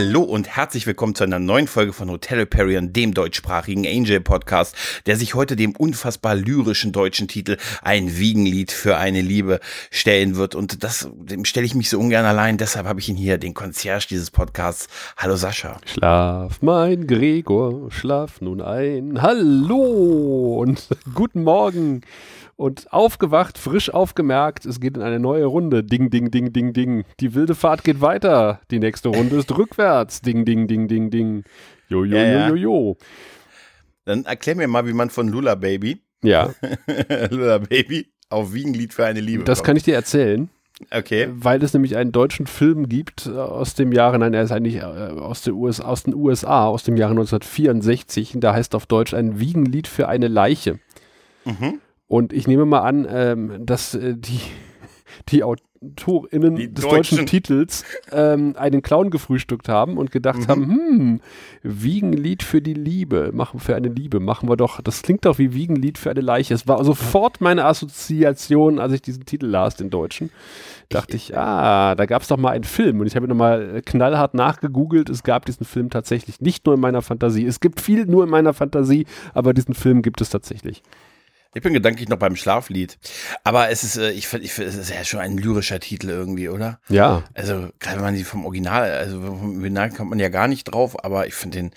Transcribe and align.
Hallo 0.00 0.22
und 0.22 0.48
herzlich 0.48 0.86
willkommen 0.86 1.14
zu 1.14 1.24
einer 1.24 1.38
neuen 1.38 1.66
Folge 1.66 1.92
von 1.92 2.10
Hotel 2.10 2.40
Hyperion, 2.40 2.94
dem 2.94 3.12
deutschsprachigen 3.12 3.86
Angel 3.86 4.22
Podcast, 4.22 4.74
der 5.04 5.16
sich 5.16 5.34
heute 5.34 5.56
dem 5.56 5.76
unfassbar 5.76 6.34
lyrischen 6.34 6.90
deutschen 6.90 7.28
Titel 7.28 7.58
Ein 7.82 8.16
Wiegenlied 8.16 8.72
für 8.72 8.96
eine 8.96 9.20
Liebe 9.20 9.60
stellen 9.90 10.36
wird. 10.36 10.54
Und 10.54 10.84
das, 10.84 11.10
dem 11.12 11.44
stelle 11.44 11.66
ich 11.66 11.74
mich 11.74 11.90
so 11.90 12.00
ungern 12.00 12.24
allein. 12.24 12.56
Deshalb 12.56 12.86
habe 12.86 12.98
ich 12.98 13.10
ihn 13.10 13.16
hier, 13.16 13.36
den 13.36 13.52
Concierge 13.52 14.06
dieses 14.08 14.30
Podcasts. 14.30 14.88
Hallo 15.18 15.36
Sascha. 15.36 15.76
Schlaf, 15.84 16.62
mein 16.62 17.06
Gregor, 17.06 17.92
schlaf 17.92 18.40
nun 18.40 18.62
ein. 18.62 19.20
Hallo 19.20 20.62
und 20.62 20.88
guten 21.14 21.42
Morgen 21.42 22.00
und 22.60 22.92
aufgewacht, 22.92 23.56
frisch 23.56 23.88
aufgemerkt, 23.88 24.66
es 24.66 24.80
geht 24.80 24.98
in 24.98 25.02
eine 25.02 25.18
neue 25.18 25.46
Runde. 25.46 25.82
Ding, 25.82 26.10
ding, 26.10 26.30
ding, 26.30 26.52
ding, 26.52 26.74
ding. 26.74 27.04
Die 27.18 27.34
wilde 27.34 27.54
Fahrt 27.54 27.84
geht 27.84 28.02
weiter. 28.02 28.60
Die 28.70 28.78
nächste 28.78 29.08
Runde 29.08 29.36
ist 29.36 29.56
rückwärts. 29.56 30.20
Ding, 30.20 30.44
ding, 30.44 30.68
ding, 30.68 30.86
ding, 30.86 31.10
ding. 31.10 31.44
Jo, 31.88 32.04
jo, 32.04 32.18
ja, 32.18 32.48
jo, 32.48 32.54
jo, 32.54 32.56
jo. 32.56 32.96
Dann 34.04 34.26
erklär 34.26 34.56
mir 34.56 34.68
mal, 34.68 34.86
wie 34.86 34.92
man 34.92 35.08
von 35.08 35.28
Lula 35.28 35.54
Baby, 35.54 36.02
ja. 36.22 36.50
Lula 37.30 37.58
Baby, 37.58 38.12
auf 38.28 38.52
Wiegenlied 38.52 38.92
für 38.92 39.06
eine 39.06 39.20
Liebe 39.20 39.44
Das 39.44 39.60
kommt. 39.60 39.66
kann 39.66 39.76
ich 39.78 39.84
dir 39.84 39.94
erzählen. 39.94 40.50
Okay. 40.90 41.28
Weil 41.32 41.62
es 41.62 41.72
nämlich 41.72 41.96
einen 41.96 42.12
deutschen 42.12 42.46
Film 42.46 42.90
gibt 42.90 43.26
aus 43.26 43.72
dem 43.72 43.90
Jahre, 43.90 44.18
nein, 44.18 44.34
er 44.34 44.42
ist 44.42 44.52
eigentlich 44.52 44.76
äh, 44.76 44.82
aus, 44.82 45.40
der 45.40 45.54
US, 45.54 45.80
aus 45.80 46.02
den 46.02 46.14
USA, 46.14 46.66
aus 46.66 46.82
dem 46.82 46.98
Jahre 46.98 47.12
1964. 47.12 48.34
Da 48.36 48.52
heißt 48.52 48.74
auf 48.74 48.84
Deutsch 48.84 49.14
ein 49.14 49.40
Wiegenlied 49.40 49.88
für 49.88 50.08
eine 50.08 50.28
Leiche. 50.28 50.78
Mhm. 51.46 51.80
Und 52.10 52.32
ich 52.32 52.48
nehme 52.48 52.64
mal 52.64 52.80
an, 52.80 53.06
ähm, 53.08 53.64
dass 53.64 53.94
äh, 53.94 54.16
die, 54.16 54.40
die 55.28 55.44
AutorInnen 55.44 56.56
die 56.56 56.74
des 56.74 56.82
deutschen, 56.82 57.18
deutschen 57.18 57.26
Titels 57.26 57.84
ähm, 58.10 58.56
einen 58.58 58.82
Clown 58.82 59.10
gefrühstückt 59.10 59.68
haben 59.68 59.96
und 59.96 60.10
gedacht 60.10 60.40
mhm. 60.40 60.48
haben, 60.48 60.62
hm, 60.64 61.20
Wiegenlied 61.62 62.42
für 62.42 62.60
die 62.60 62.74
Liebe, 62.74 63.30
machen 63.32 63.60
für 63.60 63.76
eine 63.76 63.86
Liebe, 63.86 64.18
machen 64.18 64.48
wir 64.48 64.56
doch, 64.56 64.80
das 64.80 65.02
klingt 65.02 65.24
doch 65.24 65.38
wie 65.38 65.54
Wiegenlied 65.54 65.98
für 65.98 66.10
eine 66.10 66.20
Leiche. 66.20 66.52
Es 66.52 66.66
war 66.66 66.84
sofort 66.84 67.40
meine 67.40 67.64
Assoziation, 67.64 68.80
als 68.80 68.92
ich 68.92 69.02
diesen 69.02 69.24
Titel 69.24 69.46
las, 69.46 69.76
den 69.76 69.90
deutschen. 69.90 70.30
Dachte 70.88 71.16
ich, 71.16 71.38
ah, 71.38 71.94
da 71.94 72.06
gab 72.06 72.22
es 72.22 72.28
doch 72.28 72.38
mal 72.38 72.50
einen 72.50 72.64
Film 72.64 72.98
und 72.98 73.06
ich 73.06 73.14
habe 73.14 73.28
nochmal 73.28 73.82
knallhart 73.84 74.34
nachgegoogelt. 74.34 75.10
Es 75.10 75.22
gab 75.22 75.46
diesen 75.46 75.64
Film 75.64 75.90
tatsächlich 75.90 76.40
nicht 76.40 76.66
nur 76.66 76.74
in 76.74 76.80
meiner 76.80 77.02
Fantasie. 77.02 77.46
Es 77.46 77.60
gibt 77.60 77.80
viel 77.80 78.06
nur 78.06 78.24
in 78.24 78.30
meiner 78.30 78.52
Fantasie, 78.52 79.06
aber 79.32 79.54
diesen 79.54 79.74
Film 79.74 80.02
gibt 80.02 80.20
es 80.20 80.30
tatsächlich. 80.30 80.82
Ich 81.52 81.62
bin 81.62 81.72
gedanklich 81.72 82.08
noch 82.08 82.18
beim 82.18 82.36
Schlaflied. 82.36 82.98
Aber 83.42 83.70
es 83.70 83.82
ist, 83.82 83.96
äh, 83.96 84.10
ich 84.12 84.28
finde, 84.28 84.46
ich 84.46 84.52
find, 84.52 84.68
es 84.68 84.76
ist 84.76 84.90
ja 84.90 85.04
schon 85.04 85.20
ein 85.20 85.36
lyrischer 85.36 85.80
Titel 85.80 86.08
irgendwie, 86.08 86.48
oder? 86.48 86.80
Ja. 86.88 87.24
Also, 87.34 87.70
gerade 87.80 87.96
wenn 87.96 88.04
man 88.04 88.14
die 88.14 88.24
vom 88.24 88.44
Original, 88.44 88.90
also 88.92 89.20
vom 89.20 89.56
Original 89.56 89.90
kommt 89.90 90.10
man 90.10 90.20
ja 90.20 90.28
gar 90.28 90.46
nicht 90.46 90.64
drauf, 90.64 91.04
aber 91.04 91.26
ich 91.26 91.34
finde 91.34 91.58
den 91.58 91.70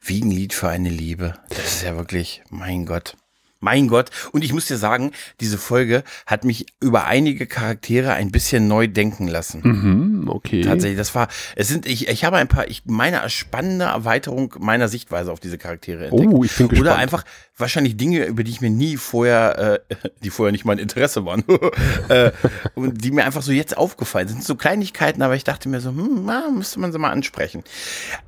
Wiegenlied 0.00 0.54
für 0.54 0.68
eine 0.68 0.90
Liebe. 0.90 1.34
Das 1.48 1.58
ist 1.58 1.82
ja 1.82 1.96
wirklich, 1.96 2.42
mein 2.50 2.86
Gott. 2.86 3.16
Mein 3.60 3.88
Gott. 3.88 4.10
Und 4.32 4.44
ich 4.44 4.52
muss 4.52 4.66
dir 4.66 4.76
sagen, 4.76 5.12
diese 5.40 5.58
Folge 5.58 6.04
hat 6.26 6.44
mich 6.44 6.66
über 6.80 7.06
einige 7.06 7.46
Charaktere 7.46 8.12
ein 8.12 8.30
bisschen 8.30 8.68
neu 8.68 8.86
denken 8.86 9.28
lassen. 9.28 9.60
Mhm, 9.64 10.28
okay. 10.28 10.62
Tatsächlich, 10.62 10.98
das 10.98 11.14
war, 11.14 11.28
es 11.56 11.68
sind, 11.68 11.86
ich, 11.86 12.08
ich 12.08 12.24
habe 12.24 12.36
ein 12.36 12.48
paar, 12.48 12.68
ich 12.68 12.82
meine, 12.86 13.28
spannende 13.30 13.86
Erweiterung 13.86 14.54
meiner 14.58 14.88
Sichtweise 14.88 15.32
auf 15.32 15.40
diese 15.40 15.58
Charaktere 15.58 16.06
entdeckt. 16.06 16.32
Oh, 16.32 16.44
ich 16.44 16.54
bin 16.56 16.68
gespannt. 16.68 16.80
Oder 16.80 16.96
einfach 16.96 17.24
wahrscheinlich 17.56 17.96
Dinge, 17.96 18.24
über 18.24 18.44
die 18.44 18.50
ich 18.50 18.60
mir 18.60 18.70
nie 18.70 18.96
vorher, 18.96 19.80
äh, 19.88 20.08
die 20.22 20.30
vorher 20.30 20.52
nicht 20.52 20.64
mein 20.64 20.78
Interesse 20.78 21.24
waren, 21.24 21.44
äh, 22.08 22.32
und 22.74 23.02
die 23.02 23.10
mir 23.10 23.24
einfach 23.24 23.42
so 23.42 23.52
jetzt 23.52 23.76
aufgefallen 23.76 24.28
sind. 24.28 24.44
So 24.44 24.54
Kleinigkeiten, 24.54 25.22
aber 25.22 25.34
ich 25.34 25.44
dachte 25.44 25.68
mir 25.68 25.80
so, 25.80 25.90
hm, 25.90 26.24
na, 26.24 26.50
müsste 26.50 26.80
man 26.80 26.92
sie 26.92 26.98
mal 26.98 27.10
ansprechen. 27.10 27.64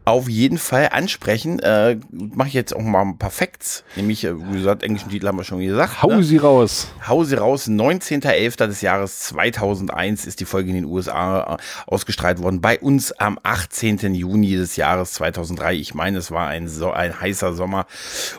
Auf 0.04 0.28
jeden 0.28 0.58
Fall 0.58 0.88
ansprechen, 0.92 1.58
äh, 1.60 1.98
mache 2.10 2.48
ich 2.48 2.54
jetzt 2.54 2.75
auch 2.75 2.81
mal 2.81 3.02
ein 3.02 3.19
paar 3.19 3.31
Facts, 3.31 3.84
nämlich, 3.97 4.25
äh, 4.25 4.34
wie 4.36 4.58
gesagt, 4.58 4.82
englischen 4.82 5.10
Titel 5.18 5.26
haben 5.26 5.38
wir 5.38 5.44
schon 5.44 5.60
gesagt. 5.60 6.00
Hau 6.02 6.08
ne? 6.08 6.22
sie 6.22 6.36
raus. 6.36 6.88
Hau 7.06 7.24
sie 7.24 7.34
raus. 7.34 7.66
19.11. 7.68 8.66
des 8.66 8.80
Jahres 8.82 9.18
2001 9.20 10.26
ist 10.26 10.38
die 10.38 10.44
Folge 10.44 10.70
in 10.70 10.76
den 10.76 10.84
USA 10.84 11.54
äh, 11.54 11.62
ausgestrahlt 11.86 12.40
worden. 12.40 12.60
Bei 12.60 12.78
uns 12.78 13.10
am 13.12 13.38
18. 13.42 14.14
Juni 14.14 14.54
des 14.54 14.76
Jahres 14.76 15.14
2003. 15.14 15.74
Ich 15.74 15.94
meine, 15.94 16.18
es 16.18 16.30
war 16.30 16.46
ein, 16.46 16.68
so 16.68 16.92
ein 16.92 17.20
heißer 17.20 17.52
Sommer. 17.54 17.86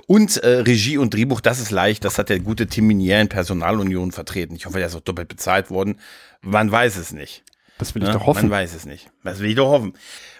Und 0.07 0.37
äh, 0.37 0.59
Regie 0.59 0.97
und 0.97 1.13
Drehbuch, 1.13 1.41
das 1.41 1.59
ist 1.59 1.71
leicht. 1.71 2.05
Das 2.05 2.17
hat 2.17 2.29
der 2.29 2.39
gute 2.39 2.67
Tim 2.67 2.87
Minier 2.87 3.19
in 3.19 3.27
Personalunion 3.27 4.13
vertreten. 4.13 4.55
Ich 4.55 4.65
hoffe, 4.65 4.77
der 4.77 4.87
ist 4.87 4.95
auch 4.95 5.01
doppelt 5.01 5.27
bezahlt 5.27 5.69
worden. 5.69 5.99
Man 6.41 6.71
weiß 6.71 6.95
es 6.95 7.11
nicht. 7.11 7.43
Das 7.77 7.93
will 7.93 8.03
ich 8.03 8.07
ne? 8.07 8.13
doch 8.13 8.25
hoffen. 8.25 8.49
Man 8.49 8.51
weiß 8.51 8.73
es 8.73 8.85
nicht. 8.85 9.09
Das 9.23 9.39
will 9.39 9.49
ich 9.49 9.55
doch 9.55 9.69
hoffen. 9.69 9.93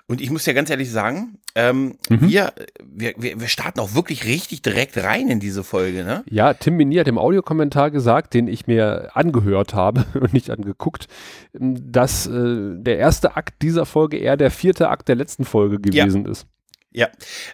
Und 0.10 0.22
ich 0.22 0.32
muss 0.32 0.44
ja 0.48 0.54
ganz 0.54 0.72
ehrlich 0.72 0.90
sagen, 0.90 1.38
ähm, 1.54 1.96
mhm. 2.10 2.30
wir, 2.30 2.52
wir, 2.84 3.14
wir 3.16 3.48
starten 3.48 3.80
auch 3.80 3.94
wirklich 3.94 4.26
richtig 4.26 4.64
direkt 4.64 4.98
rein 4.98 5.30
in 5.30 5.40
diese 5.40 5.64
Folge, 5.64 6.04
ne? 6.04 6.24
Ja, 6.28 6.56
Tim 6.56 6.78
Minier 6.78 7.02
hat 7.02 7.08
im 7.08 7.20
Audiokommentar 7.20 7.92
gesagt, 7.92 8.34
den 8.34 8.48
ich 8.48 8.66
mir 8.66 9.12
angehört 9.14 9.76
habe 9.76 10.06
und 10.20 10.34
nicht 10.34 10.50
angeguckt, 10.50 11.06
dass 11.54 12.26
äh, 12.26 12.74
der 12.76 12.98
erste 12.98 13.38
Akt 13.38 13.62
dieser 13.62 13.86
Folge 13.86 14.18
eher 14.18 14.36
der 14.36 14.50
vierte 14.50 14.90
Akt 14.90 15.10
der 15.10 15.16
letzten 15.16 15.46
Folge 15.46 15.80
gewesen 15.80 16.26
ja. 16.26 16.32
ist. 16.32 16.48
Ja, 16.92 17.08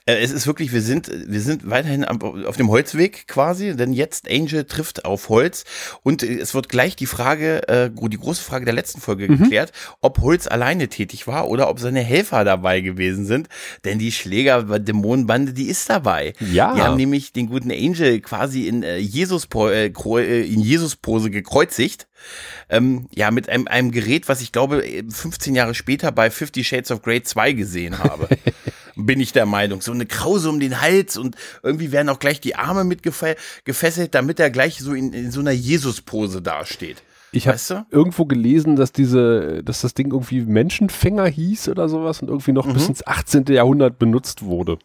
äh, 0.06 0.16
es 0.16 0.32
ist 0.32 0.48
wirklich, 0.48 0.72
wir 0.72 0.82
sind, 0.82 1.12
wir 1.12 1.42
sind 1.42 1.70
weiterhin 1.70 2.06
auf 2.06 2.56
dem 2.56 2.70
Holzweg 2.70 3.28
quasi, 3.28 3.76
denn 3.76 3.92
jetzt 3.92 4.32
Angel 4.32 4.64
trifft 4.64 5.04
auf 5.04 5.28
Holz 5.28 5.66
und 6.04 6.24
äh, 6.24 6.40
es 6.40 6.54
wird 6.54 6.70
gleich 6.70 6.96
die 6.96 7.06
Frage, 7.06 7.68
äh, 7.68 7.90
die 7.94 8.18
große 8.18 8.42
Frage 8.42 8.64
der 8.64 8.74
letzten 8.74 9.02
Folge 9.02 9.30
mhm. 9.30 9.38
geklärt, 9.38 9.74
ob 10.00 10.20
Holz 10.20 10.48
alleine 10.48 10.88
tätig 10.88 11.28
war 11.28 11.50
oder 11.50 11.70
ob 11.70 11.82
seine 11.82 12.00
Helfer 12.00 12.46
dabei 12.46 12.80
gewesen 12.80 13.26
sind, 13.26 13.50
denn 13.84 14.00
die 14.00 14.14
Schläger-Dämonenbande, 14.14 15.52
die 15.52 15.66
ist 15.66 15.90
dabei. 15.90 16.32
Ja. 16.40 16.74
Die 16.74 16.82
haben 16.82 16.96
nämlich 16.96 17.34
den 17.34 17.48
guten 17.48 17.72
Angel 17.72 18.22
quasi 18.22 18.70
in 18.70 18.84
Jesus 18.84 19.48
in 19.54 20.62
Jesus 20.62 20.96
Pose 20.96 21.30
gekreuzigt. 21.30 22.08
Ähm, 22.70 23.08
ja, 23.14 23.32
mit 23.32 23.50
einem, 23.50 23.68
einem 23.68 23.92
Gerät, 23.92 24.30
was 24.30 24.42
ich 24.42 24.52
glaube 24.52 24.84
15 25.10 25.56
Jahre 25.56 25.76
später 25.76 26.12
bei 26.12 26.32
Fifty 26.32 26.64
Shades 26.64 26.92
of 26.92 27.02
Grey 27.02 27.22
2 27.22 27.52
gesehen 27.52 28.00
habe. 28.00 28.30
bin 28.96 29.20
ich 29.20 29.32
der 29.32 29.46
Meinung. 29.46 29.82
So 29.82 29.92
eine 29.92 30.06
Krause 30.06 30.50
um 30.50 30.60
den 30.60 30.82
Hals 30.82 31.18
und 31.18 31.36
irgendwie 31.64 31.92
werden 31.92 32.10
auch 32.10 32.20
gleich 32.20 32.40
die 32.42 32.56
Arme 32.56 32.84
mit 32.84 33.04
gefesselt, 33.04 34.16
damit 34.16 34.40
er 34.40 34.50
gleich 34.50 34.80
so 34.80 34.94
in, 34.94 35.14
in 35.14 35.32
so 35.32 35.40
einer 35.40 35.52
Jesus-Pose 35.52 36.42
dasteht. 36.42 37.04
Ich 37.32 37.48
habe 37.50 37.86
irgendwo 37.92 38.26
gelesen, 38.26 38.78
dass 38.78 38.94
diese, 38.94 39.62
dass 39.64 39.82
das 39.82 39.94
Ding 39.94 40.12
irgendwie 40.12 40.42
Menschenfänger 40.42 41.26
hieß 41.26 41.68
oder 41.68 41.90
sowas 41.90 42.22
und 42.22 42.30
irgendwie 42.30 42.54
noch 42.54 42.66
mhm. 42.66 42.74
bis 42.74 42.88
ins 42.88 43.06
18. 43.06 43.46
Jahrhundert 43.48 44.00
benutzt 44.00 44.44
wurde. 44.44 44.80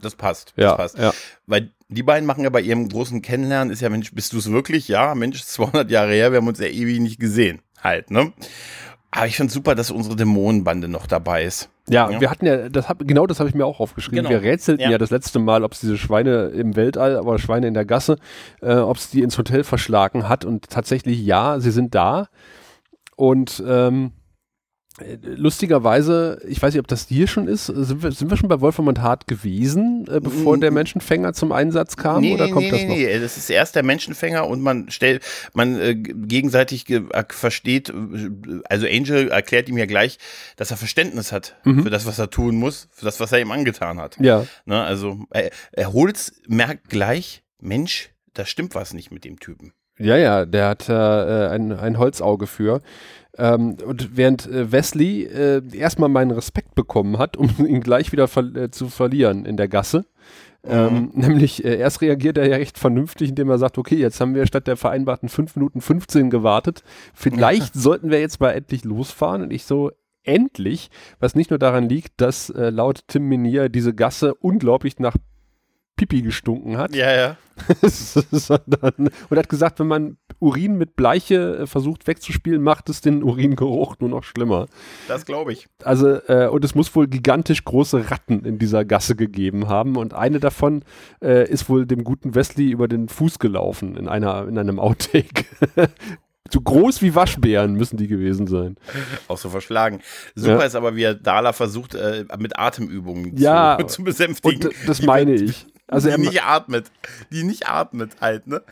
Das 0.00 0.16
passt. 0.16 0.54
Das 0.56 0.64
ja, 0.64 0.74
passt. 0.74 0.98
Ja. 0.98 1.12
Weil 1.46 1.70
die 1.88 2.02
beiden 2.02 2.26
machen 2.26 2.44
ja 2.44 2.50
bei 2.50 2.62
ihrem 2.62 2.88
großen 2.88 3.20
Kennenlernen, 3.20 3.72
ist 3.72 3.82
ja, 3.82 3.90
Mensch, 3.90 4.12
bist 4.12 4.32
du 4.32 4.38
es 4.38 4.50
wirklich? 4.50 4.88
Ja, 4.88 5.14
Mensch, 5.14 5.44
200 5.44 5.90
Jahre 5.90 6.12
her, 6.12 6.32
wir 6.32 6.38
haben 6.38 6.48
uns 6.48 6.58
ja 6.58 6.66
ewig 6.66 6.98
nicht 7.00 7.20
gesehen. 7.20 7.60
Halt, 7.82 8.10
ne? 8.10 8.32
Aber 9.14 9.26
ich 9.26 9.36
finde 9.36 9.52
super, 9.52 9.74
dass 9.74 9.90
unsere 9.90 10.16
Dämonenbande 10.16 10.88
noch 10.88 11.06
dabei 11.06 11.44
ist. 11.44 11.68
Ja, 11.86 12.10
ja, 12.10 12.20
wir 12.20 12.30
hatten 12.30 12.46
ja, 12.46 12.68
das 12.70 12.88
hab, 12.88 13.06
genau 13.06 13.26
das 13.26 13.40
habe 13.40 13.48
ich 13.50 13.54
mir 13.54 13.66
auch 13.66 13.78
aufgeschrieben. 13.78 14.24
Genau. 14.24 14.30
Wir 14.30 14.42
rätselten 14.42 14.84
ja. 14.84 14.92
ja. 14.92 14.98
das 14.98 15.10
letzte 15.10 15.38
Mal, 15.38 15.64
ob 15.64 15.72
es 15.72 15.80
diese 15.80 15.98
Schweine 15.98 16.46
im 16.46 16.76
Weltall, 16.76 17.16
aber 17.16 17.38
Schweine 17.38 17.68
in 17.68 17.74
der 17.74 17.84
Gasse, 17.84 18.16
äh, 18.62 18.74
ob 18.74 18.96
es 18.96 19.10
die 19.10 19.20
ins 19.20 19.36
Hotel 19.36 19.64
verschlagen 19.64 20.28
hat. 20.30 20.46
Und 20.46 20.70
tatsächlich 20.70 21.22
ja, 21.22 21.60
sie 21.60 21.72
sind 21.72 21.94
da. 21.94 22.28
Und 23.14 23.62
ähm, 23.66 24.12
Lustigerweise, 25.22 26.40
ich 26.46 26.60
weiß 26.60 26.74
nicht, 26.74 26.80
ob 26.80 26.86
das 26.86 27.08
hier 27.08 27.26
schon 27.26 27.48
ist, 27.48 27.66
sind 27.66 28.02
wir, 28.02 28.12
sind 28.12 28.30
wir 28.30 28.36
schon 28.36 28.50
bei 28.50 28.60
Wolfram 28.60 28.88
und 28.88 29.00
Hart 29.00 29.26
gewesen, 29.26 30.06
äh, 30.06 30.20
bevor 30.20 30.58
der 30.58 30.70
Menschenfänger 30.70 31.32
zum 31.32 31.50
Einsatz 31.50 31.96
kam? 31.96 32.20
Nee, 32.20 32.34
oder 32.34 32.48
kommt 32.48 32.66
nee, 32.66 32.70
das 32.70 32.82
noch? 32.82 32.88
Nee, 32.88 33.18
das 33.18 33.38
ist 33.38 33.48
erst 33.48 33.74
der 33.74 33.84
Menschenfänger 33.84 34.46
und 34.46 34.60
man 34.60 34.90
stellt, 34.90 35.24
man 35.54 35.80
äh, 35.80 35.94
gegenseitig 35.94 36.84
ge 36.84 37.04
äh, 37.10 37.24
versteht, 37.28 37.88
äh, 37.88 37.92
also 38.68 38.86
Angel 38.86 39.28
erklärt 39.28 39.70
ihm 39.70 39.78
ja 39.78 39.86
gleich, 39.86 40.18
dass 40.56 40.70
er 40.70 40.76
Verständnis 40.76 41.32
hat 41.32 41.56
mhm. 41.64 41.84
für 41.84 41.90
das, 41.90 42.04
was 42.04 42.18
er 42.18 42.28
tun 42.28 42.56
muss, 42.56 42.88
für 42.92 43.06
das, 43.06 43.18
was 43.18 43.32
er 43.32 43.40
ihm 43.40 43.50
angetan 43.50 43.98
hat. 43.98 44.18
Ja. 44.20 44.46
Ne, 44.66 44.82
also 44.82 45.20
er, 45.30 45.50
er 45.72 45.92
Holz 45.94 46.32
merkt 46.48 46.90
gleich, 46.90 47.42
Mensch, 47.60 48.10
da 48.34 48.44
stimmt 48.44 48.74
was 48.74 48.92
nicht 48.92 49.10
mit 49.10 49.24
dem 49.24 49.40
Typen. 49.40 49.72
Ja, 49.98 50.16
ja, 50.16 50.46
der 50.46 50.68
hat 50.68 50.88
äh, 50.88 50.92
ein, 50.92 51.72
ein 51.72 51.98
Holzauge 51.98 52.46
für. 52.46 52.80
Ähm, 53.38 53.76
und 53.84 54.16
während 54.16 54.46
äh, 54.46 54.70
Wesley 54.70 55.24
äh, 55.24 55.62
erstmal 55.72 56.08
meinen 56.08 56.32
Respekt 56.32 56.74
bekommen 56.74 57.18
hat, 57.18 57.36
um 57.36 57.48
ihn 57.66 57.80
gleich 57.80 58.12
wieder 58.12 58.28
ver 58.28 58.54
äh, 58.54 58.70
zu 58.70 58.88
verlieren 58.88 59.44
in 59.46 59.56
der 59.56 59.68
Gasse. 59.68 60.04
Ähm, 60.64 60.94
mhm. 60.94 61.10
nämlich 61.14 61.64
äh, 61.64 61.76
erst 61.76 62.02
reagiert 62.02 62.38
er 62.38 62.46
ja 62.46 62.56
recht 62.56 62.78
vernünftig, 62.78 63.30
indem 63.30 63.50
er 63.50 63.58
sagt, 63.58 63.78
okay, 63.78 63.96
jetzt 63.96 64.20
haben 64.20 64.36
wir 64.36 64.46
statt 64.46 64.68
der 64.68 64.76
vereinbarten 64.76 65.28
5 65.28 65.56
Minuten 65.56 65.80
15 65.80 66.30
gewartet. 66.30 66.84
Vielleicht 67.14 67.74
sollten 67.74 68.10
wir 68.10 68.20
jetzt 68.20 68.40
mal 68.40 68.50
endlich 68.50 68.84
losfahren. 68.84 69.42
Und 69.42 69.52
ich 69.52 69.64
so, 69.64 69.90
endlich, 70.24 70.90
was 71.18 71.34
nicht 71.34 71.50
nur 71.50 71.58
daran 71.58 71.88
liegt, 71.88 72.20
dass 72.20 72.50
äh, 72.50 72.70
laut 72.70 73.04
Tim 73.08 73.28
Minier 73.28 73.68
diese 73.68 73.94
Gasse 73.94 74.34
unglaublich 74.34 74.98
nach 74.98 75.16
Pipi 75.96 76.22
gestunken 76.22 76.78
hat. 76.78 76.94
Ja, 76.94 77.14
ja. 77.14 77.36
Sondern, 77.82 79.10
und 79.28 79.38
hat 79.38 79.48
gesagt, 79.48 79.78
wenn 79.78 79.86
man 79.86 80.16
Urin 80.40 80.76
mit 80.76 80.96
Bleiche 80.96 81.58
äh, 81.58 81.66
versucht 81.66 82.06
wegzuspielen, 82.06 82.62
macht 82.62 82.88
es 82.88 83.02
den 83.02 83.22
Uringeruch 83.22 83.96
nur 84.00 84.08
noch 84.08 84.24
schlimmer. 84.24 84.66
Das 85.06 85.26
glaube 85.26 85.52
ich. 85.52 85.68
Also, 85.84 86.14
äh, 86.28 86.48
und 86.48 86.64
es 86.64 86.74
muss 86.74 86.94
wohl 86.96 87.06
gigantisch 87.06 87.64
große 87.64 88.10
Ratten 88.10 88.44
in 88.44 88.58
dieser 88.58 88.84
Gasse 88.84 89.14
gegeben 89.16 89.68
haben. 89.68 89.96
Und 89.96 90.14
eine 90.14 90.40
davon 90.40 90.82
äh, 91.22 91.48
ist 91.48 91.68
wohl 91.68 91.86
dem 91.86 92.04
guten 92.04 92.34
Wesley 92.34 92.70
über 92.70 92.88
den 92.88 93.08
Fuß 93.08 93.38
gelaufen 93.38 93.96
in, 93.96 94.08
einer, 94.08 94.48
in 94.48 94.58
einem 94.58 94.80
Outtake. 94.80 95.44
so 96.50 96.60
groß 96.60 97.02
wie 97.02 97.14
Waschbären 97.14 97.74
müssen 97.74 97.96
die 97.96 98.08
gewesen 98.08 98.46
sein. 98.46 98.76
Auch 99.28 99.38
so 99.38 99.48
verschlagen. 99.48 100.00
Super 100.34 100.60
Ja. 100.60 100.64
ist 100.64 100.74
aber, 100.74 100.96
wie 100.96 101.02
er 101.04 101.14
Dala 101.14 101.52
versucht, 101.52 101.94
äh, 101.94 102.24
mit 102.38 102.58
Atemübungen 102.58 103.36
Ja, 103.36 103.76
zu, 103.80 103.86
zu 103.86 104.04
besänftigen. 104.04 104.68
Und 104.68 104.74
das 104.86 105.02
meine 105.02 105.34
ich. 105.34 105.66
Also 105.88 106.08
die 106.08 106.12
er, 106.14 106.18
nicht 106.18 106.42
atmet. 106.44 106.90
Die 107.32 107.42
nicht 107.42 107.68
atmet 107.68 108.12
halt, 108.20 108.46
ne? 108.46 108.62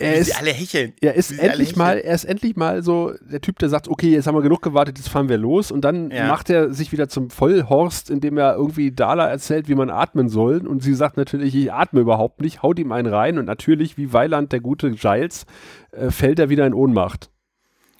er 0.00 0.16
ist 0.16 0.26
sie 0.26 0.32
alle 0.34 0.50
hecheln. 0.50 0.92
Er 1.00 1.14
ist 1.14 1.30
endlich 1.38 1.76
mal, 1.76 1.98
er 1.98 2.14
ist 2.14 2.24
endlich 2.24 2.56
mal 2.56 2.82
so 2.82 3.12
der 3.20 3.40
Typ, 3.40 3.58
der 3.60 3.68
sagt, 3.68 3.86
okay, 3.86 4.10
jetzt 4.10 4.26
haben 4.26 4.34
wir 4.34 4.42
genug 4.42 4.62
gewartet, 4.62 4.98
jetzt 4.98 5.08
fahren 5.08 5.28
wir 5.28 5.38
los. 5.38 5.70
Und 5.70 5.82
dann 5.82 6.10
Ja. 6.10 6.26
macht 6.26 6.50
er 6.50 6.72
sich 6.72 6.90
wieder 6.90 7.08
zum 7.08 7.30
Vollhorst, 7.30 8.10
indem 8.10 8.38
er 8.38 8.54
irgendwie 8.56 8.90
Dala 8.90 9.28
erzählt, 9.28 9.68
wie 9.68 9.74
man 9.76 9.90
atmen 9.90 10.28
soll. 10.28 10.66
Und 10.66 10.82
sie 10.82 10.94
sagt 10.94 11.16
natürlich, 11.16 11.54
ich 11.54 11.72
atme 11.72 12.00
überhaupt 12.00 12.40
nicht, 12.40 12.62
haut 12.62 12.78
ihm 12.78 12.90
einen 12.92 13.12
rein. 13.12 13.38
Und 13.38 13.44
natürlich, 13.44 13.96
wie 13.96 14.12
Weiland, 14.12 14.50
der 14.52 14.60
gute 14.60 14.90
Giles, 14.92 15.46
äh, 15.92 16.10
fällt 16.10 16.38
er 16.40 16.48
wieder 16.48 16.66
in 16.66 16.74
Ohnmacht. 16.74 17.30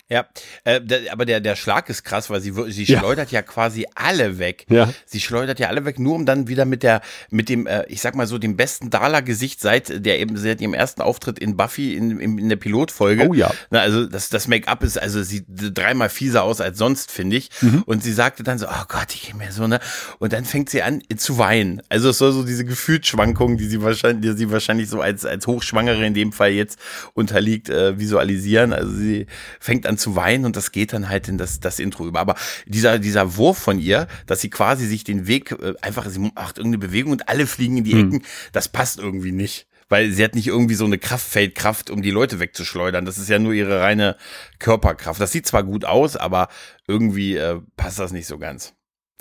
Ja, 0.08 0.26
äh, 0.62 0.80
der, 0.80 1.12
aber 1.12 1.24
der, 1.24 1.40
der 1.40 1.56
Schlag 1.56 1.88
ist 1.88 2.04
krass, 2.04 2.30
weil 2.30 2.40
sie, 2.40 2.52
sie 2.70 2.84
Ja. 2.84 3.00
schleudert 3.00 3.32
ja 3.32 3.42
quasi 3.42 3.86
alle 3.96 4.38
weg. 4.38 4.64
Ja. 4.70 4.92
Sie 5.04 5.20
schleudert 5.20 5.58
ja 5.58 5.66
alle 5.68 5.84
weg, 5.84 5.98
nur 5.98 6.14
um 6.14 6.26
dann 6.26 6.46
wieder 6.46 6.64
mit 6.64 6.84
der, 6.84 7.00
mit 7.30 7.48
dem, 7.48 7.66
äh, 7.66 7.84
ich 7.88 8.00
sag 8.00 8.14
mal 8.14 8.28
so, 8.28 8.38
dem 8.38 8.56
besten 8.56 8.88
Dala-Gesicht 8.90 9.60
seit 9.60 10.04
der 10.06 10.20
eben 10.20 10.36
seit 10.36 10.60
ihrem 10.60 10.74
ersten 10.74 11.02
Auftritt 11.02 11.40
in 11.40 11.56
Buffy 11.56 11.94
in, 11.96 12.20
in, 12.20 12.38
in 12.38 12.48
der 12.48 12.54
Pilotfolge. 12.56 13.28
Oh 13.28 13.34
ja. 13.34 13.52
Na, 13.70 13.80
also 13.80 14.06
das, 14.06 14.28
das 14.28 14.46
Make-up 14.46 14.84
ist, 14.84 14.96
also 14.96 15.22
sieht 15.24 15.44
dreimal 15.48 16.08
fieser 16.08 16.44
aus 16.44 16.60
als 16.60 16.78
sonst, 16.78 17.10
finde 17.10 17.36
ich. 17.36 17.50
Mhm. 17.60 17.82
Und 17.86 18.04
sie 18.04 18.12
sagte 18.12 18.44
dann 18.44 18.58
so, 18.58 18.66
oh 18.68 18.84
Gott, 18.88 19.12
ich 19.12 19.22
gehe 19.26 19.34
mir 19.34 19.50
so, 19.50 19.66
ne? 19.66 19.80
Und 20.20 20.32
dann 20.32 20.44
fängt 20.44 20.70
sie 20.70 20.82
an 20.82 21.02
äh, 21.08 21.16
zu 21.16 21.38
weinen. 21.38 21.82
Also 21.88 22.10
es 22.10 22.18
soll 22.18 22.30
so 22.32 22.44
diese 22.44 22.64
Gefühlsschwankungen, 22.64 23.56
die 23.56 23.66
sie 23.66 23.82
wahrscheinlich, 23.82 24.30
die 24.30 24.38
sie 24.38 24.52
wahrscheinlich 24.52 24.88
so 24.88 25.00
als, 25.00 25.24
als 25.24 25.46
Hochschwangere 25.48 26.06
in 26.06 26.14
dem 26.14 26.30
Fall 26.32 26.50
jetzt 26.52 26.78
unterliegt, 27.14 27.68
äh, 27.70 27.98
visualisieren. 27.98 28.72
Also 28.72 28.92
sie 28.92 29.26
fängt 29.58 29.86
an 29.86 29.95
zu 29.96 30.16
weinen 30.16 30.44
und 30.44 30.56
das 30.56 30.72
geht 30.72 30.92
dann 30.92 31.08
halt 31.08 31.28
in 31.28 31.38
das, 31.38 31.60
das 31.60 31.78
Intro 31.78 32.06
über. 32.06 32.20
Aber 32.20 32.36
dieser, 32.66 32.98
dieser 32.98 33.36
Wurf 33.36 33.58
von 33.58 33.78
ihr, 33.78 34.06
dass 34.26 34.40
sie 34.40 34.50
quasi 34.50 34.86
sich 34.86 35.04
den 35.04 35.26
Weg 35.26 35.52
äh, 35.52 35.74
einfach, 35.82 36.08
sie 36.08 36.18
macht 36.18 36.58
irgendeine 36.58 36.78
Bewegung 36.78 37.12
und 37.12 37.28
alle 37.28 37.46
fliegen 37.46 37.78
in 37.78 37.84
die 37.84 37.98
Ecken, 37.98 38.22
das 38.52 38.68
passt 38.68 38.98
irgendwie 38.98 39.32
nicht. 39.32 39.66
Weil 39.88 40.10
sie 40.10 40.24
hat 40.24 40.34
nicht 40.34 40.48
irgendwie 40.48 40.74
so 40.74 40.84
eine 40.84 40.98
Kraftfeldkraft, 40.98 41.90
um 41.90 42.02
die 42.02 42.10
Leute 42.10 42.40
wegzuschleudern. 42.40 43.04
Das 43.04 43.18
ist 43.18 43.28
ja 43.28 43.38
nur 43.38 43.52
ihre 43.52 43.82
reine 43.82 44.16
Körperkraft. 44.58 45.20
Das 45.20 45.30
sieht 45.30 45.46
zwar 45.46 45.62
gut 45.62 45.84
aus, 45.84 46.16
aber 46.16 46.48
irgendwie 46.88 47.36
äh, 47.36 47.60
passt 47.76 48.00
das 48.00 48.10
nicht 48.10 48.26
so 48.26 48.36
ganz, 48.36 48.74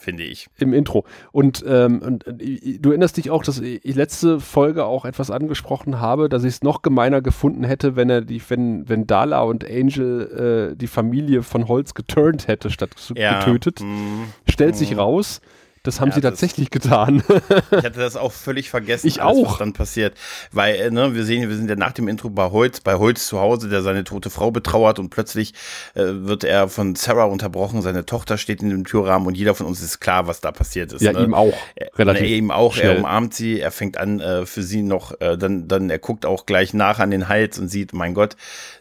finde 0.06 0.24
ich. 0.24 0.48
Im 0.60 0.72
Intro. 0.74 1.04
Und, 1.34 1.66
ähm, 1.68 2.02
und 2.02 2.25
äh, 2.28 2.78
du 2.80 2.90
erinnerst 2.92 3.18
dich 3.18 3.30
auch, 3.31 3.44
dass 3.44 3.60
ich 3.60 3.84
letzte 3.96 4.40
Folge 4.40 4.86
auch 4.86 5.04
etwas 5.04 5.30
angesprochen 5.31 6.00
habe, 6.00 6.30
dass 6.30 6.44
ich 6.44 6.54
es 6.54 6.62
noch 6.63 6.81
gemeiner 6.84 7.22
gefunden 7.22 7.63
hätte, 7.66 7.96
wenn 7.98 8.10
er 8.10 8.22
die, 8.22 8.42
wenn, 8.48 8.88
wenn 8.88 9.07
Dala 9.07 9.42
und 9.42 9.66
Angel 9.69 10.72
äh, 10.72 10.75
die 10.78 10.88
Familie 10.88 11.44
von 11.44 11.68
Holz 11.68 11.94
geturnt 11.96 12.48
hätte, 12.48 12.69
statt 12.69 12.92
zu- 12.96 13.16
getötet. 13.40 13.81
mm, 13.81 14.24
Stellt 14.48 14.75
sich 14.78 14.98
raus, 14.98 15.42
das 15.85 15.99
haben 16.01 16.09
Ja, 16.09 16.15
sie 16.15 16.21
tatsächlich 16.21 16.69
getan. 16.71 17.23
Ich 17.71 17.83
hatte 17.83 17.99
das 17.99 18.15
auch 18.15 18.31
völlig 18.31 18.69
vergessen, 18.69 19.07
Ich 19.07 19.21
alles, 19.21 19.37
auch. 19.45 19.51
was 19.51 19.57
dann 19.59 19.73
passiert. 19.73 20.15
Weil, 20.51 20.75
äh, 20.75 20.91
ne, 20.91 21.13
wir 21.15 21.23
sehen, 21.23 21.47
wir 21.49 21.55
sind 21.55 21.69
ja 21.69 21.75
nach 21.75 21.91
dem 21.93 22.07
Intro 22.07 22.29
bei 22.29 22.49
Holz, 22.51 22.79
bei 22.81 22.95
Holz 22.95 23.27
zu 23.27 23.39
Hause, 23.39 23.69
der 23.69 23.81
seine 23.81 24.03
tote 24.03 24.29
Frau 24.29 24.51
betrauert 24.51 24.99
und 24.99 25.09
plötzlich 25.09 25.53
äh, 25.93 26.03
wird 26.05 26.43
er 26.43 26.67
von 26.69 26.95
Sarah 26.95 27.25
unterbrochen, 27.25 27.81
seine 27.81 28.05
Tochter 28.05 28.37
steht 28.37 28.61
in 28.61 28.69
dem 28.69 28.85
Türrahmen 28.85 29.27
und 29.27 29.35
jeder 29.37 29.55
von 29.55 29.65
uns 29.67 29.81
ist 29.81 29.99
klar, 29.99 30.27
was 30.27 30.41
da 30.41 30.51
passiert 30.51 30.93
ist. 30.93 31.01
ja, 31.01 31.13
ne? 31.13 31.23
ihm 31.23 31.33
auch. 31.33 31.53
Er- 31.75 31.89
Relativ 31.97 32.23
er 32.23 32.27
ihm 32.29 32.51
auch, 32.51 32.73
schnell. 32.75 32.91
er 32.91 32.97
umarmt 32.99 33.33
sie, 33.33 33.59
er 33.59 33.71
fängt 33.71 33.97
an 33.97 34.19
äh, 34.19 34.45
für 34.45 34.63
sie 34.63 34.81
noch, 34.81 35.19
äh, 35.21 35.37
dann, 35.37 35.67
dann 35.67 35.89
er 35.89 35.99
guckt 35.99 36.25
auch 36.25 36.45
gleich 36.45 36.73
nach 36.73 36.99
an 36.99 37.11
den 37.11 37.29
Hals 37.29 37.59
und 37.59 37.67
sieht, 37.69 37.93
mein 37.93 38.13
Gott, 38.13 38.35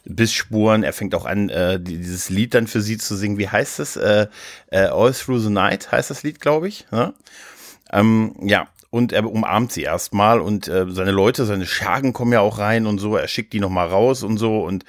Bissspuren, 0.04 0.82
er 0.82 0.92
fängt 0.92 1.14
auch 1.14 1.24
an, 1.24 1.48
äh, 1.48 1.80
die, 1.80 1.98
dieses 1.98 2.28
Lied 2.30 2.54
dann 2.54 2.66
für 2.66 2.80
sie 2.80 2.98
zu 2.98 3.16
singen. 3.16 3.38
Wie 3.38 3.48
heißt 3.48 3.80
es? 3.80 3.96
Äh, 3.96 4.26
äh, 4.70 4.86
All 4.86 5.12
Through 5.12 5.40
the 5.40 5.50
Night 5.50 5.90
heißt 5.92 6.10
das 6.10 6.22
Lied, 6.22 6.40
glaube 6.40 6.68
ich. 6.68 6.86
Ne? 6.90 7.14
Ähm, 7.92 8.34
ja, 8.42 8.68
und 8.90 9.12
er 9.12 9.28
umarmt 9.28 9.72
sie 9.72 9.82
erstmal 9.82 10.40
und 10.40 10.68
äh, 10.68 10.86
seine 10.88 11.10
Leute, 11.10 11.44
seine 11.46 11.66
Schergen 11.66 12.12
kommen 12.12 12.32
ja 12.32 12.38
auch 12.40 12.58
rein 12.58 12.86
und 12.86 12.98
so, 12.98 13.16
er 13.16 13.26
schickt 13.26 13.52
die 13.52 13.58
nochmal 13.58 13.88
raus 13.88 14.22
und 14.22 14.38
so 14.38 14.62
und 14.62 14.84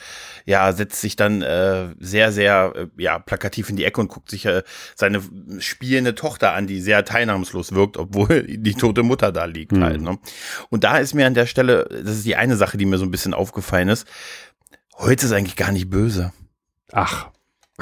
ja, 0.46 0.72
setzt 0.74 1.02
sich 1.02 1.16
dann 1.16 1.42
äh, 1.42 1.88
sehr, 2.00 2.32
sehr, 2.32 2.74
äh, 2.76 2.88
ja, 3.02 3.18
plakativ 3.18 3.72
in 3.72 3.78
die 3.78 3.84
Ecke 3.84 4.00
und 4.02 4.10
guckt 4.10 4.30
sich 4.30 4.46
äh, 4.46 4.62
seine 4.94 5.24
spielende 5.58 6.14
Tochter 6.14 6.54
an, 6.54 6.68
die 6.68 6.82
sehr 6.82 7.04
teilnahmslos 7.04 7.72
wirkt, 7.74 7.98
obwohl 7.98 8.44
die 8.48 8.74
tote 8.76 9.02
Mutter 9.02 9.32
da 9.32 9.46
liegt 9.46 9.72
Mhm. 9.72 9.84
halt. 9.84 10.02
Ne? 10.02 10.20
Und 10.70 10.84
da 10.84 11.00
ist 11.00 11.16
mir 11.16 11.26
an 11.26 11.34
der 11.34 11.48
Stelle, 11.48 11.88
das 11.90 12.18
ist 12.18 12.26
die 12.28 12.36
eine 12.36 12.58
Sache, 12.58 12.78
die 12.78 12.86
mir 12.86 13.00
so 13.00 13.06
ein 13.06 13.12
bisschen 13.12 13.34
aufgefallen 13.34 13.90
ist, 13.90 14.06
heute 14.98 15.26
ist 15.26 15.32
eigentlich 15.32 15.56
gar 15.56 15.72
nicht 15.72 15.90
böse. 15.90 16.34
Ach, 16.92 17.30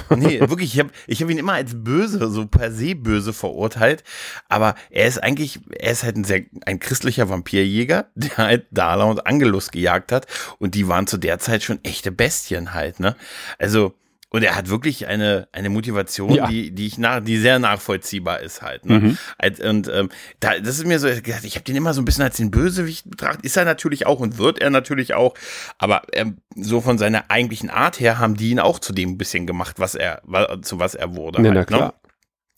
Nee, 0.09 0.39
wirklich, 0.49 0.73
ich 0.73 0.79
habe 0.79 0.89
ich 1.05 1.21
hab 1.21 1.29
ihn 1.29 1.37
immer 1.37 1.53
als 1.53 1.83
böse, 1.83 2.29
so 2.29 2.47
per 2.47 2.71
se 2.71 2.95
böse 2.95 3.33
verurteilt. 3.33 4.03
Aber 4.49 4.75
er 4.89 5.07
ist 5.07 5.21
eigentlich, 5.21 5.59
er 5.69 5.91
ist 5.91 6.03
halt 6.03 6.17
ein 6.17 6.23
sehr, 6.23 6.43
ein 6.65 6.79
christlicher 6.79 7.29
Vampirjäger, 7.29 8.07
der 8.15 8.37
halt 8.37 8.67
Dala 8.71 9.05
und 9.05 9.27
Angelus 9.27 9.71
gejagt 9.71 10.11
hat. 10.11 10.27
Und 10.59 10.75
die 10.75 10.87
waren 10.87 11.07
zu 11.07 11.17
der 11.17 11.39
Zeit 11.39 11.63
schon 11.63 11.83
echte 11.83 12.11
Bestien 12.11 12.73
halt, 12.73 12.99
ne? 12.99 13.15
Also, 13.59 13.93
und 14.33 14.43
er 14.43 14.55
hat 14.55 14.67
wirklich 14.67 15.07
eine, 15.07 15.47
eine 15.53 15.69
Motivation, 15.69 16.33
Ja. 16.33 16.47
die, 16.47 16.71
die 16.71 16.87
ich 16.87 16.97
nach, 16.97 17.21
die 17.21 17.37
sehr 17.37 17.59
nachvollziehbar 17.59 18.39
ist 18.41 18.61
halt. 18.61 18.85
Ne? 18.85 18.99
Mhm. 18.99 19.17
Als- 19.37 19.59
Und 19.61 19.87
ähm, 19.87 20.09
da, 20.41 20.57
das 20.59 20.79
ist 20.79 20.85
mir 20.87 20.99
so, 20.99 21.07
ich 21.07 21.21
habe 21.55 21.63
den 21.63 21.75
immer 21.75 21.93
so 21.93 22.01
ein 22.01 22.05
bisschen 22.05 22.23
als 22.23 22.37
den 22.37 22.49
Bösewicht 22.51 23.09
betrachtet. 23.09 23.45
Ist 23.45 23.55
er 23.55 23.63
natürlich 23.65 24.05
auch 24.07 24.19
und 24.19 24.37
wird 24.39 24.59
er 24.59 24.71
natürlich 24.71 25.13
auch. 25.13 25.35
Aber 25.77 26.01
ähm, 26.13 26.37
so 26.55 26.81
von 26.81 26.97
seiner 26.97 27.29
eigentlichen 27.29 27.69
Art 27.69 27.99
her 27.99 28.17
haben 28.19 28.35
die 28.35 28.49
ihn 28.49 28.59
auch 28.59 28.79
zu 28.79 28.91
dem 28.91 29.11
ein 29.11 29.17
bisschen 29.17 29.45
gemacht, 29.47 29.79
was 29.79 29.95
er, 29.95 30.21
zu 30.63 30.79
was 30.79 30.95
er 30.95 31.15
wurde. 31.15 31.39
Ja, 31.43 31.45
halt, 31.49 31.55
na 31.55 31.65
klar. 31.65 31.87
Ne? 31.87 31.93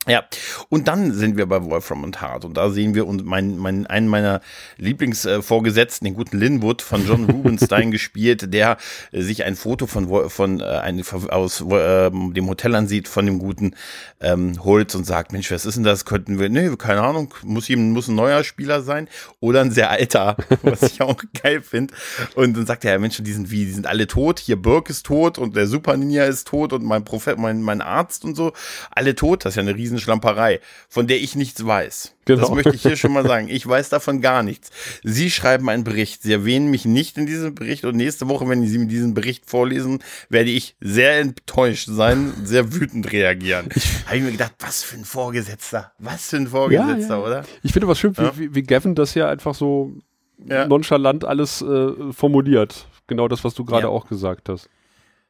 Ja, 0.08 0.24
und 0.70 0.88
dann 0.88 1.14
sind 1.14 1.36
wir 1.36 1.48
bei 1.48 1.64
Wolfram 1.64 2.04
und 2.04 2.22
Hart 2.22 2.46
und 2.46 2.56
da 2.58 2.70
sehen 2.70 2.94
wir 2.94 3.08
und 3.08 3.26
mein, 3.26 3.58
mein, 3.58 3.88
einen 3.88 4.08
meiner 4.08 4.42
Lieblingsvorgesetzten, 4.78 6.06
den 6.06 6.14
guten 6.14 6.38
Linwood 6.38 6.84
von 6.84 7.08
John 7.08 7.26
Rubenstein 7.30 7.90
gespielt, 7.90 8.54
der 8.54 8.78
äh, 9.12 9.22
sich 9.22 9.46
ein 9.46 9.56
Foto 9.56 9.88
von, 9.88 10.30
von 10.30 10.60
äh, 10.60 10.64
ein, 10.64 11.04
aus 11.30 11.62
äh, 11.62 12.12
dem 12.12 12.48
Hotel 12.48 12.76
ansieht 12.76 13.08
von 13.08 13.26
dem 13.26 13.40
guten 13.40 13.76
ähm, 14.22 14.64
Holz 14.64 14.94
und 14.94 15.06
sagt, 15.06 15.32
Mensch, 15.32 15.50
was 15.50 15.66
ist 15.66 15.76
denn 15.76 15.84
das? 15.84 16.06
Könnten 16.06 16.38
wir, 16.38 16.50
nee, 16.50 16.70
keine 16.76 17.02
Ahnung, 17.02 17.34
muss, 17.44 17.68
ihm, 17.70 17.92
muss 17.92 18.08
ein 18.08 18.16
neuer 18.16 18.44
Spieler 18.44 18.82
sein 18.82 19.10
oder 19.40 19.62
ein 19.62 19.72
sehr 19.72 19.90
alter, 19.90 20.38
was 20.62 20.84
ich 20.84 21.02
auch 21.02 21.18
geil 21.42 21.64
finde. 21.64 21.96
Und 22.36 22.56
dann 22.56 22.68
sagt 22.68 22.86
er, 22.86 22.94
ja, 22.94 23.00
Mensch, 23.00 23.18
die 23.24 23.34
sind 23.34 23.50
wie, 23.50 23.66
die 23.66 23.72
sind 23.72 23.88
alle 23.88 24.06
tot, 24.06 24.38
hier 24.38 24.62
Burke 24.62 24.92
ist 24.92 25.08
tot 25.08 25.40
und 25.40 25.56
der 25.56 25.66
Super 25.66 25.98
Ninja 25.98 26.26
ist 26.26 26.48
tot 26.48 26.74
und 26.74 26.84
mein 26.84 27.04
Prophet, 27.06 27.40
mein, 27.40 27.64
mein 27.64 27.82
Arzt 27.82 28.24
und 28.24 28.36
so, 28.36 28.54
alle 28.92 29.16
tot, 29.16 29.46
das 29.46 29.54
ist 29.54 29.56
ja 29.56 29.64
eine 29.64 29.76
Riesenschlamperei, 29.96 30.60
von 30.90 31.08
der 31.08 31.18
ich 31.22 31.36
nichts 31.36 31.66
weiß. 31.66 32.14
Genau. 32.26 32.42
Das 32.42 32.52
möchte 32.52 32.76
ich 32.76 32.82
hier 32.82 32.98
schon 32.98 33.14
mal 33.14 33.26
sagen. 33.28 33.48
Ich 33.50 33.66
weiß 33.68 33.90
davon 33.90 34.22
gar 34.22 34.44
nichts. 34.44 34.72
Sie 35.04 35.30
schreiben 35.32 35.70
einen 35.70 35.84
Bericht. 35.84 36.24
Sie 36.24 36.34
erwähnen 36.34 36.70
mich 36.70 36.86
nicht 36.86 37.18
in 37.18 37.26
diesem 37.26 37.56
Bericht 37.56 37.86
und 37.86 37.96
nächste 37.96 38.28
Woche, 38.28 38.48
wenn 38.50 38.66
Sie 38.66 38.78
mir 38.78 38.88
diesen 38.88 39.14
Bericht 39.14 39.50
vorlesen, 39.50 40.00
werde 40.30 40.50
ich 40.50 40.76
sehr 40.82 41.20
enttäuscht 41.20 41.88
sein, 41.90 42.34
sehr 42.44 42.74
wütend 42.74 43.12
reagieren. 43.12 43.70
Habe 44.06 44.18
ich 44.18 44.24
mir 44.24 44.32
gedacht, 44.32 44.54
was 44.60 44.84
für 44.84 44.98
ein 44.98 45.06
Vorgesetzter. 45.06 45.92
Was 46.00 46.30
für 46.30 46.38
ein 46.38 46.48
Vorgesetzter, 46.48 47.16
Ja, 47.16 47.22
ja. 47.22 47.26
oder? 47.26 47.46
ich 47.64 47.72
finde 47.74 47.88
was 47.88 48.00
schön, 48.00 48.18
wie, 48.18 48.22
Ja. 48.22 48.38
wie, 48.38 48.54
wie 48.56 48.64
Gavin 48.64 48.96
das 48.96 49.14
ja 49.16 49.30
einfach 49.30 49.56
so 49.56 49.94
nonchalant 50.38 51.24
alles 51.26 51.62
äh, 51.62 52.12
formuliert. 52.12 52.88
Genau 53.08 53.28
das, 53.28 53.44
was 53.44 53.54
du 53.54 53.64
gerade 53.66 53.88
auch 53.90 54.08
gesagt 54.08 54.50
hast. 54.50 54.68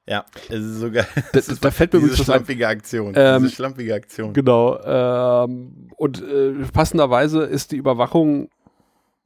Ja, 0.07 0.25
es 0.49 0.59
ist 0.59 0.79
sogar. 0.79 1.05
Da, 1.33 1.39
da 1.61 1.71
fällt 1.71 1.93
mir 1.93 1.99
diese 1.99 2.23
schlampige 2.23 2.67
Aktion. 2.67 3.13
Ähm, 3.15 3.43
diese 3.43 3.55
schlampige 3.55 3.93
Aktion. 3.95 4.33
Genau. 4.33 4.79
Ähm, 4.83 5.89
und 5.97 6.21
äh, 6.21 6.53
passenderweise 6.71 7.43
ist 7.43 7.71
die 7.71 7.77
Überwachung 7.77 8.49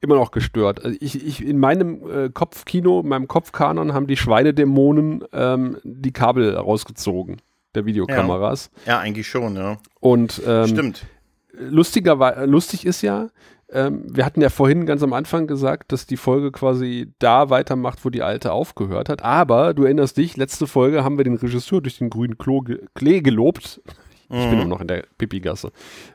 immer 0.00 0.14
noch 0.14 0.30
gestört. 0.30 0.82
Also 0.84 0.96
ich, 1.00 1.26
ich, 1.26 1.44
in 1.44 1.58
meinem 1.58 2.10
äh, 2.10 2.30
Kopfkino, 2.30 3.00
in 3.00 3.08
meinem 3.08 3.28
Kopfkanon 3.28 3.92
haben 3.92 4.06
die 4.06 4.16
Schweinedämonen 4.16 5.24
ähm, 5.32 5.76
die 5.84 6.12
Kabel 6.12 6.56
rausgezogen 6.56 7.42
der 7.74 7.84
Videokameras. 7.84 8.70
Ja, 8.86 8.98
eigentlich 8.98 9.28
schon, 9.28 9.56
ja. 9.56 9.78
Und 10.00 10.40
ähm, 10.46 10.66
Stimmt. 10.66 11.06
lustiger, 11.52 12.46
lustig 12.46 12.86
ist 12.86 13.02
ja, 13.02 13.28
ähm, 13.72 14.04
wir 14.08 14.24
hatten 14.24 14.40
ja 14.40 14.48
vorhin 14.48 14.86
ganz 14.86 15.02
am 15.02 15.12
Anfang 15.12 15.46
gesagt, 15.46 15.92
dass 15.92 16.06
die 16.06 16.16
Folge 16.16 16.50
quasi 16.52 17.12
da 17.18 17.50
weitermacht, 17.50 18.04
wo 18.04 18.10
die 18.10 18.22
alte 18.22 18.52
aufgehört 18.52 19.08
hat. 19.08 19.22
Aber 19.22 19.74
du 19.74 19.84
erinnerst 19.84 20.16
dich, 20.16 20.36
letzte 20.36 20.66
Folge 20.66 21.04
haben 21.04 21.16
wir 21.18 21.24
den 21.24 21.36
Regisseur 21.36 21.80
durch 21.80 21.98
den 21.98 22.10
grünen 22.10 22.36
Klo 22.38 22.60
ge 22.62 22.80
Klee 22.94 23.20
gelobt. 23.20 23.80
Ich 24.32 24.36
bin 24.36 24.46
Mhm. 24.46 24.52
immer 24.60 24.64
noch 24.66 24.80
in 24.80 24.86
der 24.88 25.04
Pipi-Gasse. 25.18 25.72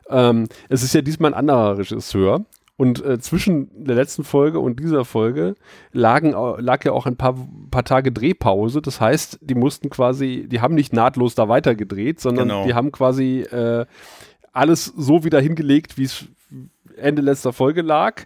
Ähm, 0.08 0.46
es 0.68 0.82
ist 0.82 0.94
ja 0.94 1.02
diesmal 1.02 1.32
ein 1.32 1.38
anderer 1.38 1.78
Regisseur. 1.78 2.44
Und 2.78 3.02
äh, 3.04 3.18
zwischen 3.18 3.70
der 3.86 3.94
letzten 3.96 4.22
Folge 4.22 4.60
und 4.60 4.80
dieser 4.80 5.06
Folge 5.06 5.54
lagen, 5.92 6.32
lag 6.58 6.84
ja 6.84 6.92
auch 6.92 7.06
ein 7.06 7.16
paar, 7.16 7.34
paar 7.70 7.84
Tage 7.84 8.12
Drehpause. 8.12 8.82
Das 8.82 9.00
heißt, 9.00 9.38
die 9.40 9.54
mussten 9.54 9.88
quasi, 9.88 10.46
die 10.46 10.60
haben 10.60 10.74
nicht 10.74 10.92
nahtlos 10.92 11.34
da 11.34 11.48
weitergedreht, 11.48 12.20
sondern 12.20 12.48
Genau. 12.48 12.66
die 12.66 12.74
haben 12.74 12.92
quasi 12.92 13.40
äh, 13.50 13.86
alles 14.52 14.84
so 14.94 15.24
wieder 15.24 15.40
hingelegt, 15.40 15.96
wie 15.96 16.04
es 16.04 16.26
Ende 16.96 17.22
letzter 17.22 17.52
Folge 17.52 17.82
lag. 17.82 18.24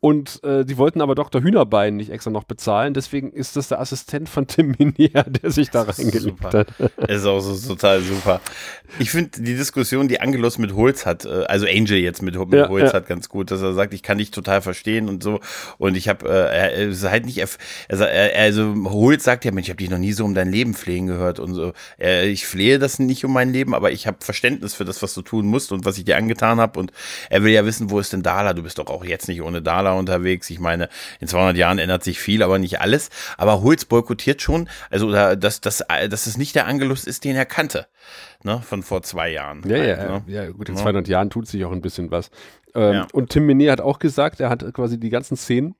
Und 0.00 0.44
äh, 0.44 0.64
die 0.66 0.76
wollten 0.76 1.00
aber 1.00 1.14
Dr. 1.14 1.42
Hühnerbein 1.42 1.96
nicht 1.96 2.10
extra 2.10 2.30
noch 2.30 2.44
bezahlen. 2.44 2.92
Deswegen 2.92 3.32
ist 3.32 3.56
das 3.56 3.68
der 3.68 3.80
Assistent 3.80 4.28
von 4.28 4.46
Tim 4.46 4.76
Minier, 4.78 5.24
der 5.26 5.50
sich 5.50 5.70
da 5.70 5.84
Das 5.84 5.98
reingelegt 5.98 6.44
hat. 6.44 6.68
Ist 7.08 7.24
auch 7.24 7.40
so 7.40 7.74
total 7.74 8.02
super. 8.02 8.42
Ich 8.98 9.10
finde 9.10 9.40
die 9.40 9.56
Diskussion, 9.56 10.06
die 10.06 10.20
Angelos 10.20 10.58
mit 10.58 10.74
Holz 10.74 11.06
hat, 11.06 11.24
äh, 11.24 11.44
also 11.48 11.66
Angel 11.66 11.96
jetzt 11.96 12.20
mit, 12.22 12.38
mit 12.38 12.52
Ja, 12.52 12.68
Holz 12.68 12.92
ja. 12.92 12.92
hat 12.92 13.06
ganz 13.06 13.30
gut, 13.30 13.50
dass 13.50 13.62
er 13.62 13.72
sagt, 13.72 13.94
ich 13.94 14.02
kann 14.02 14.18
dich 14.18 14.30
total 14.30 14.60
verstehen 14.60 15.08
und 15.08 15.22
so. 15.22 15.40
Und 15.78 15.96
ich 15.96 16.08
habe, 16.08 16.28
äh, 16.28 16.56
er 16.56 16.72
ist 16.74 17.02
halt 17.02 17.24
nicht, 17.24 17.38
er, 17.38 17.48
er, 17.88 18.38
also 18.42 18.74
Holz 18.84 19.24
sagt 19.24 19.46
ja, 19.46 19.50
Mensch, 19.50 19.66
ich 19.66 19.70
habe 19.70 19.78
dich 19.78 19.90
noch 19.90 19.98
nie 19.98 20.12
so 20.12 20.26
um 20.26 20.34
dein 20.34 20.52
Leben 20.52 20.74
flehen 20.74 21.06
gehört 21.06 21.40
und 21.40 21.54
so. 21.54 21.72
Äh, 21.98 22.28
ich 22.28 22.46
flehe 22.46 22.78
das 22.78 22.98
nicht 22.98 23.24
um 23.24 23.32
mein 23.32 23.50
Leben, 23.50 23.74
aber 23.74 23.90
ich 23.92 24.06
habe 24.06 24.18
Verständnis 24.20 24.74
für 24.74 24.84
das, 24.84 25.02
was 25.02 25.14
du 25.14 25.22
tun 25.22 25.46
musst 25.46 25.72
und 25.72 25.86
was 25.86 25.96
ich 25.96 26.04
dir 26.04 26.18
angetan 26.18 26.60
habe. 26.60 26.78
Und 26.78 26.92
er 27.30 27.42
will 27.42 27.52
ja 27.52 27.64
wissen, 27.64 27.90
wo 27.90 27.98
ist 27.98 28.12
denn 28.12 28.22
Dala? 28.22 28.52
Du 28.52 28.62
bist 28.62 28.78
doch 28.78 28.88
auch 28.88 29.04
jetzt 29.04 29.26
nicht 29.28 29.40
ohne 29.40 29.62
Dala 29.62 29.85
unterwegs. 29.92 30.50
Ich 30.50 30.58
meine, 30.60 30.88
in 31.20 31.28
200 31.28 31.56
Jahren 31.56 31.78
ändert 31.78 32.04
sich 32.04 32.18
viel, 32.18 32.42
aber 32.42 32.58
nicht 32.58 32.80
alles. 32.80 33.10
Aber 33.36 33.62
Holz 33.62 33.84
boykottiert 33.84 34.42
schon, 34.42 34.68
also 34.90 35.10
dass, 35.12 35.60
dass, 35.60 35.84
dass 36.08 36.26
es 36.26 36.36
nicht 36.36 36.54
der 36.54 36.66
Angelus 36.66 37.04
ist, 37.04 37.24
den 37.24 37.36
er 37.36 37.46
kannte, 37.46 37.86
ne, 38.42 38.60
von 38.62 38.82
vor 38.82 39.02
zwei 39.02 39.30
Jahren. 39.30 39.62
Ja, 39.68 39.76
halt, 39.78 39.88
ja, 39.98 40.06
ne? 40.18 40.22
ja, 40.26 40.50
gut, 40.50 40.68
in 40.68 40.76
Ja. 40.76 40.82
200 40.82 41.08
Jahren 41.08 41.30
tut 41.30 41.46
sich 41.46 41.64
auch 41.64 41.72
ein 41.72 41.82
bisschen 41.82 42.10
was. 42.10 42.30
Ähm, 42.74 42.92
Ja. 42.94 43.06
Und 43.12 43.30
Tim 43.30 43.46
Minier 43.46 43.72
hat 43.72 43.80
auch 43.80 43.98
gesagt, 43.98 44.40
er 44.40 44.50
hat 44.50 44.64
quasi 44.74 44.98
die 45.00 45.10
ganzen 45.10 45.36
Szenen 45.36 45.74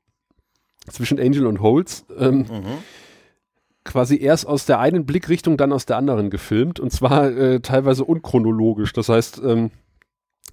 zwischen 0.91 1.19
Angel 1.19 1.47
und 1.47 1.61
Holz 1.61 2.05
ähm, 2.19 2.39
Mhm. 2.49 2.79
quasi 3.85 4.21
erst 4.21 4.47
aus 4.47 4.67
der 4.67 4.79
einen 4.81 5.07
Blickrichtung, 5.07 5.57
dann 5.57 5.73
aus 5.73 5.87
der 5.87 5.97
anderen 5.97 6.31
gefilmt 6.31 6.81
und 6.81 6.91
zwar 6.93 7.29
äh, 7.31 7.61
teilweise 7.61 8.05
unchronologisch. 8.05 8.93
Das 8.93 9.09
heißt, 9.09 9.41
ähm, 9.45 9.71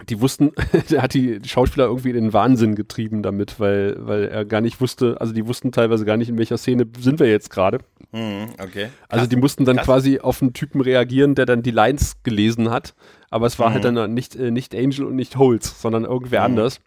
die 0.10 0.20
wussten, 0.22 0.52
der 0.90 1.02
hat 1.04 1.14
die 1.14 1.40
Schauspieler 1.46 1.86
irgendwie 1.86 2.10
in 2.10 2.16
den 2.16 2.34
Wahnsinn 2.34 2.76
getrieben 2.76 3.22
damit, 3.22 3.60
weil, 3.60 3.96
weil 4.00 4.24
er 4.26 4.44
gar 4.46 4.62
nicht 4.62 4.82
wusste, 4.82 5.18
also 5.22 5.34
die 5.34 5.46
wussten 5.48 5.72
teilweise 5.72 6.04
gar 6.06 6.18
nicht, 6.18 6.30
in 6.30 6.38
welcher 6.38 6.58
Szene 6.58 6.86
sind 7.00 7.20
wir 7.20 7.30
jetzt 7.30 7.50
gerade. 7.52 7.80
Mhm, 8.12 8.50
okay. 8.60 8.88
Also 9.08 9.28
die 9.28 9.36
mussten 9.36 9.66
dann 9.66 9.78
krass. 9.78 9.86
quasi 9.86 10.20
auf 10.20 10.42
einen 10.42 10.54
Typen 10.54 10.82
reagieren, 10.82 11.36
der 11.36 11.46
dann 11.46 11.62
die 11.64 11.72
Lines 11.72 12.16
gelesen 12.24 12.70
hat. 12.72 12.94
Aber 13.30 13.46
es 13.48 13.58
war 13.60 13.70
Mhm. 13.70 13.74
halt 13.74 13.86
dann 13.86 14.14
nicht, 14.14 14.36
äh, 14.36 14.52
nicht 14.52 14.76
Angel 14.76 15.06
und 15.06 15.16
nicht 15.16 15.38
Holz, 15.38 15.82
sondern 15.82 16.06
irgendwer 16.06 16.40
Mhm. 16.42 16.46
anders. 16.46 16.80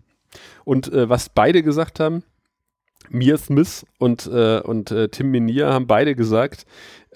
Und 0.64 0.92
äh, 0.92 1.08
was 1.08 1.28
beide 1.28 1.62
gesagt 1.62 2.00
haben, 2.00 2.22
Mia 3.08 3.36
Smith 3.38 3.86
und, 3.98 4.26
äh, 4.26 4.60
und 4.60 4.90
äh, 4.90 5.08
Tim 5.08 5.30
Minier 5.30 5.68
haben 5.72 5.86
beide 5.86 6.16
gesagt, 6.16 6.66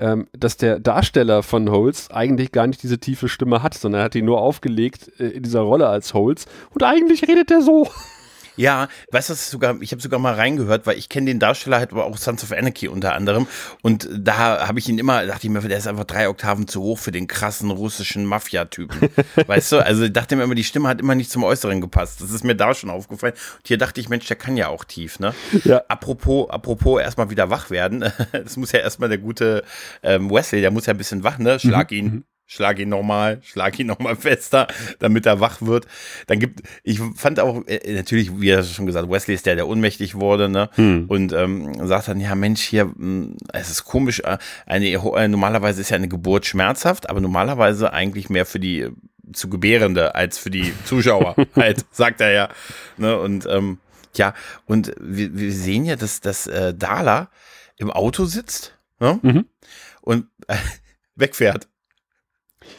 ähm, 0.01 0.27
dass 0.33 0.57
der 0.57 0.81
Darsteller 0.81 1.43
von 1.43 1.71
Holz 1.71 2.09
eigentlich 2.11 2.53
gar 2.53 2.67
nicht 2.67 2.83
diese 2.83 2.99
tiefe 2.99 3.29
Stimme 3.29 3.63
hat, 3.63 3.75
sondern 3.75 4.01
er 4.01 4.05
hat 4.07 4.15
die 4.15 4.23
nur 4.23 4.41
aufgelegt 4.41 5.11
äh, 5.21 5.29
in 5.29 5.43
dieser 5.43 5.61
Rolle 5.61 5.89
als 5.89 6.15
Holz. 6.15 6.47
Und 6.71 6.83
eigentlich 6.83 7.29
redet 7.29 7.51
er 7.51 7.63
so. 7.63 7.87
Ja, 8.57 8.89
weißt 9.13 9.31
du, 9.31 9.35
sogar, 9.35 9.81
ich 9.81 9.93
habe 9.93 10.03
sogar 10.03 10.19
mal 10.19 10.35
reingehört, 10.35 10.87
weil 10.87 10.99
ich 10.99 11.09
kenne 11.09 11.27
den 11.27 11.39
Darsteller 11.39 11.79
halt 11.79 11.93
aber 11.93 12.05
auch 12.05 12.17
Sons 12.17 12.43
of 12.43 12.53
Anarchy 12.53 12.89
unter 12.89 13.15
anderem 13.15 13.47
und 13.83 14.09
da 14.13 14.67
habe 14.67 14.79
ich 14.79 14.89
ihn 14.89 14.99
immer, 14.99 15.27
dachte 15.27 15.47
ich 15.47 15.53
mir, 15.53 15.61
der 15.61 15.79
ist 15.79 15.87
einfach 15.87 16.05
drei 16.05 16.29
Oktaven 16.29 16.69
zu 16.69 16.83
hoch 16.83 16.99
für 16.99 17.13
den 17.13 17.27
krassen 17.27 17.71
russischen 17.71 18.25
Mafia-Typen. 18.27 19.11
weißt 19.47 19.73
du, 19.73 19.85
also 19.85 20.05
ich 20.05 20.13
dachte 20.13 20.37
mir 20.37 20.45
immer, 20.45 20.55
die 20.55 20.65
Stimme 20.65 20.89
hat 20.89 21.01
immer 21.01 21.15
nicht 21.15 21.31
zum 21.31 21.45
Äußeren 21.45 21.81
gepasst. 21.81 22.21
Das 22.21 22.31
ist 22.31 22.45
mir 22.45 22.55
da 22.55 22.75
schon 22.75 22.91
aufgefallen. 22.91 23.35
Und 23.35 23.69
hier 23.69 23.79
dachte 23.79 24.01
ich, 24.01 24.09
Mensch, 24.09 24.27
der 24.27 24.37
kann 24.37 24.57
ja 24.57 24.69
auch 24.69 24.85
tief, 24.85 25.19
ne? 25.19 25.35
Ja. 25.65 25.83
Apropos, 25.89 26.51
apropos 26.51 27.01
erstmal 27.01 27.31
wieder 27.31 27.51
wach 27.51 27.71
werden. 27.71 28.05
Das 28.33 28.57
muss 28.57 28.73
ja 28.73 28.81
erstmal 28.81 29.09
der 29.09 29.19
gute 29.19 29.65
ähm, 30.03 30.31
Wesley, 30.31 30.61
der 30.61 30.71
muss 30.71 30.87
ja 30.87 30.95
ein 30.95 30.99
bisschen 30.99 31.25
wach, 31.25 31.39
ne? 31.39 31.59
Schlag 31.59 31.93
ihn. 31.93 32.25
Schlag 32.53 32.81
ihn 32.81 32.89
nochmal, 32.89 33.39
schlag 33.45 33.79
ihn 33.79 33.87
nochmal 33.87 34.17
fester, 34.17 34.67
damit 34.99 35.25
er 35.25 35.39
wach 35.39 35.63
wird. 35.63 35.87
Dann 36.27 36.41
gibt, 36.41 36.63
ich 36.83 36.99
fand 37.15 37.39
auch, 37.39 37.65
äh, 37.69 37.93
natürlich, 37.93 38.41
wie 38.41 38.49
er 38.49 38.65
schon 38.65 38.87
gesagt, 38.87 39.09
Wesley 39.09 39.37
ist 39.37 39.47
der, 39.47 39.55
der 39.55 39.69
ohnmächtig 39.69 40.17
wurde, 40.17 40.49
ne? 40.49 40.69
Und 41.07 41.33
ähm, 41.33 41.87
sagt 41.87 42.09
dann, 42.09 42.19
ja 42.19 42.35
Mensch, 42.35 42.63
hier, 42.63 42.87
mh, 42.87 43.37
es 43.53 43.71
ist 43.71 43.85
komisch, 43.85 44.19
äh, 44.25 44.39
eine, 44.67 44.89
äh, 44.89 45.29
normalerweise 45.29 45.81
ist 45.81 45.91
ja 45.91 45.97
eine 45.97 46.09
Geburt 46.09 46.45
schmerzhaft, 46.45 47.09
aber 47.09 47.21
normalerweise 47.21 47.93
eigentlich 47.93 48.29
mehr 48.31 48.47
für 48.47 48.59
die 48.59 48.89
zu 49.33 49.49
Gebärende 49.49 50.17
als 50.17 50.37
für 50.37 50.51
die 50.51 50.73
Zuschauer, 50.85 51.37
halt, 51.55 51.87
sagt 51.93 52.21
er 52.21 52.33
ja. 52.33 52.49
Ne? 52.97 53.17
Und 53.17 53.47
ähm, 53.47 53.79
ja, 54.17 54.35
und 54.67 54.93
wir, 54.99 55.37
wir 55.37 55.53
sehen 55.53 55.85
ja, 55.85 55.95
dass, 55.95 56.21
dass 56.21 56.49
äh, 56.49 56.75
Dala 56.75 57.31
im 57.77 57.93
Auto 57.93 58.25
sitzt 58.25 58.77
ne? 58.99 59.21
Mhm. 59.23 59.45
und 60.01 60.27
äh, 60.49 60.57
wegfährt. 61.15 61.69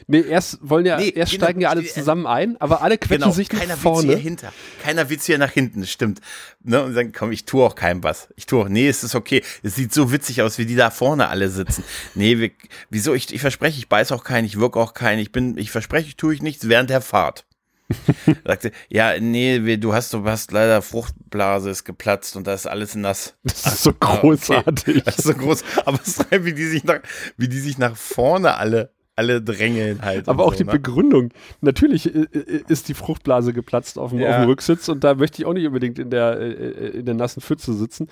Nee, 0.08 0.22
erst 0.22 0.60
wollen 0.62 0.86
ja, 0.86 0.98
Nee, 0.98 1.10
erst 1.10 1.32
genau, 1.34 1.46
steigen 1.46 1.62
ja 1.62 1.70
alle 1.70 1.82
äh, 1.82 1.88
zusammen 1.88 2.28
ein, 2.28 2.56
aber 2.62 2.82
alle 2.82 2.98
quetschen 2.98 3.22
Genau, 3.22 3.32
sich 3.32 3.52
nach 3.52 3.60
keiner 3.60 3.74
Witz 3.74 3.82
vorne. 3.82 4.08
hier 4.10 4.18
hinter. 4.18 4.54
Keiner 4.84 5.10
Witz 5.10 5.26
hier 5.26 5.38
nach 5.38 5.52
hinten, 5.52 5.86
stimmt. 5.88 6.20
Ne? 6.64 6.84
Und 6.84 6.94
dann 6.94 7.12
komm, 7.12 7.32
ich 7.32 7.46
tue 7.46 7.64
auch 7.66 7.76
keinem 7.76 8.04
was. 8.04 8.30
Ich 8.36 8.46
tue 8.46 8.62
auch, 8.64 8.70
nee, 8.70 8.88
es 8.88 9.04
ist 9.04 9.16
okay. 9.16 9.44
Es 9.64 9.76
sieht 9.76 9.94
so 9.94 10.12
witzig 10.12 10.42
aus, 10.42 10.58
wie 10.58 10.66
die 10.66 10.76
da 10.76 10.92
vorne 10.92 11.28
alle 11.30 11.50
sitzen. 11.50 11.84
Nee, 12.14 12.38
wir, 12.40 12.52
wieso? 12.90 13.14
Ich, 13.14 13.34
ich 13.34 13.42
verspreche, 13.42 13.78
ich 13.80 13.90
beiß 13.90 14.12
auch 14.12 14.24
keinen, 14.24 14.46
ich 14.46 14.60
wirke 14.60 14.80
auch 14.80 14.94
keinen. 14.94 15.20
Ich 15.20 15.32
bin, 15.32 15.58
ich 15.58 15.72
verspreche, 15.72 16.08
ich 16.08 16.18
tue 16.18 16.34
ich 16.34 16.42
nichts 16.42 16.68
während 16.68 16.90
der 16.90 17.02
Fahrt. 17.02 17.46
Sagte, 18.46 18.72
ja, 18.90 19.20
nee, 19.20 19.78
du 19.78 19.94
hast, 19.94 20.14
du 20.14 20.24
hast 20.26 20.52
leider 20.52 20.82
Fruchtblase 20.82 21.70
ist 21.70 21.84
geplatzt 21.84 22.36
und 22.36 22.48
da 22.48 22.54
ist 22.54 22.68
alles 22.68 22.96
nass. 22.96 23.36
Das 23.44 23.66
ist 23.66 23.84
so 23.84 23.92
Ah, 24.00 24.14
okay. 24.14 24.20
großartig. 24.22 25.04
Das 25.04 25.18
ist 25.20 25.26
so 25.28 25.34
groß. 25.34 25.64
Aber 25.86 26.00
es 26.02 26.18
ist 26.20 26.26
wie 26.32 26.54
die 26.54 26.66
sich 26.68 26.84
nach, 26.84 27.00
wie 27.38 27.48
die 27.48 27.60
sich 27.60 27.78
nach 27.78 27.96
vorne 27.96 28.56
alle, 28.58 28.92
alle 29.22 29.42
drängeln 29.42 30.02
halt. 30.02 30.28
Aber 30.28 30.46
auch 30.46 30.54
so, 30.54 30.60
die 30.60 30.64
ne? 30.66 30.72
Begründung. 30.72 31.30
Natürlich 31.62 32.14
äh, 32.14 32.20
äh, 32.34 32.62
ist 32.68 32.90
die 32.90 32.94
Fruchtblase 32.96 33.54
geplatzt 33.54 34.00
auf 34.00 34.10
dem, 34.12 34.20
Ja. 34.20 34.30
auf 34.32 34.36
dem 34.44 34.50
Rücksitz 34.50 34.90
und 34.90 35.04
da 35.04 35.14
möchte 35.16 35.42
ich 35.42 35.46
auch 35.46 35.54
nicht 35.54 35.68
unbedingt 35.68 36.00
in 36.00 36.10
der, 36.10 36.40
äh, 36.40 36.88
in 37.00 37.06
der 37.06 37.14
nassen 37.16 37.42
Pfütze 37.42 37.74
sitzen. 37.74 38.08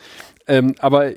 Ähm, 0.47 0.75
aber 0.79 1.11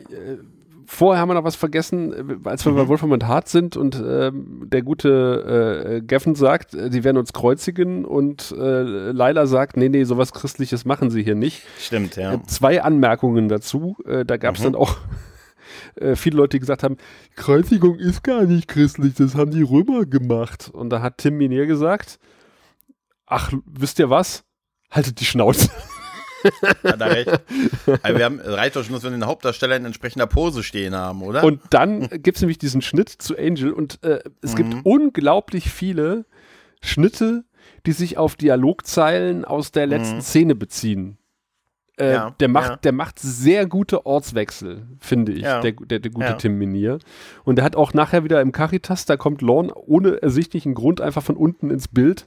vorher 0.86 1.20
haben 1.20 1.28
wir 1.30 1.34
noch 1.34 1.44
was 1.44 1.56
vergessen, 1.56 2.40
als 2.44 2.64
wir 2.66 2.72
bei 2.72 2.86
Wolfram 2.88 3.12
und 3.12 3.26
Hart 3.26 3.48
sind 3.48 3.76
und 3.76 4.02
ähm, 4.06 4.62
der 4.70 4.82
gute 4.82 6.00
äh, 6.00 6.02
Geffen 6.02 6.34
sagt, 6.34 6.74
äh, 6.74 6.90
sie 6.90 7.04
werden 7.04 7.16
uns 7.16 7.32
kreuzigen 7.32 8.04
und 8.04 8.52
äh, 8.58 8.82
Laila 9.12 9.46
sagt, 9.46 9.76
nee, 9.76 9.88
nee, 9.88 10.04
sowas 10.04 10.32
Christliches 10.32 10.84
machen 10.84 11.10
sie 11.10 11.22
hier 11.22 11.34
nicht. 11.34 11.62
Stimmt, 11.78 12.16
ja. 12.16 12.34
Äh, 12.34 12.42
Zwei 12.46 12.82
Anmerkungen 12.82 13.48
dazu. 13.48 13.96
Da 14.26 14.36
gab 14.36 14.56
es 14.56 14.60
Mhm. 14.60 14.64
dann 14.64 14.74
auch 14.74 14.96
äh, 15.96 16.16
viele 16.16 16.36
Leute, 16.36 16.58
gesagt 16.60 16.82
haben, 16.82 16.96
Kreuzigung 17.36 17.98
ist 17.98 18.22
gar 18.22 18.42
nicht 18.44 18.68
christlich, 18.68 19.14
das 19.14 19.34
haben 19.34 19.50
die 19.50 19.62
Römer 19.62 20.06
gemacht. 20.06 20.70
Und 20.72 20.90
da 20.90 21.00
hat 21.02 21.18
Tim 21.18 21.36
Minier 21.36 21.66
gesagt, 21.66 22.18
ach, 23.26 23.52
wisst 23.66 23.98
ihr 23.98 24.10
was? 24.10 24.44
Haltet 24.90 25.20
die 25.20 25.24
Schnauze. 25.24 25.68
Hat 26.82 27.00
er 27.00 27.10
recht. 27.14 27.30
Also 28.02 28.18
wir 28.18 28.24
haben, 28.24 28.40
reicht 28.40 28.74
doch 28.74 28.82
schon, 28.82 28.94
dass 28.94 29.04
wir 29.04 29.10
den 29.10 29.26
Hauptdarsteller 29.26 29.76
in 29.76 29.84
entsprechender 29.84 30.26
Pose 30.26 30.64
stehen 30.64 30.92
haben, 30.94 31.22
oder? 31.22 31.44
Und 31.44 31.60
dann 31.70 32.08
gibt 32.08 32.36
es 32.36 32.42
nämlich 32.42 32.58
diesen 32.58 32.82
Schnitt 32.82 33.08
zu 33.08 33.38
Angel 33.38 33.72
und 33.72 34.02
äh, 34.02 34.18
es 34.42 34.56
gibt 34.56 34.74
Mhm. 34.74 34.80
unglaublich 34.82 35.70
viele 35.70 36.24
Schnitte, 36.82 37.44
die 37.86 37.92
sich 37.92 38.18
auf 38.18 38.34
Dialogzeilen 38.34 39.44
aus 39.44 39.70
der 39.70 39.86
letzten 39.86 40.16
Mhm. 40.16 40.20
Szene 40.22 40.54
beziehen. 40.56 41.16
Äh, 41.98 42.12
Ja, 42.12 42.30
der, 42.40 42.48
macht, 42.48 42.70
ja. 42.70 42.76
der 42.76 42.92
macht 42.92 43.18
sehr 43.18 43.66
gute 43.66 44.06
Ortswechsel, 44.06 44.86
finde 44.98 45.32
ich, 45.32 45.42
Ja. 45.42 45.60
der, 45.60 45.72
der, 45.72 45.98
der 45.98 46.10
gute. 46.10 46.36
Tim 46.38 46.56
Minier. 46.58 46.98
Und 47.44 47.56
der 47.56 47.64
hat 47.64 47.76
auch 47.76 47.92
nachher 47.92 48.24
wieder 48.24 48.40
im 48.40 48.52
Caritas, 48.52 49.04
da 49.04 49.16
kommt 49.16 49.42
Lorne 49.42 49.74
ohne 49.74 50.22
ersichtlichen 50.22 50.74
Grund 50.74 51.00
einfach 51.00 51.22
von 51.22 51.36
unten 51.36 51.70
ins 51.70 51.88
Bild. 51.88 52.26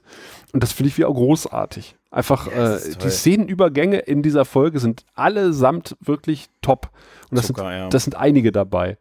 Und 0.52 0.62
das 0.62 0.72
finde 0.72 0.88
ich 0.88 0.98
wieder 0.98 1.08
großartig. 1.12 1.96
Einfach 2.10 2.48
das 2.48 2.86
äh, 2.86 2.96
die. 2.98 3.10
Szenenübergänge 3.10 3.98
in 3.98 4.22
dieser 4.22 4.44
Folge 4.44 4.78
sind 4.78 5.04
allesamt 5.14 5.96
wirklich 6.00 6.46
top. 6.62 6.90
Und 7.30 7.38
das, 7.38 7.48
Zucker, 7.48 7.80
sind, 7.82 7.92
das 7.94 8.04
sind 8.04 8.14
einige 8.14 8.52
dabei. 8.52 8.96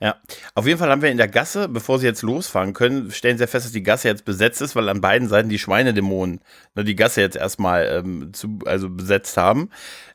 Ja, 0.00 0.14
auf 0.54 0.64
jeden 0.64 0.78
Fall 0.78 0.90
haben 0.90 1.02
wir 1.02 1.10
in 1.10 1.16
der 1.16 1.26
Gasse, 1.26 1.68
bevor 1.68 1.98
sie 1.98 2.06
jetzt 2.06 2.22
losfahren 2.22 2.72
können, 2.72 3.10
stellen 3.10 3.36
sie 3.36 3.48
fest, 3.48 3.66
dass 3.66 3.72
die 3.72 3.82
Gasse 3.82 4.06
jetzt 4.06 4.24
besetzt 4.24 4.62
ist, 4.62 4.76
weil 4.76 4.88
an 4.88 5.00
beiden 5.00 5.26
Seiten 5.28 5.48
die 5.48 5.58
Schweinedämonen 5.58 6.40
ne, 6.76 6.84
die 6.84 6.94
Gasse 6.94 7.20
jetzt 7.20 7.36
erstmal 7.36 7.84
ähm, 7.86 8.32
zu, 8.32 8.60
also 8.64 8.88
besetzt 8.90 9.36
haben. 9.36 9.70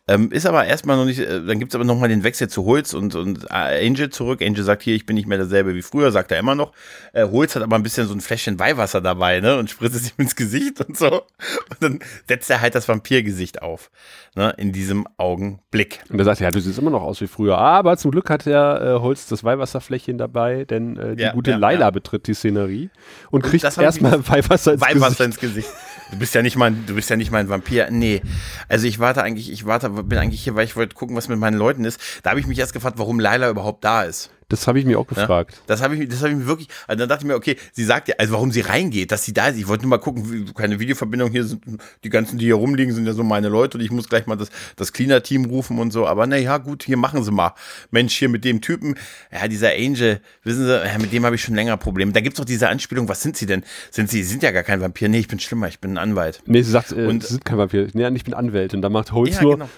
Ähm, 0.06 0.32
ist 0.32 0.46
aber 0.46 0.66
erstmal 0.66 0.98
noch 0.98 1.06
nicht, 1.06 1.20
äh, 1.20 1.46
dann 1.46 1.60
gibt 1.60 1.72
es 1.72 1.76
aber 1.76 1.86
nochmal 1.86 2.10
den 2.10 2.24
Wechsel 2.26 2.50
zu 2.50 2.66
Holz 2.66 2.94
und, 2.94 3.16
und 3.16 3.46
äh, 3.46 3.88
Angel 3.88 4.10
zurück. 4.10 4.42
Angel 4.42 4.62
sagt 4.64 4.84
hier, 4.84 4.96
ich 4.96 5.06
bin 5.06 5.16
nicht 5.16 5.28
mehr 5.28 5.38
derselbe 5.38 5.76
wie 5.76 5.82
früher, 5.82 6.12
sagt 6.12 6.32
er 6.34 6.40
immer 6.40 6.56
noch. 6.56 6.74
Äh, 7.14 7.26
Holz 7.30 7.56
hat 7.56 7.64
aber 7.64 7.78
ein 7.78 7.84
bisschen 7.84 8.06
so 8.08 8.14
ein 8.14 8.20
Fläschchen 8.20 8.60
Weihwasser 8.60 9.00
dabei, 9.00 9.40
ne, 9.40 9.58
und 9.58 9.70
spritzt 9.70 9.96
es 9.96 10.08
ihm 10.10 10.16
ins 10.18 10.36
Gesicht 10.36 10.82
und 10.82 10.98
so. 10.98 11.22
Und 11.70 11.78
dann 11.80 12.00
setzt 12.28 12.50
er 12.50 12.60
halt 12.60 12.76
das 12.76 12.90
Vampirgesicht 12.90 13.62
auf, 13.62 13.92
ne, 14.36 14.54
in 14.58 14.74
diesem 14.74 15.08
Augenblick. 15.16 16.04
Und 16.10 16.20
er 16.20 16.26
sagt, 16.26 16.42
ja, 16.42 16.52
du 16.52 16.60
siehst 16.60 16.80
immer 16.80 16.92
noch 16.92 17.04
aus 17.04 17.22
wie 17.22 17.28
früher. 17.28 17.58
Aber 17.58 17.96
zum 17.96 18.12
Glück 18.12 18.30
hat 18.30 18.46
der 18.46 18.82
äh, 18.98 19.00
Holz 19.02 19.28
das 19.28 19.46
Weihwasserfläschchen 19.46 20.18
dabei, 20.18 20.66
denn 20.66 20.98
äh, 20.98 21.16
die 21.16 21.24
Ja, 21.24 21.32
gute 21.32 21.52
ja, 21.52 21.58
Laila 21.58 21.86
ja. 21.86 21.92
betritt 21.92 22.28
die 22.28 22.34
Szenerie 22.34 22.90
und 23.32 23.42
kriegt 23.42 23.64
das 23.64 23.78
haben 23.78 23.86
erstmal 23.86 24.20
Weihwasser 24.28 24.74
ins 24.74 24.82
Weihwasser 24.82 25.28
Gesicht. 25.28 25.28
ins 25.28 25.40
Gesicht. 25.40 25.70
Du 26.12 26.20
bist 26.20 26.36
ja 26.36 26.42
nicht 26.42 26.56
mal, 26.56 26.72
du 26.72 26.96
bist 26.96 27.10
ja 27.10 27.16
nicht 27.16 27.32
mal 27.32 27.40
ein 27.40 27.50
Vampir. 27.50 27.90
Nee. 27.90 28.22
Also 28.68 28.88
ich 28.88 29.00
warte 29.00 29.24
eigentlich, 29.24 29.52
ich 29.52 29.66
warte, 29.66 29.90
bin 29.90 30.18
eigentlich 30.18 30.44
hier, 30.44 30.56
weil 30.56 30.66
ich 30.66 30.76
wollte 30.76 30.96
gucken, 30.96 31.16
was 31.16 31.28
mit 31.28 31.40
meinen 31.40 31.58
Leuten 31.58 31.86
ist. 31.86 32.00
Da 32.24 32.32
habe 32.32 32.40
ich 32.40 32.48
mich 32.48 32.60
erst 32.60 32.74
gefragt, 32.74 32.98
warum 32.98 33.20
Laila 33.20 33.50
überhaupt 33.50 33.84
da 33.84 34.04
ist. 34.04 34.32
Das 34.54 34.68
habe 34.68 34.78
ich 34.78 34.86
mir 34.86 35.00
auch 35.00 35.08
gefragt. 35.08 35.56
Ja, 35.56 35.62
das 35.66 35.82
habe 35.82 35.96
ich, 35.96 36.08
das 36.08 36.20
habe 36.20 36.30
ich 36.30 36.38
mir 36.38 36.46
wirklich. 36.46 36.68
Also 36.86 37.00
dann 37.00 37.10
dachte 37.10 37.24
ich 37.24 37.28
mir, 37.28 37.34
okay, 37.34 37.58
sie 37.72 37.84
sagt 37.84 38.08
ja, 38.08 38.14
also 38.20 38.34
warum 38.34 38.52
sie 38.52 38.62
reingeht, 38.62 39.12
dass 39.12 39.26
sie 39.26 39.34
da 39.34 39.48
ist. 39.48 39.58
Ich 39.58 39.68
wollte 39.68 39.82
nur 39.82 39.90
mal 39.90 39.98
gucken, 39.98 40.32
wie, 40.32 40.54
keine 40.54 40.80
Videoverbindung 40.80 41.32
hier 41.32 41.44
sind. 41.44 41.64
Die 42.04 42.10
ganzen, 42.10 42.38
die 42.38 42.46
hier 42.46 42.56
rumliegen, 42.56 42.94
sind 42.94 43.08
ja 43.08 43.14
so 43.14 43.24
meine 43.24 43.50
Leute 43.50 43.80
und 43.80 43.84
ich 43.84 43.90
muss 43.90 44.08
gleich 44.08 44.28
mal 44.28 44.36
das, 44.36 44.50
das 44.76 44.94
Cleaner-Team 44.94 45.46
rufen 45.46 45.80
und 45.80 45.92
so. 45.92 46.06
Aber 46.06 46.28
naja, 46.28 46.60
gut, 46.60 46.84
hier 46.84 46.98
machen 46.98 47.24
sie 47.24 47.32
mal. 47.32 47.56
Mensch, 47.90 48.14
hier 48.16 48.30
mit 48.30 48.46
dem 48.46 48.62
Typen, 48.62 48.94
ja, 49.32 49.48
dieser 49.48 49.72
Angel, 49.72 50.22
wissen 50.44 50.68
Sie, 50.68 50.72
ja, 50.72 51.00
mit 51.00 51.12
dem 51.12 51.26
habe 51.26 51.34
ich 51.34 51.42
schon 51.42 51.56
länger 51.56 51.78
Probleme. 51.78 52.12
Da 52.12 52.22
gibt 52.22 52.36
es 52.36 52.38
doch 52.38 52.46
diese 52.46 52.70
Anspielung, 52.70 53.10
was 53.10 53.24
sind 53.24 53.36
sie 53.36 53.48
denn? 53.48 53.64
Sind 53.90 54.12
sie, 54.12 54.22
sind 54.22 54.44
ja 54.44 54.52
gar 54.52 54.62
kein 54.62 54.82
Vampir. 54.82 55.10
Nee, 55.10 55.18
ich 55.18 55.28
bin 55.28 55.40
schlimmer, 55.40 55.68
ich 55.68 55.80
bin 55.80 55.94
ein 55.94 55.98
Anwalt. 55.98 56.44
Nee, 56.46 56.62
sie 56.62 56.70
sagt, 56.70 56.92
äh, 56.92 57.08
und, 57.08 57.24
sie 57.24 57.34
sind 57.34 57.46
kein 57.46 57.58
Vampir. 57.58 57.88
Nee, 57.94 58.08
ich 58.10 58.24
bin 58.24 58.36
Anwältin. 58.36 58.84
Da 58.84 58.90
macht 58.90 59.14
Holz 59.14 59.38
ja, 59.38 59.42
nur. 59.42 59.54
Genau 59.56 59.70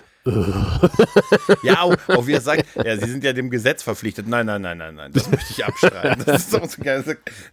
ja, 1.62 1.82
auch, 1.82 1.96
auch 2.08 2.26
wie 2.26 2.34
er 2.34 2.42
sagt, 2.42 2.66
ja, 2.84 2.98
sie 2.98 3.10
sind 3.12 3.24
ja 3.24 3.32
dem 3.32 3.52
Gesetz 3.52 3.84
verpflichtet. 3.84 4.28
Nein, 4.28 4.48
nein, 4.48 4.62
nein, 4.62 4.78
nein, 4.80 4.96
nein, 4.96 5.12
das 5.14 5.30
möchte 5.30 5.52
ich 5.52 5.64
abschreiben. 5.64 6.24
Das 6.26 6.48
ist 6.48 6.56
auch 6.56 6.68
so 6.68 6.82
geil. 6.82 7.04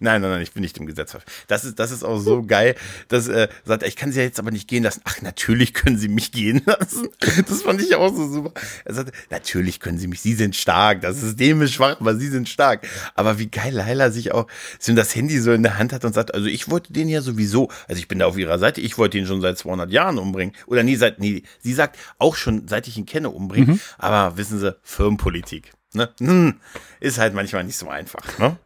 Nein, 0.01 0.23
nein, 0.23 0.31
nein, 0.31 0.41
ich 0.41 0.53
bin 0.53 0.63
nicht 0.63 0.79
dem 0.79 0.87
Gesetz 0.87 1.11
verpflichtet. 1.11 1.45
Das 1.49 1.65
ist, 1.65 1.79
das 1.79 1.91
ist 1.91 2.03
auch 2.03 2.19
so 2.19 2.43
geil, 2.43 2.75
dass 3.09 3.29
er 3.29 3.45
äh, 3.45 3.49
sagt, 3.65 3.83
ich 3.83 3.95
kann 3.95 4.11
sie 4.11 4.21
ja 4.21 4.25
jetzt 4.25 4.39
aber 4.39 4.51
nicht 4.51 4.69
gehen 4.69 4.85
lassen. 4.85 5.03
Ach, 5.05 5.21
natürlich 5.21 5.75
können 5.75 5.99
sie 5.99 6.09
mich 6.09 6.33
gehen 6.33 6.63
lassen. 6.65 7.09
Das 7.47 7.63
fand 7.63 7.83
ich 7.83 7.95
auch 7.95 8.15
so 8.15 8.27
super. 8.27 8.53
Er 8.87 8.95
sagt, 8.95 9.13
natürlich 9.31 9.79
können 9.79 9.99
sie 9.99 10.09
mich, 10.09 10.23
sie 10.23 10.35
sind 10.35 10.57
stark. 10.57 11.03
Das 11.03 11.21
System 11.21 11.61
ist 11.61 11.75
schwach, 11.75 12.01
aber 12.01 12.17
sie 12.17 12.29
sind 12.29 12.49
stark. 12.49 12.87
Aber 13.15 13.39
wie 13.39 13.49
geil 13.49 13.75
Laila 13.75 14.11
sich 14.11 14.33
auch 14.33 14.47
so 14.79 14.95
das 14.95 15.15
Handy 15.15 15.39
so 15.41 15.53
in 15.53 15.63
der 15.63 15.79
Hand 15.79 15.93
hat 15.93 16.07
und 16.07 16.15
sagt, 16.15 16.35
also 16.35 16.47
ich 16.47 16.71
wollte 16.71 16.93
den 16.93 17.11
ja 17.11 17.21
sowieso, 17.21 17.69
also 17.87 17.99
ich 17.99 18.09
bin 18.09 18.19
da 18.19 18.27
auf 18.27 18.39
ihrer 18.39 18.59
Seite, 18.59 18.81
ich 18.81 18.97
wollte 18.97 19.19
ihn 19.19 19.27
schon 19.27 19.43
seit 19.43 19.59
200 19.59 19.91
Jahren 19.91 20.19
umbringen. 20.19 20.55
Oder 20.67 20.83
nie 20.83 20.97
seit, 20.97 21.19
nie, 21.19 21.43
sie 21.61 21.75
sagt 21.75 21.99
auch 22.19 22.35
schon 22.35 22.62
seit 22.67 22.89
ich 22.89 22.99
ihn 22.99 23.07
kenne, 23.07 23.31
umbringen. 23.31 23.75
Mhm. 23.75 23.81
Aber 23.99 24.37
wissen 24.37 24.59
Sie, 24.59 24.77
Firmenpolitik. 24.83 25.73
Ne? 25.95 26.09
Hm, 26.19 26.61
ist 27.01 27.19
halt 27.19 27.35
manchmal 27.35 27.65
nicht 27.65 27.77
so 27.77 27.89
einfach. 27.89 28.39
Ne? 28.39 28.57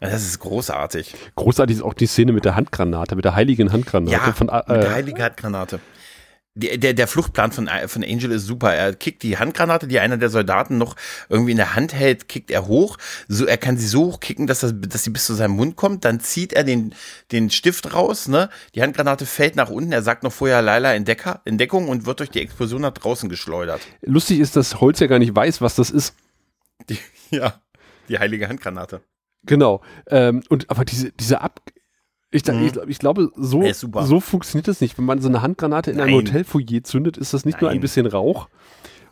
Das 0.00 0.22
ist 0.24 0.38
großartig. 0.40 1.14
Großartig 1.36 1.76
ist 1.76 1.82
auch 1.82 1.94
die 1.94 2.06
Szene 2.06 2.32
mit 2.32 2.44
der 2.44 2.56
Handgranate, 2.56 3.16
mit 3.16 3.24
der 3.24 3.34
heiligen 3.34 3.72
Handgranate. 3.72 4.12
Ja, 4.12 4.32
von, 4.32 4.48
äh, 4.48 4.62
mit 4.68 4.82
der 4.82 4.92
heiligen 4.92 5.22
Handgranate 5.22 5.80
der, 6.56 6.94
der 6.94 7.08
Fluchtplan 7.08 7.50
von, 7.50 7.68
von 7.88 8.04
Angel 8.04 8.30
ist 8.30 8.46
super. 8.46 8.72
Er 8.72 8.94
kickt 8.94 9.24
die 9.24 9.38
Handgranate, 9.38 9.88
die 9.88 9.98
einer 9.98 10.16
der 10.16 10.30
Soldaten 10.30 10.78
noch 10.78 10.94
irgendwie 11.28 11.50
in 11.50 11.56
der 11.56 11.74
Hand 11.74 11.92
hält, 11.92 12.28
kickt 12.28 12.52
er 12.52 12.68
hoch. 12.68 12.96
So, 13.26 13.44
er 13.44 13.56
kann 13.56 13.76
sie 13.76 13.88
so 13.88 14.04
hochkicken, 14.04 14.46
dass, 14.46 14.60
das, 14.60 14.72
dass 14.76 15.02
sie 15.02 15.10
bis 15.10 15.26
zu 15.26 15.34
seinem 15.34 15.56
Mund 15.56 15.74
kommt. 15.74 16.04
Dann 16.04 16.20
zieht 16.20 16.52
er 16.52 16.62
den, 16.62 16.94
den 17.32 17.50
Stift 17.50 17.92
raus. 17.92 18.28
Ne? 18.28 18.50
Die 18.76 18.82
Handgranate 18.82 19.26
fällt 19.26 19.56
nach 19.56 19.68
unten. 19.68 19.90
Er 19.90 20.02
sagt 20.02 20.22
noch 20.22 20.32
vorher 20.32 20.62
Laila 20.62 20.94
in, 20.94 21.04
Decker, 21.04 21.42
in 21.44 21.58
Deckung 21.58 21.88
und 21.88 22.06
wird 22.06 22.20
durch 22.20 22.30
die 22.30 22.40
Explosion 22.40 22.82
nach 22.82 22.92
draußen 22.92 23.28
geschleudert. 23.28 23.80
Lustig 24.02 24.38
ist, 24.38 24.54
dass 24.54 24.80
Holz 24.80 25.00
ja 25.00 25.08
gar 25.08 25.18
nicht 25.18 25.34
weiß, 25.34 25.60
was 25.60 25.74
das 25.74 25.90
ist. 25.90 26.14
Die, 26.88 26.98
ja, 27.30 27.60
die 28.08 28.20
heilige 28.20 28.48
Handgranate. 28.48 29.00
Genau. 29.44 29.82
Ähm, 30.06 30.44
und 30.48 30.70
aber 30.70 30.84
diese, 30.84 31.10
diese 31.10 31.40
Ab 31.40 31.60
ich, 32.34 32.44
mhm. 32.46 32.64
ich, 32.64 32.76
ich, 32.88 32.98
glaube, 32.98 33.30
so, 33.36 33.64
so 33.72 34.20
funktioniert 34.20 34.66
das 34.66 34.80
nicht. 34.80 34.98
Wenn 34.98 35.04
man 35.04 35.20
so 35.20 35.28
eine 35.28 35.40
Handgranate 35.40 35.92
in 35.92 35.98
Nein. 35.98 36.08
ein 36.08 36.14
Hotelfoyer 36.14 36.82
zündet, 36.82 37.16
ist 37.16 37.32
das 37.32 37.44
nicht 37.44 37.54
Nein. 37.54 37.60
nur 37.62 37.70
ein 37.70 37.80
bisschen 37.80 38.06
Rauch. 38.06 38.48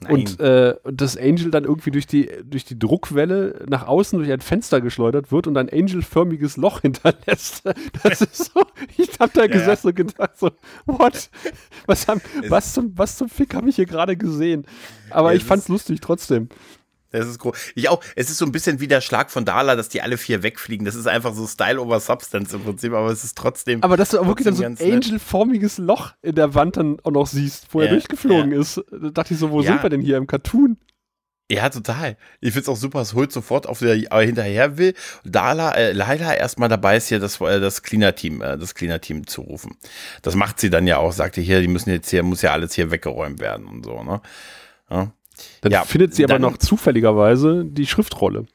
Nein. 0.00 0.12
Und 0.12 0.40
äh, 0.40 0.74
das 0.84 1.16
Angel 1.16 1.52
dann 1.52 1.62
irgendwie 1.62 1.92
durch 1.92 2.08
die, 2.08 2.28
durch 2.44 2.64
die 2.64 2.76
Druckwelle 2.76 3.64
nach 3.68 3.86
außen 3.86 4.18
durch 4.18 4.32
ein 4.32 4.40
Fenster 4.40 4.80
geschleudert 4.80 5.30
wird 5.30 5.46
und 5.46 5.56
ein 5.56 5.68
angelförmiges 5.70 6.56
Loch 6.56 6.80
hinterlässt. 6.82 7.62
Das 8.02 8.20
ist 8.20 8.52
so, 8.52 8.62
ich 8.96 9.20
hab 9.20 9.32
da 9.34 9.46
gesessen 9.46 9.86
ja. 9.86 9.90
und 9.90 9.94
gedacht 9.94 10.36
so, 10.36 10.50
what? 10.86 11.30
Was, 11.86 12.08
haben, 12.08 12.20
was, 12.48 12.72
zum, 12.72 12.92
was 12.96 13.16
zum 13.16 13.28
Fick 13.28 13.54
habe 13.54 13.68
ich 13.68 13.76
hier 13.76 13.86
gerade 13.86 14.16
gesehen? 14.16 14.66
Aber 15.10 15.30
ja, 15.30 15.36
ich 15.36 15.44
fand's 15.44 15.68
lustig 15.68 16.00
trotzdem. 16.00 16.48
Das 17.12 17.26
ist 17.26 17.38
groß. 17.38 17.56
Ich 17.74 17.88
auch. 17.88 18.02
Es 18.16 18.30
ist 18.30 18.38
so 18.38 18.44
ein 18.44 18.52
bisschen 18.52 18.80
wie 18.80 18.88
der 18.88 19.00
Schlag 19.00 19.30
von 19.30 19.44
Dala, 19.44 19.76
dass 19.76 19.88
die 19.88 20.02
alle 20.02 20.16
vier 20.16 20.42
wegfliegen. 20.42 20.84
Das 20.84 20.94
ist 20.94 21.06
einfach 21.06 21.34
so 21.34 21.46
Style 21.46 21.80
over 21.80 22.00
Substance 22.00 22.54
im 22.54 22.62
Prinzip, 22.62 22.92
aber 22.92 23.10
es 23.10 23.22
ist 23.24 23.36
trotzdem. 23.36 23.82
Aber 23.82 23.96
dass 23.96 24.10
du 24.10 24.18
auch 24.18 24.26
wirklich 24.26 24.46
dann 24.46 24.54
so 24.54 24.64
ein 24.64 24.78
Angel-formiges 24.80 25.78
Loch 25.78 26.12
in 26.22 26.34
der 26.34 26.54
Wand 26.54 26.76
dann 26.76 26.98
auch 27.02 27.10
noch 27.10 27.26
siehst, 27.26 27.66
wo 27.70 27.80
ja, 27.80 27.86
er 27.86 27.92
durchgeflogen 27.92 28.52
ja. 28.52 28.60
ist. 28.60 28.82
Da 28.90 29.10
dachte 29.10 29.34
ich 29.34 29.40
so, 29.40 29.50
wo 29.50 29.60
ja. 29.60 29.72
sind 29.72 29.82
wir 29.82 29.90
denn 29.90 30.00
hier 30.00 30.16
im 30.16 30.26
Cartoon? 30.26 30.78
Ja, 31.50 31.68
total. 31.68 32.16
Ich 32.40 32.54
find's 32.54 32.68
auch 32.68 32.76
super, 32.76 33.02
es 33.02 33.12
holt 33.12 33.30
sofort 33.30 33.66
auf 33.66 33.80
der 33.80 34.10
aber 34.10 34.22
hinterher 34.22 34.78
will. 34.78 34.94
Dala, 35.22 35.72
äh, 35.72 35.92
Laila 35.92 36.34
erstmal 36.34 36.70
dabei 36.70 36.96
ist 36.96 37.08
hier 37.08 37.18
das, 37.18 37.42
äh, 37.42 37.60
das 37.60 37.82
Cleaner-Team, 37.82 38.40
äh, 38.40 38.56
das 38.56 38.74
Cleaner-Team 38.74 39.26
zu 39.26 39.42
rufen. 39.42 39.76
Das 40.22 40.34
macht 40.34 40.60
sie 40.60 40.70
dann 40.70 40.86
ja 40.86 40.96
auch, 40.96 41.12
sagte 41.12 41.42
hier, 41.42 41.60
die 41.60 41.68
müssen 41.68 41.90
jetzt 41.90 42.08
hier, 42.08 42.22
muss 42.22 42.40
ja 42.40 42.52
alles 42.52 42.72
hier 42.72 42.90
weggeräumt 42.90 43.38
werden 43.40 43.66
und 43.66 43.84
so, 43.84 44.02
ne? 44.02 44.22
Ja. 44.88 45.12
Dann 45.60 45.72
ja, 45.72 45.84
findet 45.84 46.14
sie 46.14 46.24
aber 46.24 46.38
noch 46.38 46.56
zufälligerweise 46.58 47.64
die 47.64 47.86
Schriftrolle. 47.86 48.46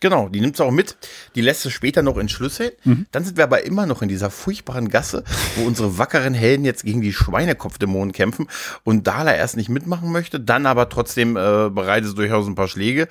Genau, 0.00 0.28
die 0.28 0.40
nimmt 0.40 0.58
sie 0.58 0.64
auch 0.64 0.70
mit. 0.70 0.96
Die 1.34 1.40
lässt 1.40 1.62
sie 1.62 1.70
später 1.70 2.02
noch 2.02 2.18
entschlüsseln. 2.18 2.72
Mhm. 2.84 3.06
Dann 3.12 3.24
sind 3.24 3.38
wir 3.38 3.44
aber 3.44 3.64
immer 3.64 3.86
noch 3.86 4.02
in 4.02 4.08
dieser 4.08 4.30
furchtbaren 4.30 4.90
Gasse, 4.90 5.24
wo 5.56 5.64
unsere 5.66 5.96
wackeren 5.96 6.34
Helden 6.34 6.66
jetzt 6.66 6.84
gegen 6.84 7.00
die 7.00 7.14
Schweinekopfdämonen 7.14 8.12
kämpfen 8.12 8.46
und 8.84 9.06
Dala 9.06 9.34
erst 9.34 9.56
nicht 9.56 9.70
mitmachen 9.70 10.12
möchte, 10.12 10.38
dann 10.38 10.66
aber 10.66 10.90
trotzdem 10.90 11.36
äh, 11.36 11.70
bereit 11.70 12.04
ist, 12.04 12.18
durchaus 12.18 12.46
ein 12.46 12.54
paar 12.54 12.68
Schläge 12.68 13.08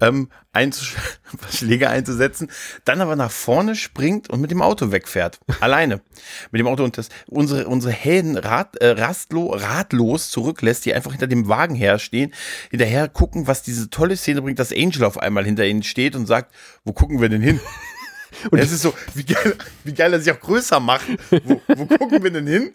ähm, 0.00 0.28
einzusch 0.54 0.94
Schläge 1.50 1.90
einzusetzen, 1.90 2.50
dann 2.84 3.00
aber 3.00 3.16
nach 3.16 3.30
vorne 3.30 3.74
springt 3.74 4.30
und 4.30 4.40
mit 4.40 4.50
dem 4.50 4.62
Auto 4.62 4.92
wegfährt. 4.92 5.40
Alleine. 5.60 6.00
Mit 6.52 6.60
dem 6.60 6.68
Auto 6.68 6.84
und 6.84 6.96
das 6.96 7.08
unsere, 7.26 7.66
unsere 7.66 7.92
Helden 7.92 8.36
rat, 8.36 8.76
äh, 8.76 8.90
rastlo, 8.90 9.52
ratlos 9.52 10.30
zurücklässt, 10.30 10.86
die 10.86 10.94
einfach 10.94 11.10
hinter 11.10 11.26
dem 11.26 11.48
Wagen 11.48 11.74
herstehen, 11.74 12.32
hinterher 12.70 13.08
gucken, 13.08 13.46
was 13.46 13.62
diese 13.62 13.90
tolle 13.90 14.16
Szene 14.16 14.42
bringt, 14.42 14.58
dass 14.58 14.72
Angel 14.72 15.04
auf 15.04 15.18
einmal 15.18 15.44
hinter 15.44 15.66
ihnen 15.66 15.82
steht 15.82 16.14
und 16.14 16.23
sagt, 16.26 16.54
wo 16.84 16.92
gucken 16.92 17.20
wir 17.20 17.28
denn 17.28 17.42
hin? 17.42 17.60
Und 18.50 18.58
es 18.58 18.72
ist 18.72 18.82
so, 18.82 18.92
wie 19.14 19.24
geil, 19.24 19.56
wie 19.84 19.94
geil 19.94 20.12
er 20.12 20.20
sich 20.20 20.32
auch 20.32 20.40
größer 20.40 20.80
macht. 20.80 21.06
Wo, 21.44 21.60
wo 21.68 21.86
gucken 21.86 22.22
wir 22.22 22.30
denn 22.30 22.46
hin? 22.46 22.72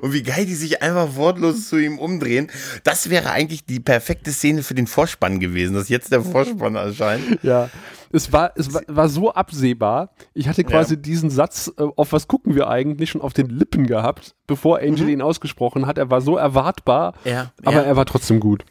Und 0.00 0.12
wie 0.12 0.22
geil 0.22 0.46
die 0.46 0.54
sich 0.54 0.82
einfach 0.82 1.16
wortlos 1.16 1.68
zu 1.68 1.76
ihm 1.76 1.98
umdrehen. 1.98 2.50
Das 2.84 3.10
wäre 3.10 3.30
eigentlich 3.30 3.66
die 3.66 3.80
perfekte 3.80 4.32
Szene 4.32 4.62
für 4.62 4.74
den 4.74 4.86
Vorspann 4.86 5.40
gewesen, 5.40 5.74
dass 5.74 5.88
jetzt 5.88 6.10
der 6.12 6.22
Vorspann 6.22 6.74
erscheint. 6.74 7.42
Ja. 7.42 7.68
Es 8.10 8.32
war, 8.32 8.52
es 8.56 8.72
war, 8.72 8.80
war 8.86 9.08
so 9.10 9.32
absehbar. 9.34 10.10
Ich 10.32 10.48
hatte 10.48 10.64
quasi 10.64 10.94
ja. 10.94 11.00
diesen 11.00 11.28
Satz, 11.28 11.70
äh, 11.76 11.82
auf 11.96 12.12
was 12.12 12.26
gucken 12.26 12.54
wir 12.54 12.68
eigentlich, 12.68 13.10
schon 13.10 13.20
auf 13.20 13.34
den 13.34 13.50
Lippen 13.50 13.86
gehabt, 13.86 14.34
bevor 14.46 14.78
Angel 14.78 15.04
mhm. 15.04 15.10
ihn 15.10 15.22
ausgesprochen 15.22 15.86
hat. 15.86 15.98
Er 15.98 16.10
war 16.10 16.22
so 16.22 16.38
erwartbar, 16.38 17.12
ja, 17.24 17.52
aber 17.64 17.76
ja. 17.76 17.82
er 17.82 17.96
war 17.96 18.06
trotzdem 18.06 18.40
gut. 18.40 18.64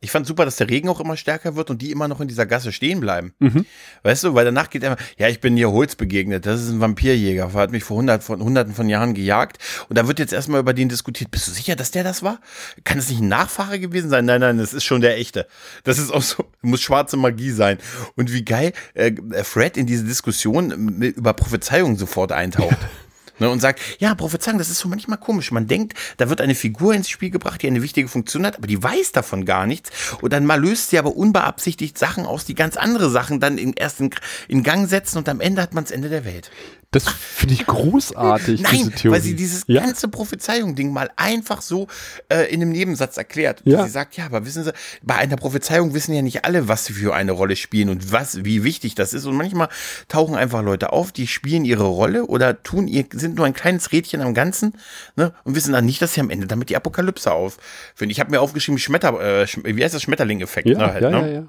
Ich 0.00 0.10
fand 0.10 0.26
super, 0.26 0.44
dass 0.44 0.56
der 0.56 0.68
Regen 0.68 0.88
auch 0.88 1.00
immer 1.00 1.16
stärker 1.16 1.56
wird 1.56 1.70
und 1.70 1.80
die 1.80 1.90
immer 1.90 2.06
noch 2.06 2.20
in 2.20 2.28
dieser 2.28 2.46
Gasse 2.46 2.70
stehen 2.70 3.00
bleiben. 3.00 3.32
Mhm. 3.38 3.64
Weißt 4.02 4.24
du, 4.24 4.34
weil 4.34 4.44
danach 4.44 4.68
geht 4.68 4.82
er 4.82 4.92
immer, 4.92 5.00
ja, 5.16 5.28
ich 5.28 5.40
bin 5.40 5.56
hier 5.56 5.72
Holz 5.72 5.96
begegnet, 5.96 6.44
das 6.44 6.62
ist 6.62 6.70
ein 6.70 6.80
Vampirjäger, 6.80 7.52
hat 7.54 7.72
mich 7.72 7.84
vor 7.84 7.96
hundert, 7.96 8.22
von, 8.22 8.42
hunderten 8.42 8.74
von 8.74 8.88
Jahren 8.88 9.14
gejagt 9.14 9.58
und 9.88 9.96
da 9.96 10.06
wird 10.06 10.18
jetzt 10.18 10.32
erstmal 10.32 10.60
über 10.60 10.74
den 10.74 10.88
diskutiert. 10.88 11.30
Bist 11.30 11.48
du 11.48 11.52
sicher, 11.52 11.76
dass 11.76 11.90
der 11.90 12.04
das 12.04 12.22
war? 12.22 12.40
Kann 12.84 12.98
es 12.98 13.08
nicht 13.08 13.20
ein 13.20 13.28
Nachfahre 13.28 13.80
gewesen 13.80 14.10
sein? 14.10 14.26
Nein, 14.26 14.40
nein, 14.40 14.58
das 14.58 14.74
ist 14.74 14.84
schon 14.84 15.00
der 15.00 15.16
echte. 15.16 15.46
Das 15.84 15.98
ist 15.98 16.12
auch 16.12 16.22
so, 16.22 16.44
muss 16.60 16.82
schwarze 16.82 17.16
Magie 17.16 17.50
sein. 17.50 17.78
Und 18.16 18.32
wie 18.32 18.44
geil 18.44 18.72
äh, 18.94 19.12
Fred 19.44 19.76
in 19.76 19.86
diese 19.86 20.04
Diskussion 20.04 20.70
über 21.00 21.32
Prophezeiungen 21.32 21.96
sofort 21.96 22.32
eintaucht. 22.32 22.76
ne, 23.38 23.50
und 23.50 23.60
sagt, 23.60 23.80
ja, 23.98 24.14
Prophezeiung, 24.14 24.58
das 24.58 24.70
ist 24.70 24.78
so 24.78 24.88
manchmal 24.88 25.18
komisch. 25.18 25.50
Man 25.50 25.66
denkt, 25.66 25.94
da 26.16 26.28
wird 26.28 26.40
eine 26.40 26.54
Figur 26.54 26.94
ins 26.94 27.08
Spiel 27.08 27.30
gebracht, 27.30 27.62
die 27.62 27.66
eine 27.66 27.82
wichtige 27.82 28.08
Funktion 28.08 28.46
hat, 28.46 28.56
aber 28.56 28.66
die 28.66 28.82
weiß 28.82 29.12
davon 29.12 29.44
gar 29.44 29.66
nichts. 29.66 29.90
Und 30.20 30.32
dann 30.32 30.46
mal 30.46 30.60
löst 30.60 30.90
sie 30.90 30.98
aber 30.98 31.16
unbeabsichtigt 31.16 31.98
Sachen 31.98 32.26
aus, 32.26 32.44
die 32.44 32.54
ganz 32.54 32.76
andere 32.76 33.10
Sachen 33.10 33.40
dann 33.40 33.58
in, 33.58 33.72
erst 33.74 34.00
in, 34.00 34.10
in 34.48 34.62
Gang 34.62 34.88
setzen 34.88 35.18
und 35.18 35.28
am 35.28 35.40
Ende 35.40 35.62
hat 35.62 35.74
man 35.74 35.84
das 35.84 35.90
Ende 35.90 36.08
der 36.08 36.24
Welt. 36.24 36.50
Das 36.96 37.12
finde 37.12 37.54
ich 37.54 37.66
großartig, 37.66 38.62
Nein, 38.62 38.72
diese 38.72 38.90
Theorie. 38.92 39.14
weil 39.14 39.22
sie 39.22 39.36
dieses 39.36 39.64
ja? 39.66 39.82
ganze 39.82 40.08
Prophezeiung-Ding 40.08 40.92
mal 40.92 41.10
einfach 41.16 41.60
so 41.60 41.88
äh, 42.28 42.52
in 42.52 42.62
einem 42.62 42.72
Nebensatz 42.72 43.16
erklärt. 43.16 43.60
Ja. 43.64 43.84
Sie 43.84 43.90
sagt, 43.90 44.16
ja, 44.16 44.26
aber 44.26 44.46
wissen 44.46 44.64
Sie, 44.64 44.72
bei 45.02 45.16
einer 45.16 45.36
Prophezeiung 45.36 45.94
wissen 45.94 46.14
ja 46.14 46.22
nicht 46.22 46.44
alle, 46.44 46.68
was 46.68 46.86
sie 46.86 46.94
für 46.94 47.14
eine 47.14 47.32
Rolle 47.32 47.56
spielen 47.56 47.88
und 47.90 48.12
was, 48.12 48.44
wie 48.44 48.64
wichtig 48.64 48.94
das 48.94 49.12
ist. 49.12 49.26
Und 49.26 49.36
manchmal 49.36 49.68
tauchen 50.08 50.34
einfach 50.34 50.62
Leute 50.62 50.92
auf, 50.92 51.12
die 51.12 51.26
spielen 51.26 51.64
ihre 51.64 51.84
Rolle 51.84 52.26
oder 52.26 52.62
tun 52.62 52.88
ihr, 52.88 53.04
sind 53.12 53.36
nur 53.36 53.46
ein 53.46 53.54
kleines 53.54 53.92
Rädchen 53.92 54.20
am 54.20 54.34
Ganzen 54.34 54.72
ne, 55.16 55.32
und 55.44 55.54
wissen 55.54 55.72
dann 55.72 55.84
nicht, 55.84 56.00
dass 56.00 56.14
sie 56.14 56.20
am 56.20 56.30
Ende 56.30 56.46
damit 56.46 56.70
die 56.70 56.76
Apokalypse 56.76 57.30
auffinden. 57.30 58.10
Ich 58.10 58.20
habe 58.20 58.30
mir 58.30 58.40
aufgeschrieben, 58.40 58.78
Schmetter, 58.78 59.42
äh, 59.42 59.46
wie 59.62 59.84
heißt 59.84 59.94
das 59.94 60.02
Schmetterling-Effekt? 60.02 60.68
Ja, 60.68 60.78
ne, 60.78 60.92
halt, 60.92 61.02
ja, 61.02 61.10
ne? 61.10 61.20
ja, 61.20 61.34
ja. 61.40 61.44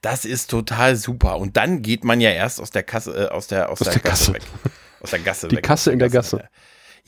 Das 0.00 0.24
ist 0.24 0.50
total 0.50 0.96
super. 0.96 1.38
Und 1.38 1.56
dann 1.56 1.82
geht 1.82 2.04
man 2.04 2.20
ja 2.20 2.30
erst 2.30 2.60
aus 2.60 2.70
der 2.70 2.82
Kasse, 2.82 3.12
äh, 3.12 3.28
aus 3.28 3.46
der, 3.46 3.70
aus, 3.70 3.80
aus 3.80 3.86
der, 3.86 3.94
der 3.94 4.02
Kasse, 4.02 4.34
weg. 4.34 4.42
Aus 5.00 5.10
der 5.10 5.20
Gasse 5.20 5.48
Die 5.48 5.56
weg. 5.56 5.64
Kasse 5.64 5.92
in 5.92 5.98
der 5.98 6.10
Gasse. 6.10 6.48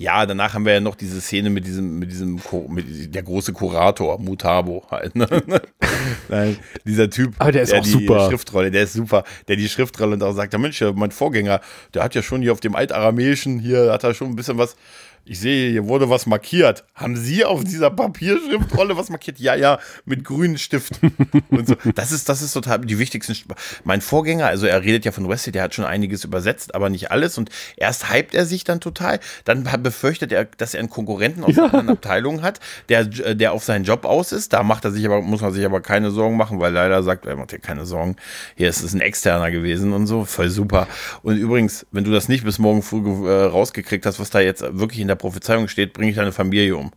Ja, 0.01 0.25
danach 0.25 0.55
haben 0.55 0.65
wir 0.65 0.73
ja 0.73 0.81
noch 0.81 0.95
diese 0.95 1.21
Szene 1.21 1.51
mit 1.51 1.67
diesem, 1.67 1.99
mit 1.99 2.11
diesem, 2.11 2.41
mit 2.69 3.15
der 3.15 3.23
große 3.23 3.53
Kurator, 3.53 4.19
Mutabo 4.19 4.87
halt. 4.91 5.15
Ne? 5.15 5.27
Nein, 6.31 6.57
dieser 6.87 7.11
Typ. 7.11 7.35
Aber 7.39 7.53
der 7.53 7.65
ist 7.65 7.73
der 7.73 7.81
auch 7.81 7.85
die 7.85 7.91
super. 7.91 8.29
Schriftrolle, 8.29 8.71
der 8.71 8.85
ist 8.85 8.95
super. 8.95 9.25
Der 9.47 9.57
die 9.57 9.69
Schriftrolle 9.69 10.15
und 10.15 10.23
auch 10.23 10.33
sagt, 10.33 10.55
ja 10.55 10.59
Mensch, 10.59 10.83
mein 10.95 11.11
Vorgänger, 11.11 11.61
der 11.93 12.03
hat 12.03 12.15
ja 12.15 12.23
schon 12.23 12.41
hier 12.41 12.53
auf 12.53 12.61
dem 12.61 12.75
Altaramäischen, 12.77 13.59
hier 13.59 13.93
hat 13.93 14.03
er 14.03 14.15
schon 14.15 14.29
ein 14.29 14.37
bisschen 14.37 14.57
was, 14.57 14.75
ich 15.24 15.38
sehe, 15.38 15.70
hier 15.70 15.87
wurde 15.87 16.11
was 16.11 16.26
markiert. 16.26 16.85
Haben 16.94 17.16
Sie 17.16 17.44
auf 17.44 17.62
dieser 17.62 17.90
Papierschriftrolle 17.90 18.96
was 18.96 19.11
markiert? 19.11 19.38
Ja, 19.38 19.54
ja, 19.54 19.78
mit 20.04 20.24
grünen 20.24 20.59
Stiften. 20.59 21.14
Und 21.50 21.68
so. 21.68 21.76
Das 21.94 22.11
ist, 22.11 22.28
das 22.28 22.42
ist 22.42 22.52
total 22.52 22.80
die 22.80 22.98
wichtigsten. 22.98 23.37
Mein 23.85 24.00
Vorgänger, 24.00 24.46
also 24.46 24.66
er 24.66 24.83
redet 24.83 25.04
ja 25.04 25.12
von 25.12 25.28
Wesley, 25.28 25.52
der 25.52 25.62
hat 25.62 25.74
schon 25.74 25.85
einiges 25.85 26.24
übersetzt, 26.24 26.74
aber 26.74 26.90
nicht 26.90 27.11
alles. 27.11 27.38
Und 27.38 27.50
erst 27.76 28.12
hypt 28.12 28.35
er 28.35 28.46
sich 28.46 28.64
dann 28.64 28.80
total. 28.80 29.20
Dann 29.44 29.68
befürchtet 29.83 30.33
er, 30.33 30.46
dass 30.46 30.74
er 30.74 30.80
einen 30.80 30.90
Konkurrenten 30.90 31.44
aus 31.44 31.54
ja. 31.54 31.64
einer 31.64 31.74
anderen 31.74 31.96
Abteilung 31.96 32.42
hat, 32.42 32.59
der, 32.88 33.04
der 33.04 33.52
auf 33.52 33.62
seinen 33.62 33.85
Job 33.85 34.04
aus 34.04 34.33
ist. 34.33 34.52
Da 34.52 34.62
macht 34.62 34.85
er 34.85 34.90
sich 34.90 35.04
aber, 35.06 35.20
muss 35.20 35.42
man 35.42 35.52
sich 35.52 35.64
aber 35.64 35.80
keine 35.80 36.11
Sorgen 36.11 36.37
machen, 36.37 36.61
weil 36.61 36.72
leider 36.72 37.02
sagt, 37.02 37.26
er 37.26 37.37
macht 37.37 37.52
dir 37.52 37.59
keine 37.59 37.85
Sorgen. 37.85 38.16
Hier 38.56 38.68
ist 38.68 38.83
es 38.83 38.94
ein 38.94 39.00
externer 39.00 39.50
gewesen 39.50 39.92
und 39.92 40.06
so. 40.06 40.24
Voll 40.24 40.48
super. 40.48 40.88
Und 41.22 41.37
übrigens, 41.37 41.87
wenn 41.92 42.04
du 42.04 42.11
das 42.11 42.28
nicht 42.28 42.44
bis 42.44 42.59
morgen 42.59 42.83
früh 42.83 43.28
äh, 43.28 43.44
rausgekriegt 43.44 44.06
hast, 44.06 44.18
was 44.18 44.30
da 44.30 44.40
jetzt 44.40 44.62
wirklich 44.62 45.00
in 45.00 45.10
der 45.11 45.16
Prophezeiung 45.16 45.68
steht, 45.68 45.92
bringe 45.92 46.11
ich 46.11 46.16
deine 46.16 46.33
Familie 46.33 46.77
um. 46.77 46.92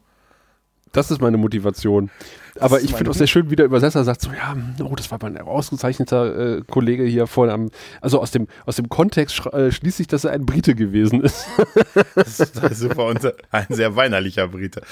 Das 0.93 1.11
ist 1.11 1.21
meine 1.21 1.37
Motivation. 1.37 2.11
Aber 2.59 2.81
ich 2.81 2.93
finde 2.93 3.09
auch 3.09 3.15
sehr 3.15 3.27
schön, 3.27 3.49
wie 3.49 3.55
der 3.55 3.65
Übersetzer 3.65 4.03
sagt, 4.03 4.21
so, 4.21 4.29
ja, 4.31 4.55
oh, 4.83 4.95
das 4.95 5.09
war 5.09 5.19
mal 5.21 5.35
ein 5.35 5.41
ausgezeichneter 5.41 6.57
äh, 6.57 6.61
Kollege 6.61 7.03
hier 7.03 7.25
vorne 7.25 7.51
am, 7.51 7.69
also 8.01 8.21
aus 8.21 8.31
dem, 8.31 8.47
aus 8.65 8.75
dem 8.75 8.89
Kontext 8.89 9.45
äh, 9.47 9.71
schließt 9.71 9.97
sich, 9.97 10.07
dass 10.07 10.23
er 10.23 10.31
ein 10.31 10.45
Brite 10.45 10.75
gewesen 10.75 11.21
ist. 11.21 11.45
das 12.15 12.39
ist 12.39 12.53
total 12.53 12.75
super 12.75 13.05
und 13.07 13.33
ein 13.51 13.67
sehr 13.69 13.95
weinerlicher 13.95 14.47
Brite. 14.47 14.83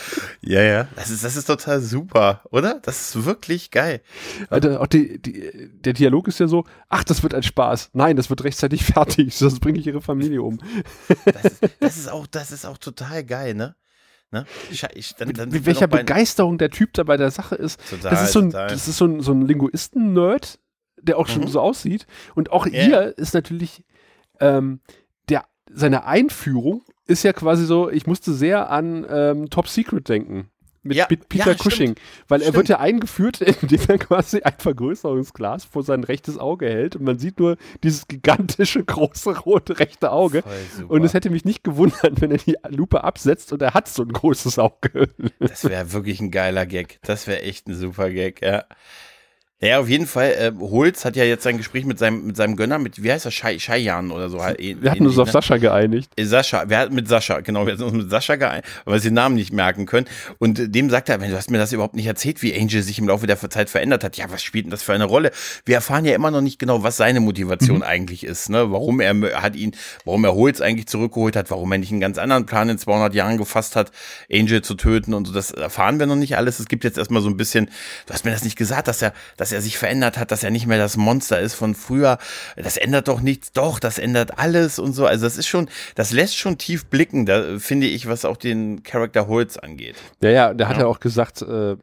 Ja, 0.41 0.61
ja, 0.61 0.87
das 0.95 1.11
ist, 1.11 1.23
das 1.23 1.35
ist 1.35 1.45
total 1.45 1.81
super, 1.81 2.41
oder? 2.49 2.79
Das 2.81 3.15
ist 3.15 3.25
wirklich 3.25 3.69
geil. 3.69 4.01
Alter, 4.49 4.81
auch 4.81 4.87
die, 4.87 5.21
die, 5.21 5.69
der 5.71 5.93
Dialog 5.93 6.27
ist 6.27 6.39
ja 6.39 6.47
so, 6.47 6.65
ach, 6.89 7.03
das 7.03 7.21
wird 7.21 7.35
ein 7.35 7.43
Spaß. 7.43 7.91
Nein, 7.93 8.15
das 8.15 8.29
wird 8.29 8.43
rechtzeitig 8.43 8.83
fertig, 8.85 9.35
sonst 9.35 9.59
bringe 9.59 9.79
ich 9.79 9.87
ihre 9.87 10.01
Familie 10.01 10.41
um. 10.41 10.59
das, 11.25 11.45
ist, 11.45 11.61
das 11.79 11.97
ist 11.97 12.11
auch, 12.11 12.25
das 12.27 12.51
ist 12.51 12.65
auch 12.65 12.77
total 12.77 13.23
geil, 13.23 13.53
ne? 13.53 13.75
Ne? 14.31 14.45
Ich, 14.69 14.83
ich, 14.93 15.15
dann, 15.15 15.33
dann 15.33 15.49
Mit 15.49 15.65
welcher 15.65 15.87
Begeisterung 15.87 16.57
der 16.57 16.69
Typ 16.69 16.93
da 16.93 17.03
bei 17.03 17.17
der 17.17 17.31
Sache 17.31 17.55
ist. 17.55 17.79
Total, 17.89 18.11
das 18.11 18.23
ist 18.23 18.31
so 18.33 18.39
ein, 18.39 18.51
das 18.51 18.87
ist 18.87 18.97
so 18.97 19.05
ein, 19.05 19.21
so 19.21 19.33
ein 19.33 19.45
Linguisten-Nerd, 19.45 20.59
der 21.01 21.17
auch 21.17 21.27
schon 21.27 21.43
mhm. 21.43 21.47
so 21.47 21.59
aussieht. 21.59 22.07
Und 22.35 22.51
auch 22.51 22.65
yeah. 22.65 22.85
hier 22.85 23.17
ist 23.17 23.33
natürlich 23.33 23.83
ähm, 24.39 24.79
der, 25.29 25.45
seine 25.69 26.05
Einführung 26.05 26.83
ist 27.07 27.23
ja 27.23 27.33
quasi 27.33 27.65
so, 27.65 27.89
ich 27.89 28.07
musste 28.07 28.33
sehr 28.33 28.69
an 28.69 29.05
ähm, 29.09 29.49
Top 29.49 29.67
Secret 29.67 30.07
denken 30.07 30.50
mit 30.83 30.97
ja, 30.97 31.05
Peter 31.05 31.51
ja, 31.51 31.55
Cushing, 31.55 31.95
weil 32.27 32.41
stimmt. 32.41 32.53
er 32.53 32.57
wird 32.57 32.69
ja 32.69 32.79
eingeführt, 32.79 33.41
indem 33.61 33.81
er 33.87 33.97
quasi 33.97 34.41
ein 34.41 34.53
Vergrößerungsglas 34.57 35.65
vor 35.65 35.83
sein 35.83 36.03
rechtes 36.03 36.37
Auge 36.37 36.67
hält 36.67 36.95
und 36.95 37.03
man 37.03 37.19
sieht 37.19 37.39
nur 37.39 37.57
dieses 37.83 38.07
gigantische 38.07 38.83
große 38.85 39.37
rote 39.39 39.79
rechte 39.79 40.11
Auge 40.11 40.43
und 40.87 41.03
es 41.03 41.13
hätte 41.13 41.29
mich 41.29 41.45
nicht 41.45 41.63
gewundert, 41.63 42.21
wenn 42.21 42.31
er 42.31 42.37
die 42.37 42.57
Lupe 42.69 43.03
absetzt 43.03 43.53
und 43.53 43.61
er 43.61 43.73
hat 43.73 43.87
so 43.87 44.03
ein 44.03 44.09
großes 44.11 44.59
Auge. 44.59 45.09
Das 45.39 45.63
wäre 45.65 45.93
wirklich 45.93 46.19
ein 46.19 46.31
geiler 46.31 46.65
Gag. 46.65 46.99
Das 47.03 47.27
wäre 47.27 47.41
echt 47.41 47.67
ein 47.67 47.75
super 47.75 48.09
Gag, 48.09 48.41
ja. 48.41 48.65
Ja, 49.63 49.79
auf 49.79 49.87
jeden 49.87 50.07
Fall. 50.07 50.31
Äh, 50.31 50.51
Holz 50.59 51.05
hat 51.05 51.15
ja 51.15 51.23
jetzt 51.23 51.43
sein 51.43 51.57
Gespräch 51.57 51.85
mit 51.85 51.99
seinem, 51.99 52.25
mit 52.25 52.35
seinem 52.35 52.55
Gönner, 52.55 52.79
mit, 52.79 53.03
wie 53.03 53.11
heißt 53.11 53.25
er, 53.25 53.31
Scheijan 53.31 54.09
oder 54.09 54.27
so. 54.27 54.41
Halt, 54.41 54.59
wir 54.59 54.89
hatten 54.89 55.05
uns 55.05 55.19
auf 55.19 55.27
ne? 55.27 55.33
Sascha 55.33 55.57
geeinigt. 55.57 56.11
Äh, 56.15 56.25
Sascha, 56.25 56.67
wir 56.67 56.79
hatten 56.79 56.95
mit 56.95 57.07
Sascha, 57.07 57.41
genau, 57.41 57.67
wir 57.67 57.73
hatten 57.73 57.83
uns 57.83 57.93
mit 57.93 58.09
Sascha 58.09 58.37
geeinigt, 58.37 58.67
weil 58.85 58.95
wir 58.95 59.01
den 59.01 59.13
Namen 59.13 59.35
nicht 59.35 59.53
merken 59.53 59.85
können. 59.85 60.07
Und 60.39 60.57
äh, 60.57 60.67
dem 60.67 60.89
sagt 60.89 61.09
er, 61.09 61.19
du 61.19 61.35
hast 61.35 61.51
mir 61.51 61.59
das 61.59 61.73
überhaupt 61.73 61.95
nicht 61.95 62.07
erzählt, 62.07 62.41
wie 62.41 62.59
Angel 62.59 62.81
sich 62.81 62.97
im 62.97 63.07
Laufe 63.07 63.27
der 63.27 63.37
Zeit 63.51 63.69
verändert 63.69 64.03
hat. 64.03 64.17
Ja, 64.17 64.25
was 64.31 64.41
spielt 64.41 64.65
denn 64.65 64.71
das 64.71 64.81
für 64.81 64.93
eine 64.93 65.05
Rolle? 65.05 65.31
Wir 65.65 65.75
erfahren 65.75 66.05
ja 66.05 66.15
immer 66.15 66.31
noch 66.31 66.41
nicht 66.41 66.57
genau, 66.57 66.81
was 66.81 66.97
seine 66.97 67.19
Motivation 67.19 67.77
mhm. 67.77 67.83
eigentlich 67.83 68.23
ist, 68.23 68.49
ne? 68.49 68.71
Warum 68.71 68.99
er 68.99 69.43
hat 69.43 69.55
ihn, 69.55 69.75
warum 70.05 70.23
er 70.25 70.33
Holz 70.33 70.59
eigentlich 70.61 70.87
zurückgeholt 70.87 71.35
hat, 71.35 71.51
warum 71.51 71.71
er 71.71 71.77
nicht 71.77 71.91
einen 71.91 72.01
ganz 72.01 72.17
anderen 72.17 72.47
Plan 72.47 72.67
in 72.67 72.79
200 72.79 73.13
Jahren 73.13 73.37
gefasst 73.37 73.75
hat, 73.75 73.91
Angel 74.31 74.63
zu 74.63 74.73
töten 74.73 75.13
und 75.13 75.27
so. 75.27 75.33
Das 75.33 75.51
erfahren 75.51 75.99
wir 75.99 76.07
noch 76.07 76.15
nicht 76.15 76.35
alles. 76.35 76.59
Es 76.59 76.67
gibt 76.67 76.83
jetzt 76.83 76.97
erstmal 76.97 77.21
so 77.21 77.29
ein 77.29 77.37
bisschen, 77.37 77.67
du 78.07 78.13
hast 78.13 78.25
mir 78.25 78.31
das 78.31 78.43
nicht 78.43 78.57
gesagt, 78.57 78.87
dass 78.87 79.03
er, 79.03 79.13
dass 79.37 79.50
er 79.51 79.61
sich 79.61 79.77
verändert 79.77 80.17
hat 80.17 80.31
dass 80.31 80.43
er 80.43 80.49
nicht 80.49 80.65
mehr 80.65 80.77
das 80.77 80.97
Monster 80.97 81.39
ist 81.39 81.53
von 81.53 81.75
früher. 81.75 82.17
Das 82.55 82.77
ändert 82.77 83.07
doch 83.07 83.21
nichts. 83.21 83.51
Doch, 83.51 83.79
das 83.79 83.99
ändert 83.99 84.39
alles 84.39 84.79
und 84.79 84.93
so. 84.93 85.05
Also 85.05 85.25
das 85.25 85.37
ist 85.37 85.47
schon, 85.47 85.67
das 85.95 86.11
lässt 86.11 86.37
schon 86.37 86.57
tief 86.57 86.85
blicken, 86.85 87.25
da 87.25 87.59
finde 87.59 87.87
ich, 87.87 88.07
was 88.07 88.23
auch 88.23 88.37
den 88.37 88.83
Charakter 88.83 89.27
Holz 89.27 89.57
angeht. 89.57 89.95
Ja, 90.21 90.29
ja, 90.29 90.53
der 90.53 90.69
hat 90.69 90.77
ja 90.77 90.85
auch 90.87 90.99
gesagt, 90.99 91.41
äh, 91.41 91.75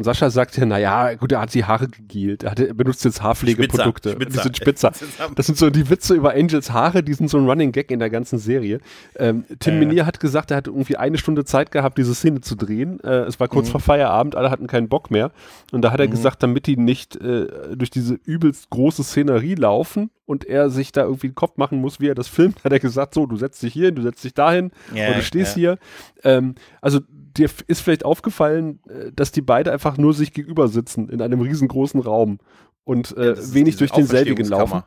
Sascha 0.00 0.30
sagt 0.30 0.56
ja, 0.56 0.64
naja, 0.64 1.14
gut, 1.14 1.32
er 1.32 1.40
hat 1.40 1.54
die 1.54 1.64
Haare 1.64 1.88
gegielt. 1.88 2.42
Er, 2.44 2.52
hat, 2.52 2.60
er 2.60 2.74
benutzt 2.74 3.04
jetzt 3.04 3.22
Haarpflegeprodukte. 3.22 4.12
Spitzer, 4.12 4.40
Spitzer. 4.40 4.40
Die 4.40 4.42
sind 4.42 4.56
spitzer. 4.56 4.92
Das 5.36 5.46
sind 5.46 5.58
so 5.58 5.70
die 5.70 5.90
Witze 5.90 6.14
über 6.14 6.32
Angels 6.32 6.70
Haare, 6.70 7.02
die 7.02 7.12
sind 7.12 7.28
so 7.28 7.38
ein 7.38 7.46
Running 7.48 7.72
Gag 7.72 7.90
in 7.90 7.98
der 7.98 8.10
ganzen 8.10 8.38
Serie. 8.38 8.80
Ähm, 9.16 9.44
Tim 9.60 9.74
äh. 9.74 9.78
Minier 9.78 10.06
hat 10.06 10.20
gesagt, 10.20 10.50
er 10.50 10.56
hat 10.58 10.66
irgendwie 10.66 10.96
eine 10.96 11.18
Stunde 11.18 11.44
Zeit 11.44 11.70
gehabt, 11.70 11.98
diese 11.98 12.14
Szene 12.14 12.40
zu 12.40 12.54
drehen. 12.54 13.00
Äh, 13.00 13.24
es 13.24 13.38
war 13.38 13.48
kurz 13.48 13.68
mhm. 13.68 13.72
vor 13.72 13.80
Feierabend, 13.80 14.34
alle 14.34 14.50
hatten 14.50 14.66
keinen 14.66 14.88
Bock 14.88 15.10
mehr. 15.10 15.30
Und 15.72 15.82
da 15.82 15.92
hat 15.92 16.00
er 16.00 16.06
mhm. 16.06 16.12
gesagt, 16.12 16.42
damit 16.42 16.66
die 16.66 16.76
nicht 16.86 17.16
äh, 17.16 17.76
durch 17.76 17.90
diese 17.90 18.14
übelst 18.14 18.70
große 18.70 19.04
Szenerie 19.04 19.54
laufen 19.54 20.10
und 20.24 20.44
er 20.44 20.70
sich 20.70 20.92
da 20.92 21.02
irgendwie 21.02 21.28
den 21.28 21.34
Kopf 21.34 21.58
machen 21.58 21.82
muss, 21.82 22.00
wie 22.00 22.08
er 22.08 22.14
das 22.14 22.28
filmt, 22.28 22.56
hat 22.64 22.72
er 22.72 22.80
gesagt, 22.80 23.12
so, 23.12 23.26
du 23.26 23.36
setzt 23.36 23.62
dich 23.62 23.74
hier 23.74 23.86
hin, 23.86 23.94
du 23.94 24.02
setzt 24.02 24.24
dich 24.24 24.32
dahin 24.32 24.70
ja, 24.94 25.08
und 25.08 25.18
du 25.18 25.22
stehst 25.22 25.56
ja. 25.56 25.60
hier. 25.60 25.78
Ähm, 26.24 26.54
also 26.80 27.00
dir 27.10 27.50
ist 27.66 27.80
vielleicht 27.80 28.06
aufgefallen, 28.06 28.80
äh, 28.88 29.12
dass 29.12 29.32
die 29.32 29.42
beide 29.42 29.70
einfach 29.70 29.98
nur 29.98 30.14
sich 30.14 30.32
gegenüber 30.32 30.68
sitzen 30.68 31.10
in 31.10 31.20
einem 31.20 31.42
riesengroßen 31.42 32.00
Raum 32.00 32.38
und 32.84 33.14
äh, 33.16 33.34
ja, 33.34 33.54
wenig 33.54 33.76
durch 33.76 33.90
denselbigen 33.90 34.46
laufen. 34.46 34.82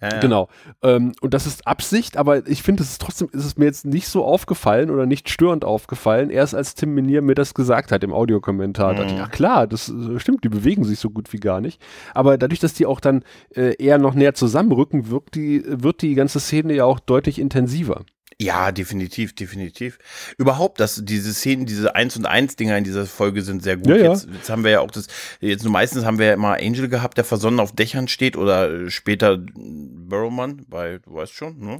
Ja, 0.00 0.20
Genau. 0.20 0.48
Ähm, 0.82 1.12
und 1.20 1.34
das 1.34 1.46
ist 1.46 1.66
Absicht, 1.66 2.16
aber 2.16 2.46
ich 2.46 2.62
finde, 2.62 2.82
es 2.82 2.90
ist 2.90 3.00
trotzdem, 3.00 3.28
ist 3.32 3.44
es 3.44 3.56
mir 3.56 3.66
jetzt 3.66 3.84
nicht 3.84 4.08
so 4.08 4.24
aufgefallen 4.24 4.90
oder 4.90 5.06
nicht 5.06 5.28
störend 5.28 5.64
aufgefallen, 5.64 6.30
erst 6.30 6.54
als 6.54 6.74
Tim 6.74 6.94
Minier 6.94 7.22
mir 7.22 7.34
das 7.34 7.54
gesagt 7.54 7.92
hat 7.92 8.04
im 8.04 8.12
Audiokommentar. 8.12 8.92
Mhm. 8.92 8.96
dachte 8.96 9.12
ich, 9.12 9.18
ja 9.18 9.26
klar, 9.26 9.66
das 9.66 9.88
äh, 9.88 10.18
stimmt, 10.18 10.44
die 10.44 10.48
bewegen 10.48 10.84
sich 10.84 10.98
so 10.98 11.10
gut 11.10 11.32
wie 11.32 11.38
gar 11.38 11.60
nicht. 11.60 11.80
Aber 12.12 12.38
dadurch, 12.38 12.60
dass 12.60 12.74
die 12.74 12.86
auch 12.86 13.00
dann 13.00 13.24
äh, 13.54 13.74
eher 13.82 13.98
noch 13.98 14.14
näher 14.14 14.34
zusammenrücken, 14.34 15.10
wirkt 15.10 15.34
die, 15.34 15.62
wird 15.66 16.02
die 16.02 16.14
ganze 16.14 16.40
Szene 16.40 16.74
ja 16.74 16.84
auch 16.84 17.00
deutlich 17.00 17.38
intensiver. 17.38 18.04
Ja, 18.40 18.72
definitiv, 18.72 19.34
definitiv. 19.34 19.98
Überhaupt, 20.38 20.80
dass 20.80 21.00
diese 21.04 21.32
Szenen, 21.32 21.66
diese 21.66 21.94
1 21.94 22.16
und 22.16 22.26
1 22.26 22.56
Dinger 22.56 22.76
in 22.76 22.84
dieser 22.84 23.06
Folge 23.06 23.42
sind 23.42 23.62
sehr 23.62 23.76
gut. 23.76 23.88
Ja, 23.88 23.96
ja. 23.96 24.12
Jetzt, 24.12 24.28
jetzt, 24.32 24.50
haben 24.50 24.64
wir 24.64 24.72
ja 24.72 24.80
auch 24.80 24.90
das, 24.90 25.06
jetzt 25.40 25.62
nur 25.62 25.72
meistens 25.72 26.04
haben 26.04 26.18
wir 26.18 26.26
ja 26.26 26.34
immer 26.34 26.54
Angel 26.54 26.88
gehabt, 26.88 27.16
der 27.16 27.24
versonnen 27.24 27.60
auf 27.60 27.72
Dächern 27.72 28.08
steht 28.08 28.36
oder 28.36 28.90
später 28.90 29.38
Burrowman 29.38 30.62
bei, 30.68 30.98
du 30.98 31.14
weißt 31.14 31.32
schon, 31.32 31.58
ne? 31.58 31.78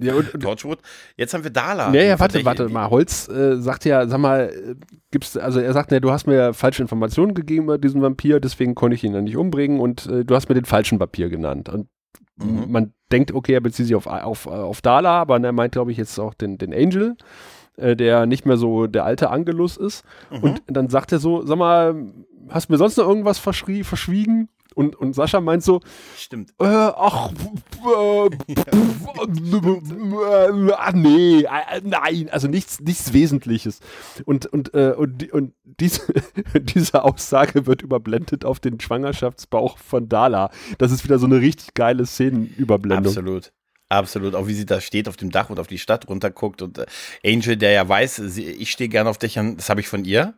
Ja, 0.00 0.14
und, 0.14 0.30
Torchwood. 0.40 0.80
Jetzt 1.16 1.34
haben 1.34 1.44
wir 1.44 1.50
Dala. 1.50 1.92
Ja, 1.92 2.02
ja, 2.02 2.20
warte, 2.20 2.44
warte 2.44 2.68
mal. 2.68 2.90
Holz 2.90 3.28
äh, 3.28 3.56
sagt 3.56 3.84
ja, 3.84 4.06
sag 4.06 4.18
mal, 4.18 4.50
äh, 4.50 4.74
gibt's, 5.10 5.36
also 5.36 5.60
er 5.60 5.72
sagt 5.72 5.92
ja, 5.92 6.00
du 6.00 6.10
hast 6.10 6.26
mir 6.26 6.52
falsche 6.54 6.82
Informationen 6.82 7.34
gegeben 7.34 7.64
über 7.64 7.78
diesen 7.78 8.02
Vampir, 8.02 8.40
deswegen 8.40 8.74
konnte 8.74 8.96
ich 8.96 9.04
ihn 9.04 9.12
dann 9.12 9.24
nicht 9.24 9.36
umbringen 9.36 9.80
und 9.80 10.06
äh, 10.06 10.24
du 10.24 10.34
hast 10.34 10.48
mir 10.48 10.54
den 10.54 10.64
falschen 10.64 11.00
Vampir 11.00 11.28
genannt. 11.28 11.68
Und 11.68 11.88
Mhm. 12.36 12.64
Man 12.70 12.92
denkt, 13.12 13.32
okay, 13.32 13.54
er 13.54 13.60
bezieht 13.60 13.86
sich 13.86 13.94
auf, 13.94 14.06
auf, 14.06 14.46
auf 14.46 14.82
Dala, 14.82 15.20
aber 15.20 15.40
er 15.40 15.52
meint, 15.52 15.72
glaube 15.72 15.92
ich, 15.92 15.98
jetzt 15.98 16.18
auch 16.18 16.34
den, 16.34 16.58
den 16.58 16.74
Angel, 16.74 17.16
äh, 17.76 17.96
der 17.96 18.26
nicht 18.26 18.46
mehr 18.46 18.56
so 18.56 18.86
der 18.86 19.04
alte 19.04 19.30
Angelus 19.30 19.76
ist. 19.76 20.04
Mhm. 20.30 20.42
Und 20.42 20.62
dann 20.66 20.88
sagt 20.88 21.12
er 21.12 21.18
so, 21.18 21.44
sag 21.46 21.58
mal, 21.58 22.12
hast 22.48 22.68
du 22.68 22.72
mir 22.72 22.78
sonst 22.78 22.96
noch 22.96 23.08
irgendwas 23.08 23.38
verschwiegen? 23.38 24.48
Und, 24.74 24.96
und 24.96 25.14
Sascha 25.14 25.40
meint 25.40 25.62
so, 25.62 25.80
stimmt. 26.16 26.50
Äh, 26.60 26.66
ach, 26.66 27.30
äh, 27.86 28.26
äh, 28.26 28.30
nee, 30.94 31.42
äh, 31.42 31.80
nein, 31.82 32.28
also 32.30 32.48
nichts, 32.48 32.80
nichts 32.80 33.12
Wesentliches. 33.12 33.80
Und, 34.24 34.46
und, 34.46 34.74
äh, 34.74 34.94
und, 34.96 35.32
und 35.32 35.52
diese, 35.64 36.00
diese 36.60 37.04
Aussage 37.04 37.66
wird 37.66 37.82
überblendet 37.82 38.44
auf 38.44 38.60
den 38.60 38.80
Schwangerschaftsbauch 38.80 39.78
von 39.78 40.08
Dala. 40.08 40.50
Das 40.78 40.92
ist 40.92 41.04
wieder 41.04 41.18
so 41.18 41.26
eine 41.26 41.40
richtig 41.40 41.74
geile 41.74 42.06
Szenenüberblendung. 42.06 43.06
Absolut. 43.06 43.52
Absolut, 43.90 44.34
auch 44.34 44.48
wie 44.48 44.54
sie 44.54 44.66
da 44.66 44.80
steht 44.80 45.08
auf 45.08 45.16
dem 45.16 45.30
Dach 45.30 45.50
und 45.50 45.60
auf 45.60 45.66
die 45.66 45.78
Stadt 45.78 46.08
runterguckt 46.08 46.62
und 46.62 46.78
äh, 46.78 46.86
Angel, 47.24 47.56
der 47.56 47.72
ja 47.72 47.88
weiß, 47.88 48.16
sie, 48.16 48.44
ich 48.44 48.70
stehe 48.70 48.88
gerne 48.88 49.10
auf 49.10 49.18
Dächern, 49.18 49.56
das 49.56 49.68
habe 49.68 49.80
ich 49.80 49.88
von 49.88 50.04
ihr. 50.04 50.34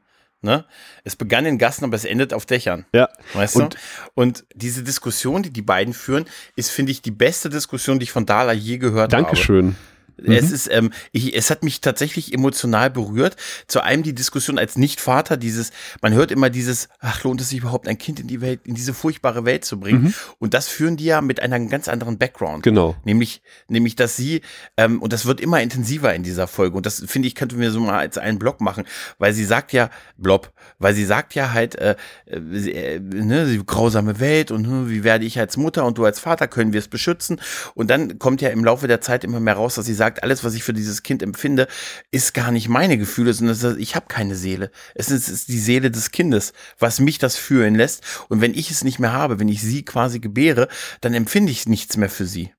Ne? 0.46 0.64
Es 1.02 1.16
begann 1.16 1.44
in 1.44 1.58
Gassen, 1.58 1.84
aber 1.84 1.96
es 1.96 2.04
endet 2.04 2.32
auf 2.32 2.46
Dächern. 2.46 2.86
Ja. 2.94 3.08
Weißt 3.34 3.56
und, 3.56 3.74
du? 3.74 3.78
Und 4.14 4.44
diese 4.54 4.84
Diskussion, 4.84 5.42
die 5.42 5.50
die 5.50 5.60
beiden 5.60 5.92
führen, 5.92 6.24
ist, 6.54 6.70
finde 6.70 6.92
ich, 6.92 7.02
die 7.02 7.10
beste 7.10 7.50
Diskussion, 7.50 7.98
die 7.98 8.04
ich 8.04 8.12
von 8.12 8.24
Dala 8.26 8.52
je 8.52 8.78
gehört 8.78 9.12
Dankeschön. 9.12 9.56
habe. 9.56 9.74
Dankeschön. 9.74 9.95
Mhm. 10.18 10.32
Es 10.32 10.50
ist, 10.50 10.68
ähm, 10.70 10.90
ich, 11.12 11.34
es 11.34 11.50
hat 11.50 11.62
mich 11.62 11.80
tatsächlich 11.80 12.32
emotional 12.32 12.90
berührt. 12.90 13.36
Zu 13.66 13.82
einem 13.82 14.02
die 14.02 14.14
Diskussion 14.14 14.58
als 14.58 14.76
Nichtvater, 14.76 15.36
dieses, 15.36 15.70
man 16.02 16.14
hört 16.14 16.30
immer 16.30 16.50
dieses, 16.50 16.88
ach, 17.00 17.24
lohnt 17.24 17.40
es 17.40 17.50
sich 17.50 17.60
überhaupt 17.60 17.88
ein 17.88 17.98
Kind 17.98 18.20
in 18.20 18.26
die 18.26 18.40
Welt, 18.40 18.60
in 18.64 18.74
diese 18.74 18.94
furchtbare 18.94 19.44
Welt 19.44 19.64
zu 19.64 19.78
bringen? 19.78 20.04
Mhm. 20.04 20.14
Und 20.38 20.54
das 20.54 20.68
führen 20.68 20.96
die 20.96 21.04
ja 21.04 21.20
mit 21.20 21.40
einem 21.40 21.68
ganz 21.68 21.88
anderen 21.88 22.18
Background. 22.18 22.62
Genau. 22.62 22.96
Nämlich, 23.04 23.42
nämlich, 23.68 23.96
dass 23.96 24.16
sie, 24.16 24.42
ähm, 24.76 25.02
und 25.02 25.12
das 25.12 25.26
wird 25.26 25.40
immer 25.40 25.60
intensiver 25.60 26.14
in 26.14 26.22
dieser 26.22 26.46
Folge. 26.46 26.76
Und 26.76 26.86
das 26.86 27.04
finde 27.06 27.28
ich, 27.28 27.34
könnte 27.34 27.56
mir 27.56 27.70
so 27.70 27.80
mal 27.80 27.98
als 27.98 28.18
einen 28.18 28.38
Block 28.38 28.60
machen, 28.60 28.84
weil 29.18 29.32
sie 29.32 29.44
sagt 29.44 29.72
ja, 29.72 29.90
Blob, 30.16 30.52
weil 30.78 30.94
sie 30.94 31.04
sagt 31.04 31.34
ja 31.34 31.52
halt, 31.52 31.76
äh, 31.76 31.96
äh, 32.26 32.98
ne, 33.00 33.46
die 33.46 33.64
grausame 33.64 34.20
Welt 34.20 34.50
und 34.50 34.66
hm, 34.66 34.90
wie 34.90 35.04
werde 35.04 35.24
ich 35.24 35.38
als 35.38 35.56
Mutter 35.56 35.84
und 35.84 35.98
du 35.98 36.04
als 36.04 36.20
Vater 36.20 36.48
können 36.48 36.72
wir 36.72 36.78
es 36.78 36.88
beschützen? 36.88 37.40
Und 37.74 37.90
dann 37.90 38.18
kommt 38.18 38.40
ja 38.40 38.50
im 38.50 38.64
Laufe 38.64 38.88
der 38.88 39.00
Zeit 39.00 39.24
immer 39.24 39.40
mehr 39.40 39.54
raus, 39.54 39.74
dass 39.74 39.86
sie 39.86 39.94
sagt, 39.94 40.05
gesagt, 40.06 40.22
alles, 40.22 40.44
was 40.44 40.54
ich 40.54 40.62
für 40.62 40.72
dieses 40.72 41.02
Kind 41.02 41.22
empfinde, 41.22 41.66
ist 42.10 42.34
gar 42.34 42.50
nicht 42.50 42.68
meine 42.68 42.98
Gefühle, 42.98 43.32
sondern 43.32 43.78
ich 43.78 43.94
habe 43.94 44.06
keine 44.08 44.34
Seele. 44.36 44.70
Es 44.94 45.10
ist, 45.10 45.28
ist 45.28 45.48
die 45.48 45.58
Seele 45.58 45.90
des 45.90 46.10
Kindes, 46.10 46.52
was 46.78 47.00
mich 47.00 47.18
das 47.18 47.36
fühlen 47.36 47.74
lässt. 47.74 48.02
Und 48.28 48.40
wenn 48.40 48.54
ich 48.54 48.70
es 48.70 48.84
nicht 48.84 48.98
mehr 48.98 49.12
habe, 49.12 49.38
wenn 49.38 49.48
ich 49.48 49.62
sie 49.62 49.84
quasi 49.84 50.20
gebäre, 50.20 50.68
dann 51.00 51.14
empfinde 51.14 51.52
ich 51.52 51.66
nichts 51.66 51.96
mehr 51.96 52.10
für 52.10 52.26
sie. 52.26 52.52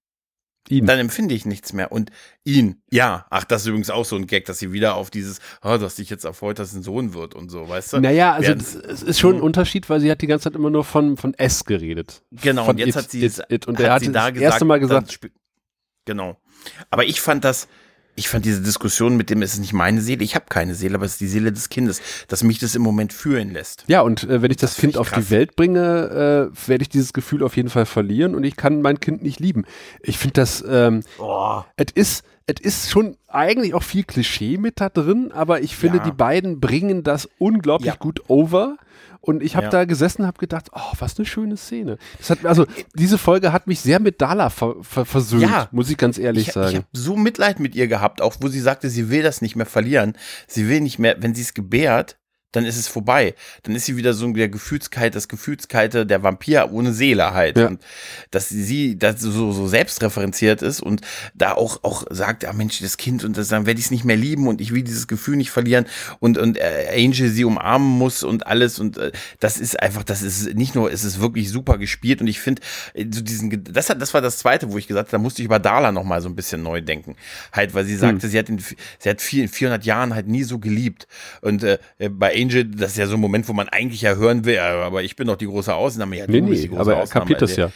Ihn. 0.70 0.86
Dann 0.86 1.00
empfinde 1.00 1.34
ich 1.34 1.46
nichts 1.46 1.72
mehr. 1.72 1.94
Und 1.94 2.12
ihn, 2.44 2.82
ja, 2.92 3.26
ach, 3.30 3.46
das 3.46 3.62
ist 3.62 3.68
übrigens 3.68 3.90
auch 3.90 4.04
so 4.04 4.18
ein 4.18 4.28
Gag, 4.28 4.44
dass 4.46 4.60
sie 4.60 4.74
wieder 4.74 4.96
auf 4.96 5.10
dieses, 5.10 5.40
oh, 5.64 5.78
dass 5.78 5.96
dich 5.96 6.10
jetzt 6.10 6.26
erfreut, 6.26 6.60
dass 6.60 6.74
ein 6.74 6.84
Sohn 6.84 7.14
wird 7.14 7.36
und 7.36 7.50
so, 7.50 7.70
weißt 7.70 7.94
du? 7.94 8.00
Naja, 8.02 8.34
also 8.34 8.52
es, 8.52 8.76
es 8.76 9.02
ist 9.02 9.20
schon 9.20 9.36
ein 9.36 9.42
Unterschied, 9.42 9.90
weil 9.90 10.02
sie 10.02 10.12
hat 10.12 10.22
die 10.22 10.28
ganze 10.28 10.44
Zeit 10.44 10.56
immer 10.56 10.70
nur 10.70 10.84
von, 10.84 11.16
von 11.16 11.34
S 11.36 11.64
geredet. 11.64 12.22
Genau, 12.32 12.66
von 12.66 12.76
und 12.76 12.80
jetzt 12.80 12.90
it, 12.90 12.96
hat 12.98 13.12
sie 13.12 13.26
it, 13.26 13.42
it. 13.48 13.66
Und 13.66 13.78
hat 13.78 13.86
er 13.86 13.94
hat 13.94 14.02
sie 14.02 14.12
da 14.12 14.26
das 14.26 14.34
gesagt, 14.34 14.44
erste 14.44 14.66
Mal 14.66 14.80
gesagt, 14.82 15.20
genau. 16.04 16.38
Aber 16.90 17.06
ich 17.06 17.22
fand 17.22 17.44
das, 17.44 17.68
ich 18.16 18.30
fand 18.30 18.46
diese 18.46 18.62
Diskussion 18.62 19.16
mit 19.16 19.30
dem, 19.30 19.42
es 19.44 19.54
ist 19.54 19.60
nicht 19.60 19.74
meine 19.74 20.02
Seele, 20.02 20.24
ich 20.24 20.34
habe 20.36 20.46
keine 20.50 20.74
Seele, 20.74 20.96
aber 20.96 21.06
es 21.06 21.14
ist 21.14 21.22
die 21.22 21.28
Seele 21.28 21.52
des 21.52 21.70
Kindes, 21.70 22.02
dass 22.28 22.44
mich 22.44 22.58
das 22.60 22.74
im 22.74 22.82
Moment 22.82 23.14
fühlen 23.14 23.52
lässt. 23.54 23.84
Ja, 23.88 24.02
und 24.02 24.24
äh, 24.24 24.42
wenn 24.42 24.50
ich 24.50 24.58
das, 24.58 24.72
Das 24.72 24.80
Kind 24.82 24.98
auf 24.98 25.10
die 25.10 25.16
krass. 25.16 25.30
Welt 25.30 25.56
bringe, 25.56 26.50
äh, 26.54 26.68
werde 26.68 26.82
ich 26.82 26.90
dieses 26.90 27.14
Gefühl 27.14 27.44
auf 27.44 27.56
jeden 27.56 27.70
Fall 27.70 27.86
verlieren 27.86 28.34
und 28.34 28.44
ich 28.44 28.56
kann 28.56 28.82
mein 28.82 29.00
Kind 29.00 29.22
nicht 29.22 29.40
lieben. 29.40 29.66
Ich 30.02 30.18
finde 30.18 30.34
das, 30.34 30.64
ähm, 30.68 31.04
Oh. 31.20 31.62
es 31.76 31.88
ist, 31.94 32.24
es 32.48 32.60
ist 32.62 32.90
schon 32.90 33.18
eigentlich 33.28 33.74
auch 33.74 33.84
viel 33.84 34.04
Klischee 34.04 34.58
mit 34.58 34.80
da 34.80 34.90
drin, 34.90 35.32
aber 35.34 35.62
ich 35.62 35.76
finde, 35.76 35.98
Ja. 36.00 36.04
die 36.06 36.12
beiden 36.12 36.60
bringen 36.60 37.04
das 37.04 37.28
unglaublich 37.40 37.88
Ja. 37.94 37.96
gut 37.96 38.22
over. 38.30 38.78
Und 39.20 39.44
ich 39.44 39.58
habe 39.58 39.66
Ja. 39.66 39.72
da 39.72 39.86
gesessen 39.86 40.22
und 40.22 40.28
habe 40.28 40.38
gedacht, 40.40 40.70
oh, 40.74 40.94
was 41.00 41.18
eine 41.18 41.26
schöne 41.26 41.58
Szene. 41.58 41.98
Das 42.18 42.30
hat, 42.30 42.46
also 42.46 42.66
diese 42.96 43.18
Folge 43.18 43.52
hat 43.52 43.68
mich 43.68 43.82
sehr 43.82 44.00
mit 44.00 44.22
Dala 44.22 44.50
ver, 44.50 44.76
ver, 44.82 45.04
versöhnt, 45.06 45.42
Ja. 45.42 45.68
muss 45.72 45.90
ich 45.90 45.98
ganz 45.98 46.18
ehrlich 46.18 46.44
Ich, 46.44 46.48
ich 46.50 46.54
sagen. 46.54 46.76
habe 46.78 46.86
so 46.94 47.18
Mitleid 47.18 47.60
mit 47.60 47.76
ihr 47.76 47.88
gehabt, 47.88 48.22
auch 48.22 48.36
wo 48.40 48.48
sie 48.48 48.62
sagte, 48.62 48.90
sie 48.90 49.10
will 49.10 49.24
das 49.24 49.42
nicht 49.42 49.58
mehr 49.58 49.66
verlieren. 49.66 50.14
Sie 50.48 50.70
will 50.70 50.80
nicht 50.80 50.98
mehr, 51.00 51.18
wenn 51.20 51.36
sie 51.36 51.42
es 51.42 51.54
gebärt, 51.54 52.18
dann 52.58 52.66
ist 52.66 52.78
es 52.78 52.88
vorbei. 52.88 53.36
Dann 53.64 53.76
ist 53.76 53.86
sie 53.86 53.98
wieder 53.98 54.14
so 54.14 54.32
der 54.34 54.50
Gefühlskalte, 54.50 55.12
das 55.12 55.28
Gefühlskalte 55.28 56.06
der 56.06 56.24
Vampir 56.24 56.72
ohne 56.72 56.92
Seele 56.92 57.34
halt. 57.34 57.58
Ja. 57.58 57.68
Und 57.68 57.82
dass 58.32 58.50
sie 58.50 58.98
das 58.98 59.22
so, 59.22 59.52
so 59.52 59.68
selbstreferenziert 59.68 60.64
ist 60.64 60.82
und 60.82 61.02
da 61.36 61.54
auch, 61.54 61.84
auch 61.84 62.06
sagt, 62.10 62.46
ah 62.46 62.54
Mensch, 62.54 62.80
das 62.82 62.98
Kind 62.98 63.24
und 63.24 63.38
das, 63.38 63.50
dann 63.50 63.68
werde 63.68 63.80
ich 63.80 63.86
es 63.86 63.92
nicht 63.92 64.06
mehr 64.06 64.18
lieben 64.18 64.48
und 64.48 64.60
ich 64.60 64.74
will 64.74 64.82
dieses 64.82 65.08
Gefühl 65.08 65.38
nicht 65.38 65.52
verlieren 65.52 65.86
und, 66.20 66.40
und 66.40 66.58
äh, 66.58 66.88
Angel 66.96 67.30
sie 67.30 67.46
umarmen 67.46 67.88
muss 67.88 68.24
und 68.24 68.48
alles 68.48 68.80
und 68.80 68.98
äh, 68.98 69.12
das 69.40 69.60
ist 69.60 69.80
einfach, 69.80 70.04
das 70.04 70.24
ist 70.24 70.56
nicht 70.56 70.74
nur, 70.74 70.92
es 70.92 71.04
ist 71.04 71.22
wirklich 71.22 71.52
super 71.52 71.78
gespielt 71.78 72.22
und 72.22 72.28
ich 72.28 72.40
finde, 72.40 72.64
äh, 72.96 73.06
so 73.12 73.22
diesen, 73.22 73.64
das 73.72 73.92
hat, 73.92 74.02
das 74.02 74.16
war 74.16 74.22
das 74.22 74.40
zweite, 74.40 74.72
wo 74.72 74.80
ich 74.80 74.88
gesagt 74.88 75.10
habe, 75.10 75.12
da 75.12 75.22
musste 75.22 75.44
ich 75.44 75.46
über 75.46 75.60
Darla 75.60 75.92
noch 75.92 76.04
mal 76.04 76.22
so 76.22 76.30
ein 76.30 76.36
bisschen 76.36 76.64
neu 76.64 76.82
denken. 76.82 77.16
Halt, 77.54 77.76
weil 77.76 77.86
sie 77.86 77.96
sagte, 77.96 78.28
sie 78.28 78.40
hat 78.40 78.50
in, 78.50 78.58
sie 78.58 79.10
hat 79.10 79.22
viel, 79.22 79.44
in 79.44 79.48
400 79.48 79.86
Jahren 79.86 80.16
halt 80.16 80.28
nie 80.28 80.44
so 80.44 80.58
geliebt 80.58 81.08
und 81.42 81.64
äh, 81.64 81.78
bei 82.10 82.34
Angel, 82.34 82.47
das 82.50 82.92
ist 82.92 82.98
ja 82.98 83.08
so 83.08 83.16
ein 83.16 83.20
Moment, 83.20 83.48
wo 83.48 83.54
man 83.54 83.70
eigentlich 83.70 84.02
ja 84.02 84.16
hören 84.16 84.46
will, 84.46 84.60
aber 84.60 85.04
ich 85.04 85.16
bin 85.16 85.28
doch 85.28 85.38
die 85.38 85.48
große 85.48 85.74
Ausnahme. 85.74 86.18
Ja, 86.18 86.26
nee, 86.28 86.42
nee, 86.42 86.70
aber 86.76 86.96
er 86.96 87.02
Ausnahme. 87.04 87.22
kapiert 87.26 87.42
das 87.42 87.56
ja. 87.56 87.72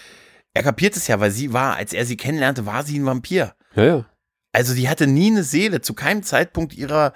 Er 0.54 0.64
kapiert 0.64 0.98
es 0.98 1.08
ja, 1.08 1.20
weil 1.20 1.32
sie 1.32 1.54
war, 1.54 1.76
als 1.76 1.94
er 1.94 2.06
sie 2.06 2.18
kennenlernte, 2.18 2.66
war 2.66 2.84
sie 2.84 3.00
ein 3.00 3.06
Vampir. 3.06 3.54
Ja, 3.76 3.84
ja. 3.84 4.06
Also 4.52 4.76
die 4.76 4.90
hatte 4.90 5.08
nie 5.08 5.32
eine 5.32 5.44
Seele, 5.44 5.82
zu 5.82 5.94
keinem 5.94 6.24
Zeitpunkt 6.24 6.74
ihrer, 6.74 7.14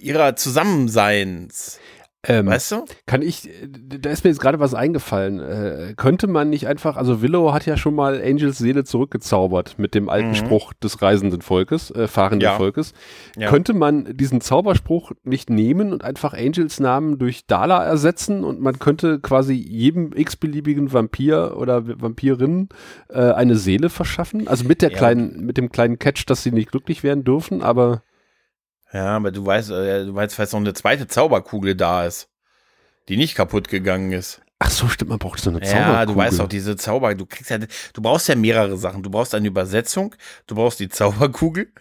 ihrer 0.00 0.36
Zusammenseins. 0.36 1.80
Ähm, 2.28 2.46
Weißt 2.46 2.70
du? 2.70 2.84
Kann 3.06 3.20
ich, 3.20 3.48
da 3.68 4.10
ist 4.10 4.22
mir 4.22 4.30
jetzt 4.30 4.38
gerade 4.40 4.60
was 4.60 4.74
eingefallen. 4.74 5.40
Äh, 5.40 5.94
könnte 5.96 6.28
man 6.28 6.50
nicht 6.50 6.68
einfach, 6.68 6.96
also 6.96 7.20
Willow 7.20 7.52
hat 7.52 7.66
ja 7.66 7.76
schon 7.76 7.96
mal 7.96 8.22
Angels 8.22 8.58
Seele 8.58 8.84
zurückgezaubert 8.84 9.76
mit 9.78 9.94
dem 9.96 10.08
alten 10.08 10.28
Mhm. 10.30 10.34
Spruch 10.36 10.72
des 10.74 11.02
reisenden 11.02 11.42
Volkes, 11.42 11.90
äh, 11.90 12.06
fahrenden 12.06 12.40
Ja. 12.42 12.56
Volkes. 12.56 12.92
Ja. 13.36 13.48
Könnte 13.48 13.74
man 13.74 14.16
diesen 14.16 14.40
Zauberspruch 14.40 15.10
nicht 15.24 15.50
nehmen 15.50 15.92
und 15.92 16.04
einfach 16.04 16.32
Angels 16.32 16.78
Namen 16.78 17.18
durch 17.18 17.46
Dala 17.46 17.84
ersetzen 17.84 18.44
und 18.44 18.60
man 18.60 18.78
könnte 18.78 19.18
quasi 19.18 19.54
jedem 19.54 20.12
x-beliebigen 20.14 20.92
Vampir 20.92 21.56
oder 21.56 21.82
Vampirin 22.00 22.68
äh, 23.08 23.18
eine 23.32 23.56
Seele 23.56 23.90
verschaffen? 23.90 24.46
Also 24.46 24.64
mit 24.64 24.80
der 24.80 24.92
Ja, 24.92 24.98
kleinen, 24.98 25.44
mit 25.44 25.56
dem 25.56 25.72
kleinen 25.72 25.98
Catch, 25.98 26.24
dass 26.26 26.44
sie 26.44 26.52
nicht 26.52 26.70
glücklich 26.70 27.02
werden 27.02 27.24
dürfen, 27.24 27.62
aber 27.62 28.02
Ja, 28.92 29.16
aber 29.16 29.30
du 29.30 29.44
weißt, 29.44 29.70
äh, 29.70 30.06
du 30.06 30.14
weißt, 30.14 30.34
falls 30.34 30.52
noch 30.52 30.60
eine 30.60 30.74
zweite 30.74 31.06
Zauberkugel 31.06 31.74
da 31.74 32.04
ist, 32.04 32.28
die 33.08 33.16
nicht 33.16 33.34
kaputt 33.34 33.68
gegangen 33.68 34.12
ist. 34.12 34.40
ach 34.58 34.70
so, 34.70 34.86
stimmt, 34.88 35.10
man 35.10 35.18
braucht 35.18 35.40
so 35.40 35.50
eine 35.50 35.60
Zauberkugel. 35.60 35.92
Ja, 35.92 36.06
du 36.06 36.14
weißt 36.14 36.40
auch, 36.40 36.48
diese 36.48 36.76
Zauber, 36.76 37.14
du 37.16 37.26
kriegst 37.26 37.50
ja, 37.50 37.58
du 37.58 38.02
brauchst 38.02 38.28
ja 38.28 38.36
mehrere 38.36 38.76
Sachen. 38.76 39.02
Du 39.02 39.10
brauchst 39.10 39.34
eine 39.34 39.48
Übersetzung, 39.48 40.14
du 40.46 40.54
brauchst 40.54 40.78
die 40.78 40.88
Zauberkugel. 40.88 41.72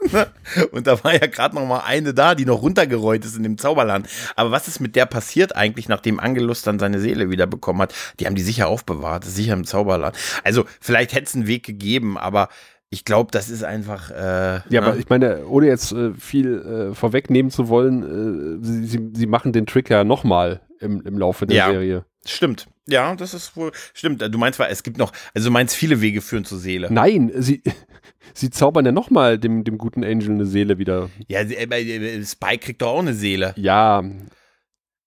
Und 0.72 0.86
da 0.86 1.02
war 1.02 1.12
ja 1.12 1.26
gerade 1.26 1.54
noch 1.54 1.66
mal 1.66 1.80
eine 1.80 2.14
da, 2.14 2.34
die 2.34 2.44
noch 2.44 2.62
runtergerollt 2.62 3.24
ist 3.24 3.36
in 3.36 3.42
dem 3.42 3.58
Zauberland. 3.58 4.08
Aber 4.36 4.50
was 4.50 4.68
ist 4.68 4.80
mit 4.80 4.96
der 4.96 5.06
passiert 5.06 5.56
eigentlich, 5.56 5.88
nachdem 5.88 6.20
Angelus 6.20 6.62
dann 6.62 6.78
seine 6.78 7.00
Seele 7.00 7.30
wieder 7.30 7.46
bekommen 7.46 7.82
hat? 7.82 7.94
Die 8.20 8.26
haben 8.26 8.34
die 8.34 8.42
sicher 8.42 8.68
aufbewahrt, 8.68 9.24
sicher 9.24 9.54
im 9.54 9.66
Zauberland. 9.66 10.16
Also 10.44 10.64
vielleicht 10.80 11.12
hätte 11.12 11.26
es 11.26 11.34
einen 11.34 11.46
Weg 11.46 11.64
gegeben, 11.64 12.16
aber 12.16 12.48
ich 12.94 13.04
glaube, 13.04 13.30
das 13.32 13.50
ist 13.50 13.62
einfach. 13.64 14.10
Äh, 14.10 14.14
Ja, 14.14 14.80
ne? 14.80 14.82
aber 14.82 14.96
ich 14.96 15.08
meine, 15.08 15.46
ohne 15.46 15.66
jetzt 15.66 15.92
äh, 15.92 16.14
viel 16.14 16.90
äh, 16.90 16.94
vorwegnehmen 16.94 17.50
zu 17.50 17.68
wollen, 17.68 18.60
äh, 18.62 18.64
sie, 18.64 18.84
sie, 18.86 19.10
sie 19.12 19.26
machen 19.26 19.52
den 19.52 19.66
Trick 19.66 19.90
ja 19.90 20.04
nochmal 20.04 20.60
im, 20.80 21.02
im 21.02 21.18
Laufe 21.18 21.46
der 21.46 21.56
Ja. 21.56 21.70
Serie. 21.70 22.04
Stimmt. 22.26 22.66
Ja, 22.86 23.14
das 23.16 23.34
ist 23.34 23.56
wohl. 23.56 23.70
Stimmt. 23.92 24.22
Du 24.22 24.38
meinst 24.38 24.56
zwar, 24.56 24.68
es 24.70 24.82
gibt 24.82 24.96
noch, 24.98 25.12
also 25.34 25.48
du 25.48 25.52
meinst, 25.52 25.74
viele 25.74 26.00
Wege 26.00 26.20
führen 26.22 26.44
zur 26.44 26.58
Seele. 26.58 26.88
Nein, 26.90 27.30
sie, 27.36 27.62
sie 28.34 28.48
zaubern 28.50 28.86
ja 28.86 28.92
nochmal 28.92 29.38
dem, 29.38 29.64
dem 29.64 29.76
guten 29.78 30.04
Angel 30.04 30.30
eine 30.30 30.46
Seele 30.46 30.78
wieder. 30.78 31.10
Ja, 31.28 31.40
äh, 31.40 32.24
Spike 32.24 32.58
kriegt 32.64 32.80
doch 32.82 32.88
auch 32.94 32.98
eine 33.00 33.14
Seele. 33.14 33.52
Ja, 33.56 34.02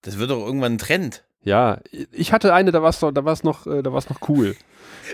Das 0.02 0.18
wird 0.18 0.30
doch 0.30 0.44
irgendwann 0.44 0.74
ein 0.74 0.78
Trend. 0.78 1.24
ja. 1.42 1.80
Ich 2.12 2.32
hatte 2.32 2.52
eine, 2.54 2.70
da 2.72 2.82
war 2.82 2.90
es 2.90 3.00
noch, 3.00 3.12
da 3.12 3.24
war's 3.24 3.42
noch, 3.42 3.66
äh, 3.66 3.82
da 3.82 3.92
war's 3.92 4.08
noch 4.10 4.28
cool. 4.28 4.54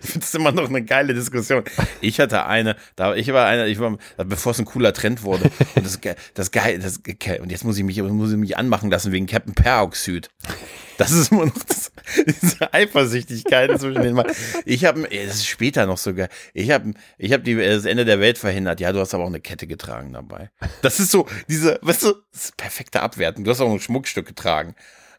Ich 0.03 0.11
finde 0.11 0.25
es 0.25 0.35
immer 0.35 0.53
noch 0.53 0.69
eine 0.69 0.85
geile 0.85 1.15
Diskussion. 1.15 1.65
Ich 2.01 2.21
hatte 2.21 2.47
eine, 2.47 2.77
da 2.97 3.15
ich 3.15 3.33
war 3.33 3.47
einer, 3.47 3.67
ich 3.67 3.79
war, 3.79 3.97
bevor 4.17 4.53
es 4.53 4.59
ein 4.59 4.65
cooler 4.65 4.93
Trend 4.93 5.23
wurde. 5.23 5.51
Und 5.75 5.85
das, 5.85 6.01
das 6.35 6.51
geil, 6.51 6.79
das 6.79 7.01
und 7.41 7.51
jetzt 7.51 7.65
muss 7.65 7.79
ich 7.79 7.85
mich, 7.85 8.03
muss 8.03 8.33
ich 8.33 8.39
mich 8.39 8.57
anmachen 8.57 8.91
lassen 8.91 9.13
wegen 9.13 9.27
Captain 9.27 9.55
Peroxid. 9.55 10.31
Das 10.97 11.11
ist 11.11 11.33
immer 11.33 11.47
noch 11.47 11.63
das, 11.67 11.93
diese 12.27 12.73
Eifersüchtigkeit 12.73 13.79
zwischen 13.81 14.03
den 14.03 14.15
Mann. 14.15 14.27
Ich 14.65 14.85
habe, 14.85 15.03
das 15.03 15.37
ist 15.37 15.47
später 15.47 15.87
noch 15.87 15.99
so 15.99 16.15
geil. 16.15 16.29
Ich 16.53 16.71
habe, 16.71 16.95
ich 17.19 17.33
habe 17.33 17.43
die 17.43 17.57
das 17.57 17.85
Ende 17.85 18.05
der 18.05 18.21
Welt 18.21 18.39
verhindert. 18.39 18.81
Ja, 18.81 18.93
du 18.93 19.01
hast 19.01 19.15
aber 19.15 19.25
auch 19.25 19.29
eine 19.29 19.41
Kette 19.41 19.67
getragen 19.67 20.13
dabei. 20.13 20.51
Das 20.83 21.01
ist 21.01 21.11
so 21.11 21.27
diese, 21.49 21.79
weißt 21.83 22.05
du, 22.05 22.15
das 22.33 22.45
ist 22.45 22.57
perfekte 22.57 23.03
Abwertung. 23.03 23.45
Du 23.45 23.51
hast 23.51 23.61
auch 23.61 23.73
ein 23.73 23.81
Schmuckstück 23.81 24.27
getragen. 24.27 24.75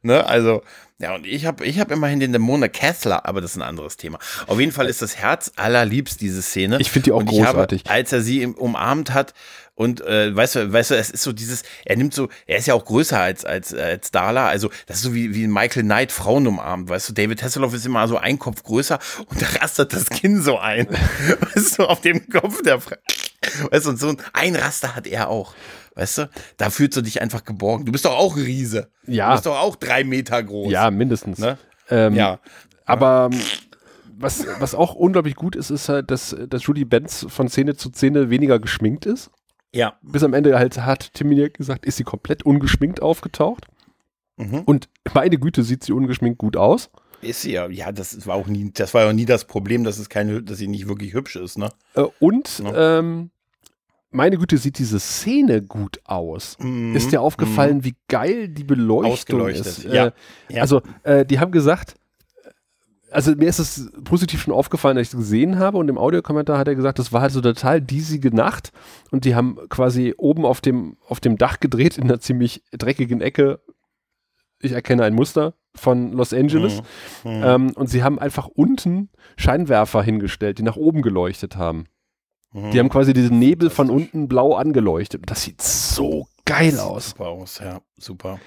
Ne, 0.05 0.23
also, 0.23 0.61
ja, 0.99 1.15
und 1.15 1.25
ich 1.25 1.47
habe 1.47 1.65
ich 1.65 1.79
hab 1.79 1.89
immerhin 1.89 2.19
den 2.19 2.31
Dämonen 2.31 2.71
Kessler, 2.71 3.25
aber 3.25 3.41
das 3.41 3.51
ist 3.51 3.57
ein 3.57 3.63
anderes 3.63 3.97
Thema. 3.97 4.19
Auf 4.45 4.59
jeden 4.59 4.71
Fall 4.71 4.85
ist 4.85 5.01
das 5.01 5.17
Herz 5.17 5.51
allerliebst, 5.55 6.21
diese 6.21 6.43
Szene. 6.43 6.77
Ich 6.79 6.91
finde 6.91 7.05
die 7.05 7.11
auch 7.11 7.21
und 7.21 7.25
großartig. 7.25 7.81
Habe, 7.85 7.91
als 7.91 8.13
er 8.13 8.21
sie 8.21 8.45
umarmt 8.45 9.15
hat 9.15 9.33
und 9.75 10.01
äh, 10.01 10.35
weißt 10.35 10.55
du, 10.55 10.73
weißt 10.73 10.91
du, 10.91 10.95
es 10.95 11.09
ist 11.09 11.23
so 11.23 11.33
dieses, 11.33 11.63
er 11.85 11.97
nimmt 11.97 12.13
so, 12.13 12.29
er 12.47 12.57
ist 12.57 12.65
ja 12.65 12.73
auch 12.73 12.85
größer 12.85 13.19
als 13.19 13.45
als 13.45 13.73
als 13.73 14.11
Darla, 14.11 14.47
also 14.47 14.69
das 14.87 14.97
ist 14.97 15.03
so 15.03 15.13
wie 15.13 15.35
wie 15.35 15.47
Michael 15.47 15.83
Knight 15.83 16.11
Frauen 16.11 16.47
umarmt, 16.47 16.89
weißt 16.89 17.09
du, 17.09 17.13
David 17.13 17.43
Hasselhoff 17.43 17.73
ist 17.73 17.85
immer 17.85 18.07
so 18.07 18.17
ein 18.17 18.39
Kopf 18.39 18.63
größer 18.63 18.99
und 19.27 19.41
da 19.41 19.45
rastet 19.61 19.93
das 19.93 20.09
Kinn 20.09 20.41
so 20.41 20.57
ein, 20.57 20.87
weißt 21.55 21.79
du, 21.79 21.83
auf 21.85 22.01
dem 22.01 22.27
Kopf 22.29 22.61
der 22.63 22.79
Frau. 22.79 22.95
Weißt 23.69 23.85
du, 23.85 23.91
und 23.91 23.99
so 23.99 24.15
ein 24.33 24.55
Raster 24.55 24.95
hat 24.95 25.07
er 25.07 25.29
auch. 25.29 25.53
Weißt 25.95 26.17
du, 26.17 26.29
da 26.57 26.69
fühlst 26.69 26.97
du 26.97 27.01
dich 27.01 27.21
einfach 27.21 27.45
geborgen. 27.45 27.85
Du 27.85 27.91
bist 27.91 28.05
doch 28.05 28.17
auch 28.17 28.35
ein 28.35 28.43
Riese. 28.43 28.89
Ja. 29.07 29.29
Du 29.29 29.35
bist 29.35 29.45
doch 29.45 29.57
auch 29.57 29.75
drei 29.77 30.03
Meter 30.03 30.43
groß. 30.43 30.71
Ja, 30.71 30.91
mindestens. 30.91 31.37
Ne? 31.37 31.57
Ähm, 31.89 32.15
Ja. 32.15 32.39
Aber 32.85 33.29
ähm, 33.31 33.39
was, 34.17 34.45
was 34.59 34.75
auch 34.75 34.95
unglaublich 34.95 35.35
gut 35.35 35.55
ist, 35.55 35.69
ist 35.69 35.89
halt, 35.89 36.11
dass, 36.11 36.35
dass 36.49 36.65
Judy 36.65 36.85
Benz 36.85 37.25
von 37.29 37.47
Szene 37.49 37.75
zu 37.75 37.89
Szene 37.89 38.29
weniger 38.29 38.59
geschminkt 38.59 39.05
ist. 39.05 39.31
Ja. 39.75 39.93
Bis 40.01 40.23
am 40.23 40.33
Ende 40.33 40.57
halt 40.57 40.77
hat 40.79 41.13
Timmy 41.13 41.49
gesagt, 41.49 41.85
ist 41.85 41.97
sie 41.97 42.03
komplett 42.03 42.43
ungeschminkt 42.43 43.01
aufgetaucht. 43.01 43.67
Mhm. 44.37 44.61
Und 44.65 44.89
meine 45.13 45.37
Güte, 45.37 45.63
sieht 45.63 45.83
sie 45.83 45.91
ungeschminkt 45.93 46.37
gut 46.39 46.57
aus. 46.57 46.89
Ist 47.21 47.41
sie 47.41 47.51
ja. 47.53 47.67
Ja, 47.69 47.91
das 47.91 48.25
war 48.25 48.35
auch 48.35 48.47
nie, 48.47 48.71
das 48.73 48.93
war 48.93 49.03
ja 49.05 49.13
nie 49.13 49.25
das 49.25 49.45
Problem, 49.45 49.83
dass 49.83 49.97
es 49.99 50.09
keine, 50.09 50.41
dass 50.43 50.57
sie 50.57 50.67
nicht 50.67 50.87
wirklich 50.87 51.13
hübsch 51.13 51.35
ist, 51.35 51.57
ne? 51.57 51.69
Äh, 51.95 52.03
und 52.19 52.59
Ja. 52.59 52.99
ähm, 52.99 53.31
meine 54.11 54.37
Güte, 54.37 54.57
sieht 54.57 54.79
diese 54.79 54.99
Szene 54.99 55.61
gut 55.61 55.99
aus. 56.05 56.57
Mhm. 56.59 56.95
Ist 56.95 57.11
dir 57.11 57.21
aufgefallen, 57.21 57.83
wie 57.83 57.95
geil 58.07 58.47
die 58.47 58.63
Beleuchtung 58.63 59.47
ist? 59.49 59.83
ja. 59.83 60.07
Äh, 60.07 60.11
Ja. 60.49 60.61
Also, 60.61 60.81
äh, 61.03 61.25
die 61.25 61.39
haben 61.39 61.51
gesagt, 61.51 61.95
also 63.15 63.31
mir 63.35 63.47
ist 63.47 63.59
es 63.59 63.89
positiv 64.03 64.41
schon 64.41 64.53
aufgefallen, 64.53 64.97
dass 64.97 65.07
ich 65.07 65.13
es 65.13 65.17
gesehen 65.17 65.57
habe 65.57 65.77
und 65.77 65.87
im 65.87 65.97
Audiokommentar 65.97 66.57
hat 66.57 66.67
er 66.67 66.75
gesagt, 66.75 66.99
das 66.99 67.13
war 67.13 67.21
halt 67.21 67.31
so 67.31 67.39
eine 67.39 67.53
total 67.53 67.81
diesige 67.81 68.35
Nacht 68.35 68.71
und 69.09 69.23
die 69.23 69.35
haben 69.35 69.57
quasi 69.69 70.13
oben 70.17 70.45
auf 70.45 70.59
dem, 70.59 70.97
auf 71.07 71.21
dem 71.21 71.37
Dach 71.37 71.59
gedreht 71.61 71.97
in 71.97 72.03
einer 72.03 72.19
ziemlich 72.19 72.61
dreckigen 72.71 73.21
Ecke. 73.21 73.61
Ich 74.59 74.73
erkenne 74.73 75.03
ein 75.03 75.13
Muster 75.13 75.53
von 75.75 76.11
Los 76.11 76.33
Angeles. 76.33 76.81
Mhm. 77.23 77.31
Mhm. 77.31 77.43
Ähm, 77.43 77.71
und 77.75 77.87
sie 77.87 78.03
haben 78.03 78.19
einfach 78.19 78.47
unten 78.47 79.09
Scheinwerfer 79.37 80.03
hingestellt, 80.03 80.59
die 80.59 80.63
nach 80.63 80.77
oben 80.77 81.01
geleuchtet 81.01 81.55
haben. 81.55 81.85
Mhm. 82.51 82.71
Die 82.71 82.79
haben 82.79 82.89
quasi 82.89 83.13
diesen 83.13 83.39
Nebel 83.39 83.69
von 83.69 83.89
unten 83.89 84.27
blau 84.27 84.55
angeleuchtet. 84.55 85.23
Das 85.25 85.43
sieht 85.43 85.61
so 85.61 86.27
geil 86.45 86.71
das 86.71 86.79
aus. 86.81 87.09
Super 87.11 87.27
aus, 87.27 87.59
ja, 87.59 87.81
super. 87.97 88.39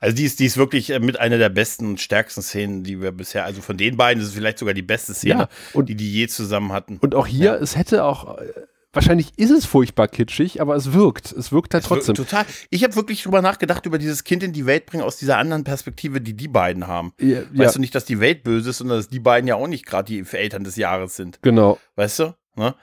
Also 0.00 0.16
die 0.16 0.24
ist, 0.24 0.40
die 0.40 0.46
ist 0.46 0.56
wirklich 0.56 0.90
äh, 0.90 1.00
mit 1.00 1.18
einer 1.18 1.38
der 1.38 1.48
besten 1.48 1.86
und 1.86 2.00
stärksten 2.00 2.42
Szenen, 2.42 2.82
die 2.82 3.00
wir 3.00 3.12
bisher, 3.12 3.44
also 3.44 3.60
von 3.60 3.76
den 3.76 3.96
beiden 3.96 4.22
ist 4.22 4.28
es 4.28 4.34
vielleicht 4.34 4.58
sogar 4.58 4.74
die 4.74 4.82
beste 4.82 5.14
Szene, 5.14 5.40
ja, 5.40 5.48
und, 5.72 5.88
die 5.88 5.94
die 5.94 6.12
je 6.12 6.28
zusammen 6.28 6.72
hatten. 6.72 6.98
Und 6.98 7.14
auch 7.14 7.26
hier, 7.26 7.52
ja. 7.52 7.54
es 7.56 7.76
hätte 7.76 8.04
auch, 8.04 8.38
äh, 8.38 8.46
wahrscheinlich 8.92 9.32
ist 9.36 9.50
es 9.50 9.66
furchtbar 9.66 10.08
kitschig, 10.08 10.60
aber 10.60 10.74
es 10.74 10.92
wirkt. 10.92 11.32
Es 11.32 11.52
wirkt 11.52 11.74
halt 11.74 11.84
trotzdem. 11.84 12.16
Wirkt 12.16 12.30
total. 12.30 12.46
Ich 12.70 12.82
habe 12.82 12.96
wirklich 12.96 13.22
drüber 13.22 13.42
nachgedacht, 13.42 13.86
über 13.86 13.98
dieses 13.98 14.24
Kind 14.24 14.42
in 14.42 14.52
die 14.52 14.66
Welt 14.66 14.86
bringen 14.86 15.04
aus 15.04 15.16
dieser 15.16 15.38
anderen 15.38 15.64
Perspektive, 15.64 16.20
die 16.20 16.34
die 16.34 16.48
beiden 16.48 16.86
haben. 16.86 17.12
Ja, 17.20 17.40
weißt 17.40 17.52
ja. 17.54 17.72
du 17.72 17.80
nicht, 17.80 17.94
dass 17.94 18.04
die 18.04 18.20
Welt 18.20 18.42
böse 18.42 18.70
ist, 18.70 18.78
sondern 18.78 18.98
dass 18.98 19.08
die 19.08 19.20
beiden 19.20 19.46
ja 19.46 19.54
auch 19.56 19.68
nicht 19.68 19.86
gerade 19.86 20.06
die 20.06 20.24
Eltern 20.32 20.64
des 20.64 20.76
Jahres 20.76 21.14
sind. 21.16 21.38
Genau. 21.42 21.78
Weißt 21.94 22.18
du? 22.20 22.34
Ne? 22.56 22.74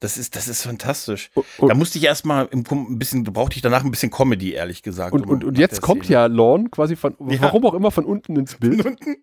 Das 0.00 0.16
ist, 0.16 0.34
das 0.34 0.48
ist 0.48 0.62
fantastisch. 0.62 1.30
Und, 1.34 1.68
da 1.68 1.74
musste 1.74 1.98
ich 1.98 2.04
erstmal 2.04 2.48
ein 2.50 2.98
bisschen, 2.98 3.22
brauchte 3.22 3.56
ich 3.56 3.62
danach 3.62 3.84
ein 3.84 3.90
bisschen 3.90 4.10
Comedy, 4.10 4.52
ehrlich 4.52 4.82
gesagt. 4.82 5.12
Und, 5.12 5.24
um, 5.24 5.30
und, 5.30 5.44
und 5.44 5.58
jetzt 5.58 5.82
kommt 5.82 6.04
Szene. 6.04 6.14
ja 6.14 6.26
Lorne 6.26 6.70
quasi 6.70 6.96
von, 6.96 7.14
ja. 7.28 7.42
warum 7.42 7.66
auch 7.66 7.74
immer, 7.74 7.90
von 7.90 8.06
unten 8.06 8.36
ins 8.36 8.56
Bild. 8.56 8.82
Von 8.82 8.92
unten? 8.92 9.16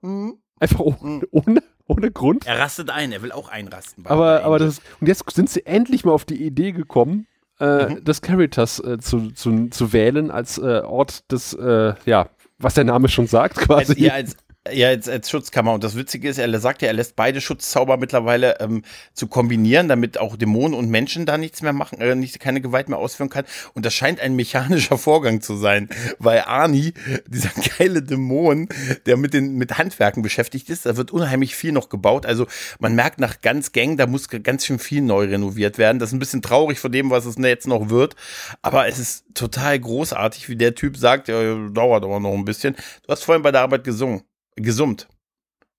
Mhm. 0.00 0.38
Einfach 0.58 0.80
ohne, 0.80 0.96
mhm. 1.02 1.22
ohne, 1.30 1.62
ohne 1.86 2.10
Grund. 2.10 2.46
Er 2.46 2.58
rastet 2.58 2.88
ein, 2.88 3.12
er 3.12 3.20
will 3.20 3.30
auch 3.30 3.50
einrasten. 3.50 4.06
Aber, 4.06 4.42
aber 4.42 4.58
das, 4.58 4.80
und 5.00 5.06
jetzt 5.06 5.30
sind 5.30 5.50
sie 5.50 5.66
endlich 5.66 6.06
mal 6.06 6.12
auf 6.12 6.24
die 6.24 6.42
Idee 6.42 6.72
gekommen, 6.72 7.26
äh, 7.60 7.86
mhm. 7.86 8.04
das 8.04 8.22
Caritas 8.22 8.78
äh, 8.80 8.98
zu, 8.98 9.30
zu, 9.32 9.68
zu 9.68 9.92
wählen 9.92 10.30
als 10.30 10.56
äh, 10.56 10.80
Ort 10.84 11.30
des, 11.30 11.52
äh, 11.52 11.94
ja, 12.06 12.30
was 12.58 12.72
der 12.72 12.84
Name 12.84 13.08
schon 13.08 13.26
sagt, 13.26 13.56
quasi. 13.58 13.92
Als, 13.92 14.00
ja, 14.00 14.12
als, 14.14 14.36
ja, 14.72 14.88
als, 14.88 15.08
als 15.08 15.30
Schutzkammer. 15.30 15.72
Und 15.72 15.84
das 15.84 15.96
Witzige 15.96 16.28
ist, 16.28 16.38
er 16.38 16.60
sagt 16.60 16.82
ja, 16.82 16.88
er 16.88 16.94
lässt 16.94 17.16
beide 17.16 17.40
Schutzzauber 17.40 17.96
mittlerweile 17.96 18.60
ähm, 18.60 18.82
zu 19.14 19.26
kombinieren, 19.26 19.88
damit 19.88 20.18
auch 20.18 20.36
Dämonen 20.36 20.74
und 20.74 20.88
Menschen 20.88 21.26
da 21.26 21.38
nichts 21.38 21.62
mehr 21.62 21.72
machen, 21.72 22.00
äh, 22.00 22.14
nicht, 22.14 22.40
keine 22.40 22.60
Gewalt 22.60 22.88
mehr 22.88 22.98
ausführen 22.98 23.30
kann. 23.30 23.44
Und 23.74 23.86
das 23.86 23.94
scheint 23.94 24.20
ein 24.20 24.36
mechanischer 24.36 24.98
Vorgang 25.06 25.40
zu 25.40 25.56
sein, 25.56 25.88
weil 26.18 26.40
Arnie, 26.40 26.94
dieser 27.26 27.50
geile 27.78 28.02
Dämon, 28.02 28.68
der 29.06 29.16
mit 29.16 29.34
den 29.34 29.56
mit 29.56 29.78
Handwerken 29.78 30.22
beschäftigt 30.22 30.70
ist, 30.70 30.86
da 30.86 30.96
wird 30.96 31.10
unheimlich 31.10 31.56
viel 31.56 31.72
noch 31.72 31.88
gebaut. 31.88 32.26
Also 32.26 32.46
man 32.78 32.94
merkt 32.94 33.20
nach 33.20 33.40
ganz 33.40 33.72
Gang, 33.72 33.96
da 33.96 34.06
muss 34.06 34.28
ganz 34.28 34.66
schön 34.66 34.78
viel 34.78 35.02
neu 35.02 35.26
renoviert 35.26 35.78
werden. 35.78 35.98
Das 35.98 36.10
ist 36.10 36.14
ein 36.14 36.18
bisschen 36.18 36.42
traurig 36.42 36.78
von 36.78 36.92
dem, 36.92 37.10
was 37.10 37.26
es 37.26 37.36
jetzt 37.38 37.66
noch 37.66 37.90
wird. 37.90 38.16
Aber 38.62 38.86
es 38.86 38.98
ist 38.98 39.24
total 39.34 39.78
großartig, 39.78 40.48
wie 40.48 40.56
der 40.56 40.74
Typ 40.74 40.96
sagt, 40.96 41.28
ja, 41.28 41.68
dauert 41.68 42.04
aber 42.04 42.20
noch 42.20 42.32
ein 42.32 42.44
bisschen. 42.44 42.74
Du 43.06 43.12
hast 43.12 43.24
vorhin 43.24 43.42
bei 43.42 43.52
der 43.52 43.62
Arbeit 43.62 43.84
gesungen 43.84 44.22
gesummt. 44.56 45.08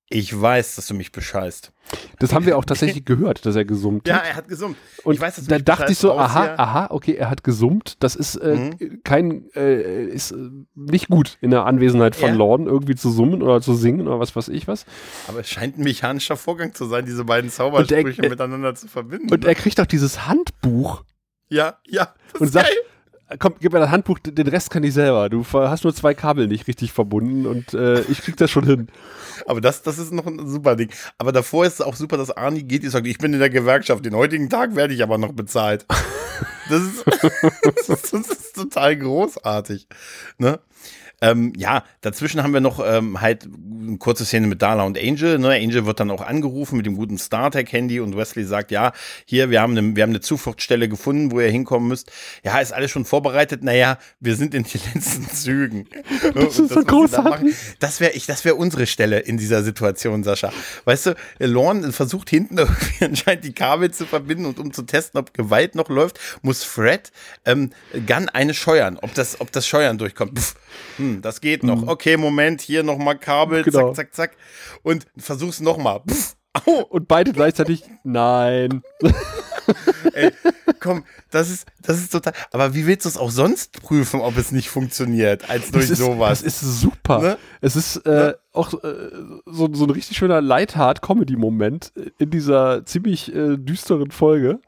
Ich 0.10 0.40
weiß, 0.40 0.76
dass 0.78 0.88
du 0.88 0.94
mich 0.94 1.12
bescheißt. 1.12 1.74
Das 2.20 2.34
haben 2.34 2.46
wir 2.46 2.58
auch 2.58 2.64
tatsächlich 2.64 3.04
gehört, 3.06 3.46
dass 3.46 3.58
er 3.58 3.66
gesummt 3.66 4.10
hat. 4.10 4.16
Ja, 4.16 4.30
er 4.30 4.36
hat 4.38 4.48
gesummt. 4.48 4.78
Und 5.04 5.16
ich 5.16 5.20
weiß, 5.20 5.36
dass 5.36 5.46
du 5.46 5.50
da 5.50 5.60
dachte 5.60 5.92
ich 5.92 5.98
so, 5.98 6.18
aha, 6.18 6.56
aha, 6.56 6.88
okay, 6.92 7.16
er 7.16 7.30
hat 7.30 7.44
gesummt. 7.44 7.98
Das 8.00 8.16
ist 8.16 8.36
äh, 8.36 8.56
mhm. 8.56 9.02
kein, 9.04 9.50
äh, 9.54 10.06
ist 10.06 10.32
äh, 10.32 10.50
nicht 10.76 11.10
gut 11.10 11.38
in 11.42 11.52
der 11.52 11.66
Anwesenheit 11.66 12.16
von 12.16 12.30
ja. 12.30 12.36
Lorden 12.36 12.68
irgendwie 12.68 12.96
zu 12.96 13.12
summen 13.12 13.42
oder 13.44 13.60
zu 13.60 13.76
singen 13.76 14.08
oder 14.08 14.22
was 14.22 14.34
weiß 14.34 14.48
ich 14.48 14.66
was. 14.70 14.86
Aber 15.28 15.42
es 15.42 15.50
scheint 15.50 15.78
ein 15.78 15.84
mechanischer 15.84 16.38
Vorgang 16.38 16.74
zu 16.74 16.86
sein, 16.86 17.06
diese 17.06 17.26
beiden 17.26 17.50
Zaubersprüche 17.50 18.24
er, 18.24 18.30
miteinander 18.30 18.76
zu 18.76 18.88
verbinden. 18.88 19.30
Und 19.30 19.44
er 19.44 19.56
kriegt 19.56 19.82
auch 19.82 19.86
dieses 19.86 20.26
Handbuch. 20.26 21.04
Ja, 21.50 21.80
ja. 21.86 22.14
Und 22.40 22.48
sagt, 22.48 22.68
geil 22.68 22.78
komm, 23.40 23.56
gib 23.60 23.74
mir 23.74 23.80
das 23.80 23.90
Handbuch, 23.90 24.20
den 24.20 24.48
Rest 24.48 24.70
kann 24.70 24.84
ich 24.84 24.94
selber. 24.94 25.30
Du 25.30 25.46
hast 25.46 25.84
nur 25.84 25.94
zwei 25.94 26.14
Kabel 26.14 26.48
nicht 26.48 26.68
richtig 26.68 26.92
verbunden 26.92 27.46
und 27.46 27.74
äh, 27.74 28.02
ich 28.02 28.22
krieg 28.22 28.38
das 28.38 28.50
schon 28.50 28.66
hin. 28.66 28.88
Aber 29.46 29.62
das, 29.62 29.82
das 29.84 30.00
ist 30.00 30.12
noch 30.14 30.26
ein 30.26 30.48
super 30.48 30.76
Ding. 30.76 30.90
Aber 31.18 31.32
davor 31.32 31.66
ist 31.66 31.76
es 31.76 31.82
auch 31.82 31.96
super, 31.96 32.18
dass 32.18 32.32
Arnie 32.32 32.64
geht 32.64 32.84
und 32.84 32.90
sagt, 32.90 33.08
ich 33.08 33.18
bin 33.18 33.34
in 33.34 33.40
der 33.40 33.50
Gewerkschaft, 33.50 34.06
den 34.06 34.16
heutigen 34.16 34.50
Tag 34.50 34.76
werde 34.76 34.94
ich 34.94 35.04
aber 35.04 35.18
noch 35.18 35.34
bezahlt. 35.34 35.86
Das 36.70 36.82
ist, 36.82 37.06
das 37.64 37.90
ist, 37.90 38.14
das 38.14 38.28
ist 38.30 38.56
total 38.56 38.96
großartig. 38.96 39.88
Ne? 40.38 40.60
Ähm, 41.20 41.54
ja, 41.58 41.84
dazwischen 42.02 42.44
haben 42.44 42.54
wir 42.54 42.62
noch 42.62 42.80
ähm, 42.86 43.22
halt 43.22 43.48
eine 43.88 43.98
kurze 43.98 44.24
Szene 44.24 44.46
mit 44.46 44.62
Dala 44.62 44.84
und 44.84 45.00
Angel. 45.00 45.40
Ne? 45.40 45.50
Angel 45.50 45.86
wird 45.86 46.00
dann 46.00 46.12
auch 46.12 46.22
angerufen 46.22 46.78
mit 46.78 46.86
dem 46.86 46.96
guten 46.96 47.18
StarTech-Handy 47.18 48.00
und 48.00 48.16
Wesley 48.16 48.44
sagt, 48.46 48.70
ja, 48.70 48.92
hier, 49.26 49.50
wir 49.50 49.62
haben, 49.62 49.76
eine, 49.76 49.96
wir 49.96 50.04
haben 50.04 50.12
eine 50.12 50.20
Zufluchtsstelle 50.20 50.88
gefunden, 50.88 51.32
wo 51.32 51.40
ihr 51.40 51.50
hinkommen 51.50 51.88
müsst. 51.88 52.12
Ja, 52.44 52.60
ist 52.60 52.72
alles 52.72 52.92
schon 52.92 53.06
vorbereitet. 53.06 53.64
Naja, 53.64 53.98
wir 54.20 54.36
sind 54.36 54.54
in 54.54 54.64
den 54.64 54.82
letzten 54.94 55.30
Zügen. 55.30 55.88
Das 56.34 56.60
ist 56.60 56.74
so 56.74 56.84
großartig. 56.84 57.56
Das 57.80 58.00
wäre 58.00 58.12
ich, 58.12 58.26
das 58.26 58.46
wäre 58.46 58.56
unsere 58.56 58.86
Stelle 58.86 59.20
in 59.20 59.38
dieser 59.38 59.64
Situation, 59.64 60.24
Sascha. 60.24 60.52
Weißt 60.86 61.08
du, 61.08 61.16
Lorne 61.40 61.92
versucht 61.92 62.30
hinten 62.30 62.58
irgendwie 62.58 63.06
anscheinend 63.06 63.44
die 63.44 63.54
Kabel 63.54 63.92
zu 63.92 64.06
verbinden 64.06 64.46
und 64.46 64.60
um 64.60 64.74
zu 64.74 64.84
testen, 64.84 65.20
ob 65.20 65.34
Gewalt 65.34 65.76
noch 65.76 65.90
läuft, 65.90 66.20
muss 66.42 66.64
Fred 66.64 67.12
ähm, 67.46 67.72
Gun 68.06 68.30
eine 68.30 68.54
scheuern, 68.54 68.98
ob 69.02 69.14
das, 69.14 69.40
ob 69.42 69.52
das 69.52 69.68
Scheuern 69.68 69.98
durchkommt. 69.98 70.38
Pff, 70.38 70.56
hm, 70.98 71.07
hm, 71.16 71.22
das 71.22 71.42
geht 71.42 71.64
noch. 71.64 71.82
Hm. 71.82 71.88
Okay, 71.88 72.18
Moment, 72.18 72.62
hier 72.62 72.84
nochmal 72.84 73.18
Kabel, 73.18 73.64
genau. 73.64 73.94
zack, 73.94 74.14
zack, 74.14 74.32
zack. 74.32 74.38
Und 74.84 75.06
versuch's 75.18 75.60
nochmal. 75.60 76.02
Und 76.90 77.08
beide 77.08 77.34
gleichzeitig, 77.34 77.84
nein. 78.04 78.82
Ey, 80.14 80.32
komm, 80.80 81.04
das 81.30 81.50
ist, 81.50 81.68
das 81.82 81.98
ist 82.00 82.12
total. 82.12 82.34
Aber 82.52 82.74
wie 82.74 82.88
willst 82.88 83.06
du 83.06 83.10
es 83.10 83.18
auch 83.18 83.32
sonst 83.32 83.82
prüfen, 83.82 84.22
ob 84.22 84.38
es 84.38 84.52
nicht 84.52 84.70
funktioniert, 84.70 85.50
als 85.50 85.72
durch 85.72 85.86
das 85.86 85.92
ist, 85.92 86.00
sowas? 86.00 86.44
Das 86.44 86.62
ist 86.62 86.80
super. 86.80 87.20
Ne? 87.20 87.38
Es 87.62 87.76
ist 87.76 87.98
äh, 87.98 88.10
ne? 88.10 88.38
auch 88.54 88.74
äh, 88.84 89.10
so, 89.46 89.70
so 89.74 89.84
ein 89.86 89.90
richtig 89.90 90.18
schöner 90.18 90.42
Lightheart-Comedy-Moment 90.42 91.92
in 92.18 92.30
dieser 92.30 92.86
ziemlich 92.86 93.34
äh, 93.34 93.58
düsteren 93.58 94.12
Folge. 94.12 94.60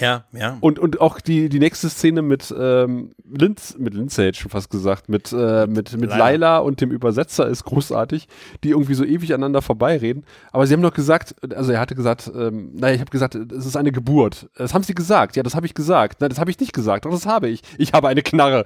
Ja, 0.00 0.24
ja. 0.32 0.58
Und, 0.60 0.78
und 0.78 1.00
auch 1.00 1.20
die, 1.20 1.48
die 1.48 1.58
nächste 1.58 1.88
Szene 1.88 2.22
mit, 2.22 2.54
ähm, 2.56 3.14
Linz, 3.24 3.76
mit 3.78 3.94
Lindsay 3.94 4.32
schon 4.34 4.50
fast 4.50 4.70
gesagt, 4.70 5.08
mit, 5.08 5.32
äh, 5.32 5.66
mit, 5.66 5.96
mit 5.96 6.10
Laila. 6.10 6.58
Und 6.58 6.80
dem 6.80 6.90
Übersetzer 6.90 7.46
ist 7.46 7.64
großartig, 7.64 8.28
die 8.62 8.70
irgendwie 8.70 8.94
so 8.94 9.04
ewig 9.04 9.32
aneinander 9.32 9.62
vorbeireden. 9.62 10.24
Aber 10.52 10.66
sie 10.66 10.74
haben 10.74 10.82
doch 10.82 10.94
gesagt, 10.94 11.34
also 11.54 11.72
er 11.72 11.80
hatte 11.80 11.94
gesagt, 11.94 12.30
ähm, 12.34 12.70
naja, 12.74 12.94
ich 12.94 13.00
habe 13.00 13.10
gesagt, 13.10 13.34
es 13.34 13.66
ist 13.66 13.76
eine 13.76 13.92
Geburt. 13.92 14.48
Das 14.56 14.74
haben 14.74 14.84
sie 14.84 14.94
gesagt. 14.94 15.36
Ja, 15.36 15.42
das 15.42 15.54
habe 15.54 15.66
ich 15.66 15.74
gesagt. 15.74 16.20
Nein, 16.20 16.30
das 16.30 16.38
habe 16.38 16.50
ich 16.50 16.58
nicht 16.58 16.72
gesagt. 16.72 17.04
Doch, 17.04 17.10
das 17.10 17.26
habe 17.26 17.48
ich. 17.48 17.62
Ich 17.78 17.92
habe 17.92 18.08
eine 18.08 18.22
Knarre. 18.22 18.64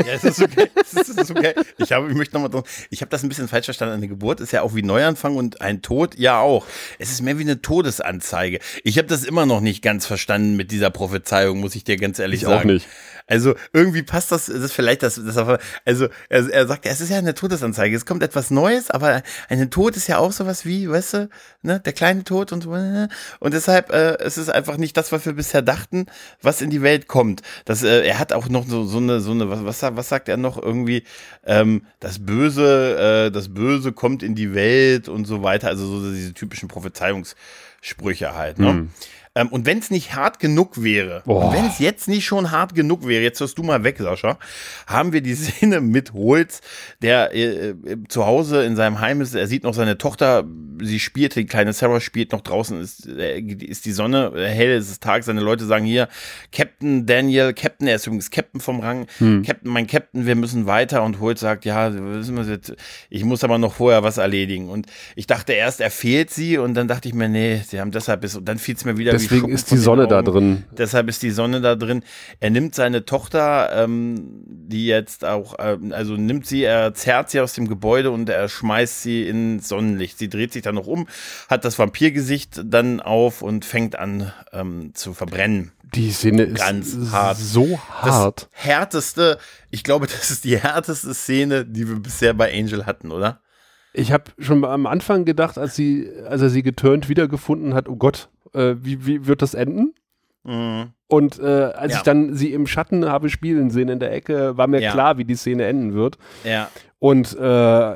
Ja, 0.00 0.14
es 0.14 0.24
ist 0.24 0.42
okay. 0.42 0.68
es 0.76 1.08
ist 1.08 1.30
okay. 1.30 1.54
Ich 1.78 1.92
habe, 1.92 2.08
ich 2.08 2.16
möchte 2.16 2.38
nochmal 2.38 2.62
ich 2.90 3.00
habe 3.00 3.10
das 3.10 3.22
ein 3.22 3.28
bisschen 3.28 3.48
falsch 3.48 3.66
verstanden. 3.66 3.94
Eine 3.94 4.08
Geburt 4.08 4.40
ist 4.40 4.52
ja 4.52 4.62
auch 4.62 4.74
wie 4.74 4.82
Neuanfang 4.82 5.36
und 5.36 5.60
ein 5.60 5.82
Tod 5.82 6.16
ja 6.18 6.40
auch. 6.40 6.66
Es 6.98 7.10
ist 7.10 7.22
mehr 7.22 7.38
wie 7.38 7.42
eine 7.42 7.62
Todesanzeige. 7.62 8.58
Ich 8.82 8.98
habe 8.98 9.08
das 9.08 9.24
immer 9.24 9.46
noch 9.46 9.60
nicht 9.60 9.82
ganz 9.82 10.06
verstanden 10.06 10.53
mit 10.56 10.70
dieser 10.70 10.90
Prophezeiung, 10.90 11.60
muss 11.60 11.74
ich 11.74 11.84
dir 11.84 11.96
ganz 11.96 12.18
ehrlich 12.18 12.42
ich 12.42 12.48
sagen. 12.48 12.60
Auch 12.60 12.64
nicht. 12.64 12.86
Also 13.26 13.54
irgendwie 13.72 14.02
passt 14.02 14.32
das, 14.32 14.46
das 14.46 14.56
ist 14.56 14.72
vielleicht 14.72 15.02
das, 15.02 15.14
das 15.14 15.36
also 15.38 16.08
er, 16.28 16.50
er 16.50 16.66
sagt, 16.66 16.84
es 16.84 17.00
ist 17.00 17.08
ja 17.08 17.16
eine 17.16 17.32
Todesanzeige, 17.32 17.96
es 17.96 18.04
kommt 18.04 18.22
etwas 18.22 18.50
Neues, 18.50 18.90
aber 18.90 19.22
ein 19.48 19.70
Tod 19.70 19.96
ist 19.96 20.08
ja 20.08 20.18
auch 20.18 20.32
sowas 20.32 20.66
wie, 20.66 20.90
weißt 20.90 21.14
du, 21.14 21.28
ne, 21.62 21.80
der 21.80 21.94
kleine 21.94 22.24
Tod 22.24 22.52
und 22.52 22.64
so, 22.64 22.72
ne? 22.72 23.08
und 23.40 23.54
deshalb 23.54 23.90
äh, 23.92 24.18
es 24.18 24.36
ist 24.36 24.50
einfach 24.50 24.76
nicht 24.76 24.94
das, 24.98 25.10
was 25.10 25.24
wir 25.24 25.32
bisher 25.32 25.62
dachten, 25.62 26.04
was 26.42 26.60
in 26.60 26.68
die 26.68 26.82
Welt 26.82 27.08
kommt. 27.08 27.40
Das, 27.64 27.82
äh, 27.82 28.02
er 28.02 28.18
hat 28.18 28.34
auch 28.34 28.50
noch 28.50 28.66
so, 28.66 28.84
so 28.84 28.98
eine, 28.98 29.20
so 29.20 29.30
eine, 29.30 29.48
was, 29.48 29.64
was, 29.64 29.96
was 29.96 30.08
sagt 30.10 30.28
er 30.28 30.36
noch 30.36 30.62
irgendwie, 30.62 31.04
ähm, 31.46 31.86
das 32.00 32.26
Böse, 32.26 33.28
äh, 33.28 33.30
das 33.30 33.54
Böse 33.54 33.92
kommt 33.92 34.22
in 34.22 34.34
die 34.34 34.54
Welt 34.54 35.08
und 35.08 35.24
so 35.24 35.42
weiter, 35.42 35.68
also 35.68 35.86
so 35.86 36.12
diese 36.12 36.34
typischen 36.34 36.68
Prophezeiungssprüche 36.68 38.34
halt, 38.34 38.58
ne? 38.58 38.68
Hm. 38.68 38.90
Ähm, 39.36 39.48
und 39.48 39.66
wenn 39.66 39.78
es 39.78 39.90
nicht 39.90 40.14
hart 40.14 40.38
genug 40.38 40.82
wäre, 40.82 41.22
wenn 41.26 41.66
es 41.66 41.80
jetzt 41.80 42.06
nicht 42.06 42.24
schon 42.24 42.52
hart 42.52 42.74
genug 42.74 43.06
wäre, 43.06 43.22
jetzt 43.22 43.40
hörst 43.40 43.58
du 43.58 43.64
mal 43.64 43.82
weg, 43.82 43.98
Sascha, 43.98 44.38
haben 44.86 45.12
wir 45.12 45.22
die 45.22 45.34
Szene 45.34 45.80
mit 45.80 46.12
Holz, 46.12 46.60
der 47.02 47.34
äh, 47.34 47.70
äh, 47.70 47.76
zu 48.08 48.26
Hause 48.26 48.64
in 48.64 48.76
seinem 48.76 49.00
Heim 49.00 49.20
ist. 49.20 49.34
Er 49.34 49.48
sieht 49.48 49.64
noch 49.64 49.74
seine 49.74 49.98
Tochter, 49.98 50.44
sie 50.80 51.00
spielt, 51.00 51.34
die 51.34 51.46
kleine 51.46 51.72
Sarah 51.72 52.00
spielt 52.00 52.30
noch 52.30 52.42
draußen, 52.42 52.80
ist, 52.80 53.08
äh, 53.08 53.40
ist 53.40 53.86
die 53.86 53.92
Sonne 53.92 54.32
äh, 54.36 54.46
hell, 54.46 54.70
es 54.70 54.88
ist 54.88 55.02
Tag. 55.02 55.24
Seine 55.24 55.40
Leute 55.40 55.64
sagen 55.64 55.84
hier, 55.84 56.08
Captain 56.52 57.04
Daniel, 57.04 57.54
Captain, 57.54 57.88
er 57.88 57.96
ist 57.96 58.06
übrigens 58.06 58.30
Captain 58.30 58.60
vom 58.60 58.80
Rang, 58.80 59.06
hm. 59.18 59.42
Captain, 59.42 59.72
mein 59.72 59.88
Captain, 59.88 60.26
wir 60.26 60.36
müssen 60.36 60.66
weiter. 60.66 61.02
Und 61.02 61.18
Holz 61.18 61.40
sagt, 61.40 61.64
ja, 61.64 61.92
ich 63.10 63.24
muss 63.24 63.42
aber 63.42 63.58
noch 63.58 63.74
vorher 63.74 64.04
was 64.04 64.18
erledigen. 64.18 64.68
Und 64.68 64.86
ich 65.16 65.26
dachte 65.26 65.54
erst, 65.54 65.80
er 65.80 65.90
fehlt 65.90 66.30
sie 66.30 66.56
und 66.56 66.74
dann 66.74 66.86
dachte 66.86 67.08
ich 67.08 67.14
mir, 67.14 67.28
nee, 67.28 67.60
sie 67.66 67.80
haben 67.80 67.90
deshalb 67.90 68.20
bis, 68.20 68.36
und 68.36 68.44
dann 68.44 68.58
fiel 68.58 68.76
es 68.76 68.84
mir 68.84 68.96
wieder 68.96 69.10
das 69.10 69.23
Deswegen 69.24 69.52
ist 69.52 69.70
die 69.70 69.76
Sonne 69.76 70.06
da 70.08 70.22
drin. 70.22 70.64
Deshalb 70.70 71.08
ist 71.08 71.22
die 71.22 71.30
Sonne 71.30 71.60
da 71.60 71.74
drin. 71.74 72.02
Er 72.40 72.50
nimmt 72.50 72.74
seine 72.74 73.04
Tochter, 73.04 73.70
ähm, 73.74 74.42
die 74.46 74.86
jetzt 74.86 75.24
auch, 75.24 75.56
ähm, 75.58 75.92
also 75.92 76.14
nimmt 76.14 76.46
sie, 76.46 76.62
er 76.64 76.94
zerrt 76.94 77.30
sie 77.30 77.40
aus 77.40 77.52
dem 77.54 77.68
Gebäude 77.68 78.10
und 78.10 78.28
er 78.28 78.48
schmeißt 78.48 79.02
sie 79.02 79.28
ins 79.28 79.68
Sonnenlicht. 79.68 80.18
Sie 80.18 80.28
dreht 80.28 80.52
sich 80.52 80.62
dann 80.62 80.74
noch 80.74 80.86
um, 80.86 81.08
hat 81.48 81.64
das 81.64 81.78
Vampirgesicht 81.78 82.62
dann 82.64 83.00
auf 83.00 83.42
und 83.42 83.64
fängt 83.64 83.98
an 83.98 84.32
ähm, 84.52 84.92
zu 84.94 85.14
verbrennen. 85.14 85.72
Die 85.94 86.10
Szene 86.10 86.48
Ganz 86.48 86.94
ist 86.94 87.12
hart. 87.12 87.36
so 87.36 87.78
hart. 87.78 88.48
Das 88.52 88.64
härteste, 88.64 89.38
ich 89.70 89.84
glaube, 89.84 90.06
das 90.08 90.30
ist 90.30 90.44
die 90.44 90.58
härteste 90.58 91.14
Szene, 91.14 91.64
die 91.64 91.88
wir 91.88 91.96
bisher 91.96 92.34
bei 92.34 92.52
Angel 92.52 92.86
hatten, 92.86 93.10
oder? 93.12 93.40
Ich 93.96 94.10
habe 94.10 94.24
schon 94.38 94.64
am 94.64 94.86
Anfang 94.86 95.24
gedacht, 95.24 95.56
als 95.56 95.76
sie, 95.76 96.10
als 96.28 96.42
er 96.42 96.50
sie 96.50 96.64
geturnt 96.64 97.08
wiedergefunden 97.08 97.74
hat, 97.74 97.88
oh 97.88 97.94
Gott, 97.94 98.28
äh, 98.54 98.74
wie, 98.84 99.06
wie 99.06 99.26
wird 99.26 99.42
das 99.42 99.54
enden? 99.54 99.94
Mhm. 100.44 100.90
Und 101.06 101.38
äh, 101.38 101.42
als 101.44 101.92
Ja. 101.92 101.98
ich 101.98 102.02
dann 102.04 102.34
sie 102.34 102.52
im 102.52 102.66
Schatten 102.66 103.06
habe 103.06 103.28
spielen 103.30 103.70
sehen 103.70 103.88
in 103.88 104.00
der 104.00 104.12
Ecke, 104.12 104.56
war 104.56 104.66
mir 104.66 104.80
Ja. 104.80 104.92
klar, 104.92 105.16
wie 105.18 105.24
die 105.24 105.36
Szene 105.36 105.64
enden 105.66 105.94
wird. 105.94 106.18
Ja. 106.44 106.68
Und 106.98 107.36
äh, 107.38 107.94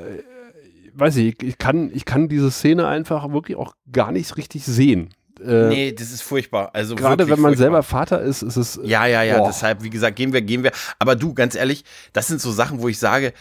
weiß 0.94 1.16
ich, 1.16 1.42
ich 1.42 1.58
kann, 1.58 1.90
ich 1.92 2.04
kann 2.04 2.28
diese 2.28 2.50
Szene 2.50 2.86
einfach 2.86 3.30
wirklich 3.32 3.56
auch 3.56 3.74
gar 3.92 4.12
nicht 4.12 4.36
richtig 4.36 4.64
sehen. 4.64 5.10
Äh, 5.44 5.68
Nee, 5.68 5.92
das 5.92 6.10
ist 6.10 6.22
furchtbar. 6.22 6.70
Also 6.74 6.96
Gerade 6.96 7.24
wenn 7.28 7.38
man 7.40 7.50
furchtbar. 7.52 7.56
selber 7.62 7.82
Vater 7.84 8.20
ist, 8.22 8.42
ist 8.42 8.56
es. 8.56 8.80
Ja, 8.82 9.06
ja, 9.06 9.22
ja, 9.22 9.38
Boah. 9.38 9.46
deshalb, 9.48 9.82
wie 9.84 9.90
gesagt, 9.90 10.16
gehen 10.16 10.32
wir, 10.32 10.42
gehen 10.42 10.64
wir. 10.64 10.72
Aber 10.98 11.14
du, 11.14 11.32
ganz 11.34 11.54
ehrlich, 11.54 11.84
das 12.12 12.26
sind 12.26 12.40
so 12.40 12.50
Sachen, 12.50 12.82
wo 12.82 12.88
ich 12.88 12.98
sage, 12.98 13.32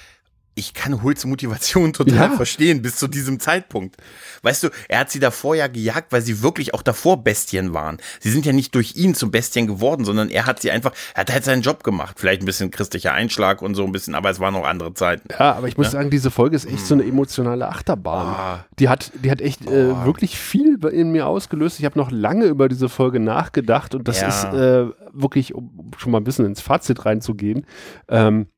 ich 0.57 0.73
kann 0.73 1.03
Hults 1.03 1.25
Motivation 1.25 1.93
total 1.93 2.15
Ja. 2.15 2.29
verstehen 2.31 2.81
bis 2.81 2.97
zu 2.97 3.07
diesem 3.07 3.39
Zeitpunkt. 3.39 3.95
Weißt 4.41 4.63
du, 4.63 4.69
er 4.89 4.99
hat 4.99 5.11
sie 5.11 5.19
davor 5.19 5.55
ja 5.55 5.67
gejagt, 5.67 6.11
weil 6.11 6.21
sie 6.21 6.41
wirklich 6.41 6.73
auch 6.73 6.81
davor 6.81 7.23
Bestien 7.23 7.73
waren. 7.73 7.97
Sie 8.19 8.29
sind 8.31 8.45
ja 8.45 8.53
nicht 8.53 8.73
durch 8.75 8.95
ihn 8.95 9.13
zum 9.15 9.31
Bestien 9.31 9.67
geworden, 9.67 10.03
sondern 10.05 10.29
er 10.29 10.45
hat 10.45 10.61
sie 10.61 10.71
einfach, 10.71 10.91
er 11.13 11.21
hat 11.21 11.31
halt 11.31 11.43
seinen 11.45 11.61
Job 11.61 11.83
gemacht. 11.83 12.19
Vielleicht 12.19 12.41
ein 12.41 12.45
bisschen 12.45 12.71
christlicher 12.71 13.13
Einschlag 13.13 13.61
und 13.61 13.75
so 13.75 13.83
ein 13.85 13.91
bisschen, 13.91 14.15
aber 14.15 14.29
es 14.29 14.39
waren 14.39 14.53
noch 14.53 14.65
andere 14.65 14.93
Zeiten. 14.93 15.27
Ja, 15.31 15.53
aber 15.53 15.67
ich 15.67 15.77
muss 15.77 15.91
sagen, 15.91 16.09
diese 16.09 16.31
Folge 16.31 16.55
ist 16.55 16.65
echt 16.65 16.85
so 16.85 16.93
eine 16.95 17.03
emotionale 17.03 17.67
Achterbahn. 17.69 18.27
Ah. 18.27 18.65
Die 18.79 18.89
hat, 18.89 19.11
die 19.23 19.29
hat 19.31 19.41
echt 19.41 19.65
äh, 19.67 20.05
wirklich 20.05 20.37
viel 20.37 20.77
in 20.91 21.11
mir 21.11 21.27
ausgelöst. 21.27 21.79
Ich 21.79 21.85
habe 21.85 21.97
noch 21.99 22.11
lange 22.11 22.45
über 22.45 22.67
diese 22.67 22.89
Folge 22.89 23.19
nachgedacht 23.19 23.93
und 23.95 24.07
das 24.07 24.21
Ja. 24.21 24.27
ist 24.27 24.43
äh, 24.53 24.85
wirklich, 25.13 25.53
um 25.53 25.91
schon 25.97 26.11
mal 26.11 26.19
ein 26.19 26.23
bisschen 26.23 26.45
ins 26.45 26.61
Fazit 26.61 27.05
reinzugehen. 27.05 27.65
Ähm, 28.09 28.41
äh, 28.41 28.56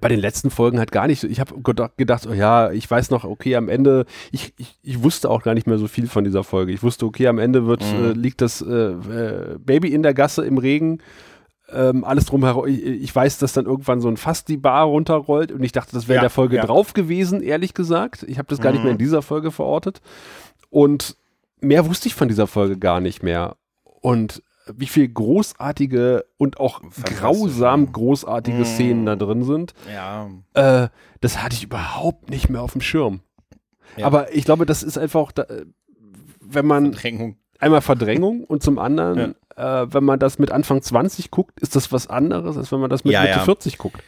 bei 0.00 0.08
den 0.08 0.20
letzten 0.20 0.50
Folgen 0.50 0.78
halt 0.78 0.92
gar 0.92 1.06
nicht 1.06 1.20
so. 1.20 1.26
Ich 1.26 1.40
habe 1.40 1.54
gedacht, 1.96 2.26
oh 2.30 2.32
ja, 2.34 2.70
ich 2.70 2.88
weiß 2.88 3.10
noch, 3.10 3.24
okay, 3.24 3.56
am 3.56 3.68
Ende, 3.68 4.04
ich, 4.30 4.52
ich, 4.58 4.78
ich 4.82 5.02
wusste 5.02 5.28
auch 5.30 5.42
gar 5.42 5.54
nicht 5.54 5.66
mehr 5.66 5.78
so 5.78 5.88
viel 5.88 6.06
von 6.06 6.24
dieser 6.24 6.44
Folge. 6.44 6.72
Ich 6.72 6.82
wusste, 6.82 7.06
okay, 7.06 7.26
am 7.26 7.38
Ende 7.38 7.66
wird, 7.66 7.82
Mhm. 7.82 8.04
äh, 8.04 8.12
liegt 8.12 8.40
das 8.42 8.60
äh, 8.62 8.72
äh, 8.74 9.58
Baby 9.58 9.92
in 9.92 10.02
der 10.02 10.14
Gasse 10.14 10.44
im 10.44 10.58
Regen. 10.58 10.98
Ähm, 11.72 12.04
alles 12.04 12.26
drumherum. 12.26 12.66
Ich, 12.68 12.84
ich 12.84 13.14
weiß, 13.16 13.38
dass 13.38 13.54
dann 13.54 13.64
irgendwann 13.64 14.00
so 14.00 14.08
ein 14.08 14.18
Fass 14.18 14.44
die 14.44 14.58
Bar 14.58 14.84
runterrollt 14.84 15.50
und 15.50 15.62
ich 15.62 15.72
dachte, 15.72 15.92
das 15.94 16.06
wäre 16.06 16.16
Ja, 16.16 16.20
der 16.22 16.30
Folge 16.30 16.56
ja. 16.56 16.66
drauf 16.66 16.92
gewesen, 16.92 17.42
ehrlich 17.42 17.72
gesagt. 17.74 18.24
Ich 18.28 18.38
habe 18.38 18.48
das 18.48 18.60
gar 18.60 18.70
nicht 18.72 18.80
Mhm. 18.80 18.84
mehr 18.84 18.92
in 18.92 18.98
dieser 18.98 19.22
Folge 19.22 19.50
verortet. 19.50 20.00
Und 20.70 21.16
mehr 21.60 21.86
wusste 21.88 22.08
ich 22.08 22.14
von 22.14 22.28
dieser 22.28 22.46
Folge 22.46 22.78
gar 22.78 23.00
nicht 23.00 23.22
mehr. 23.22 23.56
Und 24.00 24.42
wie 24.74 24.86
viel 24.86 25.08
großartige 25.08 26.24
und 26.36 26.58
auch 26.60 26.80
grausam 27.04 27.84
ja. 27.86 27.90
großartige 27.92 28.58
Mhm. 28.58 28.64
Szenen 28.64 29.06
da 29.06 29.16
drin 29.16 29.44
sind, 29.44 29.74
Ja. 29.92 30.28
äh, 30.54 30.88
das 31.20 31.42
hatte 31.42 31.54
ich 31.56 31.64
überhaupt 31.64 32.30
nicht 32.30 32.48
mehr 32.48 32.62
auf 32.62 32.72
dem 32.72 32.80
Schirm. 32.80 33.20
Ja. 33.96 34.06
Aber 34.06 34.34
ich 34.34 34.44
glaube, 34.44 34.66
das 34.66 34.82
ist 34.82 34.96
einfach, 34.98 35.32
da, 35.32 35.42
äh, 35.42 35.66
wenn 36.40 36.66
man 36.66 36.92
Verdrängung. 36.92 37.36
einmal 37.58 37.80
Verdrängung 37.82 38.44
und 38.44 38.62
zum 38.62 38.78
anderen, 38.78 39.34
äh, 39.56 39.86
wenn 39.92 40.04
man 40.04 40.18
das 40.18 40.38
mit 40.38 40.50
Anfang 40.50 40.80
20 40.82 41.30
guckt, 41.30 41.60
ist 41.60 41.76
das 41.76 41.92
was 41.92 42.06
anderes, 42.06 42.56
als 42.56 42.72
wenn 42.72 42.80
man 42.80 42.90
das 42.90 43.04
mit 43.04 43.12
Ja, 43.12 43.22
Mitte 43.22 43.34
ja. 43.38 43.44
40 43.44 43.78
guckt. 43.78 44.02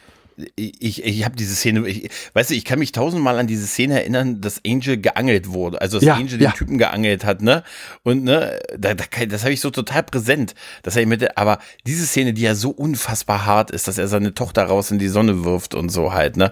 Ich, 0.55 1.03
ich 1.03 1.23
habe 1.23 1.35
diese 1.35 1.55
Szene, 1.55 1.87
ich, 1.87 2.09
weißt 2.33 2.49
du, 2.49 2.55
ich 2.55 2.65
kann 2.65 2.79
mich 2.79 2.91
tausendmal 2.91 3.39
an 3.39 3.47
diese 3.47 3.67
Szene 3.67 4.01
erinnern, 4.01 4.41
dass 4.41 4.61
Angel 4.65 4.97
geangelt 4.97 5.51
wurde. 5.51 5.79
Also, 5.81 5.97
dass 5.97 6.05
Ja, 6.05 6.15
Angel 6.15 6.41
ja. 6.41 6.51
den 6.51 6.57
Typen 6.57 6.77
geangelt 6.77 7.23
hat, 7.23 7.41
ne? 7.41 7.63
Und, 8.03 8.23
ne, 8.23 8.59
da, 8.77 8.93
da, 8.93 9.05
das 9.27 9.43
habe 9.43 9.53
ich 9.53 9.61
so 9.61 9.69
total 9.69 10.03
präsent. 10.03 10.53
Das 10.83 10.95
hab 10.95 11.01
ich 11.01 11.07
mit, 11.07 11.37
aber 11.37 11.59
diese 11.87 12.05
Szene, 12.05 12.33
die 12.33 12.41
ja 12.41 12.55
so 12.55 12.69
unfassbar 12.69 13.45
hart 13.45 13.71
ist, 13.71 13.87
dass 13.87 13.97
er 13.97 14.07
seine 14.07 14.33
Tochter 14.33 14.63
raus 14.63 14.91
in 14.91 14.99
die 14.99 15.07
Sonne 15.07 15.45
wirft 15.45 15.73
und 15.73 15.89
so 15.89 16.13
halt, 16.13 16.35
ne? 16.35 16.51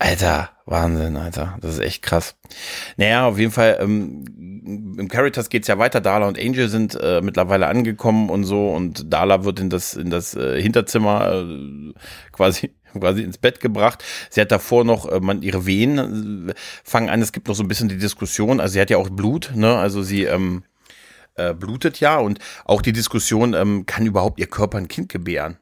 Alter, 0.00 0.50
Wahnsinn, 0.64 1.16
Alter. 1.16 1.56
Das 1.60 1.74
ist 1.74 1.80
echt 1.80 2.02
krass. 2.02 2.36
Naja, 2.96 3.26
auf 3.26 3.38
jeden 3.38 3.50
Fall, 3.50 3.78
ähm, 3.80 4.24
im 4.96 5.08
Caritas 5.08 5.48
geht's 5.48 5.66
ja 5.66 5.78
weiter. 5.78 6.00
Dala 6.00 6.28
und 6.28 6.38
Angel 6.38 6.68
sind 6.68 6.94
äh, 6.94 7.20
mittlerweile 7.20 7.66
angekommen 7.66 8.30
und 8.30 8.44
so 8.44 8.70
und 8.70 9.12
Dala 9.12 9.44
wird 9.44 9.58
in 9.58 9.70
das, 9.70 9.94
in 9.94 10.10
das 10.10 10.34
äh, 10.36 10.60
Hinterzimmer 10.62 11.42
äh, 11.42 11.92
quasi 12.30 12.70
quasi 12.98 13.22
ins 13.22 13.38
Bett 13.38 13.60
gebracht. 13.60 14.04
Sie 14.30 14.40
hat 14.40 14.52
davor 14.52 14.84
noch, 14.84 15.10
äh, 15.10 15.20
man, 15.20 15.42
ihre 15.42 15.66
Wehen 15.66 16.50
äh, 16.50 16.54
fangen 16.84 17.08
an, 17.08 17.22
es 17.22 17.32
gibt 17.32 17.48
noch 17.48 17.54
so 17.54 17.62
ein 17.62 17.68
bisschen 17.68 17.88
die 17.88 17.98
Diskussion, 17.98 18.60
also 18.60 18.74
sie 18.74 18.80
hat 18.80 18.90
ja 18.90 18.96
auch 18.96 19.10
Blut, 19.10 19.52
ne, 19.54 19.76
also 19.76 20.02
sie 20.02 20.24
ähm, 20.24 20.62
äh, 21.34 21.54
blutet 21.54 22.00
ja 22.00 22.18
und 22.18 22.38
auch 22.64 22.82
die 22.82 22.92
Diskussion, 22.92 23.54
ähm, 23.54 23.86
kann 23.86 24.06
überhaupt 24.06 24.40
ihr 24.40 24.48
Körper 24.48 24.78
ein 24.78 24.88
Kind 24.88 25.08
gebären? 25.08 25.58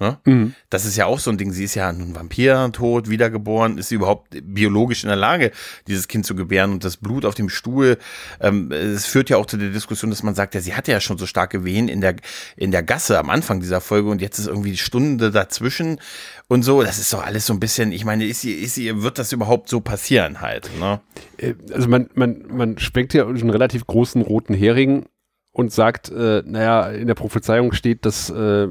Ne? 0.00 0.18
Mhm. 0.24 0.54
Das 0.70 0.84
ist 0.84 0.96
ja 0.96 1.06
auch 1.06 1.18
so 1.18 1.30
ein 1.30 1.38
Ding. 1.38 1.52
Sie 1.52 1.64
ist 1.64 1.74
ja 1.74 1.88
ein 1.88 2.14
Vampir, 2.14 2.70
tot, 2.72 3.08
wiedergeboren. 3.10 3.78
Ist 3.78 3.88
sie 3.88 3.96
überhaupt 3.96 4.36
biologisch 4.42 5.02
in 5.02 5.08
der 5.08 5.16
Lage, 5.16 5.50
dieses 5.86 6.08
Kind 6.08 6.24
zu 6.26 6.34
gebären? 6.34 6.72
Und 6.72 6.84
das 6.84 6.96
Blut 6.96 7.24
auf 7.24 7.34
dem 7.34 7.48
Stuhl, 7.48 7.98
ähm, 8.40 8.70
es 8.70 9.06
führt 9.06 9.30
ja 9.30 9.36
auch 9.36 9.46
zu 9.46 9.56
der 9.56 9.70
Diskussion, 9.70 10.10
dass 10.10 10.22
man 10.22 10.34
sagt, 10.34 10.54
ja, 10.54 10.60
sie 10.60 10.74
hatte 10.74 10.92
ja 10.92 11.00
schon 11.00 11.18
so 11.18 11.26
starke 11.26 11.64
Wehen 11.64 11.88
in 11.88 12.00
der, 12.00 12.16
in 12.56 12.70
der 12.70 12.82
Gasse 12.82 13.18
am 13.18 13.30
Anfang 13.30 13.60
dieser 13.60 13.80
Folge 13.80 14.08
und 14.08 14.20
jetzt 14.20 14.38
ist 14.38 14.46
irgendwie 14.46 14.70
die 14.70 14.76
Stunde 14.76 15.30
dazwischen 15.30 16.00
und 16.48 16.62
so. 16.62 16.82
Das 16.82 16.98
ist 16.98 17.12
doch 17.12 17.24
alles 17.24 17.46
so 17.46 17.52
ein 17.52 17.60
bisschen, 17.60 17.92
ich 17.92 18.04
meine, 18.04 18.26
ist 18.26 18.40
sie, 18.40 18.52
ist 18.52 18.74
sie, 18.74 19.02
wird 19.02 19.18
das 19.18 19.32
überhaupt 19.32 19.68
so 19.68 19.80
passieren 19.80 20.40
halt, 20.40 20.70
ne? 20.78 21.00
Äh, 21.38 21.54
Also 21.72 21.88
man, 21.88 22.08
man, 22.14 22.44
man 22.48 22.78
schwenkt 22.78 23.14
ja 23.14 23.26
einen 23.26 23.50
relativ 23.50 23.86
großen 23.86 24.22
roten 24.22 24.54
Hering 24.54 25.06
und 25.52 25.72
sagt, 25.72 26.10
äh, 26.10 26.42
naja, 26.46 26.88
in 26.90 27.08
der 27.08 27.14
Prophezeiung 27.14 27.72
steht, 27.72 28.06
dass, 28.06 28.30
äh, 28.30 28.68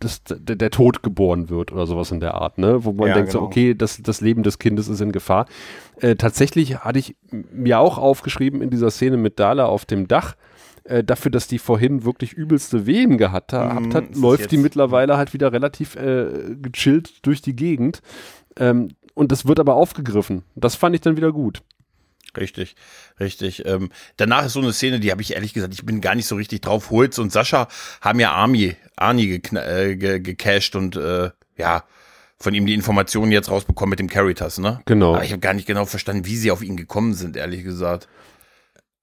dass 0.00 0.22
der, 0.24 0.56
der 0.56 0.70
Tod 0.70 1.02
geboren 1.02 1.48
wird 1.50 1.72
oder 1.72 1.86
sowas 1.86 2.10
in 2.10 2.20
der 2.20 2.34
Art, 2.34 2.58
ne? 2.58 2.84
Wo 2.84 2.92
man 2.92 3.08
Ja, 3.08 3.14
denkt 3.14 3.32
so, 3.32 3.38
genau. 3.38 3.48
okay, 3.48 3.74
das, 3.74 4.00
das 4.02 4.20
Leben 4.20 4.42
des 4.42 4.58
Kindes 4.58 4.88
ist 4.88 5.00
in 5.00 5.12
Gefahr. 5.12 5.46
Äh, 6.00 6.16
tatsächlich 6.16 6.78
hatte 6.78 6.98
ich 6.98 7.16
mir 7.30 7.78
auch 7.80 7.98
aufgeschrieben 7.98 8.62
in 8.62 8.70
dieser 8.70 8.90
Szene 8.90 9.16
mit 9.16 9.38
Dala 9.38 9.66
auf 9.66 9.84
dem 9.84 10.08
Dach, 10.08 10.36
äh, 10.84 11.04
dafür, 11.04 11.30
dass 11.30 11.46
die 11.48 11.58
vorhin 11.58 12.04
wirklich 12.04 12.32
übelste 12.32 12.86
Wehen 12.86 13.18
gehabt 13.18 13.52
ha- 13.52 13.64
Mhm, 13.64 13.68
gehabt 13.68 13.94
hat, 13.94 14.04
ist 14.10 14.16
es 14.16 14.22
läuft 14.22 14.50
die 14.50 14.56
mittlerweile 14.56 15.16
halt 15.16 15.34
wieder 15.34 15.52
relativ 15.52 15.96
äh, 15.96 16.54
gechillt 16.62 17.26
durch 17.26 17.42
die 17.42 17.54
Gegend. 17.56 18.00
Ähm, 18.56 18.88
und 19.14 19.32
das 19.32 19.46
wird 19.46 19.58
aber 19.60 19.74
aufgegriffen. 19.74 20.42
Das 20.54 20.76
fand 20.76 20.94
ich 20.94 21.00
dann 21.00 21.16
wieder 21.16 21.32
gut. 21.32 21.62
Richtig, 22.36 22.76
richtig. 23.18 23.64
Ähm, 23.66 23.90
danach 24.16 24.44
ist 24.46 24.52
so 24.52 24.60
eine 24.60 24.72
Szene, 24.72 25.00
die 25.00 25.10
habe 25.10 25.22
ich 25.22 25.34
ehrlich 25.34 25.54
gesagt, 25.54 25.74
ich 25.74 25.84
bin 25.84 26.00
gar 26.00 26.14
nicht 26.14 26.26
so 26.26 26.36
richtig 26.36 26.60
drauf. 26.60 26.90
Holz 26.90 27.18
und 27.18 27.32
Sascha 27.32 27.68
haben 28.00 28.20
ja 28.20 28.32
Arnie 28.32 28.76
gekna- 28.96 29.66
äh, 29.66 29.96
ge 29.96 30.20
gecasht 30.20 30.76
und 30.76 30.96
äh, 30.96 31.30
ja, 31.56 31.84
von 32.38 32.54
ihm 32.54 32.66
die 32.66 32.74
Informationen 32.74 33.32
jetzt 33.32 33.50
rausbekommen 33.50 33.90
mit 33.90 33.98
dem 33.98 34.08
Caritas, 34.08 34.58
ne? 34.58 34.80
Genau. 34.84 35.14
Aber 35.14 35.24
ich 35.24 35.32
habe 35.32 35.40
gar 35.40 35.54
nicht 35.54 35.66
genau 35.66 35.86
verstanden, 35.86 36.24
wie 36.26 36.36
sie 36.36 36.50
auf 36.52 36.62
ihn 36.62 36.76
gekommen 36.76 37.14
sind, 37.14 37.36
ehrlich 37.36 37.64
gesagt. 37.64 38.08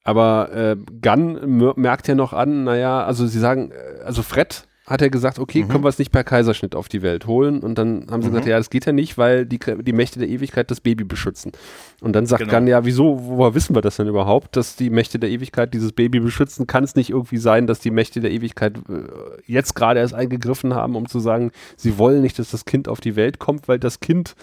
Aber 0.04 0.52
äh, 0.54 0.76
Gunn 1.02 1.58
mer- 1.58 1.74
merkt 1.76 2.08
ja 2.08 2.16
noch 2.16 2.32
an, 2.32 2.64
naja, 2.66 3.04
also 3.04 3.26
sie 3.28 3.40
sagen, 3.40 3.72
äh, 3.72 4.04
also 4.04 4.22
Fred 4.22 4.68
hat 4.88 5.02
ja 5.02 5.08
gesagt, 5.08 5.40
okay, 5.40 5.64
Mhm. 5.64 5.70
können 5.70 5.84
wir 5.84 5.90
es 5.90 5.98
nicht 5.98 6.12
per 6.12 6.24
Kaiserschnitt 6.24 6.76
auf 6.76 6.88
die 6.88 7.02
Welt 7.02 7.26
holen? 7.26 7.62
Und 7.62 7.78
dann 7.80 8.06
haben 8.12 8.22
sie 8.22 8.30
gesagt, 8.30 8.46
ja, 8.46 8.58
das 8.58 8.70
geht 8.70 8.86
ja 8.86 8.92
nicht, 8.92 9.18
weil 9.18 9.46
die, 9.48 9.58
die 9.60 9.94
Mächte 9.94 10.20
der 10.20 10.28
Ewigkeit 10.30 10.70
das 10.70 10.80
Baby 10.80 11.04
beschützen. 11.04 11.54
Und 12.02 12.14
dann 12.14 12.28
sagt 12.28 12.42
Genau. 12.44 12.54
Gunn, 12.54 12.68
ja, 12.68 12.86
wieso, 12.86 13.20
woher 13.24 13.56
wissen 13.56 13.76
wir 13.76 13.82
das 13.82 13.96
denn 13.96 14.08
überhaupt, 14.08 14.56
dass 14.56 14.76
die 14.76 14.92
Mächte 14.92 15.18
der 15.18 15.32
Ewigkeit 15.32 15.74
dieses 15.74 15.92
Baby 15.92 16.20
beschützen? 16.20 16.68
Kann 16.68 16.84
es 16.84 16.94
nicht 16.96 17.10
irgendwie 17.10 17.38
sein, 17.38 17.66
dass 17.66 17.80
die 17.80 17.90
Mächte 17.90 18.20
der 18.22 18.30
Ewigkeit 18.32 18.78
äh, 18.90 19.04
jetzt 19.48 19.74
gerade 19.74 20.00
erst 20.00 20.14
eingegriffen 20.14 20.76
haben, 20.76 20.96
um 20.96 21.08
zu 21.08 21.20
sagen, 21.20 21.52
sie 21.76 21.98
wollen 21.98 22.22
nicht, 22.22 22.38
dass 22.38 22.52
das 22.52 22.66
Kind 22.66 22.88
auf 22.88 23.02
die 23.02 23.16
Welt 23.16 23.40
kommt, 23.40 23.68
weil 23.68 23.80
das 23.80 24.00
Kind 24.02 24.36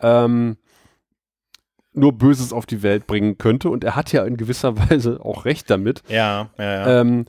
ähm, 0.00 0.56
nur 1.92 2.12
Böses 2.14 2.54
auf 2.54 2.64
die 2.64 2.82
Welt 2.82 3.06
bringen 3.06 3.36
könnte. 3.36 3.68
Und 3.68 3.84
er 3.84 3.94
hat 3.94 4.10
ja 4.12 4.24
in 4.24 4.38
gewisser 4.38 4.78
Weise 4.90 5.18
auch 5.22 5.44
recht 5.44 5.68
damit. 5.68 6.02
Ja, 6.08 6.48
ja, 6.56 6.64
ja. 6.64 7.00
Ähm, 7.02 7.26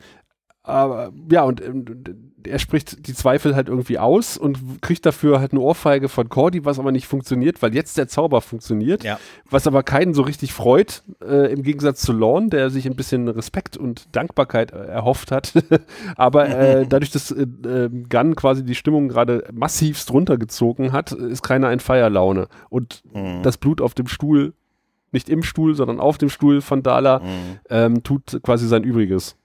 aber 0.66 1.12
ja, 1.30 1.44
und 1.44 1.62
er 2.48 2.60
spricht 2.60 3.08
die 3.08 3.14
Zweifel 3.14 3.56
halt 3.56 3.70
irgendwie 3.70 4.00
aus 4.00 4.38
und 4.38 4.82
kriegt 4.82 5.06
dafür 5.06 5.40
halt 5.40 5.52
eine 5.52 5.62
Ohrfeige 5.62 6.10
von 6.10 6.30
Cordy, 6.30 6.66
was 6.66 6.80
aber 6.80 6.92
nicht 6.92 7.08
funktioniert, 7.08 7.62
weil 7.62 7.74
jetzt 7.74 7.98
der 7.98 8.08
Zauber 8.08 8.42
funktioniert, 8.42 9.04
ja. 9.04 9.20
was 9.50 9.68
aber 9.68 9.84
keinen 9.84 10.14
so 10.14 10.22
richtig 10.24 10.54
freut, 10.54 11.04
äh, 11.22 11.52
im 11.52 11.64
Gegensatz 11.64 12.02
zu 12.02 12.14
Lorne, 12.14 12.50
der 12.50 12.70
sich 12.70 12.86
ein 12.86 12.96
bisschen 12.96 13.28
Respekt 13.28 13.78
und 13.78 14.08
Dankbarkeit 14.16 14.72
äh, 14.72 14.78
erhofft 14.86 15.32
hat. 15.32 15.54
aber 16.16 16.50
äh, 16.50 16.86
dadurch, 16.90 17.12
dass 17.12 17.32
äh, 17.32 17.44
äh, 17.44 17.90
Gunn 18.10 18.36
quasi 18.36 18.64
die 18.64 18.76
Stimmung 18.76 19.08
gerade 19.08 19.44
massivst 19.54 20.12
runtergezogen 20.12 20.92
hat, 20.92 21.12
ist 21.12 21.44
keiner 21.44 21.72
in 21.72 21.80
Feierlaune. 21.80 22.48
Und 22.70 23.04
Mhm. 23.14 23.44
das 23.44 23.58
Blut 23.58 23.82
auf 23.82 23.94
dem 23.94 24.08
Stuhl, 24.08 24.54
nicht 25.12 25.30
im 25.30 25.44
Stuhl, 25.44 25.76
sondern 25.76 26.00
auf 26.00 26.18
dem 26.18 26.30
Stuhl 26.30 26.62
von 26.62 26.82
Dala, 26.84 27.20
Mhm. 27.20 27.60
ähm, 27.70 28.04
tut 28.04 28.40
quasi 28.44 28.68
sein 28.68 28.84
Übriges. 28.84 29.36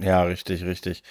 Ja, 0.00 0.22
richtig, 0.22 0.64
richtig. 0.64 1.02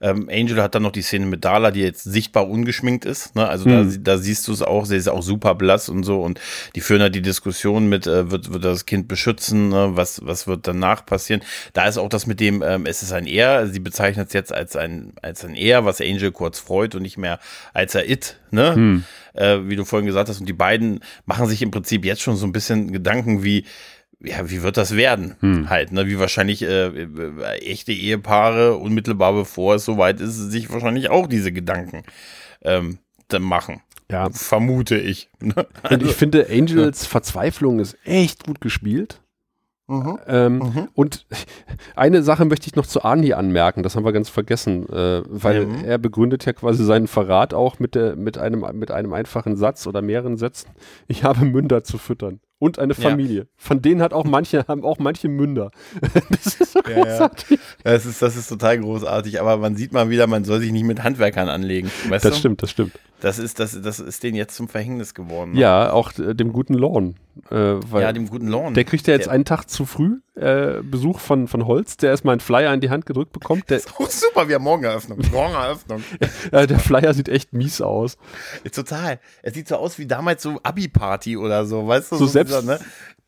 Ähm, 0.00 0.28
Angel 0.30 0.62
hat 0.62 0.74
dann 0.74 0.82
noch 0.82 0.92
die 0.92 1.02
Szene 1.02 1.26
mit 1.26 1.44
Dala, 1.44 1.70
die 1.72 1.80
jetzt 1.80 2.04
sichtbar 2.04 2.48
ungeschminkt 2.48 3.04
ist. 3.04 3.34
Ne? 3.34 3.48
Also 3.48 3.64
da, 3.64 3.80
Hm. 3.80 4.04
da 4.04 4.18
siehst 4.18 4.46
du 4.46 4.52
es 4.52 4.62
auch, 4.62 4.84
sie 4.84 4.96
ist 4.96 5.08
auch 5.08 5.22
super 5.22 5.54
blass 5.56 5.88
und 5.88 6.04
so. 6.04 6.20
Und 6.20 6.38
die 6.76 6.80
führen 6.80 7.00
halt 7.00 7.14
die 7.16 7.22
Diskussion 7.22 7.88
mit, 7.88 8.06
äh, 8.06 8.30
wird, 8.30 8.52
wird 8.52 8.64
das 8.64 8.86
Kind 8.86 9.08
beschützen, 9.08 9.70
ne? 9.70 9.90
was, 9.94 10.20
was 10.24 10.46
wird 10.46 10.68
danach 10.68 11.04
passieren. 11.06 11.42
Da 11.72 11.86
ist 11.88 11.98
auch 11.98 12.08
das 12.08 12.26
mit 12.26 12.38
dem, 12.38 12.62
ähm, 12.62 12.86
es 12.86 13.02
ist 13.02 13.12
ein 13.12 13.26
Er, 13.26 13.66
sie 13.66 13.80
bezeichnet 13.80 14.28
es 14.28 14.32
jetzt 14.34 14.52
als 14.52 14.76
ein, 14.76 15.14
als 15.22 15.44
ein 15.44 15.54
Er, 15.56 15.84
was 15.84 16.00
Angel 16.00 16.30
kurz 16.30 16.60
freut 16.60 16.94
und 16.94 17.02
nicht 17.02 17.16
mehr 17.18 17.40
als 17.72 17.94
er 17.96 18.08
It, 18.08 18.38
ne? 18.52 18.74
Hm. 18.74 19.04
Äh, 19.32 19.68
wie 19.68 19.76
du 19.76 19.84
vorhin 19.84 20.06
gesagt 20.06 20.28
hast. 20.28 20.40
Und 20.40 20.48
die 20.48 20.52
beiden 20.54 21.00
machen 21.24 21.46
sich 21.46 21.62
im 21.62 21.70
Prinzip 21.70 22.04
jetzt 22.04 22.22
schon 22.22 22.36
so 22.36 22.46
ein 22.46 22.52
bisschen 22.52 22.92
Gedanken 22.92 23.42
wie, 23.42 23.64
ja, 24.20 24.50
wie 24.50 24.62
wird 24.62 24.76
das 24.76 24.96
werden? 24.96 25.36
Hm. 25.40 25.68
Halt, 25.68 25.92
ne? 25.92 26.06
Wie 26.06 26.18
wahrscheinlich 26.18 26.62
äh, 26.62 26.86
äh, 26.86 27.58
echte 27.60 27.92
Ehepaare 27.92 28.76
unmittelbar 28.76 29.32
bevor 29.32 29.74
es 29.74 29.84
soweit 29.84 30.20
ist, 30.20 30.36
sich 30.50 30.70
wahrscheinlich 30.70 31.10
auch 31.10 31.26
diese 31.26 31.52
Gedanken 31.52 32.02
ähm, 32.62 32.98
machen. 33.38 33.82
Ja. 34.10 34.30
Vermute 34.30 34.96
ich. 34.96 35.28
Ne? 35.40 35.66
Also, 35.82 35.94
Und 35.94 36.02
ich 36.02 36.14
finde, 36.14 36.46
Angels 36.50 37.02
ja. 37.02 37.08
Verzweiflung 37.08 37.78
ist 37.78 37.96
echt 38.04 38.44
gut 38.44 38.60
gespielt. 38.60 39.20
Mhm. 39.88 40.18
Ähm, 40.26 40.58
mhm. 40.58 40.88
Und 40.94 41.26
eine 41.96 42.22
Sache 42.22 42.44
möchte 42.44 42.68
ich 42.68 42.74
noch 42.74 42.86
zu 42.86 43.04
Arnie 43.04 43.34
anmerken, 43.34 43.82
das 43.82 43.94
haben 43.94 44.04
wir 44.04 44.12
ganz 44.12 44.28
vergessen, 44.28 44.88
äh, 44.88 45.22
weil 45.26 45.66
mhm. 45.66 45.84
er 45.84 45.98
begründet 45.98 46.44
ja 46.44 46.52
quasi 46.54 46.84
seinen 46.84 47.06
Verrat 47.06 47.52
auch 47.52 47.78
mit, 47.78 47.94
der, 47.94 48.16
mit, 48.16 48.38
einem, 48.38 48.64
mit 48.72 48.90
einem 48.90 49.12
einfachen 49.12 49.56
Satz 49.56 49.86
oder 49.86 50.02
mehreren 50.02 50.38
Sätzen. 50.38 50.70
Ich 51.06 51.22
habe 51.22 51.44
Münder 51.44 51.84
zu 51.84 51.98
füttern 51.98 52.40
und 52.58 52.78
eine 52.78 52.94
Familie. 52.94 53.40
Ja. 53.40 53.46
Von 53.56 53.82
denen 53.82 54.00
hat 54.00 54.12
auch 54.12 54.24
manche, 54.24 54.64
haben 54.68 54.84
auch 54.84 54.98
manche 54.98 55.28
Münder. 55.28 55.70
das 56.30 56.60
ist 56.60 56.72
so 56.72 56.80
großartig. 56.80 57.50
Ja, 57.50 57.90
ja. 57.90 57.92
Das, 57.92 58.06
ist, 58.06 58.22
das 58.22 58.36
ist 58.36 58.48
total 58.48 58.78
großartig, 58.78 59.40
aber 59.40 59.56
man 59.58 59.76
sieht 59.76 59.92
mal 59.92 60.10
wieder, 60.10 60.26
man 60.26 60.44
soll 60.44 60.60
sich 60.60 60.72
nicht 60.72 60.84
mit 60.84 61.02
Handwerkern 61.02 61.48
anlegen. 61.48 61.90
das 62.10 62.22
du? 62.22 62.32
stimmt, 62.32 62.62
das 62.62 62.70
stimmt. 62.70 62.92
Das 63.20 63.38
ist, 63.38 63.60
das, 63.60 63.80
das 63.80 63.98
ist 64.00 64.22
denen 64.22 64.36
jetzt 64.36 64.56
zum 64.56 64.68
Verhängnis 64.68 65.14
geworden. 65.14 65.52
Ne? 65.52 65.60
Ja, 65.60 65.92
auch 65.92 66.18
äh, 66.18 66.34
dem 66.34 66.52
guten 66.52 66.74
Lorn. 66.74 67.16
Äh, 67.50 67.78
ja, 68.00 68.12
dem 68.12 68.28
guten 68.28 68.48
Lorn. 68.48 68.74
Der 68.74 68.84
kriegt 68.84 69.06
ja 69.06 69.14
jetzt 69.14 69.26
der, 69.26 69.32
einen 69.32 69.44
Tag 69.44 69.66
zu 69.66 69.84
früh 69.84 70.20
äh, 70.36 70.82
Besuch 70.82 71.20
von, 71.20 71.48
von 71.48 71.66
Holz, 71.66 71.96
der 71.96 72.10
erstmal 72.10 72.32
einen 72.32 72.40
Flyer 72.40 72.72
in 72.72 72.80
die 72.80 72.90
Hand 72.90 73.06
gedrückt 73.06 73.32
bekommt. 73.32 73.70
Der, 73.70 73.80
auch 73.98 74.10
super, 74.10 74.48
wir 74.48 74.56
haben 74.56 74.64
morgen 74.64 74.84
Eröffnung. 74.84 75.18
Morgen 75.32 75.54
Eröffnung. 75.54 76.02
ja, 76.52 76.66
der 76.66 76.78
Flyer 76.78 77.14
sieht 77.14 77.28
echt 77.28 77.52
mies 77.52 77.80
aus. 77.80 78.18
Total. 78.72 79.18
Er 79.42 79.52
sieht 79.52 79.68
so 79.68 79.76
aus 79.76 79.98
wie 79.98 80.06
damals 80.06 80.42
so 80.42 80.60
Abi-Party 80.62 81.36
oder 81.36 81.64
so, 81.66 81.86
weißt 81.86 82.12
du? 82.12 82.16
So, 82.16 82.26
so 82.26 82.32
selbst, 82.32 82.54
dieser, 82.54 82.62
ne? 82.62 82.80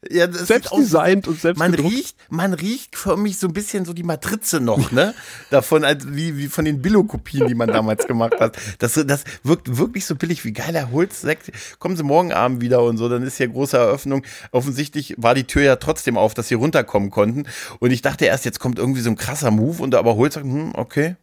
Ja, 0.09 0.30
selbst 0.30 0.70
designt 0.76 1.26
und 1.26 1.40
selbst 1.40 1.59
man 1.59 1.72
gedruckt. 1.72 1.92
riecht, 1.92 2.16
man 2.30 2.55
riecht 2.55 2.94
für 2.94 3.16
mich 3.16 3.38
so 3.38 3.49
ein 3.49 3.53
bisschen 3.53 3.84
so 3.84 3.92
die 3.92 4.05
Matrize 4.05 4.61
noch, 4.61 4.92
ne? 4.92 5.12
Davon, 5.51 5.82
als 5.82 6.07
wie, 6.14 6.36
wie 6.36 6.46
von 6.46 6.64
den 6.64 6.80
Billo-Kopien, 6.80 7.49
die 7.49 7.57
man 7.57 7.68
damals 7.68 8.07
gemacht 8.07 8.38
hat. 8.38 8.57
Das, 8.78 8.94
das 8.94 9.24
wirkt 9.42 9.76
wirklich 9.76 10.07
so 10.07 10.14
billig 10.14 10.44
wie 10.44 10.53
geiler 10.53 10.92
Holzsekt. 10.92 11.51
Kommen 11.80 11.96
Sie 11.96 12.05
morgen 12.05 12.32
Abend 12.32 12.61
wieder 12.61 12.84
und 12.84 12.96
so, 12.96 13.09
dann 13.09 13.24
ist 13.24 13.38
hier 13.38 13.49
große 13.49 13.76
Eröffnung. 13.76 14.22
Offensichtlich 14.53 15.14
war 15.18 15.34
die 15.34 15.44
Tür 15.44 15.62
ja 15.62 15.76
trotzdem 15.76 16.16
auf, 16.16 16.32
dass 16.32 16.46
sie 16.46 16.55
runterkommen 16.55 17.11
konnten. 17.11 17.46
Und 17.80 17.90
ich 17.90 18.01
dachte 18.01 18.24
erst, 18.24 18.44
jetzt 18.44 18.61
kommt 18.61 18.78
irgendwie 18.78 19.01
so 19.01 19.11
ein 19.11 19.16
krasser 19.16 19.51
Move 19.51 19.82
und 19.82 19.96
aber 19.96 20.14
Holz 20.14 20.34
sagt, 20.34 20.46
hm, 20.46 20.72
okay, 20.76 21.16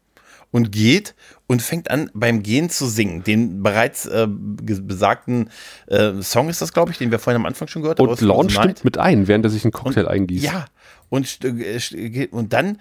und 0.52 0.72
geht 0.72 1.16
und 1.48 1.62
fängt 1.62 1.92
an 1.92 2.10
beim 2.14 2.44
Gehen 2.44 2.70
zu 2.70 2.88
singen. 2.88 3.24
Den 3.24 3.62
bereits 3.62 4.06
äh, 4.06 4.28
besagten 4.28 5.50
äh, 5.88 6.22
Song 6.22 6.50
ist 6.50 6.62
das, 6.62 6.74
glaube 6.74 6.92
ich, 6.92 6.98
den 6.98 7.12
wir 7.12 7.20
vorhin 7.20 7.42
am 7.42 7.46
Anfang 7.46 7.68
schon 7.68 7.82
gehört 7.82 8.00
haben. 8.00 8.08
Und 8.08 8.22
Launch 8.22 8.54
stimmt 8.54 8.84
mit 8.84 8.98
ein, 8.98 9.28
während 9.28 9.46
er 9.46 9.50
sich 9.50 9.64
einen 9.64 9.72
Cocktail 9.72 10.06
und, 10.06 10.12
eingießt. 10.12 10.44
Ja, 10.44 10.66
und, 11.10 11.40
äh, 11.44 12.28
und 12.32 12.54
dann 12.54 12.80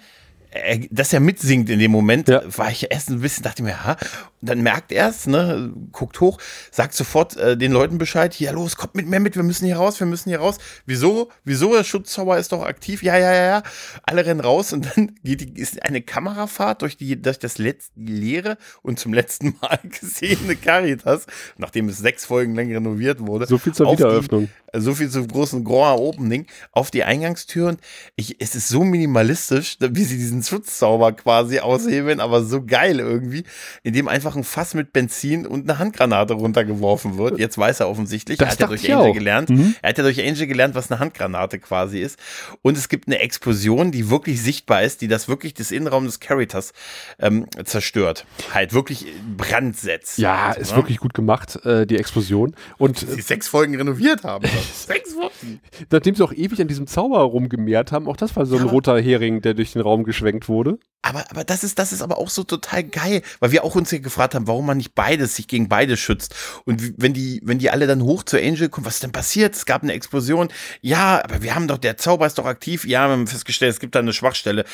dass 0.89 1.11
er 1.11 1.19
mitsingt 1.19 1.69
in 1.69 1.79
dem 1.79 1.91
Moment, 1.91 2.29
ja. 2.29 2.41
war 2.57 2.71
ich 2.71 2.91
erst 2.91 3.09
ein 3.09 3.19
bisschen, 3.19 3.43
dachte 3.43 3.63
mir, 3.63 3.71
ja, 3.71 3.97
und 4.41 4.49
dann 4.49 4.61
merkt 4.61 4.91
er 4.91 5.09
es, 5.09 5.27
ne, 5.27 5.73
guckt 5.91 6.19
hoch, 6.21 6.39
sagt 6.71 6.93
sofort 6.93 7.35
äh, 7.35 7.57
den 7.57 7.71
Leuten 7.71 7.97
Bescheid, 7.97 8.33
hier 8.33 8.51
los, 8.53 8.75
kommt 8.77 8.95
mit 8.95 9.07
mir 9.07 9.19
mit, 9.19 9.35
wir 9.35 9.43
müssen 9.43 9.65
hier 9.65 9.77
raus, 9.77 9.99
wir 9.99 10.07
müssen 10.07 10.29
hier 10.29 10.39
raus. 10.39 10.57
Wieso? 10.85 11.29
Wieso? 11.43 11.73
Der 11.73 11.83
Schutzzauber 11.83 12.37
ist 12.37 12.51
doch 12.51 12.63
aktiv. 12.63 13.03
Ja, 13.03 13.17
ja, 13.17 13.33
ja, 13.33 13.45
ja. 13.45 13.63
Alle 14.03 14.25
rennen 14.25 14.39
raus 14.39 14.71
und 14.71 14.85
dann 14.95 15.15
geht 15.23 15.41
die, 15.41 15.59
ist 15.59 15.83
eine 15.83 16.01
Kamerafahrt 16.01 16.83
durch 16.83 16.95
die, 16.95 17.21
durch 17.21 17.39
das 17.39 17.57
letzte, 17.57 17.99
leere 17.99 18.57
und 18.81 18.99
zum 18.99 19.13
letzten 19.13 19.55
Mal 19.61 19.79
gesehene 19.83 20.55
Caritas, 20.55 21.25
nachdem 21.57 21.89
es 21.89 21.97
sechs 21.97 22.25
Folgen 22.25 22.55
lang 22.55 22.71
renoviert 22.71 23.19
wurde. 23.19 23.47
So 23.47 23.57
viel 23.57 23.73
zur 23.73 23.91
Wiedereröffnung. 23.91 24.49
Die, 24.73 24.79
so 24.79 24.93
viel 24.93 25.09
zum 25.09 25.27
großen 25.27 25.63
Grand 25.63 25.99
Opening 25.99 26.45
auf 26.71 26.91
die 26.91 27.03
Eingangstür 27.03 27.69
und 27.69 27.79
ich, 28.15 28.41
es 28.41 28.55
ist 28.55 28.67
so 28.67 28.83
minimalistisch, 28.83 29.77
wie 29.79 30.03
sie 30.03 30.17
diesen 30.17 30.41
Schutzzauber 30.49 31.11
quasi 31.13 31.59
aushebeln, 31.59 32.19
aber 32.19 32.43
so 32.43 32.63
geil 32.63 32.99
irgendwie, 32.99 33.43
indem 33.83 34.07
einfach 34.07 34.35
ein 34.35 34.43
Fass 34.43 34.73
mit 34.73 34.93
Benzin 34.93 35.45
und 35.45 35.69
eine 35.69 35.79
Handgranate 35.79 36.33
runtergeworfen 36.33 37.17
wird. 37.17 37.39
Jetzt 37.39 37.57
weiß 37.57 37.79
er 37.79 37.89
offensichtlich, 37.89 38.37
das 38.37 38.47
er 38.47 38.51
hat 38.51 38.59
ja 38.59 38.67
durch 38.67 38.91
Angel 38.91 39.09
auch. 39.09 39.13
gelernt. 39.13 39.49
Mhm. 39.49 39.75
Er 39.81 39.89
hat 39.89 39.97
ja 39.97 40.03
durch 40.03 40.19
Angel 40.21 40.47
gelernt, 40.47 40.75
was 40.75 40.91
eine 40.91 40.99
Handgranate 40.99 41.59
quasi 41.59 41.99
ist. 41.99 42.19
Und 42.61 42.77
es 42.77 42.89
gibt 42.89 43.07
eine 43.07 43.19
Explosion, 43.19 43.91
die 43.91 44.09
wirklich 44.09 44.41
sichtbar 44.41 44.83
ist, 44.83 45.01
die 45.01 45.07
das 45.07 45.27
wirklich 45.27 45.53
das 45.53 45.71
Innenraum 45.71 46.05
des 46.05 46.19
Caritas 46.19 46.73
ähm, 47.19 47.47
zerstört. 47.63 48.25
Halt 48.53 48.73
wirklich 48.73 49.05
Brand 49.37 49.77
setzt. 49.77 50.17
Ja, 50.17 50.51
ist 50.51 50.71
ne? 50.71 50.77
wirklich 50.77 50.99
gut 50.99 51.13
gemacht, 51.13 51.63
äh, 51.65 51.85
die 51.85 51.97
Explosion. 51.97 52.55
Und 52.77 53.01
die 53.01 53.21
sechs 53.21 53.47
Folgen 53.47 53.75
renoviert 53.75 54.23
haben. 54.23 54.47
sechs 54.73 55.13
Folgen. 55.13 55.61
Nachdem 55.89 56.15
sie 56.15 56.23
auch 56.23 56.33
ewig 56.33 56.59
an 56.61 56.67
diesem 56.67 56.87
Zauber 56.87 57.19
rumgemehrt 57.19 57.91
haben, 57.91 58.07
auch 58.07 58.17
das 58.17 58.35
war 58.35 58.45
so 58.45 58.57
ein 58.57 58.63
roter 58.63 58.99
Hering, 58.99 59.41
der 59.41 59.53
durch 59.53 59.73
den 59.73 59.81
Raum 59.81 60.03
geschwenkt 60.03 60.34
wurde. 60.47 60.79
Aber, 61.01 61.29
aber 61.29 61.43
das 61.43 61.63
ist, 61.63 61.77
das 61.77 61.93
ist 61.93 62.01
aber 62.01 62.17
auch 62.17 62.31
so 62.31 62.43
total 62.43 62.83
geil, 62.83 63.21
weil 63.39 63.51
wir 63.51 63.63
auch 63.63 63.75
uns 63.75 63.91
hier 63.91 63.99
gefragt 63.99 64.33
haben, 64.33 64.47
warum 64.47 64.65
man 64.65 64.77
nicht 64.77 64.95
beides, 64.95 65.35
sich 65.35 65.47
gegen 65.47 65.69
beide 65.69 65.97
schützt. 65.97 66.33
Und 66.65 66.93
wenn 66.97 67.13
die, 67.13 67.41
wenn 67.43 67.59
die 67.59 67.69
alle 67.69 67.85
dann 67.85 68.01
hoch 68.01 68.23
zu 68.23 68.37
Angel 68.37 68.69
kommen, 68.69 68.87
was 68.87 68.95
ist 68.95 69.03
denn 69.03 69.11
passiert? 69.11 69.53
Es 69.55 69.67
gab 69.67 69.83
eine 69.83 69.93
Explosion. 69.93 70.49
Ja, 70.81 71.23
aber 71.23 71.43
wir 71.43 71.53
haben 71.53 71.67
doch, 71.67 71.77
der 71.77 71.97
Zauber 71.97 72.25
ist 72.25 72.39
doch 72.39 72.45
aktiv. 72.45 72.85
Ja, 72.85 73.07
wir 73.07 73.13
haben 73.13 73.27
festgestellt, 73.27 73.73
es 73.73 73.79
gibt 73.79 73.93
da 73.93 73.99
eine 73.99 74.13
Schwachstelle. 74.13 74.65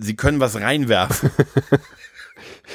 Sie 0.00 0.16
können 0.16 0.40
was 0.40 0.56
reinwerfen. 0.56 1.30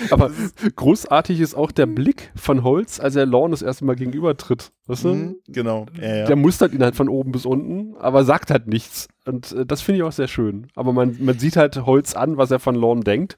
Aber 0.10 0.32
großartig 0.76 1.40
ist 1.40 1.56
auch 1.56 1.72
der 1.72 1.86
Blick 1.86 2.32
von 2.36 2.64
Holz, 2.64 3.00
als 3.00 3.16
er 3.16 3.26
Lorne 3.26 3.52
das 3.52 3.62
erste 3.62 3.86
Mal 3.86 3.96
gegenübertritt. 3.96 4.72
Weißt 4.88 5.06
du? 5.06 5.14
Mhm, 5.14 5.36
genau. 5.48 5.86
Ja, 6.00 6.16
ja. 6.16 6.26
Der 6.26 6.36
mustert 6.36 6.74
ihn 6.74 6.84
halt 6.84 6.96
von 6.96 7.10
oben 7.10 7.32
bis 7.32 7.46
unten, 7.46 7.96
aber 7.98 8.24
sagt 8.24 8.52
halt 8.52 8.68
nichts. 8.68 9.08
Und 9.26 9.52
äh, 9.52 9.66
das 9.66 9.82
finde 9.82 9.98
ich 9.98 10.04
auch 10.04 10.12
sehr 10.12 10.28
schön. 10.28 10.68
Aber 10.76 10.94
man, 10.94 11.18
man 11.20 11.38
sieht 11.40 11.58
halt 11.58 11.86
Holz 11.86 12.14
an, 12.16 12.38
was 12.38 12.52
er 12.52 12.60
von 12.60 12.76
Lorne 12.76 13.04
denkt. 13.04 13.38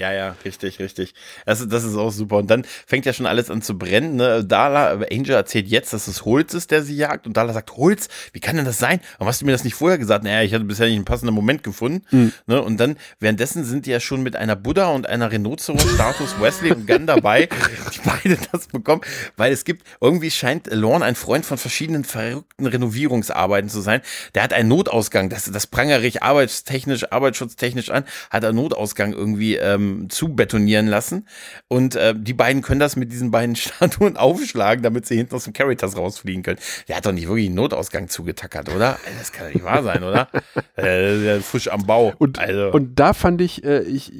Ja, 0.00 0.14
ja, 0.14 0.34
richtig, 0.46 0.78
richtig. 0.78 1.12
Das, 1.44 1.68
das 1.68 1.84
ist 1.84 1.94
auch 1.94 2.10
super. 2.10 2.38
Und 2.38 2.50
dann 2.50 2.64
fängt 2.86 3.04
ja 3.04 3.12
schon 3.12 3.26
alles 3.26 3.50
an 3.50 3.60
zu 3.60 3.76
brennen. 3.76 4.16
Ne? 4.16 4.42
Dala, 4.42 4.92
Angel 5.12 5.34
erzählt 5.34 5.68
jetzt, 5.68 5.92
dass 5.92 6.08
es 6.08 6.24
Holz 6.24 6.54
ist, 6.54 6.70
der 6.70 6.82
sie 6.82 6.96
jagt. 6.96 7.26
Und 7.26 7.36
Dala 7.36 7.52
sagt, 7.52 7.76
Holz, 7.76 8.08
wie 8.32 8.40
kann 8.40 8.56
denn 8.56 8.64
das 8.64 8.78
sein? 8.78 9.00
Warum 9.18 9.28
hast 9.28 9.42
du 9.42 9.44
mir 9.44 9.52
das 9.52 9.62
nicht 9.62 9.74
vorher 9.74 9.98
gesagt? 9.98 10.24
Naja, 10.24 10.40
ich 10.40 10.54
hatte 10.54 10.64
bisher 10.64 10.86
nicht 10.86 10.96
einen 10.96 11.04
passenden 11.04 11.34
Moment 11.34 11.62
gefunden. 11.62 12.06
Mhm. 12.12 12.32
Ne? 12.46 12.62
Und 12.62 12.80
dann, 12.80 12.96
währenddessen 13.18 13.62
sind 13.62 13.84
die 13.84 13.90
ja 13.90 14.00
schon 14.00 14.22
mit 14.22 14.36
einer 14.36 14.56
Buddha 14.56 14.86
und 14.86 15.06
einer 15.06 15.30
Rhinoceros-Status 15.30 16.40
Wesley 16.40 16.72
und 16.72 16.86
Gunn 16.86 17.06
dabei, 17.06 17.50
die 17.92 18.00
beide 18.02 18.38
das 18.52 18.68
bekommen. 18.68 19.02
Weil 19.36 19.52
es 19.52 19.66
gibt, 19.66 19.86
irgendwie 20.00 20.30
scheint 20.30 20.72
Lorne 20.72 21.04
ein 21.04 21.14
Freund 21.14 21.44
von 21.44 21.58
verschiedenen 21.58 22.04
verrückten 22.04 22.64
Renovierungsarbeiten 22.64 23.68
zu 23.68 23.82
sein. 23.82 24.00
Der 24.34 24.44
hat 24.44 24.54
einen 24.54 24.70
Notausgang. 24.70 25.28
Das, 25.28 25.44
das 25.44 25.66
prangere 25.66 26.06
ich 26.06 26.22
arbeitstechnisch, 26.22 27.12
arbeitsschutztechnisch 27.12 27.90
an. 27.90 28.04
Hat 28.30 28.46
einen 28.46 28.56
Notausgang 28.56 29.12
irgendwie 29.12 29.56
ähm, 29.56 29.89
zu 30.08 30.34
betonieren 30.34 30.86
lassen. 30.86 31.26
Und 31.68 31.96
äh, 31.96 32.14
die 32.16 32.34
beiden 32.34 32.62
können 32.62 32.80
das 32.80 32.96
mit 32.96 33.12
diesen 33.12 33.30
beiden 33.30 33.56
Statuen 33.56 34.16
aufschlagen, 34.16 34.82
damit 34.82 35.06
sie 35.06 35.16
hinten 35.16 35.34
aus 35.34 35.44
dem 35.44 35.52
Caritas 35.52 35.96
rausfliegen 35.96 36.42
können. 36.42 36.58
Der 36.88 36.96
hat 36.96 37.06
doch 37.06 37.12
nicht 37.12 37.28
wirklich 37.28 37.46
einen 37.46 37.56
Notausgang 37.56 38.08
zugetackert, 38.08 38.74
oder? 38.74 38.98
Das 39.18 39.32
kann 39.32 39.46
doch 39.46 39.54
nicht 39.54 39.64
wahr 39.64 39.82
sein, 39.82 40.02
oder? 40.02 40.28
äh, 40.76 41.40
frisch 41.40 41.68
am 41.68 41.86
Bau. 41.86 42.12
Und, 42.18 42.38
also. 42.38 42.70
und 42.72 42.98
da 42.98 43.12
fand 43.12 43.40
ich, 43.40 43.64
äh, 43.64 43.82
ich, 43.82 44.12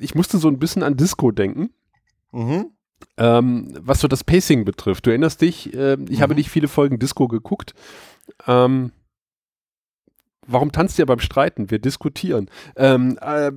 ich 0.00 0.14
musste 0.14 0.38
so 0.38 0.48
ein 0.48 0.58
bisschen 0.58 0.82
an 0.82 0.96
Disco 0.96 1.30
denken. 1.30 1.70
Mhm. 2.32 2.70
Ähm, 3.16 3.68
was 3.80 4.00
so 4.00 4.08
das 4.08 4.24
Pacing 4.24 4.64
betrifft. 4.64 5.06
Du 5.06 5.10
erinnerst 5.10 5.40
dich, 5.40 5.72
äh, 5.74 5.94
ich 6.08 6.18
mhm. 6.18 6.22
habe 6.22 6.34
nicht 6.34 6.50
viele 6.50 6.68
Folgen 6.68 6.98
Disco 6.98 7.28
geguckt. 7.28 7.74
Ähm, 8.46 8.92
warum 10.46 10.72
tanzt 10.72 10.98
ihr 10.98 11.06
beim 11.06 11.20
Streiten? 11.20 11.70
Wir 11.70 11.78
diskutieren. 11.78 12.48
Ähm, 12.76 13.18
äh, 13.20 13.52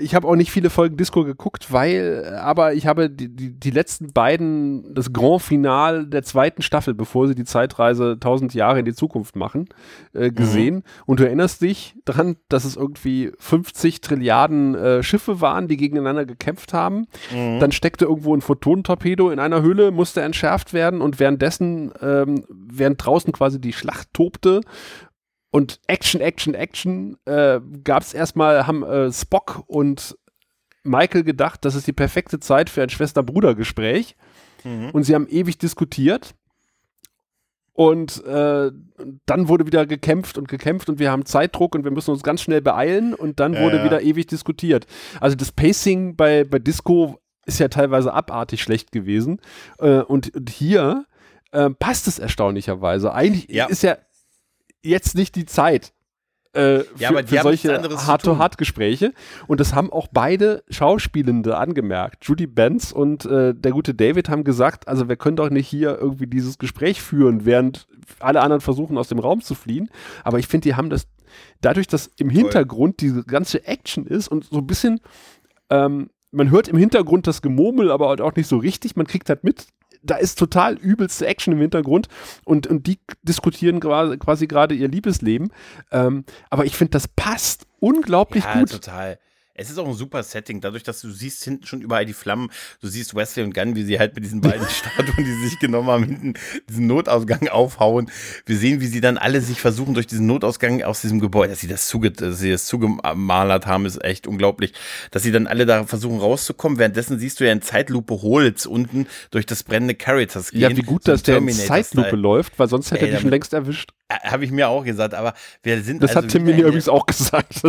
ich 0.00 0.14
habe 0.14 0.26
auch 0.26 0.36
nicht 0.36 0.50
viele 0.50 0.70
Folgen 0.70 0.96
Disco 0.96 1.24
geguckt, 1.24 1.72
weil, 1.72 2.36
aber 2.40 2.74
ich 2.74 2.86
habe 2.86 3.10
die, 3.10 3.28
die, 3.28 3.52
die 3.52 3.70
letzten 3.70 4.12
beiden, 4.12 4.94
das 4.94 5.12
Grand 5.12 5.42
Final 5.42 6.06
der 6.06 6.22
zweiten 6.22 6.62
Staffel, 6.62 6.94
bevor 6.94 7.28
sie 7.28 7.34
die 7.34 7.44
Zeitreise 7.44 8.18
tausend 8.18 8.54
Jahre 8.54 8.80
in 8.80 8.84
die 8.84 8.94
Zukunft 8.94 9.36
machen, 9.36 9.68
äh, 10.12 10.30
gesehen. 10.30 10.76
Mhm. 10.76 10.82
Und 11.06 11.20
du 11.20 11.24
erinnerst 11.24 11.62
dich 11.62 11.94
daran, 12.04 12.36
dass 12.48 12.64
es 12.64 12.76
irgendwie 12.76 13.32
50 13.38 14.00
Trilliarden 14.00 14.74
äh, 14.74 15.02
Schiffe 15.02 15.40
waren, 15.40 15.68
die 15.68 15.76
gegeneinander 15.76 16.26
gekämpft 16.26 16.72
haben. 16.72 17.06
Mhm. 17.32 17.60
Dann 17.60 17.72
steckte 17.72 18.06
irgendwo 18.06 18.34
ein 18.34 18.40
Photonentorpedo 18.40 19.30
in 19.30 19.38
einer 19.38 19.62
Höhle, 19.62 19.90
musste 19.90 20.22
entschärft 20.22 20.72
werden 20.72 21.00
und 21.00 21.20
währenddessen, 21.20 21.92
ähm, 22.00 22.44
während 22.48 23.04
draußen 23.04 23.32
quasi 23.32 23.60
die 23.60 23.72
Schlacht 23.72 24.08
tobte, 24.12 24.60
und 25.56 25.80
Action, 25.86 26.20
Action, 26.20 26.52
Action 26.52 27.16
äh, 27.24 27.60
gab 27.82 28.02
es 28.02 28.12
erstmal, 28.12 28.66
haben 28.66 28.82
äh, 28.82 29.10
Spock 29.10 29.64
und 29.66 30.14
Michael 30.84 31.24
gedacht, 31.24 31.64
das 31.64 31.74
ist 31.74 31.86
die 31.86 31.94
perfekte 31.94 32.40
Zeit 32.40 32.68
für 32.68 32.82
ein 32.82 32.90
Schwester-Bruder-Gespräch. 32.90 34.16
Mhm. 34.64 34.90
Und 34.90 35.04
sie 35.04 35.14
haben 35.14 35.26
ewig 35.26 35.56
diskutiert. 35.56 36.34
Und 37.72 38.22
äh, 38.26 38.70
dann 39.24 39.48
wurde 39.48 39.64
wieder 39.64 39.86
gekämpft 39.86 40.36
und 40.36 40.46
gekämpft 40.46 40.90
und 40.90 40.98
wir 40.98 41.10
haben 41.10 41.24
Zeitdruck 41.24 41.74
und 41.74 41.84
wir 41.84 41.90
müssen 41.90 42.10
uns 42.10 42.22
ganz 42.22 42.42
schnell 42.42 42.60
beeilen 42.60 43.14
und 43.14 43.40
dann 43.40 43.56
wurde 43.56 43.78
ja. 43.78 43.84
wieder 43.84 44.02
ewig 44.02 44.26
diskutiert. 44.26 44.86
Also 45.22 45.36
das 45.36 45.52
Pacing 45.52 46.16
bei, 46.16 46.44
bei 46.44 46.58
Disco 46.58 47.18
ist 47.46 47.60
ja 47.60 47.68
teilweise 47.68 48.12
abartig 48.12 48.60
schlecht 48.60 48.92
gewesen. 48.92 49.40
Äh, 49.78 50.00
und, 50.00 50.34
und, 50.36 50.50
hier 50.50 51.06
äh, 51.52 51.70
passt 51.70 52.08
es 52.08 52.18
erstaunlicherweise. 52.18 53.14
Eigentlich 53.14 53.48
ja. 53.48 53.64
ist 53.64 53.82
ja 53.82 53.96
jetzt 54.86 55.14
nicht 55.14 55.34
die 55.34 55.46
Zeit 55.46 55.92
äh, 56.56 56.78
Ja, 56.78 56.84
für, 56.96 57.08
aber 57.08 57.22
die 57.22 57.36
für 57.36 57.42
solche 57.42 58.06
Hart-to-Hart-Gespräche. 58.06 59.12
Und 59.46 59.60
das 59.60 59.74
haben 59.74 59.92
auch 59.92 60.08
beide 60.10 60.64
Schauspielende 60.68 61.56
angemerkt. 61.56 62.24
Judy 62.24 62.46
Benz 62.46 62.92
und 62.92 63.26
äh, 63.26 63.54
der 63.54 63.72
gute 63.72 63.94
David 63.94 64.28
haben 64.28 64.44
gesagt, 64.44 64.88
also 64.88 65.08
wir 65.08 65.16
können 65.16 65.36
doch 65.36 65.50
nicht 65.50 65.68
hier 65.68 65.98
irgendwie 65.98 66.26
dieses 66.26 66.58
Gespräch 66.58 67.02
führen, 67.02 67.44
während 67.44 67.86
alle 68.18 68.40
anderen 68.40 68.60
versuchen, 68.60 68.96
aus 68.98 69.08
dem 69.08 69.18
Raum 69.18 69.42
zu 69.42 69.54
fliehen. 69.54 69.90
Aber 70.24 70.38
ich 70.38 70.48
finde, 70.48 70.68
die 70.68 70.74
haben 70.74 70.90
das, 70.90 71.06
dadurch, 71.60 71.86
dass 71.86 72.06
im 72.16 72.30
Hintergrund 72.30 73.00
diese 73.00 73.22
ganze 73.24 73.66
Action 73.66 74.06
ist 74.06 74.28
und 74.28 74.44
so 74.44 74.58
ein 74.58 74.66
bisschen, 74.66 75.00
ähm, 75.70 76.10
man 76.32 76.50
hört 76.50 76.68
im 76.68 76.76
Hintergrund 76.76 77.26
das 77.26 77.42
Gemurmel, 77.42 77.90
aber 77.90 78.08
halt 78.08 78.20
auch 78.20 78.34
nicht 78.34 78.48
so 78.48 78.58
richtig, 78.58 78.96
man 78.96 79.06
kriegt 79.06 79.28
halt 79.28 79.44
mit, 79.44 79.66
da 80.06 80.16
ist 80.16 80.38
total 80.38 80.74
übelste 80.74 81.26
Action 81.26 81.52
im 81.52 81.60
Hintergrund 81.60 82.08
und, 82.44 82.66
und 82.66 82.86
die 82.86 82.98
diskutieren 83.22 83.80
quasi, 83.80 84.16
quasi 84.18 84.46
gerade 84.46 84.74
ihr 84.74 84.88
Liebesleben. 84.88 85.52
Ähm, 85.92 86.24
aber 86.50 86.64
ich 86.64 86.76
finde, 86.76 86.92
das 86.92 87.08
passt 87.08 87.66
unglaublich 87.80 88.44
Ja, 88.44 88.60
gut. 88.60 88.70
total. 88.70 89.18
Es 89.58 89.70
ist 89.70 89.78
auch 89.78 89.86
ein 89.88 89.94
super 89.94 90.22
Setting, 90.22 90.60
dadurch, 90.60 90.82
dass 90.82 91.00
du 91.00 91.10
siehst 91.10 91.42
hinten 91.44 91.66
schon 91.66 91.80
überall 91.80 92.04
die 92.04 92.12
Flammen, 92.12 92.50
du 92.80 92.88
siehst 92.88 93.14
Wesley 93.14 93.42
und 93.44 93.54
Gunn, 93.54 93.74
wie 93.74 93.84
sie 93.84 93.98
halt 93.98 94.14
mit 94.14 94.24
diesen 94.24 94.40
beiden 94.40 94.66
Statuen, 94.68 95.24
die 95.24 95.24
sie 95.24 95.48
sich 95.48 95.58
genommen 95.58 95.88
haben, 95.88 96.04
hinten 96.04 96.34
diesen 96.68 96.86
Notausgang 96.86 97.48
aufhauen. 97.48 98.10
Wir 98.44 98.56
sehen, 98.58 98.80
wie 98.80 98.86
sie 98.86 99.00
dann 99.00 99.16
alle 99.18 99.40
sich 99.40 99.60
versuchen, 99.60 99.94
durch 99.94 100.06
diesen 100.06 100.26
Notausgang 100.26 100.82
aus 100.82 101.00
diesem 101.00 101.20
Gebäude, 101.20 101.50
dass 101.50 101.60
sie 101.60 101.68
das, 101.68 101.88
zuge 101.88 102.10
dass 102.10 102.38
sie 102.38 102.50
das 102.50 102.66
zugemalert 102.66 103.66
haben, 103.66 103.86
ist 103.86 104.02
echt 104.04 104.26
unglaublich. 104.26 104.72
Dass 105.10 105.22
sie 105.22 105.32
dann 105.32 105.46
alle 105.46 105.66
da 105.66 105.84
versuchen 105.84 106.18
rauszukommen, 106.20 106.78
währenddessen 106.78 107.18
siehst 107.18 107.40
du 107.40 107.46
ja 107.46 107.52
in 107.52 107.62
Zeitlupe 107.62 108.20
Holz 108.22 108.66
unten 108.66 109.06
durch 109.30 109.46
das 109.46 109.62
brennende 109.62 109.94
Caritas 109.94 110.50
gehen. 110.50 110.60
Ja, 110.60 110.76
wie 110.76 110.82
gut, 110.82 111.04
So 111.04 111.12
dass 111.12 111.22
der 111.22 111.38
in. 111.38 111.48
Zeitlupe 111.50 112.16
läuft, 112.16 112.58
weil 112.58 112.68
sonst 112.68 112.90
hätte 112.90 113.06
er 113.06 113.12
dich 113.12 113.20
schon 113.20 113.30
längst 113.30 113.52
erwischt. 113.52 113.92
Äh, 114.08 114.28
Habe 114.28 114.44
ich 114.44 114.50
mir 114.50 114.68
auch 114.68 114.84
gesagt, 114.84 115.14
aber 115.14 115.34
wir 115.62 115.82
sind 115.82 116.02
Das 116.02 116.10
also 116.10 116.22
hat 116.26 116.30
Tim 116.30 116.44
mir 116.44 116.56
übrigens 116.56 116.88
auch 116.88 117.06
gesagt. 117.06 117.62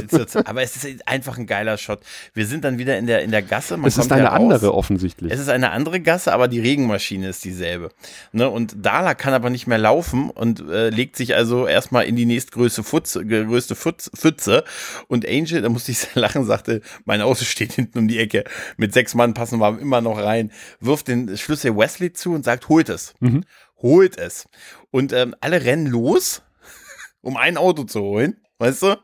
aber 0.46 0.62
es 0.62 0.84
ist 0.84 1.08
einfach 1.08 1.38
ein 1.38 1.48
geiler 1.48 1.77
Shot. 1.78 2.02
Wir 2.34 2.46
sind 2.46 2.64
dann 2.64 2.78
wieder 2.78 2.98
in 2.98 3.08
der, 3.08 3.22
in 3.22 3.32
der 3.32 3.42
Gasse. 3.42 3.78
Man 3.78 3.88
Es 3.88 3.98
ist 3.98 4.12
eine 4.12 4.24
ja 4.24 4.30
raus. 4.30 4.40
andere 4.40 4.74
offensichtlich. 4.74 5.32
Es 5.32 5.40
ist 5.40 5.50
eine 5.50 5.72
andere 5.72 6.00
Gasse, 6.00 6.34
aber 6.34 6.48
die 6.48 6.60
Regenmaschine 6.60 7.30
ist 7.30 7.46
dieselbe. 7.46 7.90
Ne? 8.32 8.50
Und 8.50 8.76
Dala 8.86 9.14
kann 9.14 9.34
aber 9.34 9.50
nicht 9.50 9.68
mehr 9.68 9.78
laufen 9.78 10.30
und 10.30 10.60
äh, 10.62 10.90
legt 10.90 11.16
sich 11.16 11.36
also 11.36 11.68
erstmal 11.68 12.06
in 12.06 12.16
die 12.16 12.26
nächstgrößte 12.26 12.84
Pfütze, 12.84 13.26
größte 13.26 13.76
Pfütze, 13.76 14.12
Pfütze. 14.16 14.64
Und 15.08 15.28
Angel, 15.28 15.62
da 15.62 15.70
musste 15.70 15.92
ich 15.92 16.08
lachen, 16.16 16.46
sagte, 16.46 16.82
mein 17.06 17.22
Auto 17.22 17.44
steht 17.46 17.74
hinten 17.74 18.00
um 18.00 18.08
die 18.08 18.20
Ecke. 18.20 18.44
Mit 18.78 18.94
sechs 18.94 19.16
Mann 19.16 19.34
passen 19.34 19.60
wir 19.60 19.80
immer 19.80 20.02
noch 20.02 20.18
rein. 20.18 20.52
Wirft 20.80 21.08
den 21.08 21.38
Schlüssel 21.38 21.76
Wesley 21.78 22.14
zu 22.14 22.34
und 22.34 22.44
sagt, 22.44 22.70
holt 22.70 22.90
es. 22.90 23.14
Mhm. 23.20 23.44
Holt 23.82 24.18
es. 24.18 24.48
Und 24.92 25.14
ähm, 25.14 25.36
alle 25.40 25.64
rennen 25.64 25.86
los, 25.88 26.42
um 27.22 27.38
ein 27.38 27.58
Auto 27.58 27.84
zu 27.84 28.02
holen. 28.02 28.38
Weißt 28.60 28.82
du? 28.82 28.96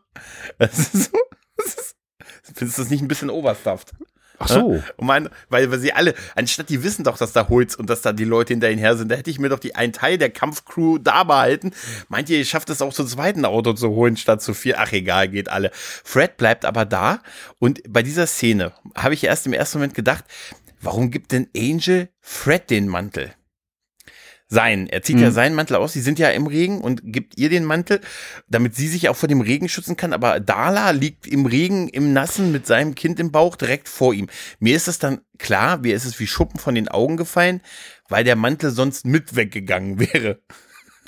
Das 0.58 0.80
ist 0.80 1.12
so. 1.12 1.18
Findest 2.44 2.78
du 2.78 2.82
das 2.84 2.92
nicht 2.92 3.02
ein 3.02 3.08
bisschen 3.08 3.30
overstuffed? 3.30 3.94
Ach 4.40 4.48
so. 4.48 4.84
Um 4.98 5.10
ein, 5.10 5.30
weil, 5.50 5.72
weil 5.72 5.80
sie 5.80 5.94
alle, 5.94 6.14
anstatt 6.36 6.70
die 6.70 6.84
wissen 6.84 7.04
doch, 7.04 7.18
dass 7.18 7.34
da 7.34 7.48
Holz 7.50 7.76
und 7.76 7.90
dass 7.90 8.02
da 8.02 8.12
die 8.14 8.26
Leute 8.26 8.54
hinter 8.54 8.70
ihnen 8.70 8.80
her 8.80 8.98
sind, 8.98 9.10
da 9.10 9.16
hätte 9.16 9.30
ich 9.30 9.40
mir 9.40 9.50
doch 9.50 9.60
die 9.60 9.76
einen 9.76 9.94
Teil 9.94 10.18
der 10.18 10.30
Kampfcrew 10.30 10.98
da 10.98 11.24
behalten. 11.24 11.72
Meint 12.10 12.30
ihr, 12.30 12.40
ihr 12.40 12.46
schafft 12.46 12.70
es 12.70 12.82
auch 12.82 12.94
zum 12.94 13.08
zweiten 13.08 13.46
Auto 13.46 13.74
zu 13.74 13.90
holen, 13.90 14.18
statt 14.18 14.42
zu 14.42 14.54
vier? 14.54 14.80
Ach 14.80 14.92
egal, 14.92 15.30
geht 15.30 15.50
alle. 15.50 15.72
Fred 15.74 16.38
bleibt 16.38 16.66
aber 16.66 16.86
da 16.86 17.22
und 17.60 17.82
bei 17.88 18.04
dieser 18.04 18.28
Szene 18.28 18.74
habe 18.96 19.14
ich 19.14 19.24
erst 19.24 19.46
im 19.46 19.54
ersten 19.54 19.78
Moment 19.78 19.96
gedacht, 19.96 20.26
warum 20.82 21.12
gibt 21.12 21.32
denn 21.32 21.48
Angel 21.56 22.10
Fred 22.20 22.70
den 22.70 22.88
Mantel? 22.88 23.34
Sein. 24.54 24.88
Er 24.88 25.02
zieht 25.02 25.20
ja 25.20 25.30
Mhm. 25.30 25.34
seinen 25.34 25.56
Mantel 25.56 25.76
aus. 25.78 25.94
Sie 25.94 26.02
sind 26.02 26.20
ja 26.20 26.30
im 26.30 26.48
Regen 26.48 26.80
und 26.82 27.02
gibt 27.04 27.38
ihr 27.38 27.50
den 27.50 27.66
Mantel, 27.66 28.00
damit 28.48 28.76
sie 28.76 28.88
sich 28.88 29.10
auch 29.10 29.16
vor 29.16 29.28
dem 29.28 29.42
Regen 29.42 29.68
schützen 29.68 29.98
kann. 29.98 30.14
Aber 30.14 30.40
Dala 30.40 30.92
liegt 30.92 31.26
im 31.28 31.46
Regen, 31.46 31.90
im 31.90 32.14
Nassen 32.14 32.52
mit 32.52 32.68
seinem 32.68 32.94
Kind 32.96 33.20
im 33.20 33.32
Bauch 33.32 33.56
direkt 33.56 33.90
vor 33.90 34.14
ihm. 34.14 34.28
Mir 34.60 34.76
ist 34.76 34.88
es 34.88 35.00
dann 35.00 35.22
klar, 35.40 35.78
mir 35.80 35.96
ist 35.96 36.06
es 36.06 36.20
wie 36.20 36.28
Schuppen 36.28 36.60
von 36.60 36.76
den 36.76 36.88
Augen 36.88 37.18
gefallen, 37.18 37.62
weil 38.10 38.24
der 38.24 38.36
Mantel 38.36 38.70
sonst 38.72 39.06
mit 39.06 39.36
weggegangen 39.36 40.00
wäre. 40.14 40.40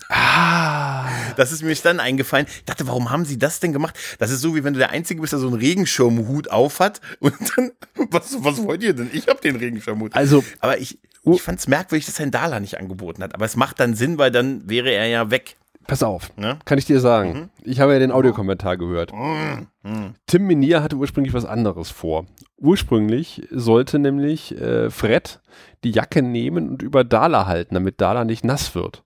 Ah. 0.09 1.07
Das 1.35 1.51
ist 1.51 1.63
mir 1.63 1.75
dann 1.75 1.99
eingefallen. 1.99 2.45
Ich 2.47 2.65
dachte, 2.65 2.87
warum 2.87 3.09
haben 3.09 3.25
sie 3.25 3.37
das 3.37 3.59
denn 3.59 3.73
gemacht? 3.73 3.95
Das 4.19 4.31
ist 4.31 4.41
so, 4.41 4.55
wie 4.55 4.63
wenn 4.63 4.73
du 4.73 4.79
der 4.79 4.91
Einzige 4.91 5.21
bist, 5.21 5.33
der 5.33 5.39
so 5.39 5.47
einen 5.47 5.57
Regenschirmhut 5.57 6.49
aufhat. 6.51 7.01
Und 7.19 7.35
dann, 7.55 7.71
was, 8.11 8.37
was 8.43 8.63
wollt 8.63 8.83
ihr 8.83 8.93
denn? 8.93 9.09
Ich 9.13 9.27
habe 9.27 9.41
den 9.41 9.55
Regenschirmhut. 9.55 10.15
Also, 10.15 10.43
Aber 10.59 10.77
ich, 10.77 10.99
ich 11.23 11.41
fand 11.41 11.59
es 11.59 11.67
merkwürdig, 11.67 12.05
dass 12.05 12.19
ein 12.19 12.31
Dala 12.31 12.59
nicht 12.59 12.79
angeboten 12.79 13.23
hat. 13.23 13.33
Aber 13.35 13.45
es 13.45 13.55
macht 13.55 13.79
dann 13.79 13.95
Sinn, 13.95 14.17
weil 14.17 14.31
dann 14.31 14.69
wäre 14.69 14.91
er 14.91 15.07
ja 15.07 15.31
weg. 15.31 15.57
pass 15.87 16.03
auf. 16.03 16.35
Ne? 16.37 16.57
Kann 16.65 16.77
ich 16.77 16.85
dir 16.85 16.99
sagen. 16.99 17.49
Ich 17.63 17.79
habe 17.79 17.93
ja 17.93 17.99
den 17.99 18.11
Audiokommentar 18.11 18.77
gehört. 18.77 19.11
Mhm. 19.13 20.15
Tim 20.27 20.47
Minier 20.47 20.81
hatte 20.83 20.95
ursprünglich 20.95 21.33
was 21.33 21.45
anderes 21.45 21.89
vor. 21.89 22.25
Ursprünglich 22.57 23.47
sollte 23.51 23.99
nämlich 23.99 24.59
äh, 24.59 24.89
Fred 24.89 25.41
die 25.83 25.91
Jacke 25.91 26.21
nehmen 26.21 26.69
und 26.69 26.81
über 26.81 27.03
Dala 27.03 27.45
halten, 27.45 27.75
damit 27.75 28.01
Dala 28.01 28.23
nicht 28.25 28.43
nass 28.45 28.73
wird. 28.75 29.03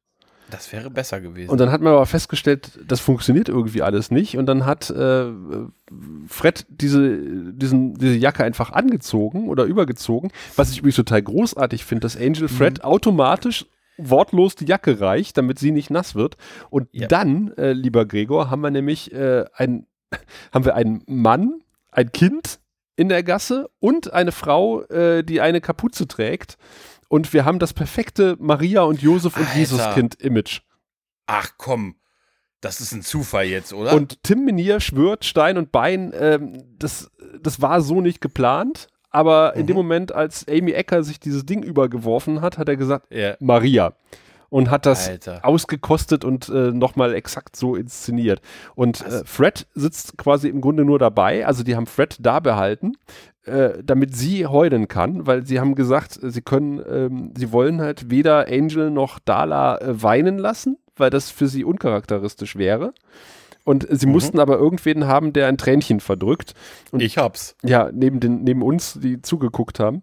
Das 0.51 0.71
wäre 0.73 0.89
besser 0.89 1.21
gewesen. 1.21 1.49
Und 1.49 1.59
dann 1.59 1.71
hat 1.71 1.81
man 1.81 1.93
aber 1.93 2.05
festgestellt, 2.05 2.79
das 2.87 2.99
funktioniert 2.99 3.49
irgendwie 3.49 3.81
alles 3.81 4.11
nicht. 4.11 4.37
Und 4.37 4.45
dann 4.45 4.65
hat 4.65 4.89
äh, 4.89 5.25
Fred 6.27 6.65
diese, 6.69 7.17
diesen, 7.53 7.95
diese 7.95 8.15
Jacke 8.15 8.43
einfach 8.43 8.71
angezogen 8.71 9.47
oder 9.49 9.63
übergezogen, 9.65 10.31
was 10.55 10.71
ich 10.71 10.79
übrigens 10.79 10.95
total 10.97 11.21
großartig 11.21 11.85
finde, 11.85 12.01
dass 12.01 12.15
Angel 12.17 12.43
Mhm. 12.43 12.47
Fred 12.49 12.83
automatisch 12.83 13.65
wortlos 13.97 14.55
die 14.55 14.65
Jacke 14.65 15.01
reicht, 15.01 15.37
damit 15.37 15.59
sie 15.59 15.71
nicht 15.71 15.89
nass 15.89 16.15
wird. 16.15 16.37
Und 16.69 16.87
Ja. 16.91 17.07
dann, 17.07 17.51
äh, 17.57 17.73
lieber 17.73 18.05
Gregor, 18.05 18.49
haben 18.49 18.61
wir 18.61 18.71
nämlich 18.71 19.11
äh, 19.13 19.45
ein, 19.53 19.85
haben 20.53 20.65
wir 20.65 20.75
einen 20.75 21.03
Mann, 21.05 21.61
ein 21.91 22.11
Kind 22.11 22.59
in 22.95 23.09
der 23.09 23.23
Gasse 23.23 23.69
und 23.79 24.11
eine 24.13 24.31
Frau, 24.31 24.83
äh, 24.83 25.23
die 25.23 25.41
eine 25.41 25.61
Kapuze 25.61 26.07
trägt. 26.07 26.57
Und 27.09 27.33
wir 27.33 27.43
haben 27.43 27.59
das 27.59 27.73
perfekte 27.73 28.37
Maria 28.39 28.83
und 28.83 29.01
Josef 29.01 29.35
und. 29.35 29.47
Jesuskind-Image. 29.55 30.61
Ach 31.27 31.49
komm, 31.57 31.95
das 32.61 32.79
ist 32.81 32.93
ein 32.93 33.01
Zufall 33.01 33.45
jetzt, 33.45 33.73
oder? 33.73 33.93
Und 33.93 34.23
Tim 34.23 34.45
Menier 34.45 34.79
schwört 34.79 35.25
Stein 35.25 35.57
und 35.57 35.71
Bein, 35.71 36.13
ähm, 36.17 36.63
das, 36.77 37.11
das 37.41 37.61
war 37.61 37.81
so 37.81 37.99
nicht 37.99 38.21
geplant. 38.21 38.87
Aber 39.11 39.55
in 39.55 39.65
dem 39.65 39.75
Mhm. 39.75 39.81
Moment, 39.83 40.11
als 40.11 40.47
Amy 40.47 40.71
Ecker 40.71 41.03
sich 41.03 41.19
dieses 41.19 41.43
Ding 41.43 41.63
übergeworfen 41.63 42.41
hat, 42.41 42.59
hat 42.59 42.69
er 42.69 42.75
gesagt, 42.77 43.07
ja. 43.11 43.35
Maria. 43.39 43.93
Und 44.49 44.71
hat 44.71 44.85
das 44.85 45.07
Alter. 45.09 45.45
ausgekostet 45.45 46.25
und 46.25 46.49
äh, 46.49 46.71
nochmal 46.71 47.13
exakt 47.13 47.55
so 47.55 47.75
inszeniert. 47.75 48.41
Und 48.75 49.05
äh, 49.05 49.23
Fred 49.25 49.67
sitzt 49.75 50.17
quasi 50.17 50.47
im 50.49 50.59
Grunde 50.61 50.85
nur 50.85 50.97
dabei. 50.97 51.45
Also 51.45 51.63
die 51.63 51.75
haben 51.75 51.85
Fred 51.85 52.17
da 52.19 52.39
behalten, 52.39 52.93
äh, 53.45 53.83
damit 53.83 54.15
sie 54.15 54.47
heulen 54.47 54.87
kann, 54.87 55.27
weil 55.27 55.45
sie 55.45 55.59
haben 55.59 55.75
gesagt, 55.75 56.19
sie 56.21 56.41
können, 56.41 56.81
ähm, 56.89 57.33
sie 57.37 57.51
wollen 57.51 57.79
halt 57.79 58.09
weder 58.09 58.47
Angel 58.47 58.89
noch 58.89 59.19
Dala 59.19 59.77
äh, 59.81 60.01
weinen 60.01 60.39
lassen, 60.39 60.77
weil 60.95 61.11
das 61.11 61.29
für 61.29 61.47
sie 61.47 61.63
uncharakteristisch 61.63 62.55
wäre. 62.55 62.93
Und 63.65 63.85
sie 63.91 64.07
Mhm. 64.07 64.13
mussten 64.13 64.39
aber 64.39 64.57
irgendwen 64.57 65.05
haben, 65.05 65.31
der 65.31 65.45
ein 65.47 65.57
Tränchen 65.59 65.99
verdrückt. 65.99 66.55
Und 66.91 67.01
Ich 67.01 67.19
hab's. 67.19 67.55
ja, 67.63 67.91
neben, 67.93 68.19
den, 68.19 68.43
neben 68.43 68.63
uns, 68.63 68.97
die 68.99 69.21
zugeguckt 69.21 69.79
haben. 69.79 70.01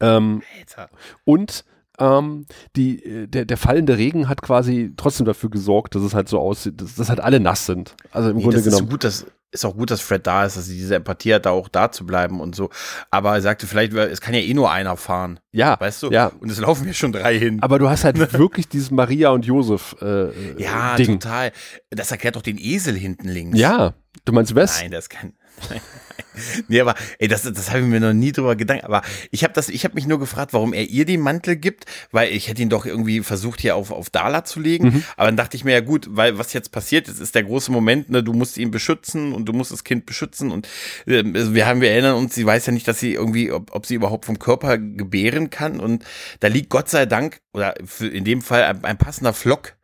Ähm, 0.00 0.42
Alter. 0.58 0.88
und 1.24 1.64
ähm, 2.00 2.46
die, 2.76 3.04
äh, 3.04 3.26
der, 3.28 3.44
der 3.44 3.56
fallende 3.56 3.96
Regen 3.98 4.28
hat 4.28 4.42
quasi 4.42 4.92
trotzdem 4.96 5.26
dafür 5.26 5.50
gesorgt, 5.50 5.94
dass 5.94 6.02
es 6.02 6.14
halt 6.14 6.28
so 6.28 6.38
aussieht, 6.40 6.80
dass, 6.80 6.94
dass 6.96 7.08
halt 7.08 7.20
alle 7.20 7.38
nass 7.40 7.66
sind. 7.66 7.94
Also 8.10 8.30
im 8.30 8.36
Nee, 8.36 8.42
Grunde 8.42 8.56
das 8.56 8.66
ist 8.66 8.72
genommen. 8.72 8.90
gut, 8.90 9.04
dass 9.04 9.26
ist 9.52 9.64
auch 9.64 9.74
gut, 9.74 9.90
dass 9.90 10.00
Fred 10.00 10.24
da 10.28 10.44
ist, 10.46 10.56
dass 10.56 10.66
sie 10.66 10.76
diese 10.76 10.94
Empathie 10.94 11.34
hat, 11.34 11.44
da 11.44 11.50
auch 11.50 11.66
da 11.68 11.90
zu 11.90 12.06
bleiben 12.06 12.40
und 12.40 12.54
so. 12.54 12.70
Aber 13.10 13.34
er 13.34 13.40
sagte, 13.42 13.66
vielleicht, 13.66 13.92
es 13.94 14.20
kann 14.20 14.32
ja 14.32 14.38
eh 14.38 14.54
nur 14.54 14.70
einer 14.70 14.96
fahren, 14.96 15.40
ja, 15.50 15.74
weißt 15.80 16.04
du? 16.04 16.10
ja. 16.12 16.26
Und 16.38 16.50
es 16.52 16.60
laufen 16.60 16.86
ja 16.86 16.92
schon 16.92 17.10
drei 17.12 17.36
hin. 17.36 17.60
Aber 17.60 17.80
du 17.80 17.88
hast 17.90 18.04
halt 18.04 18.16
wirklich 18.32 18.68
dieses 18.68 18.92
Maria 18.92 19.30
und 19.30 19.44
Josef 19.44 19.96
äh, 20.00 20.62
ja, 20.62 20.94
Ding. 20.94 21.18
total. 21.18 21.50
Das 21.90 22.12
erklärt 22.12 22.36
doch 22.36 22.42
den 22.42 22.58
Esel 22.58 22.94
hinten 22.94 23.28
links. 23.28 23.58
Ja, 23.58 23.94
du 24.24 24.32
meinst 24.32 24.54
Wes? 24.54 24.78
Nein, 24.80 24.92
das 24.92 25.08
kann. 25.08 25.32
Nee, 26.68 26.80
aber 26.80 26.94
ey, 27.18 27.28
das, 27.28 27.42
das 27.42 27.70
habe 27.70 27.80
ich 27.80 27.86
mir 27.86 28.00
noch 28.00 28.12
nie 28.12 28.32
drüber 28.32 28.56
gedacht. 28.56 28.84
Aber 28.84 29.02
ich 29.30 29.44
habe 29.44 29.52
das, 29.52 29.68
ich 29.68 29.84
habe 29.84 29.94
mich 29.94 30.06
nur 30.06 30.18
gefragt, 30.18 30.52
warum 30.52 30.72
er 30.72 30.84
ihr 30.88 31.04
den 31.04 31.20
Mantel 31.20 31.56
gibt, 31.56 31.86
weil 32.10 32.32
ich 32.32 32.48
hätte 32.48 32.62
ihn 32.62 32.68
doch 32.68 32.86
irgendwie 32.86 33.20
versucht 33.20 33.60
hier 33.60 33.76
auf, 33.76 33.90
auf 33.90 34.10
Dala 34.10 34.44
zu 34.44 34.60
legen. 34.60 34.86
Mhm. 34.86 35.04
Aber 35.16 35.26
dann 35.26 35.36
dachte 35.36 35.56
ich 35.56 35.64
mir 35.64 35.72
ja 35.72 35.80
gut, 35.80 36.06
weil 36.10 36.38
was 36.38 36.52
jetzt 36.52 36.72
passiert 36.72 37.08
ist, 37.08 37.20
ist 37.20 37.34
der 37.34 37.44
große 37.44 37.72
Moment, 37.72 38.10
ne, 38.10 38.22
du 38.22 38.32
musst 38.32 38.58
ihn 38.58 38.70
beschützen 38.70 39.32
und 39.32 39.46
du 39.46 39.52
musst 39.52 39.72
das 39.72 39.84
Kind 39.84 40.06
beschützen 40.06 40.50
und 40.50 40.66
äh, 41.06 41.22
wir 41.24 41.66
haben, 41.66 41.80
wir 41.80 41.90
erinnern 41.90 42.16
uns, 42.16 42.34
sie 42.34 42.46
weiß 42.46 42.66
ja 42.66 42.72
nicht, 42.72 42.86
dass 42.88 43.00
sie 43.00 43.14
irgendwie, 43.14 43.52
ob, 43.52 43.74
ob 43.74 43.86
sie 43.86 43.94
überhaupt 43.94 44.24
vom 44.24 44.38
Körper 44.38 44.78
gebären 44.78 45.50
kann 45.50 45.80
und 45.80 46.04
da 46.40 46.48
liegt 46.48 46.70
Gott 46.70 46.88
sei 46.88 47.06
Dank 47.06 47.40
oder 47.52 47.74
in 48.00 48.24
dem 48.24 48.42
Fall 48.42 48.64
ein, 48.64 48.84
ein 48.84 48.98
passender 48.98 49.32
Flock 49.32 49.74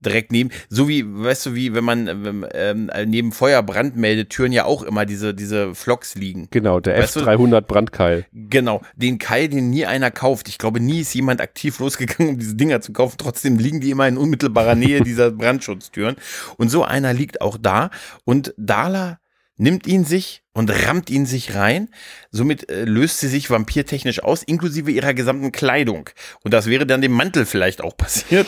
direkt 0.00 0.32
neben, 0.32 0.50
so 0.68 0.88
wie, 0.88 1.04
weißt 1.06 1.46
du, 1.46 1.54
wie 1.54 1.74
wenn 1.74 1.84
man 1.84 2.48
ähm, 2.52 2.90
neben 3.06 3.32
Feuerbrandmeldetüren 3.32 4.52
ja 4.52 4.64
auch 4.64 4.82
immer 4.82 5.06
diese, 5.06 5.34
diese 5.34 5.74
Flocks 5.74 6.14
liegen. 6.14 6.48
Genau, 6.50 6.80
der 6.80 7.02
F300 7.02 7.62
Brandkeil. 7.62 8.26
Genau, 8.32 8.82
den 8.94 9.18
Keil, 9.18 9.48
den 9.48 9.70
nie 9.70 9.86
einer 9.86 10.10
kauft. 10.10 10.48
Ich 10.48 10.58
glaube, 10.58 10.80
nie 10.80 11.00
ist 11.00 11.14
jemand 11.14 11.40
aktiv 11.40 11.78
losgegangen, 11.78 12.34
um 12.34 12.38
diese 12.38 12.54
Dinger 12.54 12.80
zu 12.80 12.92
kaufen. 12.92 13.16
Trotzdem 13.18 13.58
liegen 13.58 13.80
die 13.80 13.90
immer 13.90 14.06
in 14.06 14.18
unmittelbarer 14.18 14.74
Nähe 14.74 15.00
dieser 15.04 15.30
Brandschutztüren. 15.30 16.16
Und 16.56 16.70
so 16.70 16.84
einer 16.84 17.12
liegt 17.12 17.40
auch 17.40 17.56
da. 17.60 17.90
Und 18.24 18.54
Dala 18.56 19.18
nimmt 19.56 19.86
ihn 19.86 20.04
sich 20.04 20.42
und 20.52 20.70
rammt 20.70 21.10
ihn 21.10 21.26
sich 21.26 21.54
rein. 21.54 21.88
Somit 22.30 22.70
äh, 22.70 22.84
löst 22.84 23.20
sie 23.20 23.28
sich 23.28 23.50
vampirtechnisch 23.50 24.22
aus, 24.22 24.42
inklusive 24.42 24.90
ihrer 24.90 25.14
gesamten 25.14 25.52
Kleidung. 25.52 26.10
Und 26.42 26.54
das 26.54 26.66
wäre 26.66 26.86
dann 26.86 27.00
dem 27.00 27.12
Mantel 27.12 27.46
vielleicht 27.46 27.82
auch 27.82 27.96
passiert. 27.96 28.46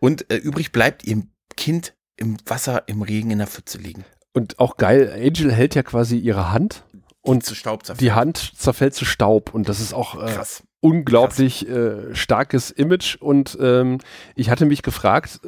Und 0.00 0.30
äh, 0.30 0.36
übrig 0.36 0.72
bleibt 0.72 1.04
ihr 1.04 1.22
Kind 1.56 1.94
im 2.16 2.36
Wasser, 2.46 2.84
im 2.86 3.02
Regen, 3.02 3.30
in 3.30 3.38
der 3.38 3.46
Pfütze 3.46 3.78
liegen. 3.78 4.04
Und 4.32 4.58
auch 4.58 4.76
geil, 4.76 5.12
Angel 5.12 5.52
hält 5.52 5.74
ja 5.74 5.82
quasi 5.82 6.16
ihre 6.16 6.52
Hand 6.52 6.84
und 7.22 7.52
die 8.00 8.12
Hand 8.12 8.52
zerfällt 8.56 8.94
zu 8.94 9.04
Staub. 9.04 9.52
Und 9.54 9.68
das 9.68 9.80
ist 9.80 9.92
auch 9.92 10.22
äh, 10.22 10.38
unglaublich 10.80 11.68
äh, 11.68 12.14
starkes 12.14 12.70
Image. 12.70 13.16
Und 13.20 13.56
ähm, 13.60 13.98
ich 14.34 14.50
hatte 14.50 14.66
mich 14.66 14.82
gefragt, 14.82 15.40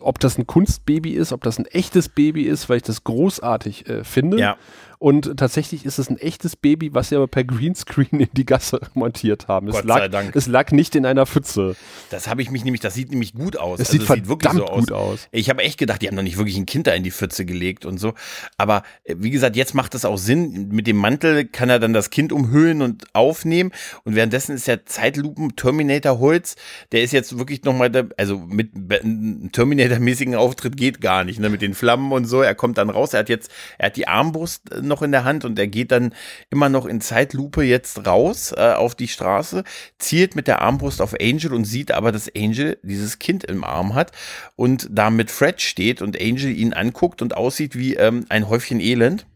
ob 0.00 0.18
das 0.18 0.38
ein 0.38 0.46
Kunstbaby 0.46 1.12
ist, 1.12 1.32
ob 1.32 1.42
das 1.42 1.58
ein 1.58 1.66
echtes 1.66 2.08
Baby 2.08 2.42
ist, 2.44 2.68
weil 2.68 2.78
ich 2.78 2.82
das 2.82 3.04
großartig 3.04 3.88
äh, 3.88 4.04
finde. 4.04 4.38
Ja. 4.38 4.56
Und 5.02 5.36
tatsächlich 5.36 5.84
ist 5.84 5.98
es 5.98 6.08
ein 6.10 6.16
echtes 6.16 6.54
Baby, 6.54 6.94
was 6.94 7.08
sie 7.08 7.16
aber 7.16 7.26
per 7.26 7.42
Greenscreen 7.42 8.20
in 8.20 8.28
die 8.34 8.46
Gasse 8.46 8.78
montiert 8.94 9.48
haben. 9.48 9.66
Es, 9.66 9.74
Gott 9.74 9.84
lag, 9.84 9.98
sei 9.98 10.08
Dank. 10.08 10.36
es 10.36 10.46
lag 10.46 10.70
nicht 10.70 10.94
in 10.94 11.04
einer 11.06 11.26
Pfütze. 11.26 11.74
Das 12.10 12.28
habe 12.28 12.40
ich 12.40 12.52
mich 12.52 12.62
nämlich, 12.62 12.82
das 12.82 12.94
sieht 12.94 13.10
nämlich 13.10 13.34
gut 13.34 13.56
aus. 13.56 13.80
Es 13.80 13.88
also 13.88 13.98
sieht, 13.98 14.02
es 14.08 14.14
sieht 14.14 14.28
wirklich 14.28 14.52
so 14.52 14.64
aus. 14.64 14.78
gut 14.78 14.92
aus. 14.92 15.28
Ich 15.32 15.50
habe 15.50 15.64
echt 15.64 15.78
gedacht, 15.78 16.02
die 16.02 16.06
haben 16.06 16.14
noch 16.14 16.22
nicht 16.22 16.36
wirklich 16.38 16.56
ein 16.56 16.66
Kind 16.66 16.86
da 16.86 16.92
in 16.92 17.02
die 17.02 17.10
Pfütze 17.10 17.44
gelegt 17.44 17.84
und 17.84 17.98
so. 17.98 18.14
Aber 18.58 18.84
äh, 19.02 19.16
wie 19.18 19.30
gesagt, 19.30 19.56
jetzt 19.56 19.74
macht 19.74 19.96
es 19.96 20.04
auch 20.04 20.18
Sinn. 20.18 20.68
Mit 20.68 20.86
dem 20.86 20.98
Mantel 20.98 21.46
kann 21.46 21.68
er 21.68 21.80
dann 21.80 21.92
das 21.92 22.10
Kind 22.10 22.32
umhüllen 22.32 22.80
und 22.80 23.06
aufnehmen. 23.12 23.72
Und 24.04 24.14
währenddessen 24.14 24.54
ist 24.54 24.68
der 24.68 24.86
Zeitlupen 24.86 25.56
Terminator 25.56 26.20
Holz, 26.20 26.54
der 26.92 27.02
ist 27.02 27.12
jetzt 27.12 27.36
wirklich 27.36 27.64
nochmal, 27.64 27.90
also 28.16 28.38
mit 28.38 28.70
einem 28.76 29.50
Terminator-mäßigen 29.50 30.36
Auftritt 30.36 30.76
geht 30.76 31.00
gar 31.00 31.24
nicht, 31.24 31.40
ne? 31.40 31.50
Mit 31.50 31.60
den 31.60 31.74
Flammen 31.74 32.12
und 32.12 32.26
so. 32.26 32.40
Er 32.40 32.54
kommt 32.54 32.78
dann 32.78 32.88
raus. 32.88 33.14
Er 33.14 33.18
hat 33.18 33.28
jetzt, 33.28 33.50
er 33.78 33.86
hat 33.86 33.96
die 33.96 34.06
Armbrust 34.06 34.62
noch 34.80 34.91
noch 34.92 35.02
in 35.02 35.10
der 35.10 35.24
Hand 35.24 35.44
und 35.44 35.58
er 35.58 35.66
geht 35.66 35.90
dann 35.90 36.14
immer 36.50 36.68
noch 36.68 36.86
in 36.86 37.00
Zeitlupe 37.00 37.62
jetzt 37.62 38.06
raus 38.06 38.52
äh, 38.56 38.74
auf 38.74 38.94
die 38.94 39.08
Straße, 39.08 39.64
zielt 39.98 40.36
mit 40.36 40.46
der 40.46 40.60
Armbrust 40.60 41.00
auf 41.00 41.14
Angel 41.20 41.54
und 41.54 41.64
sieht 41.64 41.90
aber, 41.90 42.12
dass 42.12 42.30
Angel 42.36 42.78
dieses 42.82 43.18
Kind 43.18 43.44
im 43.44 43.64
Arm 43.64 43.94
hat 43.94 44.12
und 44.54 44.86
da 44.90 45.10
mit 45.10 45.30
Fred 45.30 45.60
steht 45.62 46.02
und 46.02 46.20
Angel 46.20 46.50
ihn 46.50 46.74
anguckt 46.74 47.22
und 47.22 47.36
aussieht 47.36 47.74
wie 47.76 47.94
ähm, 47.94 48.26
ein 48.28 48.48
Häufchen 48.48 48.80
Elend. 48.80 49.26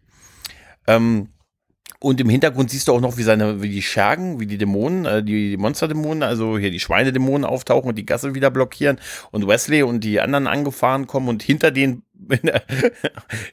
Ähm, 0.86 1.30
und 2.00 2.20
im 2.20 2.28
Hintergrund 2.28 2.70
siehst 2.70 2.88
du 2.88 2.92
auch 2.92 3.00
noch, 3.00 3.16
wie 3.16 3.22
seine, 3.22 3.62
wie 3.62 3.70
die 3.70 3.82
Schergen, 3.82 4.40
wie 4.40 4.46
die 4.46 4.58
Dämonen, 4.58 5.04
äh, 5.06 5.22
die, 5.22 5.50
die 5.50 5.56
Monsterdämonen, 5.56 6.22
also 6.22 6.58
hier 6.58 6.70
die 6.70 6.80
Schweinedämonen 6.80 7.44
auftauchen 7.44 7.88
und 7.88 7.96
die 7.96 8.06
Gasse 8.06 8.34
wieder 8.34 8.50
blockieren 8.50 8.98
und 9.30 9.46
Wesley 9.46 9.82
und 9.82 10.04
die 10.04 10.20
anderen 10.20 10.46
angefahren 10.46 11.06
kommen 11.06 11.28
und 11.28 11.42
hinter 11.42 11.70
denen 11.70 12.02
in 12.28 12.40
der, 12.44 12.62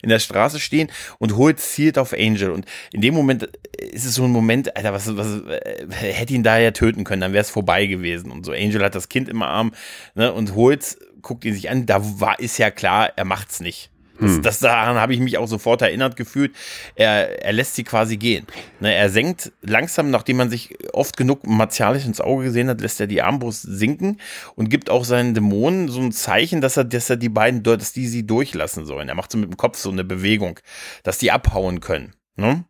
in 0.02 0.08
der 0.08 0.18
Straße 0.18 0.58
stehen 0.58 0.90
und 1.18 1.36
holt 1.36 1.60
zielt 1.60 1.98
auf 1.98 2.12
Angel. 2.12 2.50
Und 2.50 2.66
in 2.92 3.00
dem 3.00 3.14
Moment 3.14 3.48
ist 3.78 4.04
es 4.04 4.14
so 4.14 4.24
ein 4.24 4.30
Moment, 4.30 4.76
Alter, 4.76 4.92
was, 4.92 5.16
was 5.16 5.42
äh, 5.42 5.86
hätte 5.90 6.34
ihn 6.34 6.42
da 6.42 6.58
ja 6.58 6.70
töten 6.70 7.04
können, 7.04 7.20
dann 7.20 7.32
wäre 7.32 7.42
es 7.42 7.50
vorbei 7.50 7.86
gewesen. 7.86 8.30
Und 8.30 8.44
so 8.44 8.52
Angel 8.52 8.82
hat 8.82 8.94
das 8.94 9.08
Kind 9.08 9.28
im 9.28 9.42
Arm 9.42 9.72
ne, 10.14 10.32
und 10.32 10.54
holt, 10.54 10.96
guckt 11.22 11.44
ihn 11.44 11.54
sich 11.54 11.70
an. 11.70 11.86
Da 11.86 12.20
war 12.20 12.38
ist 12.40 12.58
ja 12.58 12.70
klar, 12.70 13.12
er 13.16 13.24
macht's 13.24 13.60
nicht. 13.60 13.90
Das, 14.20 14.30
hm. 14.30 14.42
das 14.42 14.58
daran 14.60 14.96
habe 14.96 15.12
ich 15.12 15.20
mich 15.20 15.38
auch 15.38 15.48
sofort 15.48 15.82
erinnert 15.82 16.16
gefühlt. 16.16 16.54
Er, 16.94 17.44
er 17.44 17.52
lässt 17.52 17.74
sie 17.74 17.84
quasi 17.84 18.16
gehen. 18.16 18.46
Ne, 18.80 18.94
er 18.94 19.10
senkt 19.10 19.52
langsam, 19.62 20.10
nachdem 20.10 20.36
man 20.36 20.50
sich 20.50 20.76
oft 20.92 21.16
genug 21.16 21.46
martialisch 21.46 22.06
ins 22.06 22.20
Auge 22.20 22.44
gesehen 22.44 22.68
hat, 22.68 22.80
lässt 22.80 23.00
er 23.00 23.06
die 23.06 23.22
Armbrust 23.22 23.62
sinken 23.62 24.20
und 24.54 24.70
gibt 24.70 24.88
auch 24.88 25.04
seinen 25.04 25.34
Dämonen 25.34 25.88
so 25.88 26.00
ein 26.00 26.12
Zeichen, 26.12 26.60
dass 26.60 26.76
er, 26.76 26.84
dass 26.84 27.10
er 27.10 27.16
die 27.16 27.28
beiden, 27.28 27.62
dass 27.62 27.92
die 27.92 28.06
sie 28.06 28.26
durchlassen 28.26 28.86
sollen. 28.86 29.08
Er 29.08 29.14
macht 29.16 29.32
so 29.32 29.38
mit 29.38 29.50
dem 29.50 29.56
Kopf 29.56 29.78
so 29.78 29.90
eine 29.90 30.04
Bewegung, 30.04 30.60
dass 31.02 31.18
die 31.18 31.32
abhauen 31.32 31.80
können. 31.80 32.14
Ne? 32.36 32.64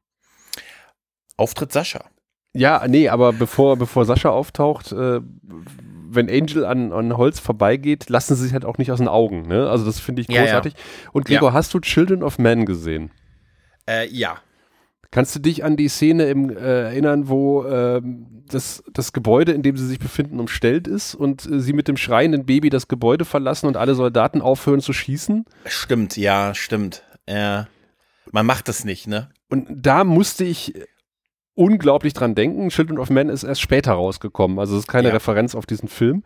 Auftritt 1.36 1.72
Sascha. 1.72 2.05
Ja, 2.57 2.86
nee, 2.86 3.09
aber 3.09 3.32
bevor, 3.32 3.76
bevor 3.76 4.05
Sascha 4.05 4.30
auftaucht, 4.30 4.92
äh, 4.92 5.20
wenn 6.14 6.28
Angel 6.28 6.64
an, 6.64 6.92
an 6.92 7.16
Holz 7.16 7.40
vorbeigeht, 7.40 8.08
lassen 8.08 8.34
sie 8.34 8.44
sich 8.44 8.52
halt 8.52 8.64
auch 8.64 8.78
nicht 8.78 8.90
aus 8.92 8.98
den 8.98 9.08
Augen. 9.08 9.48
Ne? 9.48 9.68
Also 9.68 9.84
das 9.84 10.00
finde 10.00 10.22
ich 10.22 10.28
großartig. 10.28 10.72
Ja, 10.72 10.78
ja. 10.78 11.10
Und 11.12 11.24
Gregor, 11.26 11.50
ja. 11.50 11.54
hast 11.54 11.74
du 11.74 11.80
Children 11.80 12.22
of 12.22 12.38
Men 12.38 12.66
gesehen? 12.66 13.10
Äh, 13.88 14.08
ja. 14.08 14.36
Kannst 15.10 15.34
du 15.36 15.38
dich 15.38 15.62
an 15.62 15.76
die 15.76 15.88
Szene 15.88 16.24
im, 16.24 16.50
äh, 16.50 16.54
erinnern, 16.56 17.28
wo 17.28 17.64
ähm, 17.64 18.26
das, 18.48 18.82
das 18.92 19.12
Gebäude, 19.12 19.52
in 19.52 19.62
dem 19.62 19.76
sie 19.76 19.86
sich 19.86 20.00
befinden, 20.00 20.40
umstellt 20.40 20.88
ist 20.88 21.14
und 21.14 21.46
äh, 21.46 21.60
sie 21.60 21.72
mit 21.72 21.86
dem 21.86 21.96
schreienden 21.96 22.44
Baby 22.46 22.68
das 22.68 22.88
Gebäude 22.88 23.24
verlassen 23.24 23.66
und 23.66 23.76
alle 23.76 23.94
Soldaten 23.94 24.40
aufhören 24.40 24.80
zu 24.80 24.92
schießen? 24.92 25.44
Stimmt, 25.66 26.16
ja, 26.16 26.54
stimmt. 26.54 27.04
Man 28.32 28.46
macht 28.46 28.68
das 28.68 28.84
nicht, 28.84 29.06
ne? 29.06 29.30
Und 29.48 29.68
da 29.70 30.02
musste 30.02 30.44
ich 30.44 30.74
unglaublich 31.55 32.12
dran 32.12 32.34
denken. 32.34 32.68
Children 32.68 32.98
of 32.98 33.11
Men 33.11 33.28
ist 33.28 33.44
erst 33.44 33.61
später 33.61 33.92
rausgekommen, 33.92 34.59
also 34.59 34.74
es 34.74 34.80
ist 34.82 34.88
keine 34.88 35.09
ja. 35.09 35.14
Referenz 35.14 35.55
auf 35.55 35.66
diesen 35.66 35.88
Film. 35.88 36.24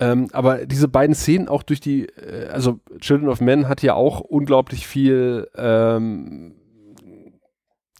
Ähm, 0.00 0.28
aber 0.32 0.66
diese 0.66 0.88
beiden 0.88 1.14
Szenen 1.14 1.48
auch 1.48 1.62
durch 1.62 1.78
die, 1.78 2.06
äh, 2.06 2.48
also 2.48 2.80
Children 2.98 3.28
of 3.28 3.40
Men 3.40 3.68
hat 3.68 3.82
ja 3.82 3.94
auch 3.94 4.20
unglaublich 4.20 4.88
viel 4.88 5.48
ähm, 5.56 6.54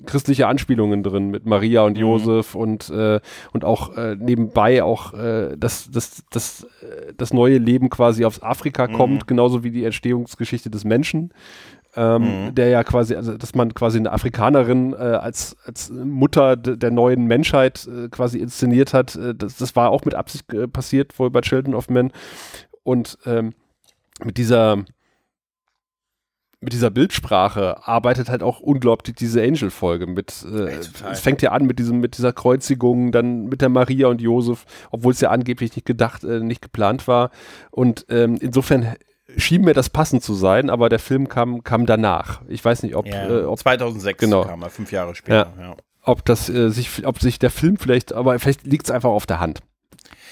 christliche 0.05 0.49
Anspielungen 0.49 1.05
drin 1.05 1.31
mit 1.31 1.47
Maria 1.47 1.83
und 1.83 1.93
mhm. 1.93 2.01
Josef 2.01 2.57
und 2.57 2.91
äh, 2.91 3.21
und 3.53 3.65
auch 3.65 3.97
äh, 3.97 4.17
nebenbei 4.17 4.83
auch 4.83 5.15
äh, 5.15 5.57
dass 5.57 5.89
das, 5.89 6.25
das, 6.31 6.67
das 7.17 7.33
neue 7.33 7.59
Leben 7.59 7.91
quasi 7.91 8.25
aufs 8.25 8.43
Afrika 8.43 8.89
mhm. 8.89 8.93
kommt, 8.95 9.27
genauso 9.29 9.63
wie 9.63 9.71
die 9.71 9.85
Entstehungsgeschichte 9.85 10.71
des 10.71 10.85
Menschen 10.85 11.33
ähm, 11.97 12.47
mhm. 12.47 12.55
der 12.55 12.69
ja 12.69 12.85
quasi, 12.85 13.15
also 13.15 13.37
dass 13.37 13.55
man 13.55 13.75
quasi 13.75 13.99
eine 13.99 14.13
Afrikanerin 14.13 14.93
äh, 14.93 14.97
als, 14.97 15.57
als 15.65 15.91
Mutter 15.91 16.57
der 16.57 16.91
neuen 16.91 17.27
Menschheit 17.27 17.87
äh, 17.87 18.09
quasi 18.09 18.39
inszeniert 18.39 18.93
hat. 18.95 19.17
Äh, 19.17 19.35
das, 19.35 19.57
das 19.57 19.77
war 19.77 19.91
auch 19.91 20.05
mit 20.05 20.15
Absicht 20.15 20.53
äh, 20.53 20.69
passiert, 20.69 21.19
wohl 21.19 21.31
bei 21.31 21.41
Children 21.41 21.75
of 21.75 21.89
Men. 21.89 22.13
Und 22.83 23.19
ähm, 23.27 23.55
mit 24.23 24.37
dieser 24.37 24.85
mit 26.65 26.73
dieser 26.73 26.91
Bildsprache 26.91 27.87
arbeitet 27.87 28.31
halt 28.31 28.43
auch 28.43 28.59
unglaublich 28.59 29.15
diese 29.15 29.43
Angel-Folge 29.43 30.07
mit, 30.07 30.45
äh, 30.51 30.79
es 31.13 31.21
fängt 31.21 31.43
ja 31.43 31.53
an 31.53 31.67
mit 31.67 31.79
diesem, 31.79 32.01
mit 32.01 32.17
dieser 32.17 32.33
Kreuzigung, 32.33 33.13
dann 33.13 33.45
mit 33.45 33.61
der 33.61 33.69
Maria 33.69 34.09
und 34.09 34.23
Josef, 34.23 34.65
obwohl 34.91 35.13
es 35.13 35.21
ja 35.21 35.29
angeblich 35.29 35.77
nicht 35.77 35.85
gedacht, 35.85 36.25
äh, 36.25 36.41
nicht 36.41 36.63
geplant 36.63 37.07
war. 37.07 37.31
Und 37.71 38.07
ähm, 38.09 38.39
insofern 38.41 38.97
schien 39.37 39.63
mir 39.63 39.75
das 39.75 39.91
passend 39.91 40.23
zu 40.23 40.35
sein, 40.35 40.71
aber 40.71 40.89
der 40.89 40.99
Film 40.99 41.29
kam, 41.29 41.63
kam 41.63 41.87
danach. 41.87 42.43
Ich 42.49 42.65
weiß 42.65 42.83
nicht, 42.83 42.95
ob, 42.95 43.07
ja, 43.07 43.29
äh, 43.29 43.45
ob 43.45 43.59
2006 43.59 44.19
genau. 44.19 44.45
kam 44.45 44.63
er, 44.63 44.71
fünf 44.71 44.93
Jahre 44.93 45.15
später. 45.15 45.53
Ja. 45.59 45.63
Ja. 45.63 45.77
Ob 46.03 46.25
das 46.25 46.49
äh, 46.49 46.71
sich, 46.71 47.07
ob 47.07 47.21
sich 47.21 47.39
der 47.39 47.51
Film 47.51 47.77
vielleicht, 47.77 48.13
aber 48.13 48.39
vielleicht 48.39 48.67
liegt 48.67 48.87
es 48.87 48.91
einfach 48.91 49.11
auf 49.11 49.27
der 49.27 49.41
Hand. 49.41 49.61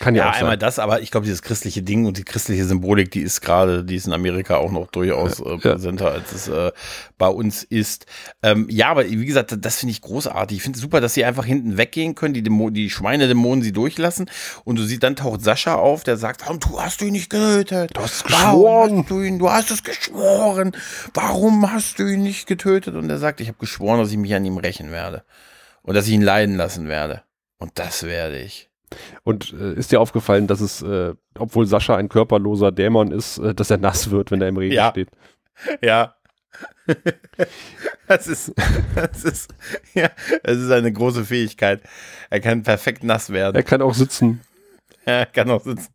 Kann 0.03 0.17
ja, 0.17 0.25
ja 0.25 0.31
einmal 0.33 0.59
das, 0.59 0.81
aber 0.81 1.01
ich 1.01 1.13
glaube, 1.13 1.27
dieses 1.27 1.43
christliche 1.43 1.81
Ding 1.81 2.07
und 2.07 2.19
die 2.19 2.25
christliche 2.25 2.65
Symbolik, 2.65 3.13
die 3.13 3.21
ist 3.21 3.41
gerade, 3.41 3.85
die 3.85 3.95
ist 3.95 4.09
in 4.09 4.13
Amerika 4.13 4.57
auch 4.57 4.73
noch 4.73 4.89
durchaus 4.89 5.39
äh, 5.39 5.59
präsenter, 5.59 6.07
ja. 6.07 6.11
als 6.15 6.33
es 6.33 6.49
äh, 6.49 6.73
bei 7.19 7.29
uns 7.29 7.63
ist. 7.63 8.07
Ähm, 8.43 8.67
ja, 8.69 8.89
aber 8.89 9.09
wie 9.09 9.25
gesagt, 9.25 9.57
das 9.57 9.77
finde 9.77 9.93
ich 9.93 10.01
großartig. 10.01 10.57
Ich 10.57 10.63
finde 10.65 10.77
es 10.77 10.83
super, 10.83 11.01
dass 11.01 11.15
sie 11.15 11.25
einfach 11.25 11.45
hinten 11.45 11.77
weggehen 11.77 12.17
können, 12.17 12.35
die, 12.35 12.43
Dämo 12.43 12.71
die 12.71 12.91
Schweinedämonen 12.91 13.63
sie 13.63 13.71
durchlassen 13.71 14.29
und 14.65 14.77
du 14.77 14.83
siehst, 14.83 15.05
dann 15.05 15.15
taucht 15.15 15.43
Sascha 15.43 15.77
auf, 15.77 16.03
der 16.03 16.17
sagt, 16.17 16.43
warum 16.43 16.59
du 16.59 16.81
hast 16.81 17.01
du 17.01 17.05
ihn 17.05 17.13
nicht 17.13 17.31
getötet? 17.31 17.93
Du 17.95 18.01
hast 18.01 18.25
geschworen. 18.25 18.99
Hast 18.99 19.11
du, 19.11 19.21
ihn, 19.21 19.39
du 19.39 19.51
hast 19.53 19.71
es 19.71 19.85
geschworen. 19.85 20.73
Warum 21.15 21.73
hast 21.73 22.01
du 22.01 22.09
ihn 22.09 22.25
nicht 22.25 22.49
getötet? 22.49 22.97
Und 22.97 23.09
er 23.09 23.19
sagt, 23.19 23.41
ich 23.41 23.47
habe 23.47 23.59
geschworen, 23.59 24.01
dass 24.01 24.11
ich 24.11 24.19
mich 24.19 24.35
an 24.35 24.45
ihm 24.45 24.57
rächen 24.57 24.91
werde 24.91 25.23
und 25.83 25.95
dass 25.95 26.09
ich 26.09 26.13
ihn 26.15 26.23
leiden 26.23 26.57
lassen 26.57 26.89
werde. 26.89 27.23
Und 27.59 27.79
das 27.79 28.03
werde 28.03 28.41
ich. 28.41 28.72
Und 29.25 29.53
äh, 29.53 29.75
ist 29.75 29.93
dir 29.93 30.01
aufgefallen, 30.01 30.47
dass 30.47 30.61
es, 30.61 30.83
äh, 30.83 31.15
obwohl 31.39 31.67
Sascha 31.67 31.97
ein 31.97 32.09
körperloser 32.09 32.73
Dämon 32.73 33.11
ist, 33.13 33.39
äh, 33.39 33.55
dass 33.55 33.71
er 33.71 33.79
nass 33.79 34.11
wird, 34.11 34.31
wenn 34.31 34.41
er 34.41 34.49
im 34.49 34.57
Regen 34.57 34.75
ja. 34.75 34.91
steht? 34.91 35.09
Ja. 35.83 36.15
das 38.09 38.27
ist, 38.27 38.53
das 38.95 39.25
ist, 39.25 39.55
ja, 39.95 40.11
das 40.43 40.59
ist 40.59 40.71
eine 40.71 40.93
große 40.93 41.25
Fähigkeit. 41.25 41.81
Er 42.31 42.41
kann 42.41 42.63
perfekt 42.63 43.05
nass 43.05 43.31
werden. 43.31 43.57
Er 43.57 43.63
kann 43.63 43.81
auch 43.81 43.95
sitzen. 43.95 44.41
Ja, 45.07 45.25
kann 45.25 45.51
auch 45.51 45.63
sitzen. 45.63 45.89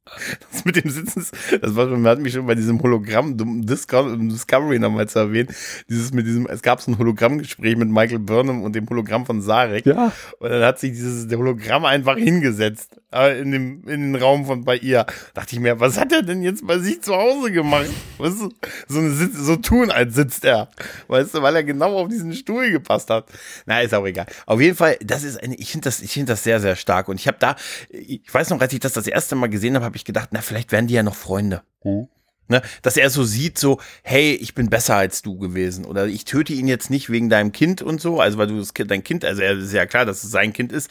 Das 0.52 0.66
mit 0.66 0.76
dem 0.76 0.90
Sitzen, 0.90 1.26
das 1.62 1.76
war 1.76 1.88
schon, 1.88 2.02
man 2.02 2.12
hat 2.12 2.20
mich 2.20 2.34
schon 2.34 2.46
bei 2.46 2.56
diesem 2.56 2.82
Hologramm, 2.82 3.38
Discovery 3.66 4.80
nochmal 4.80 5.08
zu 5.08 5.20
erwähnen, 5.20 5.50
dieses 5.90 6.14
mit 6.14 6.28
diesem, 6.28 6.46
es 6.48 6.62
gab 6.62 6.82
so 6.82 6.92
ein 6.92 6.98
Hologrammgespräch 6.98 7.78
mit 7.78 7.90
Michael 7.90 8.20
Burnham 8.20 8.64
und 8.64 8.76
dem 8.76 8.90
Hologramm 8.90 9.26
von 9.26 9.42
Sarek. 9.42 9.86
Ja. 9.86 10.12
Und 10.40 10.50
dann 10.50 10.64
hat 10.64 10.80
sich 10.80 10.92
dieses 10.92 11.32
Hologramm 11.32 11.86
einfach 11.86 12.18
hingesetzt. 12.18 13.00
Äh, 13.14 13.40
in, 13.40 13.52
dem, 13.52 13.88
in 13.88 14.14
den 14.14 14.16
Raum 14.16 14.46
von 14.46 14.64
bei 14.64 14.78
ihr. 14.78 15.06
Dachte 15.34 15.56
ich 15.56 15.62
mir, 15.62 15.80
was 15.80 15.98
hat 15.98 16.12
er 16.12 16.24
denn 16.24 16.42
jetzt 16.42 16.66
bei 16.66 16.80
sich 16.80 17.02
zu 17.02 17.16
Hause 17.16 17.52
gemacht? 17.52 17.90
Weißt 18.18 18.42
du, 18.42 18.50
so, 18.88 19.00
eine 19.00 19.12
Sitz, 19.12 19.38
so 19.38 19.56
tun, 19.56 19.92
als 19.92 20.16
sitzt 20.16 20.46
er. 20.46 20.70
Weißt 21.08 21.34
du, 21.34 21.42
weil 21.42 21.56
er 21.56 21.64
genau 21.64 21.98
auf 21.98 22.10
diesen 22.10 22.34
Stuhl 22.34 22.72
gepasst 22.72 23.10
hat. 23.10 23.28
Na, 23.66 23.82
ist 23.82 23.94
auch 23.94 24.06
egal. 24.06 24.28
Auf 24.46 24.60
jeden 24.62 24.76
Fall, 24.76 24.98
das 25.02 25.24
ist 25.24 25.42
eine, 25.42 25.56
ich 25.56 25.72
finde 25.72 25.86
das, 25.86 26.02
ich 26.02 26.12
finde 26.12 26.34
das 26.34 26.44
sehr, 26.44 26.60
sehr 26.60 26.76
stark. 26.76 27.08
Und 27.08 27.20
ich 27.20 27.28
habe 27.28 27.38
da, 27.40 27.56
ich 27.90 28.22
weiß 28.32 28.50
noch, 28.50 28.60
als 28.60 28.74
ich 28.74 28.80
das 28.80 28.94
das 28.94 29.08
erste 29.08 29.36
Mal 29.36 29.48
gesehen 29.48 29.76
habe, 29.76 29.86
habe 29.86 29.98
ich 29.98 30.06
gedacht, 30.06 30.30
na, 30.32 30.42
vielleicht 30.42 30.72
werden 30.72 30.88
die 30.88 30.96
ja 30.96 31.04
noch 31.04 31.16
Freunde. 31.16 31.62
Mhm. 31.84 32.08
Ne, 32.50 32.62
dass 32.82 32.96
er 32.96 33.10
so 33.10 33.24
sieht, 33.26 33.58
so, 33.58 33.80
hey, 34.04 34.34
ich 34.34 34.56
bin 34.56 34.70
besser 34.70 34.96
als 34.96 35.22
du 35.22 35.38
gewesen. 35.38 35.84
Oder 35.84 36.06
ich 36.08 36.24
töte 36.24 36.54
ihn 36.54 36.68
jetzt 36.68 36.90
nicht 36.90 37.10
wegen 37.10 37.30
deinem 37.30 37.52
Kind 37.52 37.82
und 37.82 38.00
so, 38.00 38.22
also 38.22 38.38
weil 38.38 38.48
du 38.48 38.58
das 38.58 38.74
kind, 38.74 38.90
dein 38.90 39.04
Kind, 39.04 39.26
also 39.26 39.42
er 39.42 39.58
ist 39.58 39.74
ja 39.74 39.86
klar, 39.86 40.06
dass 40.06 40.24
es 40.24 40.32
sein 40.32 40.54
Kind 40.54 40.72
ist. 40.72 40.90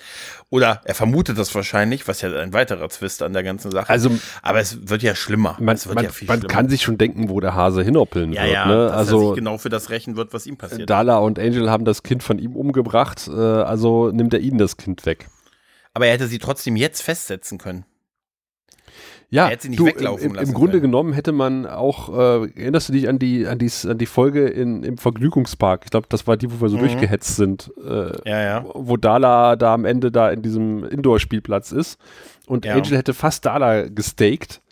Oder 0.51 0.83
er 0.85 0.95
vermutet 0.95 1.39
das 1.39 1.55
wahrscheinlich, 1.55 2.07
was 2.09 2.21
ja 2.21 2.31
ein 2.31 2.53
weiterer 2.53 2.89
Twist 2.89 3.23
an 3.23 3.33
der 3.33 3.43
ganzen 3.43 3.71
Sache. 3.71 3.89
Also, 3.89 4.11
aber 4.43 4.61
es 4.61 4.89
wird 4.89 5.03
ja 5.03 5.15
schlimmer. 5.15 5.57
Man, 5.59 5.79
man, 5.95 6.05
ja 6.05 6.11
man 6.11 6.13
schlimmer. 6.13 6.39
kann 6.47 6.69
sich 6.69 6.83
schon 6.83 6.99
denken, 6.99 7.31
wo 7.31 7.41
der 7.41 7.55
Hase 7.55 7.83
hinoppeln 7.83 8.33
ja, 8.33 8.43
wird. 8.43 8.53
ja, 8.53 8.67
ne? 8.67 8.87
dass 8.89 8.93
Also 8.93 9.21
er 9.21 9.27
sich 9.29 9.37
genau 9.37 9.59
für 9.59 9.71
das 9.71 9.89
rächen 9.91 10.17
wird, 10.17 10.35
was 10.35 10.47
ihm 10.47 10.57
passiert. 10.59 10.91
Dala 10.91 11.17
und 11.19 11.39
Angel 11.39 11.71
haben 11.71 11.85
das 11.85 12.03
Kind 12.03 12.23
von 12.23 12.39
ihm 12.39 12.55
umgebracht, 12.55 13.29
äh, 13.29 13.33
also 13.33 14.11
nimmt 14.11 14.35
er 14.35 14.41
ihnen 14.41 14.59
das 14.59 14.77
Kind 14.77 15.07
weg. 15.07 15.29
aber 15.95 16.07
er 16.07 16.13
hätte 16.13 16.27
sie 16.27 16.39
trotzdem 16.39 16.77
jetzt 16.77 17.03
festsetzen 17.03 17.59
können. 17.59 17.87
Ja, 19.29 19.49
Er 19.49 19.57
nicht 19.69 19.79
du, 19.79 19.87
weglaufen 19.87 20.27
im, 20.29 20.35
lassen 20.35 20.49
Im 20.49 20.55
Grunde 20.55 20.73
können. 20.73 20.83
genommen 20.93 21.13
hätte 21.13 21.33
man 21.33 21.67
auch, 21.67 22.09
äh, 22.17 22.49
erinnerst 22.61 22.89
du 22.89 22.93
dich 22.93 23.09
an 23.09 23.19
die, 23.19 23.47
an 23.49 23.59
die, 23.59 23.71
an 23.89 23.99
die 23.99 24.07
Folge 24.07 24.47
in, 24.47 24.85
im 24.85 24.99
Vergnügungspark? 24.99 25.83
Ich 25.85 25.91
glaube, 25.91 26.07
das 26.09 26.27
war 26.29 26.37
die, 26.37 26.51
wo 26.53 26.61
wir 26.61 26.69
so 26.69 26.77
Mhm. 26.77 26.81
durchgehetzt 26.81 27.35
sind, 27.35 27.73
äh, 27.85 28.13
Ja, 28.29 28.41
ja. 28.43 28.65
wo 28.75 28.97
Dala 28.97 29.57
da 29.57 29.75
am 29.75 29.85
Ende 29.85 30.13
da 30.13 30.31
in 30.31 30.43
diesem 30.43 30.85
Indoor-Spielplatz 30.85 31.73
ist 31.73 31.99
und 32.47 32.65
Ja. 32.65 32.75
Angel 32.75 32.97
hätte 32.97 33.15
fast 33.15 33.45
Dala 33.47 33.89
gestaked. 33.89 34.63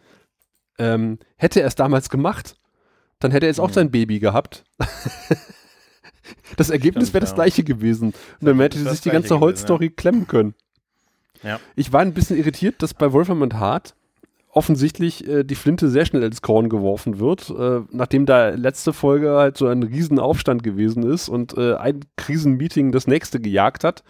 Ähm, 0.79 1.19
hätte 1.37 1.61
er 1.61 1.67
es 1.67 1.75
damals 1.75 2.09
gemacht, 2.09 2.57
dann 3.21 3.31
hätte 3.33 3.47
er 3.47 3.51
jetzt 3.51 3.61
auch 3.61 3.69
Mhm. 3.71 3.73
sein 3.75 3.91
Baby 3.91 4.19
gehabt. 4.21 4.65
das 6.57 6.71
Ergebnis 6.71 7.13
wäre 7.13 7.21
das 7.23 7.35
gleiche 7.35 7.65
gewesen. 7.65 8.15
Und 8.41 8.47
dann 8.47 8.61
hätte 8.61 8.79
sie 8.79 8.89
sich 8.89 9.01
die 9.01 9.11
ganze 9.11 9.41
Holzstory 9.41 9.91
klemmen 9.91 10.27
können. 10.27 10.55
Ja. 11.43 11.61
Ich 11.77 11.93
war 11.93 12.01
ein 12.01 12.15
bisschen 12.15 12.39
irritiert, 12.39 12.77
dass 12.83 12.95
bei 12.95 13.13
Wolfram 13.13 13.43
und 13.43 13.55
Hart 13.55 13.95
offensichtlich 14.55 15.27
äh, 15.27 15.45
die 15.45 15.55
Flinte 15.55 15.89
sehr 15.89 16.07
schnell 16.07 16.23
ins 16.23 16.43
Korn 16.43 16.69
geworfen 16.69 17.19
wird, 17.19 17.51
äh, 17.51 17.81
nachdem 17.91 18.27
da 18.27 18.51
letzte 18.51 18.93
Folge 18.93 19.31
halt 19.33 19.59
so 19.59 19.67
ein 19.67 19.83
Riesenaufstand 19.83 20.63
gewesen 20.63 21.03
ist 21.03 21.29
und 21.29 21.57
äh, 21.57 21.75
ein 21.75 22.01
Krisenmeeting 22.17 22.93
das 22.93 23.07
nächste 23.07 23.41
gejagt 23.41 23.85
hat, 23.85 24.03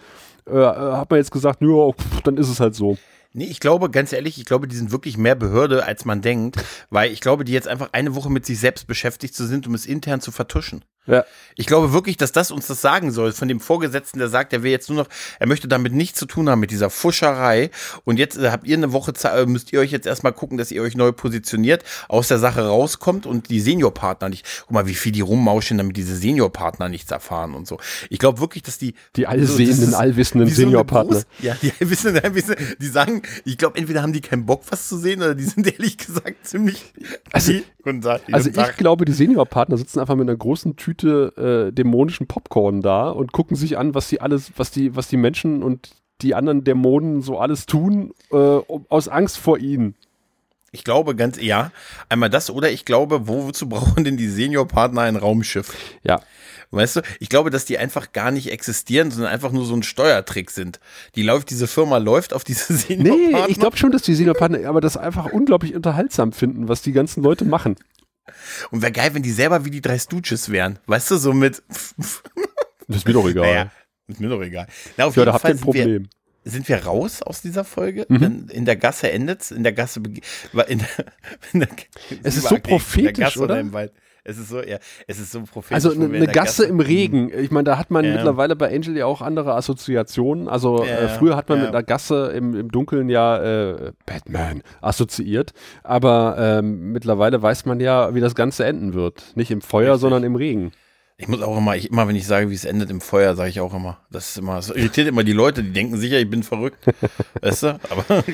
äh, 0.47 0.53
äh, 0.53 0.63
hat 0.63 1.11
man 1.11 1.19
jetzt 1.19 1.33
gesagt, 1.33 1.63
ja, 1.63 1.91
dann 2.25 2.37
ist 2.37 2.49
es 2.49 2.61
halt 2.61 2.75
so. 2.75 2.99
Nee, 3.33 3.47
ich 3.47 3.59
glaube, 3.59 3.91
ganz 3.91 4.13
ehrlich, 4.13 4.39
ich 4.39 4.45
glaube, 4.45 4.69
die 4.69 4.77
sind 4.77 4.93
wirklich 4.93 5.19
mehr 5.19 5.35
Behörde, 5.35 5.85
als 5.85 6.05
man 6.05 6.21
denkt, 6.21 6.57
weil 6.91 7.11
ich 7.11 7.21
glaube, 7.21 7.45
die 7.45 7.53
jetzt 7.53 7.67
einfach 7.67 7.89
eine 7.93 8.15
Woche 8.15 8.31
mit 8.31 8.47
sich 8.47 8.61
selbst 8.61 8.87
beschäftigt 8.87 9.35
zu 9.35 9.45
sind, 9.47 9.67
um 9.67 9.75
es 9.75 9.87
intern 9.87 10.21
zu 10.21 10.31
vertuschen. 10.31 10.85
Ja. 11.07 11.25
Ich 11.57 11.67
glaube 11.67 11.93
wirklich, 11.93 12.17
dass 12.17 12.33
das 12.33 12.51
uns 12.51 12.67
das 12.67 12.81
sagen 12.81 13.13
soll, 13.13 13.33
von 13.33 13.47
dem 13.47 13.61
Vorgesetzten, 13.61 14.19
der 14.19 14.29
sagt, 14.29 14.53
er 14.53 14.63
will 14.63 14.71
jetzt 14.71 14.89
nur 14.89 14.99
noch, 14.99 15.09
er 15.39 15.47
möchte 15.47 15.69
damit 15.69 15.93
nichts 15.93 16.19
zu 16.19 16.27
tun 16.27 16.49
haben 16.49 16.61
mit 16.61 16.71
dieser 16.71 16.89
Fuscherei. 16.91 17.71
Und 18.05 18.19
jetzt 18.19 18.37
äh, 18.39 18.51
habt 18.51 18.67
ihr 18.67 18.77
eine 18.77 18.93
Woche 18.93 19.13
Zeit, 19.13 19.37
äh, 19.39 19.47
müsst 19.47 19.73
ihr 19.73 19.81
euch 19.81 19.91
jetzt 19.91 20.07
erstmal 20.07 20.33
gucken, 20.33 20.57
dass 20.59 20.71
ihr 20.71 20.83
euch 20.83 20.97
neu 20.97 21.13
positioniert, 21.13 21.85
aus 22.09 22.29
der 22.29 22.39
Sache 22.39 22.67
rauskommt 22.67 23.27
und 23.27 23.51
die 23.51 23.61
Seniorpartner 23.61 24.29
nicht, 24.31 24.47
guck 24.63 24.71
mal, 24.73 24.87
wie 24.87 24.95
viel 24.95 25.13
die 25.13 25.21
rummauschen, 25.21 25.79
damit 25.79 25.97
diese 25.97 26.17
Seniorpartner 26.17 26.89
nichts 26.89 27.11
erfahren 27.11 27.55
und 27.55 27.67
so. 27.69 27.79
Ich 28.09 28.19
glaube 28.19 28.41
wirklich, 28.41 28.63
dass 28.63 28.79
die 28.79 28.95
Die 29.15 29.23
so, 29.23 29.29
allsehenden, 29.29 29.89
ist 29.91 29.95
allwissenden 29.95 30.49
so 30.49 30.55
Seniorpartner. 30.55 31.23
Ja, 31.41 31.55
die 31.61 31.73
wissen, 31.81 32.15
die 32.15 32.35
wissen, 32.35 32.55
die 32.81 32.87
sagen, 32.89 33.23
ich 33.45 33.59
glaube, 33.59 33.79
entweder 33.79 34.03
haben 34.03 34.13
die 34.15 34.23
keinen 34.23 34.47
Bock, 34.47 34.63
was 34.71 34.89
zu 34.89 34.97
sehen, 34.99 35.21
oder 35.23 35.35
die 35.35 35.45
sind 35.45 35.67
ehrlich 35.71 35.99
gesagt 35.99 36.47
ziemlich. 36.47 36.83
Also- 37.31 37.53
Die- 38.27 38.33
Also 38.33 38.49
ich 38.49 38.77
glaube, 38.79 39.05
die 39.05 39.13
Seniorpartner 39.13 39.77
sitzen 39.77 40.01
einfach 40.01 40.15
mit 40.17 40.27
einer 40.27 40.39
großen 40.39 40.75
Tüte 40.77 40.94
äh, 41.03 41.73
dämonischen 41.73 42.27
Popcorn 42.27 42.83
da 42.83 43.09
und 43.11 43.33
gucken 43.33 43.57
sich 43.57 43.79
an, 43.79 43.95
was 43.95 44.09
die 44.09 44.21
alles, 44.21 44.53
was 44.57 44.71
die, 44.71 44.95
was 44.95 45.09
die 45.09 45.17
Menschen 45.17 45.63
und 45.63 45.91
die 46.23 46.35
anderen 46.35 46.65
Dämonen 46.65 47.23
so 47.23 47.39
alles 47.39 47.67
tun, 47.67 48.13
äh, 48.31 48.37
um, 48.37 48.87
aus 48.89 49.09
Angst 49.09 49.39
vor 49.39 49.59
ihnen. 49.59 49.95
Ich 50.75 50.83
glaube 50.83 51.15
ganz, 51.15 51.41
ja, 51.41 51.71
einmal 52.09 52.31
das 52.31 52.51
oder 52.51 52.71
ich 52.71 52.85
glaube, 52.85 53.29
wozu 53.29 53.69
brauchen 53.71 54.05
denn 54.05 54.17
die 54.17 54.29
Seniorpartner 54.29 55.03
ein 55.03 55.17
Raumschiff? 55.17 55.73
Ja. 56.03 56.21
Weißt 56.73 56.97
du, 56.97 57.03
ich 57.21 57.29
glaube, 57.29 57.51
dass 57.51 57.65
die 57.65 57.79
einfach 57.79 58.13
gar 58.13 58.33
nicht 58.33 58.51
existieren, 58.51 59.13
sondern 59.13 59.33
einfach 59.33 59.53
nur 59.53 59.65
so 59.65 59.77
ein 59.77 59.85
Steuertrick 59.85 60.51
sind. 60.51 60.81
Die 61.15 61.23
läuft, 61.23 61.51
diese 61.51 61.69
Firma 61.69 61.99
läuft 61.99 62.35
auf 62.35 62.43
diese 62.43 62.73
Nee, 62.73 62.79
Seniorpartner. 62.79 63.49
ich 63.49 63.61
glaube 63.61 63.77
schon, 63.77 63.93
dass 63.93 64.03
die 64.03 64.15
Seniorpartner 64.15 64.69
aber 64.69 64.81
das 64.81 64.97
einfach 64.97 65.27
unglaublich 65.27 65.77
unterhaltsam 65.77 66.33
finden, 66.33 66.67
was 66.69 66.83
die 66.83 66.93
ganzen 66.93 67.23
Leute 67.23 67.45
machen. 67.45 67.77
Und 68.71 68.83
wäre 68.83 68.93
geil, 68.93 69.15
wenn 69.15 69.23
die 69.23 69.31
selber 69.33 69.65
wie 69.65 69.71
die 69.71 69.81
drei 69.81 69.99
Stooges 69.99 70.51
wären. 70.51 70.79
Weißt 70.87 71.11
du, 71.11 71.17
so 71.17 71.33
mit, 71.33 71.63
Das 72.89 72.97
ist 72.99 73.07
mir 73.07 73.13
doch 73.15 73.29
egal. 73.29 73.47
naja, 73.47 73.71
ist 74.09 74.21
mir 74.21 74.29
doch 74.29 74.43
egal. 74.43 74.67
Na, 74.97 75.07
auf 75.07 75.17
ja, 75.17 75.23
jeden 75.23 75.27
da 75.27 75.33
habt 75.35 75.45
ihr 75.45 75.49
Fall 75.49 75.51
ein 75.53 75.61
Problem. 75.61 76.09
Sind 76.45 76.69
wir 76.69 76.85
raus 76.85 77.23
aus 77.23 77.43
dieser 77.43 77.65
Folge? 77.65 78.07
Mhm. 78.09 78.49
In, 78.51 78.65
der 78.65 78.77
Gasse 78.77 79.11
endet's? 79.11 79.51
In 79.51 79.63
der 79.63 79.73
Gasse, 79.73 80.01
in 80.01 80.79
der, 80.79 80.89
in 81.53 81.61
der, 81.61 81.69
Es 82.23 82.37
ist 82.37 82.49
so 82.49 82.59
prophetisch, 82.59 83.19
Gasse 83.25 83.41
oder? 83.41 83.73
Wald. 83.73 83.93
Es 84.27 84.39
ist 84.39 84.49
so, 84.49 84.63
ja, 84.63 84.79
es 85.07 85.19
ist 85.19 85.33
so 85.33 85.43
prophetisch. 85.43 85.75
Also 85.75 85.91
wo 85.91 85.93
eine 86.01 86.11
wir 86.11 86.15
in 86.15 86.21
ne 86.21 86.27
der 86.27 86.35
Gasse 86.35 86.65
im 86.65 86.81
Regen. 86.81 87.31
Ich 87.39 87.51
meine, 87.51 87.65
da 87.65 87.77
hat 87.77 87.91
man 87.91 88.07
Ja. 88.07 88.13
mittlerweile 88.15 88.57
bei 88.57 88.75
Angel 88.75 88.97
ja 88.97 89.05
auch 89.05 89.21
andere 89.21 89.55
Assoziationen. 89.55 90.49
Also 90.49 90.83
Ja, 90.83 90.97
äh, 90.97 91.09
früher 91.11 91.37
hat 91.37 91.51
man 91.51 91.59
ja. 91.59 91.65
mit 91.67 91.75
einer 91.75 91.83
Gasse 91.83 92.33
im, 92.35 92.55
im 92.59 92.71
Dunkeln 92.71 93.11
ja 93.11 93.37
äh, 93.73 93.93
Batman 94.07 94.63
assoziiert. 94.81 95.53
Aber 95.83 96.37
ähm, 96.39 96.93
mittlerweile 96.93 97.43
weiß 97.43 97.67
man 97.67 97.81
ja, 97.81 98.15
wie 98.15 98.21
das 98.21 98.35
Ganze 98.35 98.65
enden 98.65 98.95
wird. 98.95 99.23
Nicht 99.35 99.51
im 99.51 99.61
Feuer, 99.61 99.89
Richtig. 99.93 100.01
sondern 100.01 100.25
im 100.25 100.37
Regen. 100.37 100.73
Ich 101.17 101.29
muss 101.29 101.43
auch 101.43 101.57
immer, 101.57 101.77
ich, 101.77 101.91
immer 101.91 102.09
wenn 102.09 102.17
ich 102.17 102.27
sage, 102.27 102.51
wie 102.51 102.55
es 102.55 102.65
endet 102.65 102.91
im 102.91 103.01
Feuer, 103.01 103.37
sage 103.37 103.49
ich 103.49 103.61
auch 103.61 103.73
immer. 103.73 103.99
Das 104.11 104.31
ist 104.31 104.39
immer, 104.39 104.57
das 104.57 104.71
irritiert 104.71 105.07
immer 105.07 105.23
die 105.23 105.33
Leute, 105.33 105.63
die 105.63 105.71
denken 105.73 105.97
sicher, 105.97 106.19
ich 106.19 106.29
bin 106.29 106.43
verrückt. 106.43 106.85
weißt 107.41 107.63
du? 107.63 107.81
Aber 107.89 108.05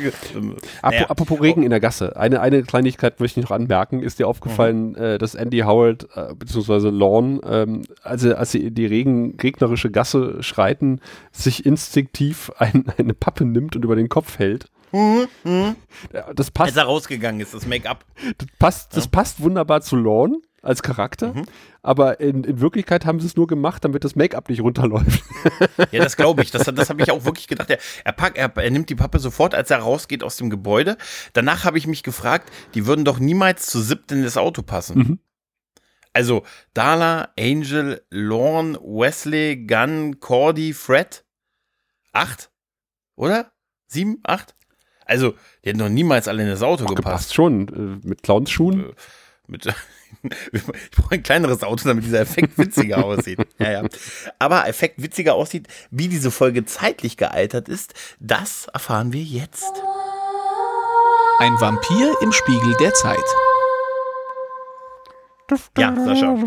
naja. 0.82 1.06
Apropos 1.10 1.40
Regen 1.42 1.62
in 1.62 1.68
der 1.70 1.80
Gasse. 1.80 2.16
Eine, 2.16 2.40
eine 2.40 2.62
Kleinigkeit 2.62 3.20
möchte 3.20 3.40
ich 3.40 3.44
noch 3.44 3.50
anmerken. 3.54 4.00
Ist 4.02 4.18
dir 4.18 4.26
aufgefallen, 4.26 4.92
Mhm. 4.92 4.96
äh, 4.96 5.18
dass 5.18 5.34
Andy 5.34 5.58
Howard 5.58 6.08
äh, 6.14 6.34
bzw. 6.34 6.88
Lorne, 6.88 7.40
ähm, 7.44 7.82
als, 8.02 8.22
sie, 8.22 8.36
als 8.36 8.52
sie 8.52 8.62
in 8.66 8.74
die 8.74 8.86
Regen, 8.86 9.36
regnerische 9.42 9.90
Gasse 9.90 10.42
schreiten, 10.42 11.00
sich 11.32 11.66
instinktiv 11.66 12.50
ein, 12.56 12.86
eine 12.96 13.12
Pappe 13.12 13.44
nimmt 13.44 13.76
und 13.76 13.84
über 13.84 13.96
den 13.96 14.08
Kopf 14.08 14.38
hält? 14.38 14.70
Mhm. 14.92 15.28
Ja, 16.12 16.32
Das 16.34 16.46
als 16.48 16.50
passt, 16.50 16.76
er 16.76 16.84
rausgegangen 16.84 17.40
ist, 17.40 17.54
das 17.54 17.66
Make-up. 17.66 18.04
das 18.38 18.48
passt, 18.58 18.96
das 18.96 19.06
passt 19.06 19.40
wunderbar 19.40 19.82
zu 19.82 19.96
Lorne 19.96 20.38
als 20.62 20.82
Charakter, 20.82 21.32
Mhm. 21.34 21.44
aber 21.82 22.20
in, 22.20 22.44
in 22.44 22.60
Wirklichkeit 22.60 23.06
haben 23.06 23.18
sie 23.20 23.26
es 23.26 23.36
nur 23.36 23.46
gemacht, 23.46 23.84
damit 23.84 24.04
das 24.04 24.14
Make-up 24.16 24.48
nicht 24.48 24.60
runterläuft. 24.60 25.22
Ja, 25.90 26.02
das 26.02 26.16
glaube 26.16 26.42
ich. 26.42 26.50
Das, 26.50 26.64
das 26.64 26.90
habe 26.90 27.02
ich 27.02 27.10
auch 27.10 27.24
wirklich 27.24 27.48
gedacht. 27.48 27.70
Er, 27.70 27.78
er, 28.04 28.12
packt, 28.12 28.36
er, 28.36 28.54
er 28.56 28.70
nimmt 28.70 28.90
die 28.90 28.94
Pappe 28.94 29.18
sofort, 29.18 29.54
als 29.54 29.70
er 29.70 29.78
rausgeht 29.78 30.22
aus 30.22 30.36
dem 30.36 30.50
Gebäude. 30.50 30.96
Danach 31.32 31.64
habe 31.64 31.78
ich 31.78 31.86
mich 31.86 32.02
gefragt, 32.02 32.50
die 32.74 32.86
würden 32.86 33.04
doch 33.04 33.18
niemals 33.18 33.66
zu 33.66 33.80
siebt 33.80 34.12
in 34.12 34.22
das 34.22 34.36
Auto 34.36 34.62
passen. 34.62 34.98
Mhm. 34.98 35.18
Also 36.12 36.42
Dala, 36.74 37.30
Angel, 37.38 38.04
Lorne, 38.10 38.78
Wesley, 38.82 39.64
Gunn, 39.66 40.20
Cordy, 40.20 40.72
Fred. 40.74 41.24
Acht? 42.12 42.50
Oder? 43.16 43.52
Sieben? 43.86 44.18
Acht? 44.24 44.54
Also, 45.06 45.34
die 45.64 45.70
hätten 45.70 45.78
doch 45.78 45.88
niemals 45.88 46.28
alle 46.28 46.42
in 46.42 46.48
das 46.48 46.62
Auto 46.62 46.84
gepasst. 46.84 46.96
Gepasst 46.96 47.34
schon, 47.34 48.00
äh, 48.02 48.06
mit 48.06 48.22
Clownsschuhen. 48.22 48.92
Mit, 49.46 49.66
ich 50.52 50.90
brauche 50.90 51.14
ein 51.14 51.22
kleineres 51.22 51.62
Auto, 51.62 51.88
damit 51.88 52.04
dieser 52.04 52.20
Effekt 52.20 52.58
witziger 52.58 52.98
aussieht. 53.04 53.38
Ja, 53.58 53.70
ja. 53.70 53.88
Aber 54.38 54.66
Effekt 54.66 55.02
witziger 55.02 55.34
aussieht, 55.34 55.68
wie 55.90 56.08
diese 56.08 56.30
Folge 56.30 56.64
zeitlich 56.64 57.16
gealtert 57.16 57.68
ist, 57.68 57.94
das 58.18 58.66
erfahren 58.72 59.12
wir 59.12 59.22
jetzt. 59.22 59.72
Ein 61.38 61.58
Vampir 61.60 62.14
im 62.20 62.32
Spiegel 62.32 62.74
der 62.80 62.92
Zeit. 62.94 63.18
Ja, 65.76 65.94
Sascha. 65.96 66.36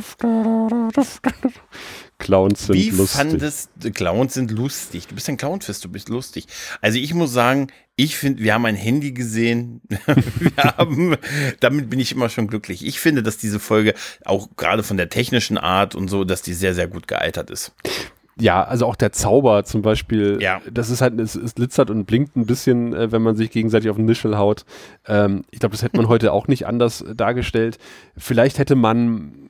Clowns 2.24 2.66
sind 2.68 2.76
Wie 2.76 2.90
lustig. 2.90 3.18
fandest 3.22 3.70
Clowns 3.94 4.34
sind 4.34 4.52
lustig. 4.52 5.08
Du 5.08 5.16
bist 5.16 5.30
ein 5.30 5.38
Clownfist, 5.38 5.84
du 5.86 5.90
bist 5.90 6.10
lustig. 6.10 6.48
Also 6.82 6.98
ich 6.98 7.14
muss 7.14 7.32
sagen, 7.34 7.68
ich 7.96 8.18
finde, 8.18 8.42
wir 8.44 8.54
haben 8.54 8.66
ein 8.66 8.76
Handy 8.76 9.12
gesehen. 9.12 9.82
wir 10.40 10.64
haben, 10.64 11.16
damit 11.60 11.90
bin 11.90 12.00
ich 12.00 12.12
immer 12.12 12.30
schon 12.30 12.48
glücklich. 12.48 12.86
Ich 12.86 13.00
finde, 13.00 13.22
dass 13.24 13.38
diese 13.38 13.60
Folge 13.60 13.94
auch 14.26 14.50
gerade 14.58 14.84
von 14.84 14.98
der 14.98 15.10
technischen 15.10 15.58
Art 15.58 15.94
und 15.96 16.08
so, 16.08 16.24
dass 16.24 16.42
die 16.42 16.54
sehr, 16.54 16.74
sehr 16.74 16.88
gut 16.88 17.08
gealtert 17.08 17.50
ist. 17.52 17.74
Ja, 18.40 18.64
also 18.64 18.88
auch 18.88 18.96
der 18.96 19.12
Zauber 19.12 19.64
zum 19.64 19.84
Beispiel, 19.84 20.40
Ja. 20.42 20.60
das 20.72 20.90
ist 20.90 21.02
halt, 21.02 21.20
es, 21.20 21.36
es 21.36 21.54
glitzert 21.54 21.92
und 21.92 22.06
blinkt 22.06 22.36
ein 22.36 22.48
bisschen, 22.48 22.94
äh, 22.96 23.12
wenn 23.12 23.22
man 23.22 23.36
sich 23.36 23.52
gegenseitig 23.52 23.92
auf 23.92 23.98
den 23.98 24.06
Nischel 24.06 24.38
haut. 24.40 24.66
Ähm, 25.08 25.44
ich 25.52 25.60
glaube, 25.60 25.74
das 25.74 25.84
hätte 25.84 25.98
man 25.98 26.08
heute 26.08 26.34
auch 26.34 26.48
nicht 26.48 26.66
anders 26.66 27.02
äh, 27.02 27.14
dargestellt. 27.14 27.78
Vielleicht 28.18 28.58
hätte 28.58 28.74
man 28.76 29.50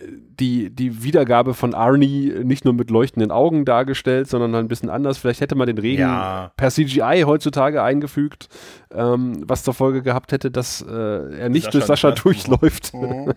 die, 0.00 0.70
die 0.70 1.02
Wiedergabe 1.02 1.54
von 1.54 1.74
Arnie 1.74 2.32
nicht 2.44 2.64
nur 2.64 2.72
mit 2.74 2.90
leuchtenden 2.90 3.30
Augen 3.32 3.64
dargestellt, 3.64 4.28
sondern 4.28 4.54
ein 4.54 4.68
bisschen 4.68 4.90
anders. 4.90 5.18
Vielleicht 5.18 5.40
hätte 5.40 5.56
man 5.56 5.66
den 5.66 5.78
Regen 5.78 6.02
Ja. 6.02 6.52
per 6.56 6.70
CGI 6.70 7.22
heutzutage 7.26 7.82
eingefügt, 7.82 8.48
ähm, 8.94 9.42
was 9.48 9.64
zur 9.64 9.74
Folge 9.74 10.02
gehabt 10.02 10.30
hätte, 10.32 10.50
dass 10.52 10.82
äh, 10.82 10.92
er 11.38 11.48
nicht 11.48 11.74
durch 11.74 11.84
Sascha 11.84 12.10
Sascha- 12.10 12.22
durchläuft 12.22 12.94
Mhm. 12.94 13.32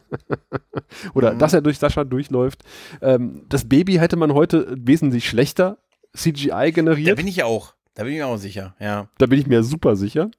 oder 1.14 1.34
dass 1.34 1.54
er 1.54 1.62
durch 1.62 1.80
Sascha 1.80 2.04
durchläuft. 2.04 2.64
Ähm, 3.02 3.44
das 3.50 3.68
Baby 3.68 3.94
hätte 3.96 4.16
man 4.18 4.34
heute 4.34 4.68
wesentlich 4.78 5.28
schlechter 5.28 5.78
CGI 6.16 6.50
Da 6.50 6.70
generiert. 6.70 7.18
bin 7.18 7.28
ich 7.28 7.44
auch. 7.44 7.74
Da 7.96 8.04
bin 8.04 8.14
ich 8.14 8.20
mir 8.20 8.28
auch 8.28 8.38
sicher, 8.38 8.76
ja. 8.80 9.08
Da 9.18 9.26
bin 9.26 9.40
ich 9.40 9.48
mir 9.48 9.64
super 9.64 9.96
sicher. 9.96 10.30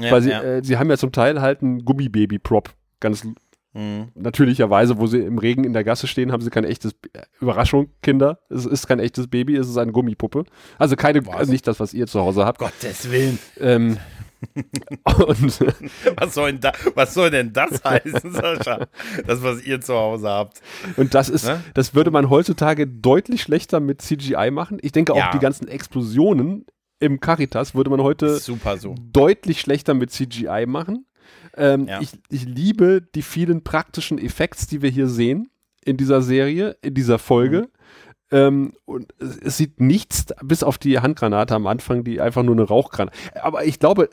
ja 0.00 0.10
weil 0.10 0.22
sie, 0.22 0.30
ja. 0.30 0.42
äh, 0.42 0.64
sie 0.64 0.78
haben 0.78 0.88
ja 0.88 0.96
zum 0.96 1.12
Teil 1.12 1.40
halt 1.40 1.60
einen 1.62 1.84
Gummibaby-Prop. 1.84 2.70
Ganz 3.00 3.26
Mhm. 3.74 4.08
natürlicherweise, 4.14 4.98
wo 4.98 5.06
sie 5.06 5.20
im 5.20 5.38
Regen 5.38 5.64
in 5.64 5.72
der 5.72 5.82
Gasse 5.84 6.06
stehen, 6.06 6.30
haben 6.30 6.42
sie 6.42 6.50
kein 6.50 6.64
echtes 6.64 6.92
äh, 7.14 7.22
Überraschung, 7.40 7.88
Kinder. 8.02 8.38
Es 8.50 8.66
ist 8.66 8.86
kein 8.86 8.98
echtes 8.98 9.28
Baby, 9.28 9.56
es 9.56 9.68
ist 9.68 9.78
eine 9.78 9.92
Gummipuppe. 9.92 10.44
Also 10.78 10.94
keine, 10.96 11.22
also 11.32 11.50
nicht 11.50 11.66
das, 11.66 11.80
was 11.80 11.94
ihr 11.94 12.06
zu 12.06 12.20
Hause 12.20 12.44
habt. 12.44 12.58
Gottes 12.58 13.10
Willen. 13.10 13.38
Ähm, 13.58 13.96
und 15.26 15.60
Was 16.16 16.34
soll, 16.34 16.52
denn 16.52 16.60
da, 16.60 16.72
was 16.94 17.14
soll 17.14 17.30
denn 17.30 17.52
das 17.52 17.82
heißen, 17.84 18.32
Sascha? 18.32 18.86
Das, 19.26 19.42
was 19.42 19.62
ihr 19.64 19.80
zu 19.80 19.94
Hause 19.94 20.28
habt. 20.28 20.60
Und 20.96 21.14
das 21.14 21.28
ist, 21.28 21.46
Ne? 21.46 21.62
das 21.74 21.94
würde 21.94 22.10
man 22.10 22.28
heutzutage 22.28 22.86
deutlich 22.86 23.42
schlechter 23.42 23.80
mit 23.80 24.02
CGI 24.02 24.50
machen. 24.50 24.78
Ich 24.82 24.92
denke 24.92 25.12
auch 25.12 25.18
Ja. 25.18 25.30
die 25.32 25.38
ganzen 25.38 25.68
Explosionen 25.68 26.66
im 26.98 27.20
Caritas 27.20 27.74
würde 27.74 27.90
man 27.90 28.00
heute 28.00 28.36
Super 28.38 28.76
so. 28.78 28.94
deutlich 29.12 29.60
schlechter 29.60 29.94
mit 29.94 30.10
CGI 30.10 30.66
machen. 30.66 31.06
Ähm, 31.56 31.86
Ja. 31.86 32.00
ich, 32.00 32.10
ich 32.30 32.44
liebe 32.44 33.02
die 33.14 33.22
vielen 33.22 33.62
praktischen 33.62 34.18
Effekts, 34.18 34.66
die 34.66 34.82
wir 34.82 34.90
hier 34.90 35.08
sehen 35.08 35.48
in 35.84 35.96
dieser 35.96 36.22
Serie, 36.22 36.76
in 36.82 36.94
dieser 36.94 37.18
Folge. 37.18 37.62
Mhm. 37.62 37.66
Ähm, 38.32 38.72
und 38.86 39.12
es, 39.18 39.58
sieht 39.58 39.80
nichts, 39.80 40.26
bis 40.42 40.62
auf 40.62 40.78
die 40.78 40.98
Handgranate 41.00 41.54
am 41.54 41.66
Anfang, 41.66 42.02
die 42.02 42.20
einfach 42.20 42.42
nur 42.42 42.54
eine 42.54 42.62
Rauchgranate. 42.64 43.16
Aber 43.42 43.64
ich 43.66 43.78
glaube, 43.78 44.08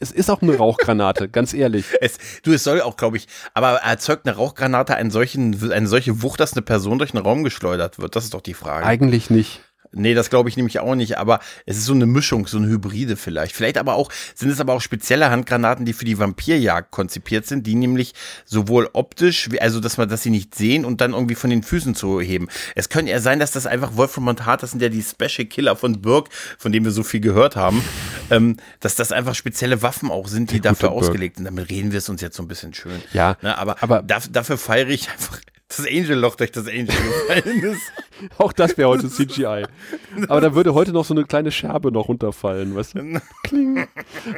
es 0.00 0.10
ist 0.10 0.28
auch 0.30 0.42
eine 0.42 0.56
Rauchgranate, 0.56 1.28
ganz 1.32 1.54
ehrlich. 1.54 1.84
Es, 2.00 2.18
du, 2.42 2.52
es 2.52 2.64
soll 2.64 2.80
auch, 2.80 2.96
glaube 2.96 3.18
ich, 3.18 3.28
aber 3.54 3.74
erzeugt 3.76 4.26
eine 4.26 4.34
Rauchgranate 4.34 4.96
einen 4.96 5.10
solchen, 5.10 5.72
eine 5.72 5.86
solche 5.86 6.22
Wucht, 6.22 6.40
dass 6.40 6.54
eine 6.54 6.62
Person 6.62 6.98
durch 6.98 7.12
den 7.12 7.20
Raum 7.20 7.44
geschleudert 7.44 8.00
wird? 8.00 8.16
Das 8.16 8.24
ist 8.24 8.34
doch 8.34 8.40
die 8.40 8.54
Frage. 8.54 8.84
Eigentlich 8.86 9.30
nicht. 9.30 9.60
Nee, 9.92 10.14
das 10.14 10.30
glaube 10.30 10.48
ich 10.48 10.56
nämlich 10.56 10.78
auch 10.78 10.94
nicht, 10.94 11.18
aber 11.18 11.40
es 11.66 11.76
ist 11.76 11.84
so 11.86 11.92
eine 11.94 12.06
Mischung, 12.06 12.46
so 12.46 12.58
eine 12.58 12.68
Hybride 12.68 13.16
vielleicht. 13.16 13.54
Vielleicht 13.56 13.76
aber 13.76 13.94
auch, 13.94 14.10
sind 14.34 14.48
es 14.50 14.60
aber 14.60 14.72
auch 14.74 14.80
spezielle 14.80 15.30
Handgranaten, 15.30 15.84
die 15.84 15.92
für 15.92 16.04
die 16.04 16.18
Vampirjagd 16.18 16.90
konzipiert 16.92 17.46
sind, 17.46 17.66
die 17.66 17.74
nämlich 17.74 18.14
sowohl 18.44 18.88
optisch, 18.92 19.48
also 19.60 19.80
dass 19.80 19.96
man, 19.96 20.08
dass 20.08 20.22
sie 20.22 20.30
nicht 20.30 20.54
sehen 20.54 20.84
und 20.84 21.00
dann 21.00 21.12
irgendwie 21.12 21.34
von 21.34 21.50
den 21.50 21.62
Füßen 21.64 21.94
zu 21.96 22.20
heben. 22.20 22.48
Es 22.76 22.88
könnte 22.88 23.10
ja 23.10 23.18
sein, 23.20 23.40
dass 23.40 23.50
das 23.50 23.66
einfach 23.66 23.96
Wolfram 23.96 24.28
und 24.28 24.46
Hart, 24.46 24.62
das 24.62 24.70
sind 24.70 24.80
ja 24.82 24.88
die 24.88 25.02
Special 25.02 25.46
Killer 25.46 25.74
von 25.74 26.00
Birk, 26.00 26.28
von 26.58 26.70
dem 26.70 26.84
wir 26.84 26.92
so 26.92 27.02
viel 27.02 27.20
gehört 27.20 27.56
haben, 27.56 27.82
ähm, 28.30 28.58
dass 28.78 28.94
das 28.94 29.10
einfach 29.10 29.34
spezielle 29.34 29.82
Waffen 29.82 30.10
auch 30.10 30.28
sind, 30.28 30.50
die 30.52 30.60
Der 30.60 30.70
dafür 30.72 30.92
ausgelegt 30.92 31.36
sind. 31.36 31.46
Damit 31.46 31.68
reden 31.68 31.90
wir 31.90 31.98
es 31.98 32.08
uns 32.08 32.20
jetzt 32.20 32.36
so 32.36 32.42
ein 32.44 32.48
bisschen 32.48 32.74
schön. 32.74 33.02
Ja, 33.12 33.36
Ne, 33.42 33.56
aber 33.58 33.82
aber- 33.82 34.00
daf- 34.02 34.30
dafür 34.30 34.56
feiere 34.58 34.88
ich 34.88 35.10
einfach 35.10 35.40
das 35.76 35.86
Angelloch, 35.86 36.34
durch 36.34 36.50
das 36.50 36.66
Angel 36.66 36.86
gefallen 36.86 37.62
ist. 37.62 37.92
Auch 38.38 38.52
das 38.52 38.76
wäre 38.76 38.88
heute 38.88 39.08
CGI. 39.08 39.64
Aber 40.28 40.40
da 40.40 40.54
würde 40.54 40.74
heute 40.74 40.92
noch 40.92 41.04
so 41.04 41.14
eine 41.14 41.24
kleine 41.24 41.52
Scherbe 41.52 41.92
noch 41.92 42.08
runterfallen, 42.08 42.74
weißt 42.74 42.96
du? 42.96 43.20
Kling. 43.44 43.86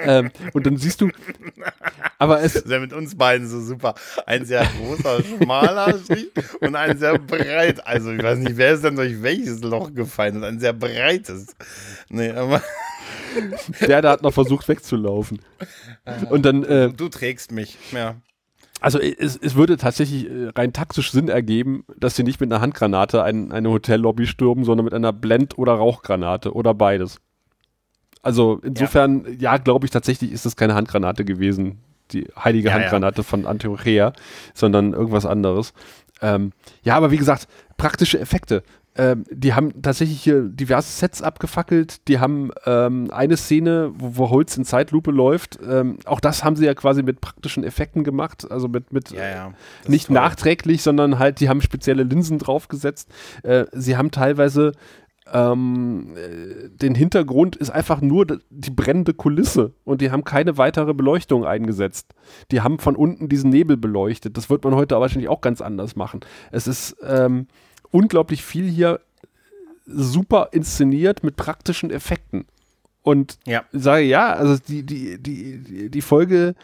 Ähm, 0.04 0.30
und 0.52 0.66
dann 0.66 0.76
siehst 0.76 1.00
du, 1.00 1.10
aber 2.18 2.42
es, 2.42 2.52
Das 2.52 2.62
ist 2.62 2.70
ja 2.70 2.78
mit 2.78 2.92
uns 2.92 3.16
beiden 3.16 3.48
so 3.48 3.60
super. 3.60 3.94
Ein 4.26 4.44
sehr 4.44 4.64
großer, 4.78 5.22
schmaler 5.24 5.98
Strich 5.98 6.30
und 6.60 6.76
ein 6.76 6.98
sehr 6.98 7.18
breit. 7.18 7.84
Also 7.86 8.12
ich 8.12 8.22
weiß 8.22 8.38
nicht, 8.38 8.56
wer 8.56 8.74
ist 8.74 8.84
denn 8.84 8.96
durch 8.96 9.22
welches 9.22 9.62
Loch 9.62 9.92
gefallen 9.92 10.36
und 10.36 10.44
ein 10.44 10.60
sehr 10.60 10.72
breites. 10.72 11.56
Nee, 12.08 12.30
aber 12.30 12.62
der 13.80 14.02
da 14.02 14.10
hat 14.12 14.22
noch 14.22 14.32
versucht 14.32 14.68
wegzulaufen. 14.68 15.40
Und 16.30 16.44
dann, 16.44 16.62
äh, 16.64 16.92
du 16.92 17.08
trägst 17.08 17.50
mich. 17.50 17.78
Ja. 17.92 18.16
Also 18.82 18.98
es, 18.98 19.36
es 19.36 19.54
würde 19.54 19.76
tatsächlich 19.76 20.28
äh, 20.28 20.48
rein 20.54 20.72
taktisch 20.72 21.12
Sinn 21.12 21.28
ergeben, 21.28 21.84
dass 21.96 22.16
sie 22.16 22.24
nicht 22.24 22.40
mit 22.40 22.52
einer 22.52 22.60
Handgranate 22.60 23.22
ein, 23.22 23.52
eine 23.52 23.70
Hotellobby 23.70 24.26
stürmen, 24.26 24.64
sondern 24.64 24.84
mit 24.84 24.94
einer 24.94 25.12
Blend- 25.12 25.56
oder 25.56 25.74
Rauchgranate 25.74 26.52
oder 26.52 26.74
beides. 26.74 27.20
Also 28.22 28.60
insofern, 28.62 29.26
ja, 29.38 29.56
glaube 29.56 29.86
ich 29.86 29.90
tatsächlich 29.90 30.32
ist 30.32 30.46
es 30.46 30.56
keine 30.56 30.74
Handgranate 30.74 31.24
gewesen, 31.24 31.78
die 32.12 32.28
heilige 32.36 32.68
Ja, 32.68 32.76
ja. 32.76 32.80
Handgranate 32.82 33.22
von 33.22 33.46
Antiochea, 33.46 34.12
sondern 34.54 34.92
irgendwas 34.92 35.26
anderes. 35.26 35.72
Ähm, 36.20 36.52
ja, 36.82 36.96
aber 36.96 37.10
wie 37.10 37.16
gesagt, 37.16 37.48
praktische 37.76 38.20
Effekte. 38.20 38.62
Ähm, 38.95 39.24
die 39.30 39.55
haben 39.55 39.80
tatsächlich 39.80 40.22
hier 40.22 40.43
diverse 40.43 40.90
Sets 40.90 41.22
abgefackelt. 41.22 42.07
Die 42.09 42.18
haben 42.18 42.51
ähm, 42.66 43.09
eine 43.11 43.36
Szene, 43.38 43.93
wo, 43.97 44.18
wo 44.18 44.30
Holz 44.30 44.57
in 44.57 44.64
Zeitlupe 44.64 45.11
läuft. 45.11 45.59
Ähm, 45.66 45.99
auch 46.05 46.20
das 46.20 46.45
haben 46.45 46.57
sie 46.57 46.66
ja 46.66 46.74
quasi 46.74 47.03
mit 47.03 47.20
praktischen 47.20 47.64
Effekten 47.64 48.05
gemacht. 48.05 48.51
Also 48.51 48.68
mit, 48.68 48.93
mit 48.93 49.11
Ja, 49.11 49.28
ja. 49.28 49.53
Das 49.82 49.88
nicht 49.88 50.11
nachträglich, 50.11 50.82
sondern 50.82 51.18
halt, 51.18 51.40
die 51.40 51.49
haben 51.49 51.62
spezielle 51.62 52.03
Linsen 52.03 52.38
draufgesetzt. 52.38 53.09
Äh, 53.43 53.64
sie 53.72 53.97
haben 53.97 54.11
teilweise 54.11 54.72
ähm, 55.32 56.14
äh, 56.16 56.68
den 56.68 56.95
Hintergrund 56.95 57.57
ist 57.57 57.70
einfach 57.70 58.01
nur 58.01 58.26
die 58.51 58.70
brennende 58.70 59.14
Kulisse 59.14 59.72
und 59.84 60.01
die 60.01 60.11
haben 60.11 60.24
keine 60.24 60.59
weitere 60.59 60.93
Beleuchtung 60.95 61.47
eingesetzt. 61.47 62.14
Die 62.51 62.61
haben 62.61 62.78
von 62.78 62.97
unten 62.97 63.28
diesen 63.28 63.51
Nebel 63.51 63.76
beleuchtet. 63.76 64.36
Das 64.36 64.51
wird 64.51 64.64
man 64.64 64.74
heute 64.74 64.97
aber 64.97 65.03
wahrscheinlich 65.03 65.30
auch 65.30 65.40
ganz 65.40 65.61
anders 65.61 65.97
machen. 65.97 66.20
Es 66.51 66.66
ist 66.66 66.97
ähm, 67.07 67.47
unglaublich 67.93 68.43
viel 68.43 68.68
hier 68.68 69.01
super 69.86 70.49
inszeniert 70.53 71.22
mit 71.22 71.36
praktischen 71.36 71.90
Effekten. 71.90 72.47
Und 73.03 73.38
Ja. 73.47 73.64
sage 73.72 74.05
ja, 74.05 74.32
also 74.32 74.57
die, 74.68 74.84
die, 74.84 75.20
die, 75.22 75.90
die- 75.90 76.03
Folge 76.03 76.55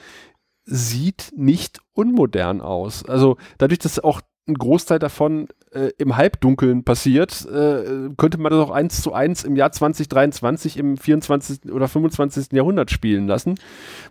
sieht 0.64 1.32
nicht 1.36 1.80
unmodern 1.94 2.60
aus. 2.60 3.04
Also 3.04 3.36
dadurch, 3.58 3.78
dass 3.80 3.98
auch 3.98 4.20
ein 4.46 4.54
Großteil 4.54 4.98
davon 4.98 5.48
äh, 5.72 5.90
im 5.98 6.16
Halbdunkeln 6.16 6.84
passiert, 6.84 7.44
äh, 7.46 8.08
könnte 8.16 8.38
man 8.38 8.52
das 8.52 8.60
auch 8.64 8.70
eins 8.70 9.02
zu 9.02 9.12
eins 9.12 9.44
im 9.44 9.56
Jahr 9.56 9.72
2023 9.72 10.76
im 10.78 10.96
24. 10.96 11.72
oder 11.72 11.88
25. 11.88 12.52
Jahrhundert 12.52 12.90
spielen 12.90 13.26
lassen, 13.26 13.56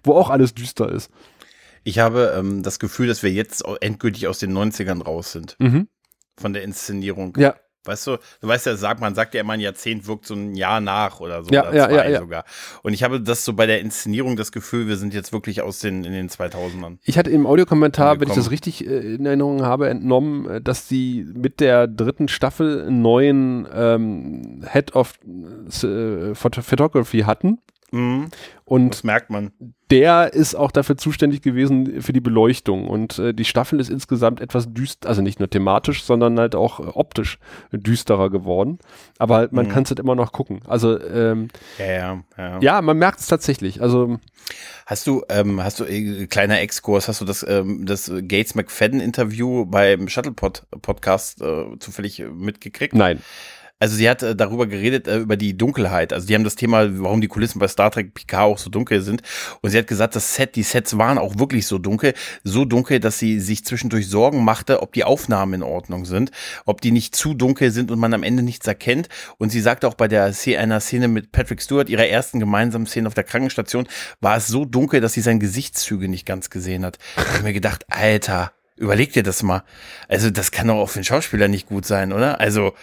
wo 0.04 0.14
auch 0.14 0.30
alles 0.30 0.54
düster 0.54 0.92
ist. 0.92 1.10
Ich 1.84 2.00
habe 2.00 2.34
ähm, 2.38 2.62
das 2.64 2.78
Gefühl, 2.80 3.08
dass 3.08 3.24
wir 3.24 3.32
jetzt 3.32 3.64
endgültig 3.82 4.28
aus 4.28 4.40
den 4.40 4.52
90ern 4.56 5.02
raus 5.04 5.32
sind. 5.32 5.58
Von 6.40 6.54
der 6.54 6.64
Inszenierung. 6.64 7.34
Ja, 7.38 7.56
Weißt 7.88 8.06
du, 8.06 8.18
du 8.42 8.48
weißt 8.48 8.66
ja, 8.66 8.76
sagt, 8.76 9.00
man 9.00 9.16
sagt 9.16 9.34
ja 9.34 9.42
immer, 9.42 9.54
ein 9.54 9.62
Jahrzehnt 9.62 10.08
wirkt 10.08 10.26
so 10.26 10.34
ein 10.36 10.56
Jahr 10.56 10.82
nach 10.82 11.20
oder 11.22 11.44
so. 11.44 11.52
Ja, 11.52 11.62
oder 11.70 11.76
ja, 11.76 11.88
zwei 11.88 12.12
ja, 12.12 12.20
sogar. 12.20 12.44
Und 12.84 12.94
ich 12.94 13.02
habe 13.02 13.22
das 13.22 13.46
so 13.46 13.54
bei 13.54 13.66
der 13.66 13.80
Inszenierung 13.80 14.36
das 14.36 14.52
Gefühl, 14.52 14.88
wir 14.88 14.98
sind 14.98 15.14
jetzt 15.14 15.32
wirklich 15.32 15.62
aus 15.62 15.80
den, 15.80 16.04
in 16.04 16.12
den 16.12 16.30
2000ern. 16.30 16.98
Ich 17.06 17.18
hatte 17.18 17.30
im 17.30 17.46
Audiokommentar, 17.48 18.20
wenn 18.20 18.28
ich 18.28 18.36
das 18.36 18.52
richtig 18.52 18.86
äh, 18.86 19.16
in 19.16 19.26
Erinnerung 19.26 19.64
habe, 19.64 19.88
entnommen, 19.88 20.50
äh, 20.50 20.62
dass 20.62 20.88
die 20.88 21.26
mit 21.34 21.62
der 21.62 21.88
dritten 21.88 22.28
Staffel 22.28 22.82
einen 22.88 23.02
neuen 23.02 23.68
ähm, 23.74 24.66
Head 24.70 24.94
of 24.96 25.14
äh, 25.26 26.36
Phot- 26.36 26.62
Photography 26.62 27.22
hatten. 27.22 27.60
Mhm. 27.92 28.30
Und 28.66 28.90
Das 28.96 29.04
merkt 29.06 29.30
man. 29.30 29.52
der 29.92 30.34
ist 30.34 30.56
auch 30.56 30.72
dafür 30.72 30.98
zuständig 30.98 31.42
gewesen 31.42 32.02
für 32.02 32.12
die 32.12 32.20
Beleuchtung. 32.20 32.86
Und 32.88 33.18
äh, 33.18 33.34
die 33.34 33.46
Staffel 33.46 33.80
ist 33.80 33.90
insgesamt 33.90 34.42
etwas 34.42 34.74
düster, 34.74 35.08
also 35.08 35.22
nicht 35.22 35.40
nur 35.40 35.50
thematisch, 35.50 36.04
sondern 36.04 36.38
halt 36.38 36.54
auch 36.54 36.82
äh, 36.82 36.84
optisch 36.84 37.40
düsterer 37.72 38.30
geworden. 38.30 38.80
Aber 39.20 39.36
halt, 39.38 39.54
man 39.54 39.68
Mhm. 39.68 39.70
kann 39.72 39.84
es 39.84 39.90
halt 39.90 40.00
immer 40.00 40.16
noch 40.16 40.34
gucken. 40.34 40.60
Also 40.68 41.00
ähm, 41.02 41.48
Ja, 41.78 41.86
ja, 41.86 42.24
ja. 42.38 42.60
ja, 42.60 42.82
man 42.82 42.98
merkt 42.98 43.22
es 43.22 43.28
tatsächlich. 43.28 43.82
Also 43.82 44.20
Hast 44.86 45.08
du, 45.08 45.24
ähm, 45.30 45.62
hast 45.64 45.80
du, 45.80 45.86
äh, 45.86 46.28
kleiner 46.28 46.60
Exkurs, 46.62 47.08
hast 47.08 47.20
du 47.22 47.26
das, 47.26 47.46
ähm, 47.48 47.86
das 47.86 48.10
Gates 48.28 48.56
McFadden 48.56 49.00
Interview 49.02 49.66
beim 49.66 50.08
Shuttlepod 50.10 50.64
Podcast 50.82 51.42
äh, 51.42 51.78
zufällig 51.80 52.20
äh, 52.20 52.28
mitgekriegt? 52.28 52.94
nein. 52.96 53.22
Also 53.80 53.96
sie 53.96 54.10
hat 54.10 54.24
äh, 54.24 54.36
darüber 54.36 54.66
geredet, 54.66 55.08
äh, 55.08 55.18
über 55.18 55.38
die 55.38 55.56
Dunkelheit. 55.56 56.12
Also 56.12 56.28
die 56.28 56.34
haben 56.34 56.44
das 56.44 56.56
Thema, 56.56 56.88
warum 57.00 57.22
die 57.22 57.28
Kulissen 57.28 57.60
bei 57.60 57.68
Star 57.68 57.92
Trek 57.92 58.14
Picard 58.14 58.44
auch 58.44 58.58
so 58.58 58.70
dunkel 58.70 59.02
sind. 59.02 59.22
Und 59.62 59.70
sie 59.70 59.78
hat 59.78 59.88
gesagt, 59.88 60.16
das 60.16 60.34
Set, 60.34 60.56
die 60.56 60.64
Sets 60.64 60.98
waren 60.98 61.18
auch 61.18 61.38
wirklich 61.38 61.68
so 61.68 61.78
dunkel. 61.78 62.14
So 62.44 62.66
dunkel, 62.66 63.00
dass 63.00 63.20
sie 63.20 63.40
sich 63.40 63.66
zwischendurch 63.66 64.10
Sorgen 64.10 64.44
machte, 64.44 64.82
ob 64.82 64.94
die 64.94 65.04
Aufnahmen 65.04 65.56
in 65.56 65.64
Ordnung 65.64 66.06
sind, 66.06 66.32
ob 66.66 66.82
die 66.82 66.92
nicht 66.92 67.16
zu 67.16 67.36
dunkel 67.36 67.72
sind 67.72 67.92
und 67.92 68.00
man 68.00 68.14
am 68.14 68.24
Ende 68.24 68.42
nichts 68.42 68.66
erkennt. 68.66 69.10
Und 69.38 69.52
sie 69.52 69.62
sagte 69.62 69.88
auch 69.88 69.94
bei 69.94 70.08
der 70.08 70.34
Szene, 70.34 70.60
einer 70.60 70.80
Szene 70.80 71.08
mit 71.08 71.32
Patrick 71.32 71.62
Stewart, 71.62 71.90
ihrer 71.90 72.08
ersten 72.08 72.40
gemeinsamen 72.40 72.88
Szene 72.88 73.08
auf 73.08 73.14
der 73.14 73.24
Krankenstation, 73.24 73.88
war 74.22 74.38
es 74.38 74.48
so 74.48 74.66
dunkel, 74.66 75.02
dass 75.02 75.14
sie 75.14 75.22
seine 75.22 75.40
Gesichtszüge 75.40 76.08
nicht 76.08 76.26
ganz 76.26 76.50
gesehen 76.50 76.84
hat. 76.84 76.98
Ich 77.36 77.44
mir 77.44 77.54
gedacht, 77.54 77.86
Alter, 77.90 78.54
überleg 78.76 79.14
dir 79.14 79.24
das 79.24 79.44
mal. 79.44 79.64
Also 80.08 80.32
das 80.32 80.52
kann 80.52 80.68
doch 80.68 80.76
auch 80.76 80.90
für 80.90 80.98
einen 80.98 81.06
Schauspieler 81.06 81.48
nicht 81.48 81.68
gut 81.68 81.86
sein, 81.86 82.12
oder? 82.12 82.40
Also 82.40 82.74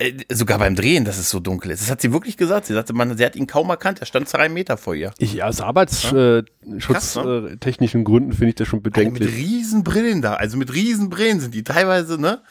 Äh, 0.00 0.14
sogar 0.32 0.58
beim 0.58 0.74
Drehen, 0.74 1.04
dass 1.04 1.18
es 1.18 1.28
so 1.30 1.38
dunkel 1.40 1.70
ist. 1.72 1.82
Das 1.82 1.90
hat 1.90 2.00
sie 2.00 2.12
wirklich 2.12 2.36
gesagt. 2.36 2.66
Sie 2.66 2.72
sagte, 2.74 2.92
man, 2.94 3.16
sie 3.16 3.24
hat 3.24 3.36
ihn 3.36 3.46
kaum 3.46 3.68
erkannt. 3.70 4.00
Er 4.00 4.06
stand 4.06 4.28
zwei 4.28 4.48
Meter 4.48 4.76
vor 4.78 4.94
ihr. 4.94 5.12
Ich, 5.18 5.42
aus 5.44 5.60
arbeitsschutztechnischen 5.60 8.00
ne? 8.00 8.02
äh, 8.02 8.04
Gründen 8.04 8.32
finde 8.32 8.48
ich 8.48 8.54
das 8.54 8.66
schon 8.66 8.78
Also 8.80 8.88
mit 8.88 8.94
bedenklich. 8.94 9.34
riesen 9.36 9.84
Brillen 9.84 10.22
da. 10.22 10.34
Also 10.34 10.56
mit 10.56 10.72
riesen 10.74 11.10
Brillen 11.10 11.38
sind 11.40 11.54
die 11.54 11.62
teilweise, 11.64 12.18
ne? 12.20 12.42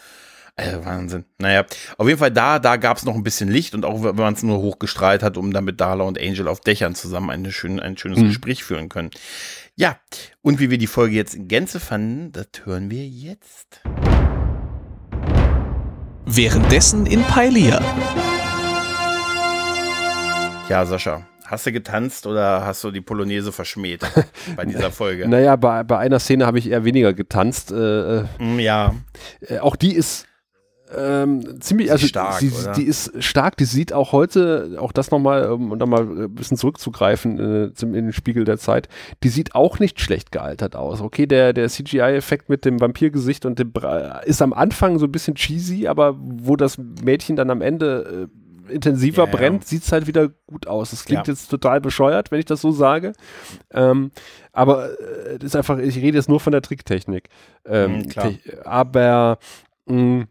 Also 0.56 0.84
Wahnsinn. 0.86 1.24
Naja, 1.40 1.66
auf 1.98 2.08
jeden 2.08 2.20
Fall 2.20 2.32
da, 2.32 2.60
da 2.60 2.76
gab 2.76 2.98
es 2.98 3.06
noch 3.06 3.16
ein 3.16 3.24
bisschen 3.24 3.50
Licht 3.50 3.74
und 3.74 3.86
auch 3.86 4.04
wenn 4.04 4.16
man 4.16 4.34
es 4.34 4.44
nur 4.44 4.58
hochgestrahlt 4.60 5.24
hat, 5.24 5.38
um 5.38 5.54
dann 5.54 5.64
mit 5.64 5.80
Darla 5.80 6.04
und 6.04 6.20
Angel 6.20 6.50
auf 6.50 6.60
Dächern 6.60 6.96
zusammen 6.96 7.30
eine 7.30 7.54
schön, 7.54 7.80
ein 7.80 7.98
schönes 7.98 8.20
Mhm. 8.20 8.28
Gespräch 8.28 8.66
führen 8.66 8.90
können. 8.90 9.10
Ja, 9.76 9.98
und 10.42 10.60
wie 10.60 10.70
wir 10.70 10.78
die 10.78 10.88
Folge 10.88 11.16
jetzt 11.16 11.34
in 11.34 11.48
Gänze 11.48 11.80
fanden, 11.80 12.34
das 12.34 12.48
hören 12.66 12.92
wir 12.92 13.08
jetzt. 13.08 13.80
Währenddessen 16.32 17.06
in 17.08 17.24
Pailia. 17.24 17.82
Ja, 20.70 20.86
Sascha, 20.86 21.24
hast 21.46 21.66
du 21.66 21.72
getanzt 21.72 22.28
oder 22.28 22.64
hast 22.66 22.84
du 22.84 22.92
die 22.92 23.02
Polonaise 23.02 23.52
verschmäht 23.52 24.02
bei 24.56 24.66
dieser 24.66 24.92
Folge? 24.92 25.28
Naja, 25.28 25.56
bei, 25.56 25.84
bei 25.84 25.98
einer 25.98 26.20
Szene 26.20 26.46
habe 26.46 26.60
ich 26.60 26.70
eher 26.70 26.86
weniger 26.86 27.14
getanzt. 27.14 27.72
Äh, 27.72 28.24
Mm, 28.38 28.60
Ja, 28.60 28.94
äh, 29.42 29.58
auch 29.60 29.76
die 29.76 29.94
ist 29.96 30.28
ähm, 30.96 31.60
ziemlich, 31.62 31.92
also 31.92 32.08
stark, 32.08 32.34
sie, 32.40 32.52
die 32.76 32.84
ist 32.84 33.12
stark, 33.24 33.58
die 33.58 33.66
sieht 33.66 33.94
auch 33.94 34.12
heute, 34.12 34.78
auch 34.80 34.92
das 34.92 35.12
nochmal, 35.12 35.52
um 35.52 35.78
da 35.78 35.86
mal 35.86 36.02
ein 36.02 36.34
bisschen 36.34 36.58
zurückzugreifen 36.58 37.68
äh, 37.70 37.74
zum, 37.74 37.94
in 37.94 38.06
den 38.06 38.14
Spiegel 38.14 38.44
der 38.44 38.58
Zeit, 38.58 38.90
die 39.24 39.30
sieht 39.30 39.54
auch 39.56 39.80
nicht 39.80 40.00
schlecht 40.02 40.32
gealtert 40.32 40.76
aus. 40.76 41.02
Okay, 41.02 41.28
der, 41.28 41.54
der 41.54 41.70
CGI-Effekt 41.70 42.50
mit 42.50 42.66
dem 42.66 42.80
Vampirgesicht 42.82 43.46
und 43.46 43.60
dem 43.60 43.72
Bra 43.72 44.20
ist 44.20 44.42
am 44.42 44.54
Anfang 44.54 44.98
so 45.00 45.06
ein 45.06 45.12
bisschen 45.12 45.36
cheesy, 45.36 45.88
aber 45.88 46.16
wo 46.20 46.56
das 46.56 46.78
Mädchen 46.78 47.36
dann 47.36 47.50
am 47.52 47.62
Ende 47.62 48.28
äh, 48.70 48.74
intensiver 48.74 49.26
ja. 49.26 49.32
brennt, 49.32 49.66
sieht 49.66 49.84
es 49.84 49.92
halt 49.92 50.06
wieder 50.08 50.30
gut 50.48 50.68
aus. 50.68 50.92
Das 50.92 51.06
klingt 51.06 51.28
Ja. 51.28 51.34
jetzt 51.34 51.50
total 51.50 51.82
bescheuert, 51.82 52.32
wenn 52.32 52.40
ich 52.40 52.46
das 52.46 52.62
so 52.62 52.72
sage. 52.72 53.14
Ähm, 53.72 54.12
aber 54.54 54.90
äh, 55.00 55.44
ist 55.44 55.56
einfach, 55.56 55.80
ich 55.80 55.98
rede 55.98 56.18
jetzt 56.18 56.30
nur 56.30 56.40
von 56.40 56.52
der 56.52 56.62
Tricktechnik. 56.62 57.30
Ähm, 57.66 57.98
Mhm, 58.00 58.10
te- 58.10 58.40
aber 58.66 59.40
mh, 59.88 60.26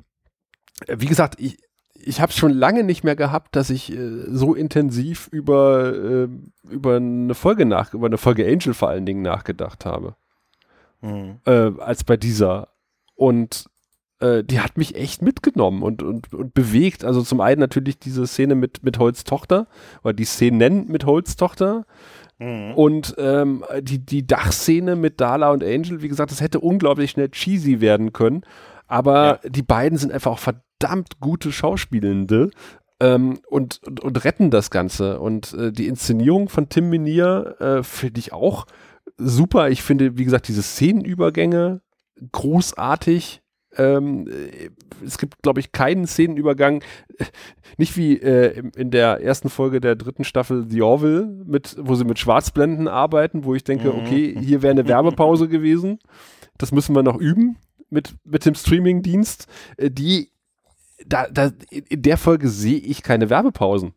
wie 0.86 1.06
gesagt, 1.06 1.40
ich, 1.40 1.58
ich 1.94 2.20
habe 2.20 2.30
es 2.30 2.36
schon 2.36 2.52
lange 2.52 2.84
nicht 2.84 3.04
mehr 3.04 3.16
gehabt, 3.16 3.56
dass 3.56 3.70
ich 3.70 3.92
äh, 3.92 4.24
so 4.28 4.54
intensiv 4.54 5.28
über, 5.30 5.92
äh, 5.92 6.28
über 6.70 6.96
eine 6.96 7.34
Folge 7.34 7.66
nach, 7.66 7.94
über 7.94 8.06
eine 8.06 8.18
Folge 8.18 8.46
Angel 8.46 8.74
vor 8.74 8.88
allen 8.88 9.06
Dingen 9.06 9.22
nachgedacht 9.22 9.84
habe, 9.84 10.14
Mhm. 11.00 11.38
äh, 11.46 11.70
als 11.78 12.02
bei 12.02 12.16
dieser. 12.16 12.68
Und 13.14 13.66
äh, 14.20 14.42
die 14.42 14.60
hat 14.60 14.76
mich 14.76 14.96
echt 14.96 15.22
mitgenommen 15.22 15.82
und, 15.82 16.02
und, 16.02 16.32
und 16.34 16.54
bewegt. 16.54 17.04
Also 17.04 17.22
zum 17.22 17.40
einen 17.40 17.60
natürlich 17.60 17.98
diese 17.98 18.26
Szene 18.26 18.54
mit, 18.54 18.82
mit 18.82 18.98
Holz 18.98 19.24
Tochter, 19.24 19.66
oder 20.02 20.12
die 20.12 20.24
Szenen 20.24 20.88
mit 20.88 21.04
Holz 21.04 21.36
Tochter. 21.36 21.86
Mhm. 22.38 22.74
Und 22.74 23.14
ähm, 23.18 23.64
die, 23.80 23.98
die 24.04 24.26
Dachszene 24.26 24.96
mit 24.96 25.20
Dala 25.20 25.50
und 25.50 25.62
Angel, 25.62 26.02
wie 26.02 26.08
gesagt, 26.08 26.30
das 26.30 26.40
hätte 26.40 26.60
unglaublich 26.60 27.10
schnell 27.12 27.28
cheesy 27.30 27.80
werden 27.80 28.12
können. 28.12 28.42
Aber 28.88 29.40
die 29.46 29.62
beiden 29.62 29.98
sind 29.98 30.12
einfach 30.12 30.32
auch 30.32 30.38
verdammt 30.38 31.20
gute 31.20 31.52
Schauspielende 31.52 32.50
ähm, 33.00 33.38
und, 33.48 33.80
und, 33.86 34.00
und 34.00 34.24
retten 34.24 34.50
das 34.50 34.70
Ganze. 34.70 35.20
Und 35.20 35.52
äh, 35.54 35.70
die 35.72 35.86
Inszenierung 35.86 36.48
von 36.48 36.68
Tim 36.68 36.88
Minier 36.90 37.56
äh, 37.60 37.82
finde 37.82 38.18
ich 38.18 38.32
auch 38.32 38.66
super. 39.18 39.70
Ich 39.70 39.82
finde, 39.82 40.16
wie 40.18 40.24
gesagt, 40.24 40.48
diese 40.48 40.62
Szenenübergänge 40.62 41.82
großartig. 42.32 43.42
Ähm, 43.76 44.26
äh, 44.26 44.70
es 45.04 45.18
gibt, 45.18 45.42
glaube 45.42 45.60
ich, 45.60 45.70
keinen 45.72 46.06
Szenenübergang, 46.06 46.82
nicht 47.76 47.96
wie 47.96 48.16
äh, 48.16 48.62
in 48.74 48.90
der 48.90 49.20
ersten 49.22 49.50
Folge 49.50 49.80
der 49.80 49.94
dritten 49.94 50.24
Staffel 50.24 50.64
The 50.68 50.82
Orville, 50.82 51.26
mit, 51.44 51.76
wo 51.78 51.94
sie 51.94 52.04
mit 52.04 52.18
Schwarzblenden 52.18 52.88
arbeiten, 52.88 53.44
wo 53.44 53.54
ich 53.54 53.64
denke, 53.64 53.92
Mhm. 53.92 54.00
okay, 54.00 54.36
hier 54.40 54.62
wäre 54.62 54.70
eine 54.72 54.88
Werbepause 54.88 55.48
gewesen. 55.48 55.98
Das 56.56 56.72
müssen 56.72 56.96
wir 56.96 57.02
noch 57.02 57.18
üben 57.18 57.56
mit, 57.90 58.14
mit 58.24 58.44
dem 58.44 58.54
Streamingdienst. 58.54 59.46
Äh, 59.76 59.90
die, 59.90 60.30
da, 61.06 61.28
da, 61.28 61.52
in 61.70 62.02
der 62.02 62.18
Folge 62.18 62.48
sehe 62.48 62.78
ich 62.78 63.02
keine 63.02 63.30
Werbepausen. 63.30 63.94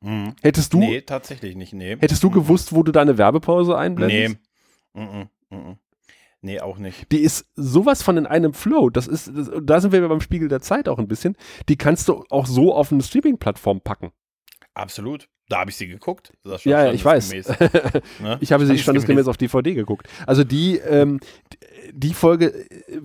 Mhm. 0.00 0.34
Hättest 0.42 0.74
du, 0.74 0.78
Nee, 0.78 1.02
tatsächlich 1.02 1.56
nicht. 1.56 1.72
Nee. 1.72 1.96
hättest 1.98 2.22
du 2.22 2.30
gewusst, 2.30 2.72
wo 2.72 2.82
du 2.82 2.92
deine 2.92 3.18
Werbepause 3.18 3.76
einblendest? 3.76 4.38
Nee. 4.94 5.02
Mhm. 5.04 5.28
Mhm. 5.50 5.78
Nee, 6.40 6.60
auch 6.60 6.78
nicht. 6.78 7.10
Die 7.10 7.18
ist 7.18 7.46
sowas 7.56 8.02
von 8.02 8.16
in 8.16 8.26
einem 8.26 8.54
Flow. 8.54 8.90
Das 8.90 9.08
ist, 9.08 9.30
das, 9.34 9.50
da 9.60 9.80
sind 9.80 9.90
wir 9.92 10.06
beim 10.06 10.20
Spiegel 10.20 10.48
der 10.48 10.60
Zeit 10.60 10.88
auch 10.88 10.98
ein 10.98 11.08
bisschen. 11.08 11.36
Die 11.68 11.76
kannst 11.76 12.08
du 12.08 12.24
auch 12.30 12.46
so 12.46 12.74
auf 12.74 12.92
eine 12.92 13.02
Streaming-Plattform 13.02 13.80
packen. 13.80 14.12
Absolut. 14.74 15.28
Da 15.48 15.60
habe 15.60 15.70
ich 15.70 15.76
sie 15.76 15.86
geguckt. 15.88 16.32
Ja, 16.64 16.84
ja, 16.86 16.92
ich 16.92 17.02
weiß. 17.04 17.32
ne? 18.20 18.38
Ich 18.40 18.52
habe 18.52 18.66
sie 18.66 18.78
standesgemäß 18.78 19.28
auf 19.28 19.38
DVD 19.38 19.72
geguckt. 19.74 20.06
Also 20.26 20.44
die, 20.44 20.76
ähm, 20.76 21.20
die 21.92 22.12
Folge 22.12 22.48
äh, 22.48 23.00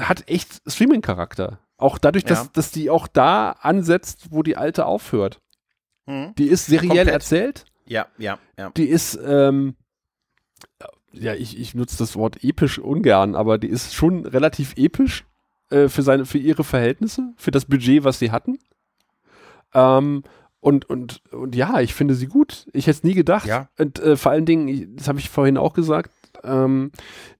hat 0.00 0.28
echt 0.30 0.62
Streaming-Charakter. 0.66 1.58
Auch 1.76 1.98
dadurch, 1.98 2.24
dass, 2.24 2.44
Ja. 2.44 2.50
dass 2.54 2.70
die 2.70 2.88
auch 2.88 3.06
da 3.06 3.50
ansetzt, 3.50 4.28
wo 4.30 4.42
die 4.42 4.56
alte 4.56 4.86
aufhört. 4.86 5.40
Mhm. 6.06 6.34
Die 6.38 6.46
ist 6.46 6.66
seriell 6.66 6.88
Komplett. 6.88 7.08
erzählt. 7.08 7.64
Ja, 7.86 8.06
ja, 8.16 8.38
ja. 8.58 8.70
Die 8.70 8.86
ist, 8.88 9.18
ähm, 9.22 9.74
ja, 11.12 11.34
ich, 11.34 11.58
ich 11.58 11.74
nutze 11.74 11.98
das 11.98 12.16
Wort 12.16 12.42
episch 12.42 12.78
ungern, 12.78 13.34
aber 13.34 13.58
die 13.58 13.68
ist 13.68 13.94
schon 13.94 14.24
relativ 14.24 14.72
episch 14.76 15.24
äh, 15.70 15.88
für, 15.88 16.02
seine, 16.02 16.24
für 16.24 16.38
ihre 16.38 16.64
Verhältnisse, 16.64 17.34
für 17.36 17.50
das 17.50 17.66
Budget, 17.66 18.04
was 18.04 18.18
sie 18.18 18.30
hatten. 18.30 18.58
Ähm, 19.74 20.22
und, 20.66 20.90
und, 20.90 21.22
und 21.32 21.54
ja, 21.54 21.80
ich 21.80 21.94
finde 21.94 22.14
sie 22.14 22.26
gut. 22.26 22.66
Ich 22.72 22.88
hätte 22.88 22.98
es 22.98 23.04
nie 23.04 23.14
gedacht. 23.14 23.46
Ja. 23.46 23.68
Und 23.78 24.00
äh, 24.00 24.16
vor 24.16 24.32
allen 24.32 24.46
Dingen, 24.46 24.96
das 24.96 25.06
habe 25.06 25.20
ich 25.20 25.30
vorhin 25.30 25.56
auch 25.58 25.74
gesagt, 25.74 26.10
ähm, 26.42 26.90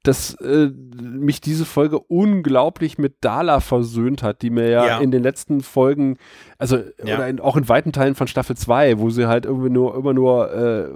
dass 0.05 0.35
äh, 0.37 0.71
mich 1.01 1.41
diese 1.41 1.65
Folge 1.65 1.99
unglaublich 1.99 2.99
mit 2.99 3.17
Dala 3.23 3.59
versöhnt 3.59 4.23
hat, 4.23 4.43
die 4.43 4.51
mir 4.51 4.69
ja, 4.71 4.87
Ja. 4.87 4.99
in 5.01 5.11
den 5.11 5.25
letzten 5.25 5.61
Folgen, 5.61 6.19
also 6.57 6.77
Ja. 7.05 7.17
oder 7.17 7.29
in, 7.29 7.41
auch 7.41 7.57
in 7.57 7.69
weiten 7.69 7.93
Teilen 7.93 8.15
von 8.15 8.29
Staffel 8.29 8.57
2, 8.57 9.01
wo 9.01 9.11
sie 9.11 9.27
halt 9.27 9.45
irgendwie 9.45 9.71
nur 9.71 9.97
immer 9.97 10.13
nur 10.15 10.53
äh, 10.55 10.89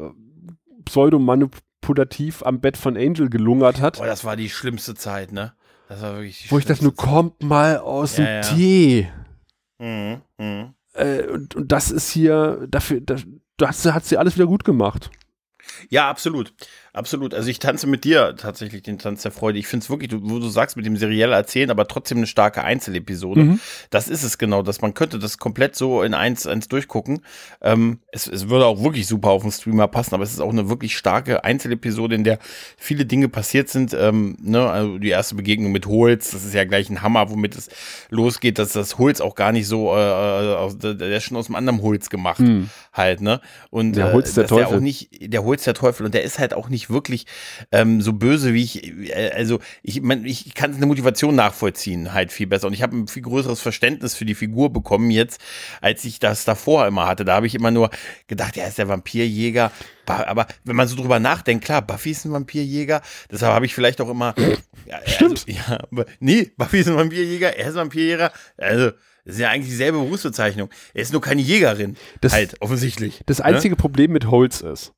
pseudomanipulativ 0.85 2.43
am 2.45 2.61
Bett 2.61 2.77
von 2.77 2.97
Angel 2.97 3.29
gelungert 3.29 3.81
hat, 3.81 3.99
Boah, 3.99 4.07
das 4.07 4.25
war 4.25 4.37
die 4.37 4.51
schlimmste 4.51 4.95
Zeit, 4.95 5.33
ne? 5.33 5.53
Das 5.89 6.03
war 6.03 6.15
wirklich 6.15 6.43
die 6.45 6.51
wo 6.53 6.59
ich 6.59 6.65
das 6.67 6.81
nur 6.83 6.95
kommt 6.95 7.43
mal 7.43 7.79
aus 7.79 8.15
dem. 8.15 8.43
Tee. 8.43 9.09
Mhm. 9.79 10.21
Mhm. 10.39 10.75
Äh, 10.95 11.27
und, 11.27 11.55
und 11.55 11.73
das 11.73 11.91
ist 11.91 12.11
hier, 12.11 12.67
dafür, 12.69 13.01
das, 13.01 13.23
das 13.57 13.85
hat 13.87 14.05
sie 14.05 14.19
alles 14.19 14.37
wieder 14.37 14.47
gut 14.47 14.65
gemacht. 14.65 15.11
Ja, 15.89 16.09
absolut. 16.09 16.55
Absolut. 16.93 17.35
Also 17.35 17.49
ich 17.49 17.59
tanze 17.61 17.87
mit 17.87 18.05
dir 18.05 18.35
tatsächlich 18.37 18.83
den 18.83 18.99
Tanz 18.99 19.23
der 19.23 19.31
Freude. 19.31 19.59
Ich 19.59 19.67
finde 19.69 19.85
es 19.85 19.91
wirklich, 19.91 20.11
du- 20.11 20.21
wo 20.23 20.39
du 20.41 20.49
sagst, 20.49 20.77
mit 20.77 20.85
dem 20.87 20.97
seriell 20.97 21.33
erzählen, 21.33 21.71
aber 21.71 21.87
trotzdem 21.87 22.19
eine 22.19 22.27
starke 22.27 22.65
Einzelepisode. 22.65 23.41
Mhm. 23.43 23.61
Das 23.91 24.09
ist 24.09 24.23
es 24.25 24.39
genau, 24.39 24.63
dass 24.63 24.81
man 24.81 24.95
könnte 24.95 25.19
das 25.19 25.39
komplett 25.39 25.77
so 25.77 26.03
in 26.03 26.15
eins, 26.15 26.47
eins 26.47 26.67
durchgucken. 26.69 27.21
Ähm, 27.63 28.01
es, 28.11 28.27
es 28.27 28.49
würde 28.49 28.67
auch 28.67 28.83
wirklich 28.83 29.07
super 29.07 29.31
auf 29.31 29.43
den 29.43 29.53
Streamer 29.53 29.87
passen, 29.89 30.15
aber 30.15 30.25
es 30.25 30.33
ist 30.33 30.41
auch 30.41 30.51
eine 30.51 30.69
wirklich 30.69 30.97
starke 30.97 31.45
Einzelepisode, 31.45 32.15
in 32.17 32.25
der 32.25 32.39
viele 32.77 33.07
Dinge 33.07 33.29
passiert 33.29 33.69
sind. 33.69 33.95
Ähm, 33.95 34.37
ne, 34.43 34.69
also 34.69 34.99
die 34.99 35.11
erste 35.11 35.37
Begegnung 35.37 35.71
mit 35.73 35.87
Holz, 35.87 36.31
das 36.33 36.45
ist 36.45 36.55
ja 36.55 36.65
gleich 36.65 36.91
ein 36.91 37.03
Hammer, 37.03 37.31
womit 37.31 37.57
es 37.57 37.69
losgeht, 38.11 38.59
dass 38.59 38.73
das 38.73 38.99
Holz 38.99 39.21
auch 39.21 39.35
gar 39.37 39.53
nicht 39.53 39.67
so, 39.69 39.95
äh, 39.95 39.99
äh, 40.01 40.55
aus, 40.57 40.77
der 40.79 40.95
der 40.95 41.17
ist 41.17 41.25
schon 41.25 41.37
aus 41.37 41.47
einem 41.47 41.57
anderen 41.57 41.83
Holz 41.83 42.11
gemacht, 42.11 42.41
Mhm. 42.41 42.69
halt, 42.93 43.21
ne? 43.21 43.41
Und 43.71 43.93
Der 43.95 44.09
äh, 44.09 44.13
Holz 44.13 44.35
der 44.35 44.45
dass 44.45 44.49
der 44.51 44.59
Teufel. 44.65 44.79
auch 44.79 44.81
nicht, 44.83 45.11
der 45.33 45.45
Holz 45.45 45.65
der 45.65 45.75
Teufel 45.75 46.05
und 46.07 46.15
der 46.15 46.25
ist 46.25 46.39
halt 46.39 46.53
auch 46.55 46.69
nicht 46.69 46.80
wirklich 46.89 47.27
ähm, 47.73 48.01
so 48.01 48.15
böse, 48.15 48.55
wie 48.55 48.63
ich, 48.63 49.11
äh, 49.11 49.33
also 49.35 49.59
ich, 49.83 50.01
man, 50.01 50.25
ich 50.25 50.55
kann 50.55 50.75
eine 50.75 50.87
Motivation 50.87 51.35
nachvollziehen, 51.35 52.15
halt 52.15 52.33
viel 52.33 52.47
besser. 52.47 52.69
Und 52.69 52.73
ich 52.73 52.83
habe 52.83 52.97
ein 52.97 53.09
viel 53.09 53.23
größeres 53.23 53.61
Verständnis 53.61 54.15
für 54.15 54.25
die 54.25 54.35
Figur 54.35 54.73
bekommen 54.73 55.11
jetzt, 55.11 55.41
als 55.83 56.05
ich 56.05 56.19
das 56.21 56.45
davor 56.45 56.87
immer 56.87 57.07
hatte. 57.07 57.25
Da 57.25 57.35
habe 57.35 57.47
ich 57.47 57.55
immer 57.55 57.71
nur 57.71 57.91
gedacht, 58.29 58.57
er 58.57 58.69
ist 58.69 58.79
der 58.79 58.89
Vampirjäger. 58.89 59.73
Aber 60.07 60.47
wenn 60.65 60.77
man 60.77 60.89
so 60.89 60.97
drüber 60.97 61.21
nachdenkt, 61.21 61.65
klar, 61.65 61.83
Buffy 61.83 62.11
ist 62.11 62.25
ein 62.25 62.33
Vampirjäger. 62.33 63.03
Deshalb 63.31 63.53
habe 63.53 63.67
ich 63.67 63.75
vielleicht 63.75 64.01
auch 64.01 64.09
immer. 64.09 64.35
Ja, 64.87 64.99
Stimmt. 65.07 65.45
Also, 65.47 65.61
ja, 65.93 66.05
nee, 66.19 66.51
Buffy 66.57 66.81
ist 66.81 66.89
ein 66.89 66.97
Vampirjäger, 66.97 67.57
er 67.57 67.67
ist 67.67 67.75
ein 67.75 67.83
Vampirjäger. 67.83 68.33
Also, 68.57 68.91
das 69.25 69.35
ist 69.35 69.41
ja 69.41 69.51
eigentlich 69.51 69.71
dieselbe 69.71 69.99
Berufsbezeichnung. 69.99 70.71
Er 70.95 71.03
ist 71.03 71.13
nur 71.13 71.21
keine 71.21 71.43
Jägerin. 71.43 71.97
Das- 72.21 72.33
halt, 72.33 72.61
offensichtlich. 72.61 73.21
Das 73.27 73.39
ne? 73.39 73.45
einzige 73.45 73.77
Problem 73.77 74.13
mit 74.13 74.31
Holz 74.31 74.61
ist, 74.61 74.93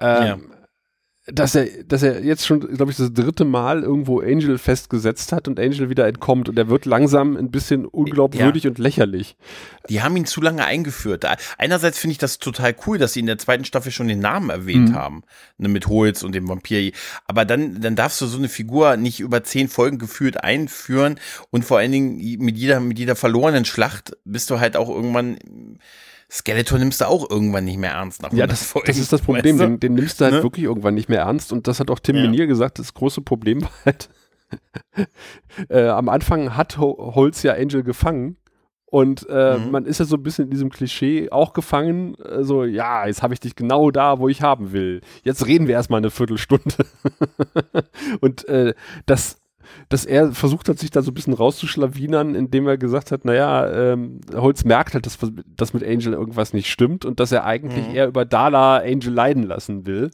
ähm, 0.00 0.52
dass 1.30 1.54
er, 1.54 1.66
dass 1.84 2.02
er 2.02 2.24
jetzt 2.24 2.46
schon, 2.46 2.60
glaube 2.60 2.90
ich, 2.90 2.96
das 2.96 3.12
dritte 3.12 3.44
Mal 3.44 3.82
irgendwo 3.82 4.20
Angel 4.20 4.56
festgesetzt 4.58 5.32
hat 5.32 5.46
und 5.46 5.60
Angel 5.60 5.90
wieder 5.90 6.06
entkommt 6.06 6.48
und 6.48 6.58
er 6.58 6.68
wird 6.68 6.86
langsam 6.86 7.36
ein 7.36 7.50
bisschen 7.50 7.84
unglaubwürdig 7.86 8.64
ja. 8.64 8.70
und 8.70 8.78
lächerlich. 8.78 9.36
Die 9.88 10.02
haben 10.02 10.16
ihn 10.16 10.26
zu 10.26 10.40
lange 10.40 10.64
eingeführt. 10.64 11.26
Einerseits 11.58 11.98
finde 11.98 12.12
ich 12.12 12.18
das 12.18 12.38
total 12.38 12.74
cool, 12.86 12.98
dass 12.98 13.12
sie 13.12 13.20
in 13.20 13.26
der 13.26 13.38
zweiten 13.38 13.64
Staffel 13.64 13.92
schon 13.92 14.08
den 14.08 14.20
Namen 14.20 14.50
erwähnt 14.50 14.90
mhm. 14.90 14.94
haben, 14.94 15.22
ne, 15.58 15.68
mit 15.68 15.86
Holz 15.86 16.22
und 16.22 16.34
dem 16.34 16.48
Vampir. 16.48 16.92
Aber 17.26 17.44
dann, 17.44 17.80
dann 17.80 17.96
darfst 17.96 18.20
du 18.20 18.26
so 18.26 18.38
eine 18.38 18.48
Figur 18.48 18.96
nicht 18.96 19.20
über 19.20 19.44
zehn 19.44 19.68
Folgen 19.68 19.98
geführt 19.98 20.42
einführen 20.42 21.20
und 21.50 21.64
vor 21.64 21.78
allen 21.78 21.92
Dingen 21.92 22.16
mit 22.38 22.56
jeder, 22.56 22.80
mit 22.80 22.98
jeder 22.98 23.16
verlorenen 23.16 23.64
Schlacht 23.64 24.16
bist 24.24 24.50
du 24.50 24.60
halt 24.60 24.76
auch 24.76 24.88
irgendwann 24.88 25.38
Skeletor 26.30 26.78
nimmst 26.78 27.00
du 27.00 27.06
auch 27.06 27.28
irgendwann 27.30 27.64
nicht 27.64 27.78
mehr 27.78 27.92
ernst. 27.92 28.22
Nach 28.22 28.32
ja, 28.32 28.46
das, 28.46 28.74
das 28.84 28.98
ist 28.98 29.12
das 29.12 29.22
Problem. 29.22 29.58
Weißt 29.58 29.64
du? 29.64 29.70
den, 29.70 29.80
den, 29.80 29.94
nimmst 29.94 30.20
du 30.20 30.24
halt 30.26 30.34
ne? 30.34 30.42
wirklich 30.42 30.64
irgendwann 30.64 30.94
nicht 30.94 31.08
mehr 31.08 31.20
ernst. 31.20 31.52
Und 31.52 31.66
das 31.66 31.80
hat 31.80 31.90
auch 31.90 31.98
Tim 31.98 32.16
ja. 32.16 32.22
Menier 32.22 32.46
gesagt. 32.46 32.78
Das 32.78 32.92
große 32.92 33.22
Problem 33.22 33.62
war 33.62 33.70
halt, 33.86 34.10
äh, 35.70 35.88
am 35.88 36.08
Anfang 36.08 36.56
hat 36.56 36.76
Holz 36.78 37.42
ja 37.42 37.54
Angel 37.54 37.82
gefangen. 37.82 38.36
Und 38.90 39.26
äh, 39.28 39.58
mhm. 39.58 39.70
man 39.70 39.84
ist 39.84 40.00
ja 40.00 40.06
so 40.06 40.16
ein 40.16 40.22
bisschen 40.22 40.46
in 40.46 40.50
diesem 40.50 40.70
Klischee 40.70 41.30
auch 41.30 41.52
gefangen. 41.52 42.14
Äh, 42.16 42.42
so, 42.42 42.64
ja, 42.64 43.06
jetzt 43.06 43.22
habe 43.22 43.34
ich 43.34 43.40
dich 43.40 43.54
genau 43.54 43.90
da, 43.90 44.18
wo 44.18 44.28
ich 44.28 44.42
haben 44.42 44.72
will. 44.72 45.02
Jetzt 45.24 45.46
reden 45.46 45.66
wir 45.66 45.74
erstmal 45.74 45.98
eine 45.98 46.10
Viertelstunde. 46.10 46.86
und 48.20 48.48
äh, 48.48 48.74
das 49.04 49.40
dass 49.88 50.04
er 50.04 50.32
versucht 50.32 50.68
hat, 50.68 50.78
sich 50.78 50.90
da 50.90 51.00
so 51.02 51.10
ein 51.10 51.14
bisschen 51.14 51.32
rauszuschlawinern, 51.32 52.34
indem 52.34 52.66
er 52.68 52.76
gesagt 52.76 53.10
hat, 53.10 53.24
naja, 53.24 53.70
ähm, 53.92 54.20
Holz 54.34 54.64
merkt 54.64 54.94
halt, 54.94 55.06
dass, 55.06 55.18
dass 55.46 55.72
mit 55.72 55.82
Angel 55.82 56.12
irgendwas 56.12 56.52
nicht 56.52 56.70
stimmt 56.70 57.04
und 57.04 57.20
dass 57.20 57.32
er 57.32 57.44
eigentlich 57.44 57.88
mhm. 57.88 57.94
eher 57.94 58.06
über 58.06 58.24
Dala 58.24 58.78
Angel 58.78 59.12
leiden 59.12 59.44
lassen 59.44 59.86
will. 59.86 60.10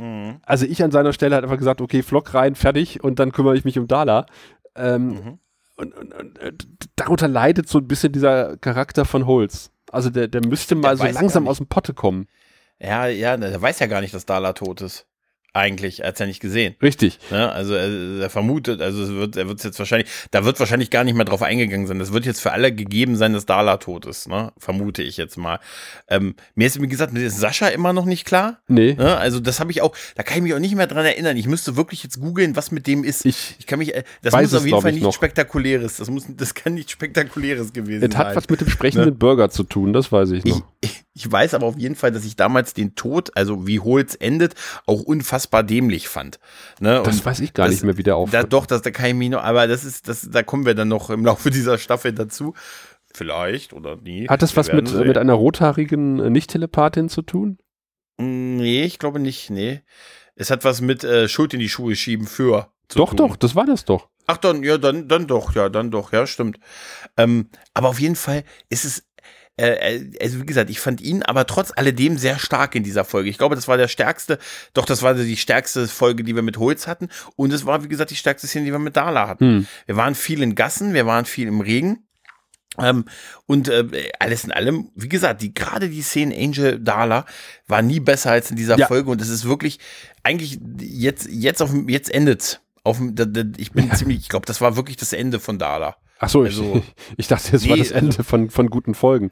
Mhm. 0.00 0.40
Also 0.42 0.66
ich 0.66 0.82
an 0.82 0.90
seiner 0.90 1.12
Stelle 1.12 1.36
hat 1.36 1.44
einfach 1.44 1.58
gesagt, 1.58 1.80
okay, 1.80 2.02
Flock 2.02 2.34
rein, 2.34 2.56
fertig 2.56 3.02
und 3.04 3.20
dann 3.20 3.30
kümmere 3.30 3.56
ich 3.56 3.64
mich 3.64 3.78
um 3.78 3.86
Dala. 3.86 4.26
Ähm, 4.74 5.06
mhm. 5.06 5.38
und, 5.76 5.94
und, 5.94 6.14
und, 6.14 6.38
äh, 6.40 6.52
darunter 6.96 7.28
leidet 7.28 7.68
so 7.68 7.78
ein 7.78 7.86
bisschen 7.86 8.12
dieser 8.12 8.56
Charakter 8.56 9.04
von 9.04 9.26
Holz. 9.26 9.70
Also 9.92 10.10
der, 10.10 10.26
der 10.26 10.44
müsste 10.44 10.74
mal 10.74 10.96
der 10.96 11.12
so 11.12 11.20
langsam 11.20 11.46
aus 11.46 11.58
dem 11.58 11.66
Potte 11.66 11.94
kommen. 11.94 12.26
Ja, 12.80 13.06
ja, 13.06 13.36
der 13.36 13.62
weiß 13.62 13.78
ja 13.78 13.86
gar 13.86 14.00
nicht, 14.00 14.14
dass 14.14 14.26
Dala 14.26 14.54
tot 14.54 14.80
ist 14.80 15.06
eigentlich, 15.54 16.00
er 16.00 16.08
hat 16.08 16.18
ja 16.18 16.26
nicht 16.26 16.40
gesehen. 16.40 16.74
Richtig. 16.80 17.18
Ja, 17.30 17.50
also 17.50 17.74
er, 17.74 18.20
er, 18.20 18.30
vermutet, 18.30 18.80
also 18.80 19.02
es 19.02 19.10
wird, 19.10 19.36
er 19.36 19.48
wird 19.48 19.62
jetzt 19.62 19.78
wahrscheinlich, 19.78 20.10
da 20.30 20.44
wird 20.44 20.58
wahrscheinlich 20.58 20.90
gar 20.90 21.04
nicht 21.04 21.14
mehr 21.14 21.26
drauf 21.26 21.42
eingegangen 21.42 21.86
sein. 21.86 21.98
Das 21.98 22.12
wird 22.12 22.24
jetzt 22.24 22.40
für 22.40 22.52
alle 22.52 22.74
gegeben 22.74 23.16
sein, 23.16 23.34
dass 23.34 23.44
Dala 23.44 23.76
tot 23.76 24.06
ist, 24.06 24.28
ne? 24.28 24.52
Vermute 24.56 25.02
ich 25.02 25.18
jetzt 25.18 25.36
mal. 25.36 25.60
Ähm, 26.08 26.34
mir 26.54 26.66
ist, 26.66 26.80
wie 26.80 26.88
gesagt, 26.88 27.12
mit 27.12 27.30
Sascha 27.30 27.68
immer 27.68 27.92
noch 27.92 28.06
nicht 28.06 28.24
klar. 28.24 28.60
Nee. 28.68 28.94
Ne? 28.94 29.16
Also 29.16 29.40
das 29.40 29.60
habe 29.60 29.70
ich 29.72 29.82
auch, 29.82 29.94
da 30.14 30.22
kann 30.22 30.38
ich 30.38 30.42
mich 30.42 30.54
auch 30.54 30.58
nicht 30.58 30.74
mehr 30.74 30.86
dran 30.86 31.04
erinnern. 31.04 31.36
Ich 31.36 31.46
müsste 31.46 31.76
wirklich 31.76 32.02
jetzt 32.02 32.18
googeln, 32.18 32.56
was 32.56 32.70
mit 32.70 32.86
dem 32.86 33.04
ist. 33.04 33.26
Ich, 33.26 33.56
ich 33.58 33.66
kann 33.66 33.78
mich, 33.78 33.94
äh, 33.94 34.04
das 34.22 34.34
muss 34.34 34.54
auf 34.54 34.64
jeden 34.64 34.80
Fall 34.80 34.92
nicht 34.92 35.02
noch. 35.02 35.12
spektakuläres. 35.12 35.98
Das 35.98 36.08
muss, 36.08 36.24
das 36.28 36.54
kann 36.54 36.74
nicht 36.74 36.90
spektakuläres 36.90 37.72
gewesen 37.74 38.00
sein. 38.00 38.10
Es 38.10 38.16
hat 38.16 38.36
was 38.36 38.48
mit 38.48 38.62
dem 38.62 38.70
sprechenden 38.70 39.10
ne? 39.10 39.12
Burger 39.12 39.50
zu 39.50 39.64
tun, 39.64 39.92
das 39.92 40.10
weiß 40.10 40.30
ich 40.30 40.44
noch. 40.44 40.62
Ich, 40.80 40.90
ich 40.90 41.02
weiß 41.14 41.54
aber 41.54 41.66
auf 41.66 41.78
jeden 41.78 41.94
Fall, 41.94 42.10
dass 42.10 42.24
ich 42.24 42.36
damals 42.36 42.74
den 42.74 42.94
Tod, 42.94 43.36
also 43.36 43.66
wie 43.66 43.80
Holz 43.80 44.16
endet, 44.18 44.54
auch 44.86 45.02
unfassbar 45.02 45.62
dämlich 45.62 46.08
fand. 46.08 46.38
Ne? 46.80 47.02
Das 47.04 47.24
weiß 47.24 47.40
ich 47.40 47.52
gar 47.52 47.66
das, 47.66 47.74
nicht 47.74 47.84
mehr, 47.84 47.98
wie 47.98 48.02
der 48.02 48.16
aufhört. 48.16 48.44
Da, 48.44 48.46
doch, 48.48 48.66
das, 48.66 48.82
da 48.82 48.90
kann 48.90 49.06
ich 49.06 49.14
mich 49.14 49.30
noch, 49.30 49.42
aber 49.42 49.66
das 49.66 49.84
ist, 49.84 50.08
das, 50.08 50.28
da 50.30 50.42
kommen 50.42 50.64
wir 50.64 50.74
dann 50.74 50.88
noch 50.88 51.10
im 51.10 51.24
Laufe 51.24 51.50
dieser 51.52 51.78
Staffel 51.78 52.12
dazu. 52.12 52.54
Vielleicht 53.14 53.74
oder 53.74 53.96
nie. 53.96 54.26
Hat 54.26 54.40
das 54.40 54.56
was 54.56 54.72
mit, 54.72 54.92
mit 54.94 55.18
einer 55.18 55.34
rothaarigen 55.34 56.18
äh, 56.18 56.30
Nicht-Telepathin 56.30 57.10
zu 57.10 57.20
tun? 57.20 57.58
Nee, 58.16 58.84
ich 58.84 58.98
glaube 58.98 59.18
nicht, 59.18 59.50
nee. 59.50 59.82
Es 60.34 60.50
hat 60.50 60.64
was 60.64 60.80
mit 60.80 61.04
äh, 61.04 61.28
Schuld 61.28 61.52
in 61.52 61.60
die 61.60 61.68
Schuhe 61.68 61.94
schieben 61.94 62.26
für. 62.26 62.72
doch, 62.94 63.10
tun. 63.10 63.16
doch, 63.16 63.36
das 63.36 63.54
war 63.54 63.66
das 63.66 63.84
doch. 63.84 64.08
Ach 64.26 64.38
dann, 64.38 64.62
ja, 64.62 64.78
dann, 64.78 65.08
dann 65.08 65.26
doch, 65.26 65.54
ja, 65.54 65.68
dann 65.68 65.90
doch, 65.90 66.12
ja, 66.12 66.26
stimmt. 66.26 66.58
Ähm, 67.16 67.50
aber 67.74 67.88
auf 67.88 68.00
jeden 68.00 68.16
Fall 68.16 68.44
ist 68.70 68.84
es 68.84 69.04
äh, 69.58 69.96
äh, 69.96 70.10
also 70.20 70.40
wie 70.40 70.46
gesagt, 70.46 70.70
ich 70.70 70.80
fand 70.80 71.00
ihn 71.00 71.22
aber 71.22 71.46
trotz 71.46 71.72
alledem 71.74 72.16
sehr 72.16 72.38
stark 72.38 72.74
in 72.74 72.82
dieser 72.82 73.04
Folge. 73.04 73.28
Ich 73.28 73.38
glaube, 73.38 73.54
das 73.54 73.68
war 73.68 73.76
der 73.76 73.88
stärkste, 73.88 74.38
doch 74.72 74.86
das 74.86 75.02
war 75.02 75.14
die 75.14 75.36
stärkste 75.36 75.86
Folge, 75.88 76.24
die 76.24 76.34
wir 76.34 76.42
mit 76.42 76.56
Holz 76.56 76.86
hatten. 76.86 77.08
Und 77.36 77.52
es 77.52 77.66
war, 77.66 77.84
wie 77.84 77.88
gesagt, 77.88 78.10
die 78.10 78.16
stärkste 78.16 78.46
Szene, 78.46 78.64
die 78.64 78.72
wir 78.72 78.78
mit 78.78 78.96
Dala 78.96 79.28
hatten. 79.28 79.44
Hm. 79.44 79.66
Wir 79.86 79.96
waren 79.96 80.14
viel 80.14 80.42
in 80.42 80.54
Gassen, 80.54 80.94
wir 80.94 81.06
waren 81.06 81.26
viel 81.26 81.48
im 81.48 81.60
Regen. 81.60 82.06
Ähm, 82.78 83.04
und 83.46 83.68
äh, 83.68 84.10
alles 84.18 84.44
in 84.44 84.52
allem, 84.52 84.90
wie 84.94 85.10
gesagt, 85.10 85.42
die 85.42 85.52
gerade 85.52 85.90
die 85.90 86.00
Szene 86.00 86.34
Angel 86.34 86.80
Dala 86.80 87.26
war 87.66 87.82
nie 87.82 88.00
besser 88.00 88.30
als 88.30 88.50
in 88.50 88.56
dieser 88.56 88.78
ja. 88.78 88.86
Folge 88.86 89.10
und 89.10 89.20
es 89.20 89.28
ist 89.28 89.44
wirklich 89.44 89.78
eigentlich 90.22 90.58
jetzt 90.80 91.28
jetzt 91.30 91.60
auf 91.60 91.70
jetzt 91.86 92.12
endet's. 92.12 92.60
Auf, 92.84 92.98
ich 93.58 93.72
bin 93.72 93.92
ziemlich, 93.94 94.20
ich 94.20 94.28
glaube, 94.28 94.46
das 94.46 94.60
war 94.60 94.74
wirklich 94.74 94.96
das 94.96 95.12
Ende 95.12 95.38
von 95.38 95.58
Dala. 95.58 95.96
Ach 96.24 96.28
so, 96.28 96.42
also, 96.42 96.76
ich, 96.76 96.94
ich 97.16 97.26
dachte, 97.26 97.50
das 97.50 97.64
nee, 97.64 97.70
war 97.70 97.76
das 97.76 97.90
Ende 97.90 98.10
also, 98.10 98.22
von, 98.22 98.48
von 98.48 98.70
guten 98.70 98.94
Folgen. 98.94 99.30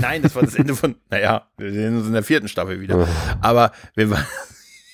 Nein, 0.00 0.20
das 0.20 0.34
war 0.34 0.42
das 0.42 0.56
Ende 0.56 0.74
von, 0.74 0.96
naja, 1.08 1.46
wir 1.56 1.72
sind 1.72 2.06
in 2.06 2.12
der 2.12 2.24
vierten 2.24 2.48
Staffel 2.48 2.80
wieder. 2.80 3.06
Aber 3.40 3.70
wir 3.94 4.10
waren, 4.10 4.26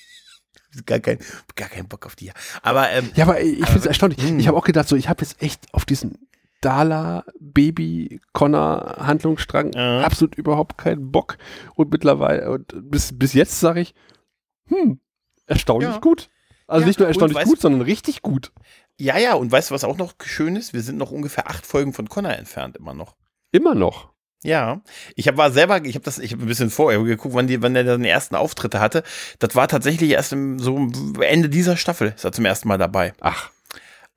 gar 0.85 0.99
kein, 0.99 1.17
gar 1.55 1.67
kein 1.67 1.87
Bock 1.87 2.05
auf 2.05 2.15
die. 2.15 2.31
Aber, 2.61 2.91
ähm, 2.91 3.09
ja, 3.15 3.25
aber 3.25 3.41
ich 3.41 3.65
finde 3.65 3.79
es 3.79 3.85
erstaunlich. 3.87 4.19
Mh. 4.21 4.29
Hm. 4.29 4.39
Ich 4.39 4.47
habe 4.47 4.55
auch 4.55 4.63
gedacht, 4.63 4.87
so, 4.87 4.95
ich 4.95 5.09
habe 5.09 5.23
jetzt 5.23 5.41
echt 5.41 5.65
auf 5.73 5.83
diesen 5.85 6.27
Dala, 6.61 7.25
Baby, 7.39 8.21
Connor 8.33 8.97
Handlungsstrang 8.99 9.73
ja. 9.73 10.01
absolut 10.01 10.35
überhaupt 10.35 10.77
keinen 10.77 11.11
Bock. 11.11 11.39
Und 11.73 11.91
mittlerweile, 11.91 12.51
und 12.51 12.71
bis, 12.91 13.17
bis 13.17 13.33
jetzt 13.33 13.59
sage 13.59 13.81
ich, 13.81 13.95
hm, 14.67 14.99
erstaunlich 15.47 15.89
ja. 15.89 15.97
gut. 15.97 16.29
Also 16.67 16.83
ja, 16.83 16.87
nicht 16.87 16.99
nur 16.99 17.07
erstaunlich 17.07 17.43
gut, 17.43 17.59
sondern 17.59 17.81
richtig 17.81 18.21
gut. 18.21 18.53
Ja, 18.99 19.17
ja, 19.17 19.33
und 19.33 19.51
weißt 19.51 19.69
du, 19.69 19.73
was 19.73 19.83
auch 19.83 19.97
noch 19.97 20.13
schön 20.23 20.55
ist? 20.55 20.73
Wir 20.73 20.81
sind 20.81 20.97
noch 20.97 21.11
ungefähr 21.11 21.49
acht 21.49 21.65
Folgen 21.65 21.93
von 21.93 22.07
Connor 22.09 22.33
entfernt, 22.33 22.77
immer 22.77 22.93
noch. 22.93 23.15
Immer 23.51 23.75
noch? 23.75 24.11
Ja, 24.43 24.81
ich 25.15 25.27
hab, 25.27 25.37
war 25.37 25.51
selber, 25.51 25.83
ich 25.85 25.93
habe 25.93 26.03
das, 26.03 26.17
ich 26.17 26.33
habe 26.33 26.43
ein 26.43 26.47
bisschen 26.47 26.71
vorher 26.71 27.01
geguckt, 27.03 27.35
wann, 27.35 27.45
die, 27.45 27.61
wann 27.61 27.75
der 27.75 27.83
den 27.83 28.05
ersten 28.05 28.35
Auftritte 28.35 28.79
hatte. 28.79 29.03
Das 29.37 29.55
war 29.55 29.67
tatsächlich 29.67 30.09
erst 30.11 30.33
im, 30.33 30.57
so 30.57 30.89
Ende 31.21 31.47
dieser 31.49 31.77
Staffel, 31.77 32.13
ist 32.15 32.25
er 32.25 32.31
zum 32.31 32.45
ersten 32.45 32.67
Mal 32.67 32.79
dabei. 32.79 33.13
Ach. 33.21 33.51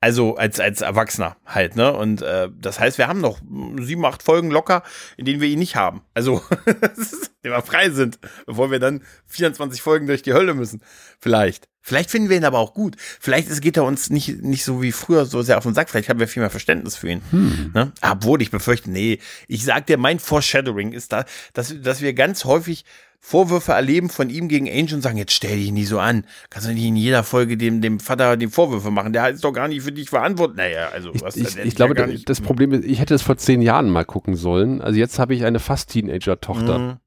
Also 0.01 0.35
als, 0.35 0.59
als 0.59 0.81
Erwachsener 0.81 1.37
halt, 1.45 1.75
ne? 1.75 1.91
Und 1.93 2.21
äh, 2.21 2.49
das 2.59 2.79
heißt, 2.79 2.97
wir 2.97 3.07
haben 3.07 3.21
noch 3.21 3.39
sieben, 3.81 4.05
acht 4.05 4.21
Folgen 4.21 4.51
locker, 4.51 4.83
in 5.17 5.25
denen 5.25 5.41
wir 5.41 5.47
ihn 5.47 5.59
nicht 5.59 5.75
haben. 5.75 6.01
Also, 6.13 6.43
die 7.43 7.49
wir 7.49 7.61
frei 7.61 7.89
sind, 7.89 8.19
bevor 8.45 8.69
wir 8.69 8.79
dann 8.79 9.01
24 9.27 9.81
Folgen 9.81 10.05
durch 10.05 10.21
die 10.21 10.33
Hölle 10.33 10.53
müssen. 10.53 10.81
Vielleicht. 11.19 11.67
Vielleicht 11.81 12.09
finden 12.09 12.29
wir 12.29 12.37
ihn 12.37 12.45
aber 12.45 12.57
auch 12.57 12.73
gut. 12.73 12.95
Vielleicht 12.97 13.47
ist, 13.47 13.61
geht 13.61 13.77
er 13.77 13.83
uns 13.83 14.09
nicht, 14.09 14.41
nicht 14.41 14.63
so 14.63 14.81
wie 14.81 14.91
früher 14.91 15.25
so 15.25 15.43
sehr 15.43 15.59
auf 15.59 15.63
den 15.63 15.75
Sack. 15.75 15.89
Vielleicht 15.89 16.09
haben 16.09 16.19
wir 16.19 16.27
viel 16.27 16.41
mehr 16.41 16.49
Verständnis 16.49 16.95
für 16.95 17.09
ihn. 17.09 17.21
Hm. 17.29 17.71
Ne? 17.75 17.91
Obwohl 18.01 18.41
ich 18.41 18.49
befürchte, 18.49 18.89
nee. 18.89 19.19
Ich 19.47 19.63
sag 19.63 19.85
dir, 19.85 19.97
mein 19.97 20.17
Foreshadowing 20.17 20.93
ist 20.93 21.13
da, 21.13 21.25
dass, 21.53 21.79
dass 21.81 22.01
wir 22.01 22.13
ganz 22.13 22.45
häufig 22.45 22.85
Vorwürfe 23.27 23.71
erleben 23.71 24.09
von 24.09 24.29
ihm 24.29 24.47
gegen 24.49 24.69
Angel 24.69 24.93
und 24.93 25.01
sagen, 25.01 25.17
jetzt 25.17 25.33
stell 25.33 25.57
dich 25.57 25.71
nie 25.71 25.85
so 25.85 25.97
an. 25.97 26.25
Kannst 26.51 26.67
du 26.67 26.73
nicht 26.73 26.85
in 26.85 26.95
jeder 26.95 27.23
Folge 27.23 27.57
dem, 27.57 27.81
dem 27.81 27.99
Vater 27.99 28.37
die 28.37 28.45
Vorwürfe 28.45 28.91
machen. 28.91 29.13
Der 29.13 29.31
ist 29.31 29.43
doch 29.43 29.51
gar 29.51 29.67
nicht 29.67 29.81
für 29.81 29.91
dich 29.91 30.11
verantwortlich. 30.11 30.57
Naja, 30.57 30.89
also 30.93 31.09
was. 31.21 31.35
Ich, 31.35 31.57
ich, 31.57 31.57
ich 31.57 31.75
glaube, 31.75 31.97
ja 31.97 32.05
das 32.23 32.39
Problem 32.39 32.71
ist, 32.71 32.85
ich 32.85 32.99
hätte 32.99 33.15
es 33.15 33.23
vor 33.23 33.35
zehn 33.35 33.63
Jahren 33.63 33.89
mal 33.89 34.05
gucken 34.05 34.35
sollen. 34.35 34.79
Also 34.79 34.99
jetzt 34.99 35.17
habe 35.17 35.33
ich 35.33 35.43
eine 35.43 35.57
fast 35.57 35.89
Teenager-Tochter. 35.89 36.77
Mhm. 36.77 36.97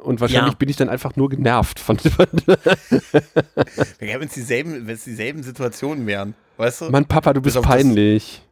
Und 0.00 0.20
wahrscheinlich 0.20 0.54
ja. 0.54 0.58
bin 0.58 0.68
ich 0.68 0.74
dann 0.74 0.88
einfach 0.88 1.14
nur 1.14 1.30
genervt 1.30 1.78
von. 1.78 1.98
wenn 4.00 4.22
es 4.22 4.34
dieselben, 4.34 4.88
dieselben 4.88 5.44
Situationen 5.44 6.04
wären, 6.08 6.34
weißt 6.56 6.80
du? 6.80 6.90
Mann, 6.90 7.04
Papa, 7.06 7.32
du 7.32 7.40
bist 7.40 7.62
peinlich. 7.62 8.43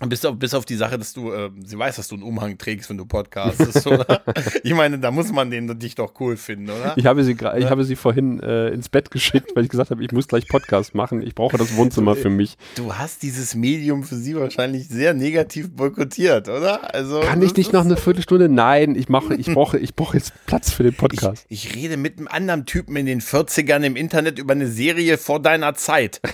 Bis 0.00 0.24
auf, 0.24 0.36
bis 0.36 0.54
auf 0.54 0.64
die 0.64 0.74
Sache, 0.74 0.98
dass 0.98 1.12
du, 1.12 1.32
äh, 1.32 1.50
sie 1.64 1.78
weiß, 1.78 1.96
dass 1.96 2.08
du 2.08 2.16
einen 2.16 2.24
Umhang 2.24 2.58
trägst, 2.58 2.90
wenn 2.90 2.96
du 2.96 3.06
podcastest, 3.06 3.86
oder? 3.86 4.22
ich 4.64 4.74
meine, 4.74 4.98
da 4.98 5.12
muss 5.12 5.30
man 5.30 5.52
den 5.52 5.78
dich 5.78 5.94
doch 5.94 6.14
cool 6.18 6.36
finden, 6.36 6.68
oder? 6.68 6.94
Ich 6.96 7.06
habe 7.06 7.22
sie, 7.22 7.36
ja. 7.40 7.56
ich 7.56 7.66
habe 7.66 7.84
sie 7.84 7.94
vorhin 7.94 8.40
äh, 8.40 8.70
ins 8.70 8.88
Bett 8.88 9.12
geschickt, 9.12 9.52
weil 9.54 9.62
ich 9.62 9.70
gesagt 9.70 9.90
habe, 9.90 10.02
ich 10.02 10.10
muss 10.10 10.26
gleich 10.26 10.48
Podcast 10.48 10.96
machen. 10.96 11.22
Ich 11.22 11.36
brauche 11.36 11.56
das 11.58 11.76
Wohnzimmer 11.76 12.16
für 12.16 12.28
mich. 12.28 12.58
Du 12.74 12.92
hast 12.92 13.22
dieses 13.22 13.54
Medium 13.54 14.02
für 14.02 14.16
sie 14.16 14.34
wahrscheinlich 14.34 14.88
sehr 14.88 15.14
negativ 15.14 15.70
boykottiert, 15.70 16.48
oder? 16.48 16.92
Also 16.92 17.20
kann 17.20 17.40
ich 17.40 17.54
nicht 17.56 17.72
noch 17.72 17.84
eine 17.84 17.96
Viertelstunde? 17.96 18.48
Nein, 18.48 18.96
ich 18.96 19.08
mache, 19.08 19.36
ich 19.36 19.46
brauche, 19.46 19.78
ich 19.78 19.94
brauche 19.94 20.16
jetzt 20.16 20.32
Platz 20.46 20.72
für 20.72 20.82
den 20.82 20.94
Podcast. 20.94 21.46
Ich, 21.48 21.66
ich 21.66 21.76
rede 21.76 21.96
mit 21.96 22.18
einem 22.18 22.26
anderen 22.26 22.66
Typen 22.66 22.96
in 22.96 23.06
den 23.06 23.20
40ern 23.20 23.84
im 23.84 23.94
Internet 23.94 24.40
über 24.40 24.54
eine 24.54 24.66
Serie 24.66 25.18
vor 25.18 25.40
deiner 25.40 25.74
Zeit. 25.74 26.20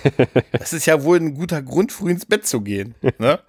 Das 0.51 0.73
ist 0.73 0.85
ja 0.85 1.03
wohl 1.03 1.17
ein 1.17 1.33
guter 1.33 1.61
Grund, 1.61 1.91
früh 1.91 2.11
ins 2.11 2.25
Bett 2.25 2.45
zu 2.45 2.61
gehen. 2.61 2.93
Ne? 3.17 3.39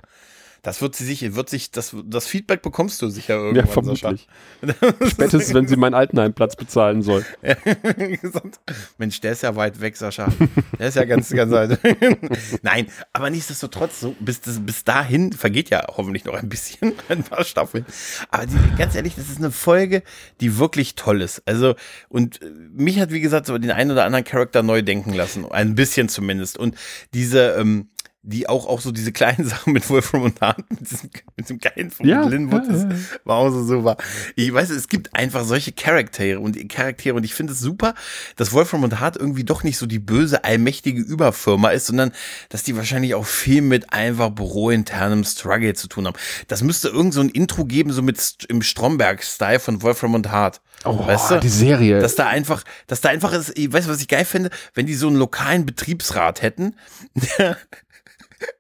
Das 0.62 0.80
wird 0.80 0.94
sie 0.94 1.05
sich, 1.05 1.34
wird 1.34 1.51
sich, 1.51 1.72
das, 1.72 1.94
das 2.05 2.28
Feedback 2.28 2.62
bekommst 2.62 3.02
du 3.02 3.09
sicher 3.09 3.34
irgendwann. 3.34 3.66
Ja, 3.66 3.72
vermutlich. 3.72 4.28
Spätestens, 5.10 5.55
wenn 5.55 5.66
sie 5.66 5.74
meinen 5.74 5.94
Altenheimplatz 5.94 6.55
bezahlen 6.55 7.02
soll. 7.02 7.26
Mensch, 8.98 9.20
der 9.20 9.32
ist 9.32 9.43
ja 9.43 9.56
weit 9.56 9.80
weg, 9.80 9.97
Sascha. 9.97 10.32
Der 10.78 10.86
ist 10.86 10.94
ja 10.94 11.05
ganz, 11.05 11.30
ganz 11.30 11.51
weit. 11.51 11.80
Nein, 12.62 12.86
aber 13.12 13.28
nichtsdestotrotz, 13.30 13.98
so, 13.98 14.14
bis, 14.20 14.40
das, 14.40 14.64
bis 14.64 14.84
dahin 14.84 15.32
vergeht 15.32 15.70
ja 15.70 15.84
hoffentlich 15.89 16.24
noch 16.24 16.34
ein 16.34 16.48
bisschen, 16.48 16.94
ein 17.09 17.24
paar 17.24 17.43
Staffeln. 17.43 17.84
Aber 18.30 18.47
die, 18.47 18.56
ganz 18.78 18.94
ehrlich, 18.94 19.16
das 19.16 19.30
ist 19.30 19.39
eine 19.39 19.51
Folge, 19.51 20.05
die 20.40 20.59
wirklich 20.59 20.94
toll 20.94 21.22
ist. 21.22 21.43
Also, 21.44 21.74
und 22.09 22.39
mich 22.72 23.01
hat, 23.01 23.10
wie 23.10 23.20
gesagt, 23.20 23.47
so 23.47 23.59
den 23.59 23.72
einen 23.72 23.90
oder 23.90 24.05
anderen 24.05 24.24
Charakter 24.24 24.62
neu 24.62 24.82
denken 24.82 25.12
lassen. 25.12 25.44
Ein 25.51 25.74
bisschen 25.74 26.09
zumindest. 26.09 26.56
Und 26.56 26.76
diese, 27.12 27.56
ähm, 27.59 27.89
die 28.24 28.49
auch, 28.49 28.66
auch 28.66 28.81
so 28.81 28.93
diese 28.93 29.12
kleinen 29.12 29.44
Sachen 29.49 29.73
mit 29.73 29.89
Wolfram 29.90 30.23
und 30.23 30.40
Hart, 30.40 30.59
mit 30.70 30.81
diesem, 30.81 31.11
mit 31.36 31.47
diesem 31.47 31.59
geilen 31.59 31.90
von 31.90 32.07
Ja, 32.07 32.23
Linwood, 32.23 32.62
das 32.69 32.86
war 33.24 33.36
auch 33.36 33.51
so 33.51 33.65
super. 33.65 33.97
Ich 34.36 34.53
weiß, 34.53 34.70
es 34.70 34.89
gibt 34.89 35.15
einfach 35.15 35.44
solche 35.44 35.73
Charaktere 35.73 36.39
und 36.39 36.57
Charaktere 36.69 37.16
und 37.16 37.24
ich 37.24 37.35
finde 37.35 37.53
es 37.53 37.61
super, 37.61 37.94
dass 38.36 38.53
Wolfram 38.53 38.85
und 38.85 39.01
Hart 39.01 39.16
irgendwie 39.16 39.44
doch 39.44 39.65
nicht 39.65 39.77
so 39.77 39.86
die 39.86 39.99
böse, 39.99 40.44
allmächtige 40.44 41.01
Überfirma 41.01 41.70
ist, 41.70 41.86
sondern 41.86 42.12
dass 42.49 42.62
die 42.62 42.77
wahrscheinlich 42.77 43.15
auch 43.15 43.27
viel 43.27 43.61
mit 43.61 43.93
einfach 43.93 44.31
bürointernem 44.31 45.24
Struggle 45.24 45.74
zu 45.74 45.89
tun 45.89 46.07
haben. 46.07 46.16
Das 46.47 46.62
müsste 46.62 46.89
irgend 46.89 47.15
so 47.15 47.20
ein 47.20 47.28
Intro 47.28 47.65
geben, 47.65 47.93
so 47.93 48.03
mit 48.03 48.47
im 48.49 48.62
Stromberg-Style 48.62 49.59
von 49.59 49.82
Wolfram 49.82 50.15
und 50.15 50.31
Hart. 50.31 50.61
Oh, 50.85 51.07
weißt 51.07 51.31
du? 51.31 51.40
die 51.40 51.49
Serie. 51.49 52.01
Dass 52.01 52.15
da 52.15 52.27
einfach, 52.28 52.65
dass 52.86 53.01
da 53.01 53.09
einfach 53.09 53.32
ist, 53.32 53.57
ich 53.57 53.73
weiß, 53.73 53.89
was 53.89 54.01
ich 54.01 54.09
geil 54.09 54.24
fände, 54.24 54.51
wenn 54.74 54.86
die 54.86 54.94
so 54.94 55.09
einen 55.09 55.16
lokalen 55.16 55.66
Betriebsrat 55.66 56.43
hätten, 56.43 56.74
der 57.39 57.57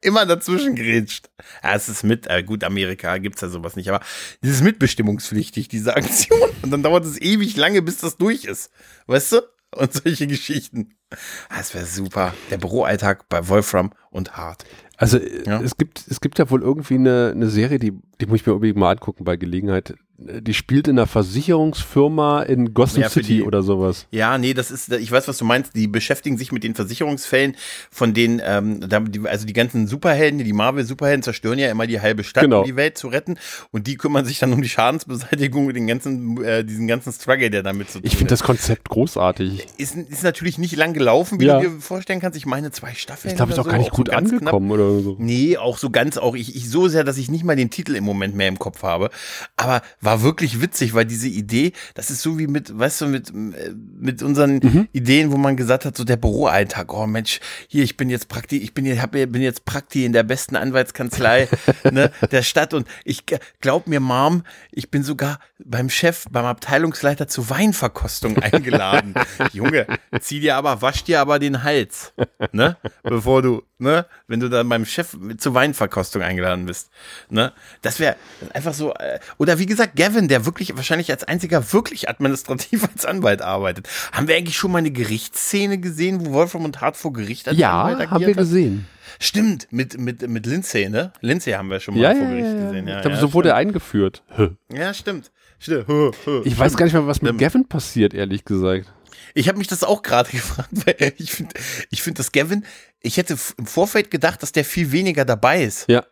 immer 0.00 0.26
dazwischen 0.26 0.74
grätscht. 0.76 1.30
Ja, 1.62 1.74
es 1.74 1.88
ist 1.88 2.02
mit, 2.04 2.26
äh, 2.28 2.42
gut, 2.42 2.64
Amerika 2.64 3.18
gibt's 3.18 3.40
ja 3.40 3.48
sowas 3.48 3.76
nicht, 3.76 3.88
aber 3.88 4.00
das 4.40 4.50
ist 4.52 4.62
mitbestimmungspflichtig, 4.62 5.68
diese 5.68 5.96
Aktion. 5.96 6.50
Und 6.62 6.70
dann 6.70 6.82
dauert 6.82 7.04
es 7.04 7.20
ewig 7.20 7.56
lange, 7.56 7.82
bis 7.82 7.98
das 7.98 8.16
durch 8.16 8.44
ist. 8.44 8.70
Weißt 9.06 9.32
du? 9.32 9.40
Und 9.74 9.92
solche 9.92 10.26
Geschichten. 10.26 10.94
Ah, 11.48 11.56
Das 11.58 11.72
wäre 11.74 11.86
super. 11.86 12.34
Der 12.50 12.58
Büroalltag 12.58 13.28
bei 13.30 13.48
Wolfram 13.48 13.92
und 14.10 14.36
Hart. 14.36 14.64
Also 14.98 15.16
äh, 15.18 15.44
Ja. 15.46 15.62
es 15.62 15.76
gibt 15.78 16.04
es 16.08 16.20
gibt 16.20 16.38
ja 16.38 16.50
wohl 16.50 16.60
irgendwie 16.62 16.94
eine, 16.96 17.32
eine 17.34 17.48
Serie, 17.48 17.78
die 17.78 17.92
die 18.20 18.26
muss 18.26 18.40
ich 18.40 18.46
mir 18.46 18.52
unbedingt 18.54 18.76
mal 18.78 18.90
angucken 18.90 19.24
bei 19.24 19.36
Gelegenheit. 19.36 19.94
Die 20.42 20.54
spielt 20.54 20.88
in 20.88 20.98
einer 20.98 21.06
Versicherungsfirma 21.06 22.42
in 22.42 22.74
Gotham 22.74 23.02
Ja, 23.02 23.08
City 23.08 23.26
die- 23.38 23.42
oder 23.42 23.62
sowas. 23.62 24.06
Ja, 24.10 24.38
nee, 24.38 24.54
das 24.54 24.70
ist, 24.70 24.92
ich 24.92 25.10
weiß, 25.10 25.28
was 25.28 25.38
du 25.38 25.44
meinst. 25.44 25.74
Die 25.74 25.86
beschäftigen 25.88 26.36
sich 26.38 26.52
mit 26.52 26.64
den 26.64 26.74
Versicherungsfällen 26.74 27.56
von 27.90 28.14
den, 28.14 28.40
ähm, 28.44 28.80
also 29.24 29.46
die 29.46 29.52
ganzen 29.52 29.86
Superhelden, 29.86 30.38
die 30.42 30.52
Marvel-Superhelden 30.52 31.22
zerstören 31.22 31.58
ja 31.58 31.70
immer 31.70 31.86
die 31.86 32.00
halbe 32.00 32.24
Stadt, 32.24 32.44
Genau. 32.44 32.60
um 32.60 32.66
die 32.66 32.76
Welt 32.76 32.98
zu 32.98 33.08
retten. 33.08 33.36
Und 33.70 33.86
die 33.86 33.96
kümmern 33.96 34.24
sich 34.24 34.38
dann 34.38 34.52
um 34.52 34.62
die 34.62 34.68
Schadensbeseitigung 34.68 35.66
und 35.66 35.74
den 35.74 35.86
ganzen, 35.86 36.42
äh, 36.44 36.64
diesen 36.64 36.86
ganzen 36.88 37.12
Struggle, 37.12 37.50
der 37.50 37.62
damit 37.62 37.90
zu 37.90 37.98
tun 37.98 38.06
Ich 38.06 38.16
finde 38.16 38.30
das 38.30 38.42
Konzept 38.42 38.88
großartig. 38.88 39.66
Ist, 39.78 39.96
ist 39.96 40.22
natürlich 40.22 40.58
nicht 40.58 40.76
lang 40.76 40.92
gelaufen, 40.92 41.40
wie 41.40 41.46
Ja. 41.46 41.60
du 41.60 41.68
dir 41.68 41.80
vorstellen 41.80 42.20
kannst. 42.20 42.36
Ich 42.36 42.46
meine, 42.46 42.70
zwei 42.70 42.94
Staffeln. 42.94 43.30
Ich 43.32 43.36
glaube, 43.36 43.52
es 43.52 43.58
ist 43.58 43.64
auch 43.64 43.68
gar 43.70 43.78
nicht 43.78 43.90
so 43.90 43.96
gut 43.96 44.08
so 44.08 44.12
ganz 44.12 44.28
knapp. 44.30 44.40
angekommen 44.42 44.70
oder 44.70 45.00
so. 45.00 45.16
Nee, 45.18 45.56
auch 45.56 45.78
so 45.78 45.90
ganz, 45.90 46.16
auch 46.18 46.34
ich, 46.34 46.54
ich 46.56 46.68
so 46.70 46.88
sehr, 46.88 47.04
dass 47.04 47.16
ich 47.18 47.30
nicht 47.30 47.44
mal 47.44 47.56
den 47.56 47.70
Titel 47.70 47.94
im 47.94 48.04
Moment 48.04 48.34
mehr 48.34 48.48
im 48.48 48.58
Kopf 48.58 48.82
habe. 48.82 49.10
Aber 49.56 49.82
war 50.00 50.11
wirklich 50.20 50.60
witzig, 50.60 50.92
weil 50.92 51.06
diese 51.06 51.28
Idee, 51.28 51.72
das 51.94 52.10
ist 52.10 52.20
so 52.20 52.38
wie 52.38 52.46
mit, 52.46 52.76
weißt 52.78 53.00
du, 53.00 53.06
mit, 53.06 53.30
äh, 53.30 53.72
mit 53.98 54.22
unseren 54.22 54.60
Mhm. 54.62 54.88
Ideen, 54.92 55.32
wo 55.32 55.36
man 55.36 55.56
gesagt 55.56 55.84
hat, 55.84 55.96
so 55.96 56.04
der 56.04 56.16
Büroalltag, 56.16 56.92
oh 56.92 57.06
Mensch, 57.06 57.40
hier, 57.68 57.84
ich 57.84 57.96
bin 57.96 58.10
jetzt 58.10 58.28
Prakti, 58.28 58.58
ich 58.58 58.74
bin, 58.74 58.86
hab, 59.00 59.12
bin 59.12 59.40
jetzt 59.40 59.64
Prakti 59.64 60.04
in 60.04 60.12
der 60.12 60.22
besten 60.22 60.56
Anwaltskanzlei 60.56 61.48
ne, 61.90 62.10
der 62.30 62.42
Stadt 62.42 62.74
und 62.74 62.86
ich 63.04 63.24
glaub 63.60 63.86
mir, 63.86 64.00
Mom, 64.00 64.42
ich 64.70 64.90
bin 64.90 65.02
sogar 65.02 65.38
beim 65.64 65.88
Chef, 65.88 66.26
beim 66.30 66.44
Abteilungsleiter 66.44 67.28
zur 67.28 67.48
Weinverkostung 67.50 68.36
eingeladen. 68.42 69.14
Junge, 69.52 69.86
zieh 70.20 70.40
dir 70.40 70.56
aber, 70.56 70.82
wasch 70.82 71.04
dir 71.04 71.20
aber 71.20 71.38
den 71.38 71.62
Hals, 71.62 72.12
ne, 72.52 72.76
bevor 73.02 73.42
du, 73.42 73.62
ne, 73.82 74.06
wenn 74.28 74.40
du 74.40 74.48
dann 74.48 74.68
beim 74.68 74.86
Chef 74.86 75.16
zur 75.38 75.54
Weinverkostung 75.54 76.22
eingeladen 76.22 76.66
bist, 76.66 76.90
ne, 77.28 77.52
das 77.82 78.00
wäre 78.00 78.16
einfach 78.54 78.72
so, 78.74 78.94
äh, 78.94 79.18
oder 79.38 79.58
wie 79.58 79.66
gesagt, 79.66 79.96
Gavin, 79.96 80.28
der 80.28 80.46
wirklich 80.46 80.74
wahrscheinlich 80.76 81.10
als 81.10 81.24
einziger 81.24 81.72
wirklich 81.72 82.08
administrativ 82.08 82.84
als 82.94 83.04
Anwalt 83.04 83.42
arbeitet. 83.42 83.88
Haben 84.12 84.28
wir 84.28 84.36
eigentlich 84.36 84.56
schon 84.56 84.72
mal 84.72 84.78
eine 84.78 84.90
Gerichtsszene 84.90 85.78
gesehen, 85.78 86.24
wo 86.24 86.32
Wolfram 86.32 86.64
und 86.64 86.80
Hart 86.80 86.96
vor 86.96 87.12
Gericht 87.12 87.48
als 87.48 87.58
Ja, 87.58 87.82
Anwalt 87.82 88.10
haben 88.10 88.20
wir 88.20 88.26
agiert 88.28 88.30
hat? 88.38 88.44
gesehen. 88.44 88.86
Stimmt, 89.18 89.68
mit, 89.70 89.98
mit, 89.98 90.26
mit 90.28 90.46
Lindsay, 90.46 90.88
ne? 90.88 91.12
Lindsay 91.20 91.52
haben 91.52 91.68
wir 91.70 91.80
schon 91.80 91.94
mal 91.94 92.00
Ja, 92.02 92.14
vor 92.14 92.26
Gericht 92.28 92.46
ja, 92.46 92.54
ja. 92.54 92.64
gesehen. 92.66 92.88
Ja, 92.88 92.96
ich 92.96 93.02
glaube, 93.02 93.14
ja, 93.16 93.20
so 93.20 93.32
wurde 93.34 93.48
er 93.50 93.56
eingeführt. 93.56 94.22
Ja, 94.72 94.94
stimmt. 94.94 95.30
stimmt. 95.58 95.86
Ich 96.44 96.58
weiß 96.58 96.76
gar 96.76 96.86
nicht 96.86 96.94
mehr, 96.94 97.06
was 97.06 97.20
mit 97.20 97.36
Gavin 97.38 97.68
passiert, 97.68 98.14
ehrlich 98.14 98.44
gesagt. 98.44 98.92
Ich 99.34 99.48
habe 99.48 99.58
mich 99.58 99.68
das 99.68 99.84
auch 99.84 100.02
gerade 100.02 100.30
gefragt, 100.32 100.70
weil 100.72 101.12
ich 101.18 101.32
finde, 101.32 101.54
ich 101.90 102.02
finde, 102.02 102.18
dass 102.18 102.32
Gavin, 102.32 102.64
ich 103.00 103.16
hätte 103.16 103.36
im 103.56 103.66
Vorfeld 103.66 104.10
gedacht, 104.10 104.42
dass 104.42 104.52
der 104.52 104.64
viel 104.64 104.92
weniger 104.92 105.24
dabei 105.24 105.62
ist. 105.64 105.88
Ja. 105.88 106.04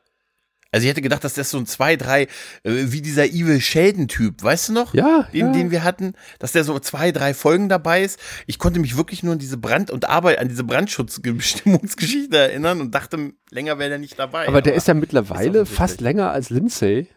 Also 0.73 0.85
ich 0.85 0.91
hätte 0.91 1.03
gedacht, 1.03 1.25
dass 1.25 1.35
das 1.35 1.51
so 1.51 1.59
ein 1.59 1.67
zwei, 1.67 1.97
drei, 1.97 2.23
äh, 2.23 2.29
wie 2.65 3.01
dieser 3.03 3.27
Evil 3.27 3.61
Sheldon-Typ, 3.61 4.41
weißt 4.41 4.69
du 4.69 4.73
noch? 4.73 4.95
Ja, 4.95 5.29
Den, 5.33 5.47
ja. 5.47 5.53
den 5.53 5.71
wir 5.73 5.83
hatten, 5.83 6.15
dass 6.39 6.53
der 6.53 6.63
so 6.63 6.79
zwei, 6.79 7.11
drei 7.11 7.35
Folgen 7.35 7.69
dabei 7.69 8.05
ist. 8.05 8.21
Ich 8.47 8.61
konnte 8.61 8.79
mich 8.79 8.97
wirklich 8.97 9.25
nur 9.25 9.33
an 9.33 9.41
diese 9.41 9.57
Brand- 9.57 9.91
und 9.91 10.09
Arbeit, 10.09 10.39
an 10.39 10.49
diese 10.49 10.63
Brandschutzbestimmungsgeschichte 10.63 12.37
erinnern 12.39 12.81
und 12.81 12.95
dachte, 12.95 13.33
länger 13.51 13.79
wäre 13.81 13.91
der 13.91 13.99
nicht 13.99 14.17
dabei. 14.17 14.47
Aber 14.47 14.63
der 14.63 14.75
ist 14.75 14.87
ja 14.87 14.95
ist 14.95 15.01
mittlerweile 15.01 15.63
offensichtlich. 15.63 15.77
fast 15.77 16.01
länger 16.01 16.31
als 16.31 16.51
Lindsay. 16.51 17.09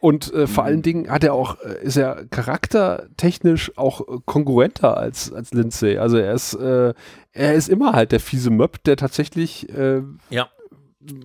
Und 0.00 0.32
äh, 0.32 0.46
vor 0.46 0.64
Mhm. 0.64 0.68
allen 0.68 0.82
Dingen 0.82 1.10
hat 1.10 1.24
er 1.24 1.32
auch, 1.34 1.56
äh, 1.62 1.82
ist 1.82 1.96
er 1.96 2.26
charaktertechnisch 2.26 3.76
auch 3.76 4.00
äh, 4.02 4.18
kongruenter 4.24 4.96
als, 4.96 5.32
als 5.32 5.52
Lindsay. 5.52 5.98
Also 5.98 6.18
er 6.18 6.34
ist, 6.34 6.54
äh, 6.54 6.92
er 7.32 7.54
ist 7.54 7.68
immer 7.68 7.92
halt 7.92 8.12
der 8.12 8.20
fiese 8.20 8.50
Möb, 8.50 8.84
der 8.84 8.96
tatsächlich 8.96 9.68
äh, 9.74 10.02
ja. 10.30 10.48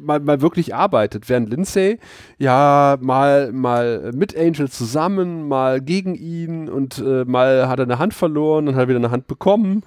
mal, 0.02 0.19
mal 0.22 0.41
wirklich 0.41 0.73
arbeitet. 0.73 1.27
Während 1.30 1.49
Lindsay 1.49 1.99
ja 2.38 2.98
mal, 3.02 3.52
mal 3.52 4.11
mit 4.14 4.38
Angel 4.38 4.69
zusammen, 4.69 5.48
mal 5.48 5.81
gegen 5.81 6.15
ihn 6.15 6.69
und 6.69 6.98
äh, 6.99 7.26
mal 7.26 7.68
hat 7.68 7.80
er 7.80 7.85
eine 7.85 7.99
Hand 7.99 8.14
verloren 8.14 8.68
und 8.68 8.76
hat 8.76 8.88
wieder 8.88 8.99
eine 8.99 9.11
Hand 9.11 9.27
bekommen. 9.27 9.84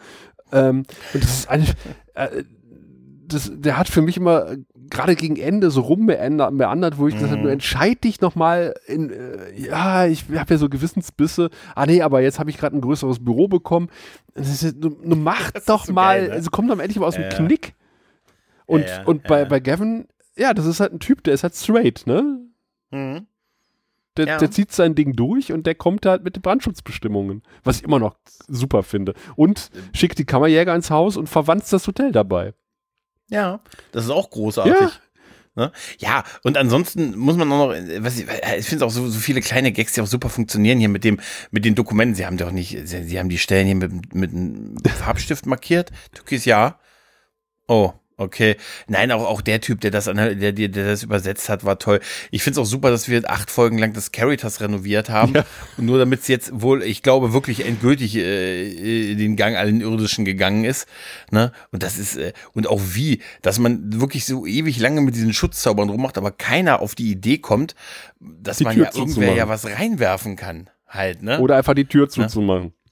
Ähm, 0.53 0.85
und 1.15 1.25
das 1.25 1.39
ist 1.39 1.49
eine, 1.49 1.65
das, 3.27 3.51
der 3.55 3.79
hat 3.79 3.89
für 3.89 4.03
mich 4.03 4.17
immer 4.19 4.57
gerade 4.91 5.17
gegen 5.17 5.37
Ende 5.37 5.71
so 5.71 5.81
rummeandert, 5.83 6.53
meandert, 6.53 6.99
wo 6.99 7.07
ich 7.09 7.15
gesagt 7.15 7.33
habe, 7.33 7.43
Mhm. 7.45 7.49
entscheid 7.49 8.03
dich 8.05 8.21
nochmal 8.21 8.75
in, 8.87 9.11
äh, 9.11 9.53
ja, 9.61 10.07
ich 10.07 10.25
habe 10.35 10.55
ja 10.55 10.59
so 10.59 10.69
Gewissensbisse, 10.69 11.51
ah 11.75 11.87
nee, 11.87 12.03
aber 12.03 12.21
jetzt 12.23 12.39
habe 12.39 12.51
ich 12.51 12.59
gerade 12.59 12.77
ein 12.77 12.81
größeres 12.81 13.25
Büro 13.25 13.49
bekommen. 13.49 13.89
Ist, 14.35 14.63
du, 14.63 14.91
du 14.91 15.17
mach 15.17 15.51
doch 15.67 15.87
so 15.87 15.93
mal, 15.93 16.19
geil, 16.21 16.29
ne? 16.29 16.33
also 16.35 16.51
komm 16.51 16.69
doch 16.69 16.79
endlich 16.79 16.99
mal 16.99 17.07
aus 17.07 17.15
dem 17.15 17.25
Ja, 17.25 17.31
ja. 17.31 17.37
Knick. 17.37 17.75
Und, 18.67 18.83
Ja, 18.89 18.97
ja, 18.99 19.05
und 19.05 19.23
bei, 19.25 19.45
bei 19.45 19.61
Gavin, 19.61 20.07
ja, 20.37 20.55
das 20.55 20.67
ist 20.67 20.81
halt 20.81 20.93
ein 20.93 21.01
Typ, 21.01 21.23
der 21.25 21.35
ist 21.35 21.43
halt 21.43 21.55
straight, 21.55 22.07
ne? 22.07 22.39
Mhm. 22.91 23.27
Der, 24.17 24.27
Ja. 24.27 24.39
der 24.39 24.51
zieht 24.51 24.71
sein 24.71 24.95
Ding 24.95 25.15
durch 25.17 25.53
und 25.53 25.67
der 25.67 25.75
kommt 25.75 26.07
halt 26.07 26.23
mit 26.23 26.37
den 26.37 26.43
Brandschutzbestimmungen, 26.43 27.43
was 27.65 27.79
ich 27.79 27.83
immer 27.85 27.99
noch 27.99 28.15
super 28.47 28.83
finde. 28.85 29.15
Und 29.35 29.71
schickt 29.93 30.19
die 30.19 30.25
Kammerjäger 30.25 30.75
ins 30.75 30.91
Haus 30.91 31.17
und 31.17 31.29
verwandt 31.29 31.65
das 31.73 31.87
Hotel 31.89 32.13
dabei. 32.13 32.55
Ja, 33.29 33.61
das 33.93 34.05
ist 34.05 34.11
auch 34.11 34.31
großartig. 34.31 34.75
Ja. 34.81 34.93
Ne? 35.57 35.71
Ja, 35.99 36.25
und 36.43 36.57
ansonsten 36.57 37.17
muss 37.17 37.37
man 37.37 37.51
auch 37.53 37.69
noch, 37.69 37.75
was 38.01 38.19
ich, 38.19 38.27
ich 38.59 38.67
finde 38.67 38.85
auch 38.85 38.91
so, 38.91 39.09
so 39.09 39.21
viele 39.21 39.41
kleine 39.41 39.71
Gags, 39.71 39.93
die 39.93 40.01
auch 40.01 40.07
super 40.07 40.29
funktionieren 40.29 40.81
hier 40.81 40.89
mit 40.89 41.05
dem, 41.05 41.21
mit 41.53 41.65
den 41.65 41.77
Dokumenten. 41.77 42.17
Sie 42.17 42.27
haben 42.27 42.37
doch 42.37 42.51
nicht, 42.51 42.77
sie, 42.89 43.05
sie 43.05 43.19
haben 43.19 43.29
die 43.29 43.39
Stellen 43.39 43.67
hier 43.67 43.77
mit, 43.77 44.15
mit 44.15 44.33
einem 44.33 44.77
Farbstift 44.85 45.47
markiert. 45.47 45.93
Türkis 46.13 46.45
ja. 46.45 46.81
Oh, 47.69 47.93
okay. 48.17 48.57
Nein, 48.87 49.13
auch, 49.13 49.25
auch 49.25 49.41
der 49.41 49.61
Typ, 49.61 49.81
der 49.81 49.91
das, 49.91 50.05
der, 50.05 50.35
der, 50.35 50.53
der 50.53 50.69
das 50.69 51.03
übersetzt 51.03 51.49
hat, 51.49 51.65
war 51.65 51.79
toll. 51.79 52.01
Ich 52.31 52.43
finde 52.43 52.61
es 52.61 52.67
auch 52.67 52.71
super, 52.71 52.91
dass 52.91 53.09
wir 53.09 53.29
acht 53.31 53.51
Folgen 53.51 53.79
lang 53.79 53.93
das 53.93 54.13
Caritas 54.13 54.61
renoviert 54.61 55.11
haben. 55.11 55.35
Und 55.77 55.87
nur 55.87 55.99
damit 55.99 56.21
es 56.21 56.29
jetzt 56.29 56.51
wohl, 56.53 56.83
ich 56.83 57.03
glaube, 57.03 57.33
wirklich 57.33 57.65
endgültig 57.65 58.17
äh, 58.17 59.13
äh, 59.13 59.15
den 59.15 59.37
Gang 59.37 59.57
allen 59.57 59.81
Irdischen 59.81 60.25
gegangen 60.25 60.65
ist. 60.65 60.87
Ne? 61.31 61.53
Und 61.73 61.83
das 61.83 61.99
ist, 61.99 62.17
äh, 62.17 62.33
und 62.53 62.67
auch 62.67 62.81
wie, 62.93 63.21
dass 63.43 63.59
man 63.59 64.01
wirklich 64.01 64.25
so 64.27 64.47
ewig 64.47 64.79
lange 64.79 65.01
mit 65.01 65.15
diesen 65.15 65.33
Schutzzaubern 65.33 65.89
rummacht, 65.89 66.19
aber 66.19 66.31
keiner 66.31 66.81
auf 66.81 66.95
die 66.95 67.11
Idee 67.11 67.39
kommt, 67.39 67.75
dass 68.21 68.59
Die 68.59 68.65
man 68.65 68.75
Tür 68.75 68.85
ja 68.85 68.91
irgendwer 68.95 69.35
ja 69.35 69.49
was 69.49 69.67
reinwerfen 69.67 70.37
kann. 70.37 70.71
Halt, 70.89 71.23
ne? 71.23 71.41
Oder 71.41 71.57
einfach 71.57 71.75
die 71.75 71.87
Tür 71.87 72.09
zuzumachen. 72.09 72.67
Ja, 72.67 72.84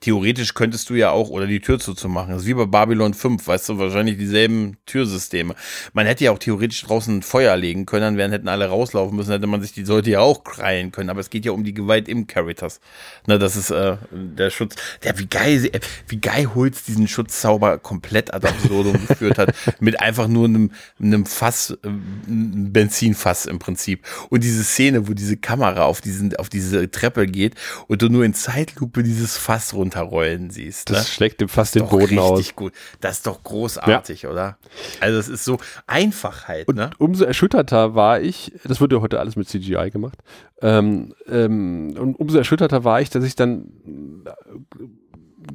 theoretisch 0.00 0.54
könntest 0.54 0.88
du 0.88 0.94
ja 0.94 1.10
auch, 1.10 1.28
oder 1.28 1.48
die 1.48 1.60
Tür 1.60 1.80
zuzumachen. 1.80 2.32
Das 2.32 2.42
ist 2.42 2.48
wie 2.48 2.54
bei 2.54 2.66
Babylon 2.66 3.12
5, 3.12 3.44
weißt 3.44 3.70
du, 3.70 3.78
wahrscheinlich 3.78 4.16
dieselben 4.16 4.76
Türsysteme. 4.86 5.56
Man 5.92 6.06
hätte 6.06 6.24
ja 6.24 6.30
auch 6.30 6.38
theoretisch 6.38 6.82
draußen 6.82 7.18
ein 7.18 7.22
Feuer 7.22 7.56
legen 7.56 7.84
können, 7.84 8.02
dann 8.02 8.16
wären, 8.16 8.30
hätten 8.30 8.48
alle 8.48 8.66
rauslaufen 8.66 9.16
müssen, 9.16 9.32
hätte 9.32 9.48
man 9.48 9.60
sich 9.60 9.72
die 9.72 9.82
Leute 9.82 10.10
ja 10.10 10.20
auch 10.20 10.44
krallen 10.44 10.92
können. 10.92 11.10
Aber 11.10 11.18
es 11.18 11.28
geht 11.28 11.44
ja 11.44 11.50
um 11.50 11.64
die 11.64 11.74
Gewalt 11.74 12.08
im 12.08 12.28
Caritas. 12.28 12.80
Na, 13.26 13.36
das 13.36 13.56
ist 13.56 13.70
äh, 13.70 13.96
der 14.12 14.50
Schutz. 14.50 14.76
Der, 15.02 15.18
wie 15.18 15.26
geil, 15.26 15.70
wie 16.06 16.20
geil 16.20 16.54
Holz 16.54 16.84
diesen 16.84 17.08
Schutzzauber 17.08 17.78
komplett 17.78 18.32
ad 18.32 18.46
absurdum 18.46 19.06
geführt 19.08 19.38
hat. 19.38 19.54
Mit 19.80 19.98
einfach 19.98 20.28
nur 20.28 20.44
einem, 20.44 20.70
einem 21.00 21.26
Fass, 21.26 21.76
äh, 21.82 21.88
einem 21.88 22.72
Benzinfass 22.72 23.46
im 23.46 23.58
Prinzip. 23.58 24.06
Und 24.28 24.44
diese 24.44 24.62
Szene, 24.62 25.08
wo 25.08 25.14
diese 25.14 25.36
Kamera 25.36 25.82
auf, 25.82 26.00
diesen, 26.00 26.36
auf 26.36 26.48
diese 26.48 26.92
Treppe 26.92 27.26
geht 27.26 27.56
und 27.88 28.02
du 28.02 28.08
nur 28.08 28.24
in 28.24 28.34
Zeitlupe 28.34 29.02
dieses 29.02 29.31
Fass 29.36 29.74
runterrollen 29.74 30.50
siehst. 30.50 30.90
Das 30.90 30.98
ne? 30.98 31.04
schlägt 31.04 31.40
dem 31.40 31.48
Fass 31.48 31.72
den 31.72 31.88
Boden 31.88 32.18
aus. 32.18 32.54
Gut. 32.54 32.72
Das 33.00 33.18
ist 33.18 33.26
doch 33.26 33.42
großartig, 33.42 34.22
ja. 34.22 34.30
oder? 34.30 34.58
Also 35.00 35.18
es 35.18 35.28
ist 35.28 35.44
so 35.44 35.58
einfach 35.86 36.48
halt. 36.48 36.68
Und 36.68 36.76
ne? 36.76 36.90
umso 36.98 37.24
erschütterter 37.24 37.94
war 37.94 38.20
ich, 38.20 38.52
das 38.64 38.80
wird 38.80 38.92
ja 38.92 39.00
heute 39.00 39.20
alles 39.20 39.36
mit 39.36 39.48
CGI 39.48 39.90
gemacht, 39.90 40.18
ähm, 40.62 41.14
ähm, 41.28 41.94
und 41.98 42.14
umso 42.16 42.38
erschütterter 42.38 42.84
war 42.84 43.00
ich, 43.00 43.10
dass 43.10 43.24
ich 43.24 43.34
dann 43.34 44.24
äh, 44.24 44.30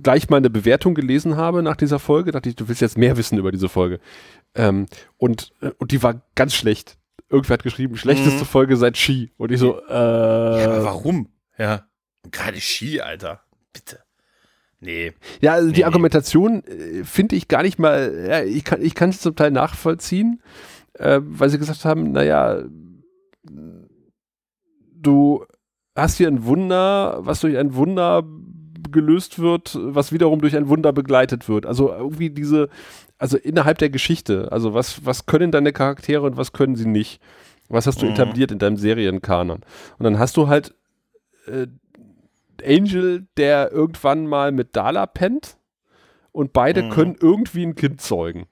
gleich 0.04 0.30
mal 0.30 0.38
eine 0.38 0.50
Bewertung 0.50 0.96
gelesen 0.96 1.38
habe 1.38 1.64
nach 1.64 1.78
dieser 1.78 2.00
Folge. 2.00 2.32
Da 2.32 2.40
dachte 2.40 2.50
ich, 2.50 2.56
du 2.56 2.68
willst 2.68 2.82
jetzt 2.82 2.98
mehr 2.98 3.16
wissen 3.16 3.38
über 3.38 3.52
diese 3.52 3.70
Folge. 3.70 4.00
Ähm, 4.54 4.88
und, 5.18 5.54
äh, 5.62 5.72
und 5.78 5.92
die 5.92 6.04
war 6.04 6.22
ganz 6.36 6.54
schlecht. 6.54 6.98
Irgendwer 7.30 7.54
hat 7.54 7.64
geschrieben, 7.64 7.98
schlechteste 7.98 8.42
mhm. 8.42 8.48
Folge 8.48 8.78
seit 8.78 8.98
Ski. 8.98 9.32
Und 9.38 9.52
ich 9.52 9.60
so, 9.60 9.82
äh. 9.88 9.92
Ja, 9.92 10.66
aber 10.66 10.84
warum? 10.84 11.30
Ja. 11.58 11.88
Gerade 12.32 12.60
Ski, 12.60 13.00
Alter 13.02 13.42
bitte. 13.78 14.00
Nee. 14.80 15.14
Ja, 15.42 15.54
also 15.54 15.68
nee, 15.68 15.74
die 15.74 15.86
Argumentation. 15.86 16.64
Äh, 16.64 17.04
finde 17.04 17.36
ich 17.36 17.48
gar 17.48 17.64
nicht 17.64 17.80
mal, 17.80 18.26
ja, 18.30 18.44
ich 18.44 18.64
kann 18.64 18.82
ich 18.82 19.00
es 19.00 19.22
zum 19.22 19.36
Teil 19.36 19.52
nachvollziehen, 19.52 20.42
äh, 20.94 21.20
weil 21.24 21.50
sie 21.50 21.58
gesagt 21.58 21.86
haben, 21.86 22.12
naja, 22.12 22.64
du 24.94 25.46
hast 25.96 26.18
hier 26.18 26.28
ein 26.28 26.46
Wunder, 26.46 27.18
was 27.22 27.40
durch 27.40 27.58
ein 27.58 27.76
Wunder 27.76 28.24
gelöst 28.92 29.40
wird, 29.40 29.78
was 29.80 30.12
wiederum 30.12 30.42
durch 30.42 30.56
ein 30.56 30.70
Wunder 30.70 30.94
begleitet 30.94 31.50
wird. 31.50 31.66
Also 31.66 31.92
irgendwie 31.92 32.30
diese, 32.30 32.70
also 33.18 33.38
innerhalb 33.38 33.80
der 33.80 33.90
Geschichte, 33.90 34.52
also 34.52 34.74
was, 34.74 35.06
was 35.06 35.26
können 35.26 35.52
deine 35.52 35.74
Charaktere 35.74 36.22
und 36.22 36.38
was 36.38 36.54
können 36.54 36.76
sie 36.76 36.88
nicht? 36.88 37.20
Was 37.70 37.88
hast 37.88 38.02
du 38.02 38.06
mhm. 38.06 38.14
etabliert 38.14 38.52
in 38.52 38.60
deinem 38.60 38.78
Serienkanon? 38.78 39.60
Und 39.98 40.04
dann 40.04 40.20
hast 40.20 40.38
du 40.38 40.48
halt 40.48 40.74
äh, 41.48 41.68
Angel, 42.66 43.28
der 43.38 43.72
irgendwann 43.72 44.28
mal 44.28 44.52
mit 44.52 44.76
Dala 44.76 45.06
pennt 45.06 45.58
und 46.32 46.54
beide 46.54 46.84
mhm. 46.84 46.90
können 46.90 47.16
irgendwie 47.20 47.66
ein 47.66 47.76
Kind 47.76 48.02
zeugen. 48.02 48.48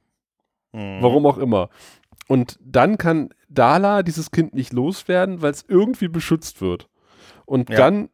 Mhm. 0.73 1.01
Warum 1.01 1.25
auch 1.25 1.37
immer. 1.37 1.69
Und 2.27 2.57
dann 2.61 2.97
kann 2.97 3.29
Dala 3.49 4.03
dieses 4.03 4.31
Kind 4.31 4.53
nicht 4.53 4.73
loswerden, 4.73 5.41
weil 5.41 5.51
es 5.51 5.65
irgendwie 5.67 6.07
beschützt 6.07 6.61
wird. 6.61 6.89
Und 7.45 7.69
ja. 7.69 7.77
dann 7.77 8.09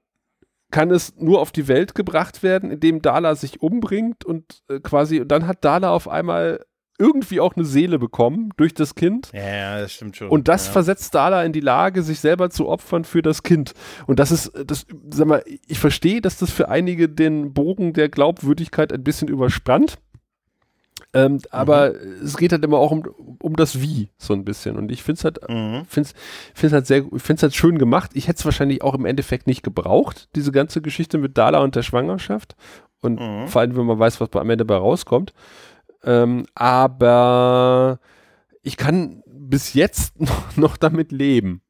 kann 0.72 0.90
es 0.92 1.16
nur 1.18 1.42
auf 1.42 1.52
die 1.52 1.68
Welt 1.68 1.96
gebracht 1.96 2.44
werden, 2.44 2.72
indem 2.72 3.02
Dala 3.02 3.36
sich 3.36 3.62
umbringt 3.62 4.26
und 4.26 4.64
äh, 4.70 4.80
quasi, 4.80 5.20
und 5.22 5.28
dann 5.30 5.48
hat 5.48 5.64
Dala 5.64 5.92
auf 5.92 6.08
einmal 6.08 6.66
irgendwie 7.02 7.40
auch 7.40 7.56
eine 7.56 7.66
Seele 7.66 7.98
bekommen 7.98 8.52
durch 8.58 8.74
das 8.76 8.94
Kind. 8.94 9.32
Ja, 9.34 9.80
das 9.80 9.94
stimmt 9.94 10.16
schon. 10.16 10.30
Und 10.30 10.48
das 10.48 10.68
ja. 10.68 10.72
versetzt 10.72 11.16
Dala 11.16 11.44
in 11.44 11.52
die 11.52 11.60
Lage, 11.60 12.04
sich 12.04 12.20
selber 12.20 12.52
zu 12.52 12.70
opfern 12.70 13.04
für 13.04 13.24
das 13.24 13.42
Kind. 13.42 13.74
Und 14.06 14.20
das 14.20 14.32
ist, 14.32 14.52
das, 14.66 14.86
sag 15.10 15.28
mal, 15.28 15.44
ich 15.68 15.80
verstehe, 15.80 16.22
dass 16.22 16.38
das 16.38 16.52
für 16.52 16.70
einige 16.70 17.10
den 17.10 17.54
Bogen 17.54 17.94
der 17.94 18.10
Glaubwürdigkeit 18.10 18.94
ein 18.94 19.04
bisschen 19.04 19.28
überspannt. 19.28 19.98
Ähm, 21.14 21.34
mhm. 21.34 21.40
Aber 21.50 21.94
es 22.24 22.38
geht 22.38 22.52
halt 22.52 22.64
immer 22.64 22.78
auch 22.78 22.92
um, 22.92 23.04
um 23.40 23.56
das 23.56 23.82
Wie, 23.82 24.10
so 24.18 24.34
ein 24.34 24.46
bisschen. 24.46 24.78
Und 24.78 24.92
ich 24.92 25.04
finde 25.04 25.18
es 25.18 25.24
halt, 25.24 25.40
mhm. 25.50 25.84
find's, 25.88 26.14
find's 26.54 26.74
halt 26.74 26.88
sehr, 26.88 27.00
ich 27.00 27.22
finde 27.22 27.40
es 27.40 27.44
halt 27.44 27.56
schön 27.56 27.78
gemacht. 27.78 28.12
Ich 28.14 28.28
hätte 28.28 28.40
es 28.40 28.46
wahrscheinlich 28.46 28.84
auch 28.84 28.94
im 28.94 29.06
Endeffekt 29.06 29.48
nicht 29.48 29.64
gebraucht, 29.64 30.30
diese 30.36 30.52
ganze 30.52 30.82
Geschichte 30.82 31.18
mit 31.18 31.38
Dala 31.38 31.60
und 31.60 31.76
der 31.76 31.84
Schwangerschaft. 31.84 32.56
Und 33.02 33.20
mhm. 33.20 33.48
vor 33.48 33.62
allem, 33.62 33.76
wenn 33.76 33.86
man 33.86 34.00
weiß, 34.00 34.22
was 34.22 34.30
am 34.34 34.50
Ende 34.50 34.66
bei 34.66 34.76
rauskommt. 34.76 35.34
Ähm, 36.04 36.46
aber 36.56 38.00
ich 38.64 38.78
kann 38.78 39.24
bis 39.26 39.74
jetzt 39.74 40.20
noch, 40.20 40.58
noch 40.58 40.78
damit 40.78 41.12
leben. 41.12 41.62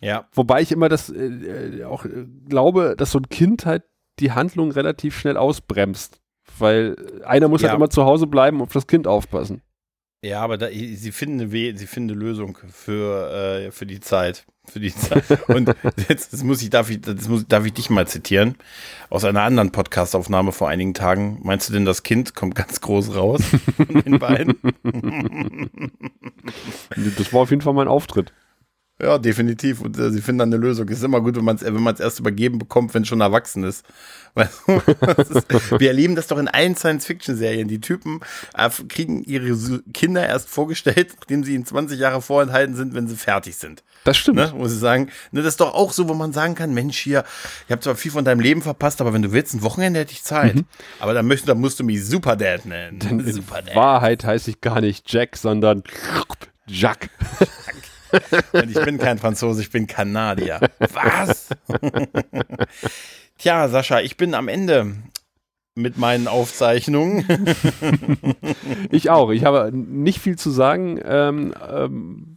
Ja. 0.00 0.28
Wobei 0.32 0.62
ich 0.62 0.72
immer 0.72 0.88
das 0.88 1.10
äh, 1.10 1.84
auch 1.84 2.04
äh, 2.04 2.26
glaube, 2.48 2.94
dass 2.96 3.12
so 3.12 3.18
ein 3.18 3.28
Kind 3.28 3.66
halt 3.66 3.84
die 4.18 4.32
Handlung 4.32 4.72
relativ 4.72 5.18
schnell 5.18 5.36
ausbremst. 5.36 6.20
Weil 6.58 6.96
einer 7.24 7.48
muss 7.48 7.60
halt 7.60 7.68
ja. 7.68 7.68
halt 7.70 7.78
immer 7.78 7.90
zu 7.90 8.04
Hause 8.04 8.26
bleiben 8.26 8.58
und 8.60 8.64
auf 8.64 8.72
das 8.72 8.86
Kind 8.86 9.06
aufpassen. 9.06 9.62
Ja, 10.22 10.42
aber 10.42 10.58
da, 10.58 10.68
sie, 10.68 11.12
finden 11.12 11.40
eine, 11.40 11.78
sie 11.78 11.86
finden 11.86 12.10
eine 12.10 12.20
Lösung 12.20 12.58
für, 12.68 13.30
äh, 13.32 13.70
für 13.70 13.86
die 13.86 14.00
Zeit. 14.00 14.44
Für 14.70 14.80
die 14.80 14.94
Zeit. 14.94 15.24
Und 15.48 15.74
jetzt 16.08 16.32
das 16.32 16.44
muss 16.44 16.62
ich, 16.62 16.70
darf, 16.70 16.90
ich, 16.90 17.00
das 17.00 17.28
muss, 17.28 17.46
darf 17.46 17.66
ich 17.66 17.72
dich 17.72 17.90
mal 17.90 18.06
zitieren. 18.06 18.54
Aus 19.08 19.24
einer 19.24 19.42
anderen 19.42 19.72
Podcastaufnahme 19.72 20.52
vor 20.52 20.68
einigen 20.68 20.94
Tagen. 20.94 21.40
Meinst 21.42 21.68
du 21.68 21.72
denn, 21.72 21.84
das 21.84 22.02
Kind 22.02 22.34
kommt 22.34 22.54
ganz 22.54 22.80
groß 22.80 23.14
raus 23.16 23.42
von 23.76 24.02
den 24.02 24.18
beiden? 24.18 24.56
das 27.18 27.32
war 27.32 27.40
auf 27.40 27.50
jeden 27.50 27.62
Fall 27.62 27.74
mein 27.74 27.88
Auftritt. 27.88 28.32
Ja, 29.02 29.18
definitiv. 29.18 29.80
Und 29.80 29.98
äh, 29.98 30.10
sie 30.10 30.20
finden 30.20 30.40
dann 30.40 30.52
eine 30.52 30.62
Lösung. 30.62 30.88
Es 30.88 30.98
ist 30.98 31.04
immer 31.04 31.20
gut, 31.20 31.36
wenn 31.36 31.44
man 31.44 31.56
es 31.56 31.62
wenn 31.62 31.86
erst 31.86 32.20
übergeben 32.20 32.58
bekommt, 32.58 32.92
wenn 32.92 33.02
es 33.02 33.08
schon 33.08 33.20
erwachsen 33.20 33.64
ist. 33.64 33.84
Weißt 34.34 34.60
du? 34.66 34.80
ist, 35.18 35.80
wir 35.80 35.88
erleben 35.88 36.14
das 36.14 36.28
doch 36.28 36.38
in 36.38 36.46
allen 36.46 36.76
Science-Fiction-Serien. 36.76 37.66
Die 37.66 37.80
Typen 37.80 38.20
äh, 38.54 38.70
kriegen 38.88 39.24
ihre 39.24 39.56
Kinder 39.92 40.24
erst 40.24 40.48
vorgestellt, 40.48 41.14
nachdem 41.18 41.42
sie 41.42 41.54
ihnen 41.54 41.66
20 41.66 41.98
Jahre 41.98 42.22
vorenthalten 42.22 42.76
sind, 42.76 42.94
wenn 42.94 43.08
sie 43.08 43.16
fertig 43.16 43.56
sind. 43.56 43.82
Das 44.04 44.16
stimmt. 44.16 44.36
Ne? 44.36 44.52
Muss 44.56 44.72
ich 44.72 44.78
sagen. 44.78 45.08
Ne, 45.32 45.42
das 45.42 45.54
ist 45.54 45.60
doch 45.60 45.74
auch 45.74 45.92
so, 45.92 46.08
wo 46.08 46.14
man 46.14 46.32
sagen 46.32 46.54
kann, 46.54 46.72
Mensch, 46.72 46.98
hier, 46.98 47.24
ich 47.66 47.72
habe 47.72 47.80
zwar 47.80 47.96
viel 47.96 48.12
von 48.12 48.24
deinem 48.24 48.40
Leben 48.40 48.62
verpasst, 48.62 49.00
aber 49.00 49.12
wenn 49.12 49.22
du 49.22 49.32
willst, 49.32 49.54
ein 49.54 49.62
Wochenende 49.62 50.00
hätte 50.00 50.12
ich 50.12 50.22
Zeit. 50.22 50.54
Mhm. 50.54 50.64
Aber 51.00 51.12
dann, 51.12 51.26
möchtest, 51.26 51.48
dann 51.48 51.58
musst 51.58 51.80
du 51.80 51.84
mich 51.84 52.04
Superdad 52.04 52.66
nennen. 52.66 52.98
Denn 52.98 53.32
Super 53.32 53.60
in 53.66 53.74
Wahrheit 53.74 54.24
heiße 54.24 54.50
ich 54.50 54.60
gar 54.60 54.80
nicht 54.80 55.10
Jack, 55.12 55.36
sondern 55.36 55.82
Jacques. 56.70 57.10
Und 58.52 58.70
ich 58.70 58.84
bin 58.84 58.98
kein 58.98 59.18
Franzose, 59.18 59.62
ich 59.62 59.70
bin 59.70 59.86
Kanadier. 59.86 60.60
Was? 60.78 61.48
Tja, 63.38 63.68
Sascha, 63.68 64.00
ich 64.00 64.16
bin 64.16 64.34
am 64.34 64.48
Ende 64.48 64.94
mit 65.74 65.98
meinen 65.98 66.28
Aufzeichnungen. 66.28 67.24
ich 68.90 69.10
auch. 69.10 69.30
Ich 69.30 69.44
habe 69.44 69.70
nicht 69.72 70.20
viel 70.20 70.36
zu 70.36 70.50
sagen. 70.50 71.00
Ähm, 71.04 71.54
ähm, 71.70 72.36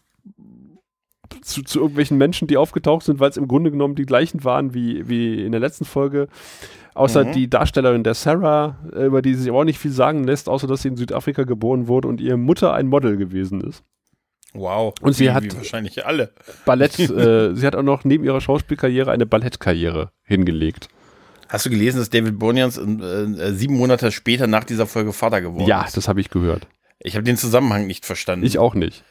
zu, 1.41 1.63
zu, 1.63 1.79
irgendwelchen 1.79 2.17
Menschen, 2.17 2.47
die 2.47 2.57
aufgetaucht 2.57 3.05
sind, 3.05 3.19
weil 3.19 3.29
es 3.29 3.37
im 3.37 3.47
Grunde 3.47 3.71
genommen 3.71 3.95
die 3.95 4.05
gleichen 4.05 4.43
waren 4.43 4.73
wie, 4.73 5.07
wie 5.09 5.43
in 5.43 5.51
der 5.51 5.61
letzten 5.61 5.85
Folge. 5.85 6.27
Außer 6.93 7.25
mhm. 7.25 7.31
die 7.31 7.49
Darstellerin 7.49 8.03
der 8.03 8.13
Sarah, 8.13 8.77
äh, 8.93 9.05
über 9.05 9.21
die 9.21 9.33
sich 9.33 9.51
auch 9.51 9.63
nicht 9.63 9.79
viel 9.79 9.91
sagen 9.91 10.23
lässt, 10.23 10.47
außer 10.47 10.67
dass 10.67 10.83
sie 10.83 10.89
in 10.89 10.95
Südafrika 10.95 11.43
geboren 11.43 11.87
wurde 11.87 12.07
und 12.07 12.21
ihre 12.21 12.37
Mutter 12.37 12.73
ein 12.73 12.87
Model 12.87 13.17
gewesen 13.17 13.61
ist. 13.61 13.83
Wow. 14.53 14.93
Und 15.01 15.13
sie 15.13 15.25
wie, 15.25 15.31
hat 15.31 15.43
wie 15.43 15.55
wahrscheinlich 15.55 16.05
alle. 16.05 16.34
Ballett, 16.65 16.99
äh, 16.99 17.55
sie 17.55 17.65
hat 17.65 17.75
auch 17.75 17.84
noch 17.84 18.03
neben 18.03 18.23
ihrer 18.23 18.41
Schauspielkarriere 18.41 19.11
eine 19.11 19.25
Ballettkarriere 19.25 20.11
hingelegt. 20.23 20.89
Hast 21.49 21.65
du 21.65 21.69
gelesen, 21.69 21.99
dass 21.99 22.09
David 22.09 22.39
Bonians 22.39 22.77
äh, 22.77 22.81
äh, 22.81 23.53
sieben 23.53 23.75
Monate 23.75 24.11
später 24.11 24.47
nach 24.47 24.63
dieser 24.63 24.88
Folge 24.88 25.13
Vater 25.13 25.41
geworden 25.41 25.67
ja, 25.67 25.81
ist? 25.81 25.91
Ja, 25.91 25.95
das 25.95 26.07
habe 26.07 26.21
ich 26.21 26.30
gehört. 26.30 26.67
Ich 26.99 27.15
habe 27.15 27.23
den 27.23 27.38
Zusammenhang 27.38 27.85
nicht 27.85 28.05
verstanden. 28.05 28.45
Ich 28.45 28.57
auch 28.57 28.75
nicht. 28.75 29.03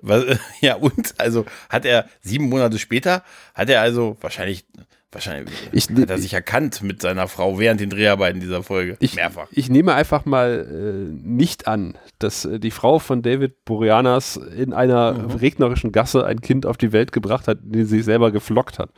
Was, 0.00 0.24
ja, 0.60 0.76
und? 0.76 1.14
Also 1.18 1.46
hat 1.68 1.84
er 1.84 2.06
sieben 2.20 2.48
Monate 2.48 2.78
später, 2.78 3.22
hat 3.54 3.68
er 3.68 3.82
also 3.82 4.16
wahrscheinlich 4.20 4.66
Wahrscheinlich 5.12 5.52
ich, 5.72 5.88
hat 5.88 6.08
er 6.08 6.18
sich 6.18 6.34
erkannt 6.34 6.82
mit 6.82 7.02
seiner 7.02 7.26
Frau 7.26 7.58
während 7.58 7.80
den 7.80 7.90
Dreharbeiten 7.90 8.38
dieser 8.38 8.62
Folge. 8.62 8.96
Ich, 9.00 9.16
Mehrfach. 9.16 9.48
Ich 9.50 9.68
nehme 9.68 9.94
einfach 9.94 10.24
mal 10.24 10.66
äh, 10.70 11.26
nicht 11.26 11.66
an, 11.66 11.98
dass 12.20 12.44
äh, 12.44 12.60
die 12.60 12.70
Frau 12.70 13.00
von 13.00 13.20
David 13.20 13.64
Boreanas 13.64 14.36
in 14.36 14.72
einer 14.72 15.14
mhm. 15.14 15.30
regnerischen 15.32 15.90
Gasse 15.90 16.24
ein 16.24 16.40
Kind 16.40 16.64
auf 16.64 16.76
die 16.76 16.92
Welt 16.92 17.10
gebracht 17.10 17.48
hat, 17.48 17.58
die 17.62 17.84
sie 17.84 18.02
selber 18.02 18.30
geflockt 18.30 18.78
hat. 18.78 18.90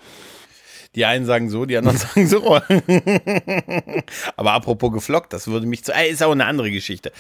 Die 0.95 1.07
einen 1.07 1.25
sagen 1.25 1.49
so, 1.49 1.65
die 1.65 1.77
anderen 1.77 1.97
sagen 1.99 2.27
so. 2.27 2.57
Aber 4.37 4.53
apropos 4.53 4.93
geflockt, 4.93 5.33
das 5.33 5.47
würde 5.47 5.67
mich 5.67 5.85
zu. 5.85 5.93
Äh, 5.93 6.11
ist 6.11 6.23
auch 6.23 6.33
eine 6.33 6.45
andere 6.45 6.71
Geschichte. 6.71 7.13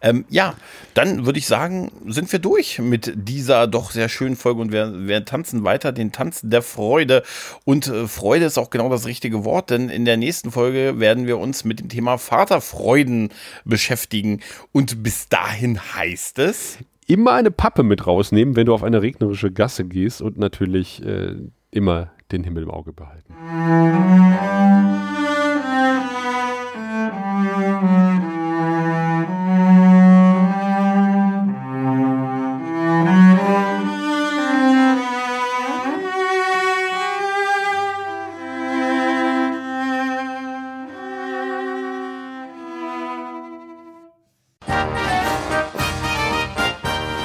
Ähm, 0.00 0.24
ja, 0.28 0.54
dann 0.94 1.26
würde 1.26 1.38
ich 1.38 1.46
sagen, 1.46 1.92
sind 2.06 2.30
wir 2.32 2.40
durch 2.40 2.80
mit 2.80 3.12
dieser 3.14 3.68
doch 3.68 3.92
sehr 3.92 4.08
schönen 4.08 4.36
Folge 4.36 4.60
und 4.60 4.72
wir, 4.72 5.06
wir 5.06 5.24
tanzen 5.24 5.62
weiter 5.62 5.92
den 5.92 6.10
Tanz 6.10 6.40
der 6.42 6.62
Freude. 6.62 7.22
Und 7.64 7.86
äh, 7.86 8.08
Freude 8.08 8.46
ist 8.46 8.58
auch 8.58 8.70
genau 8.70 8.88
das 8.88 9.06
richtige 9.06 9.44
Wort, 9.44 9.70
denn 9.70 9.88
in 9.88 10.04
der 10.04 10.16
nächsten 10.16 10.50
Folge 10.50 10.98
werden 10.98 11.26
wir 11.26 11.38
uns 11.38 11.64
mit 11.64 11.78
dem 11.78 11.88
Thema 11.88 12.18
Vaterfreuden 12.18 13.28
beschäftigen. 13.64 14.40
Und 14.72 15.04
bis 15.04 15.28
dahin 15.28 15.80
heißt 15.94 16.40
es. 16.40 16.78
Immer 17.06 17.32
eine 17.32 17.50
Pappe 17.50 17.82
mit 17.82 18.06
rausnehmen, 18.06 18.56
wenn 18.56 18.66
du 18.66 18.74
auf 18.74 18.84
eine 18.84 19.02
regnerische 19.02 19.50
Gasse 19.50 19.84
gehst 19.84 20.20
und 20.20 20.38
natürlich 20.38 21.04
äh, 21.04 21.34
immer 21.72 22.12
den 22.32 22.44
Himmel 22.44 22.64
im 22.64 22.70
Auge 22.70 22.92
behalten. 22.92 23.34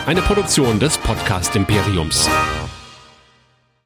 Eine 0.08 0.22
Produktion 0.22 0.80
des 0.80 1.00
Podcast 1.00 1.56
Imperiums. 1.56 2.30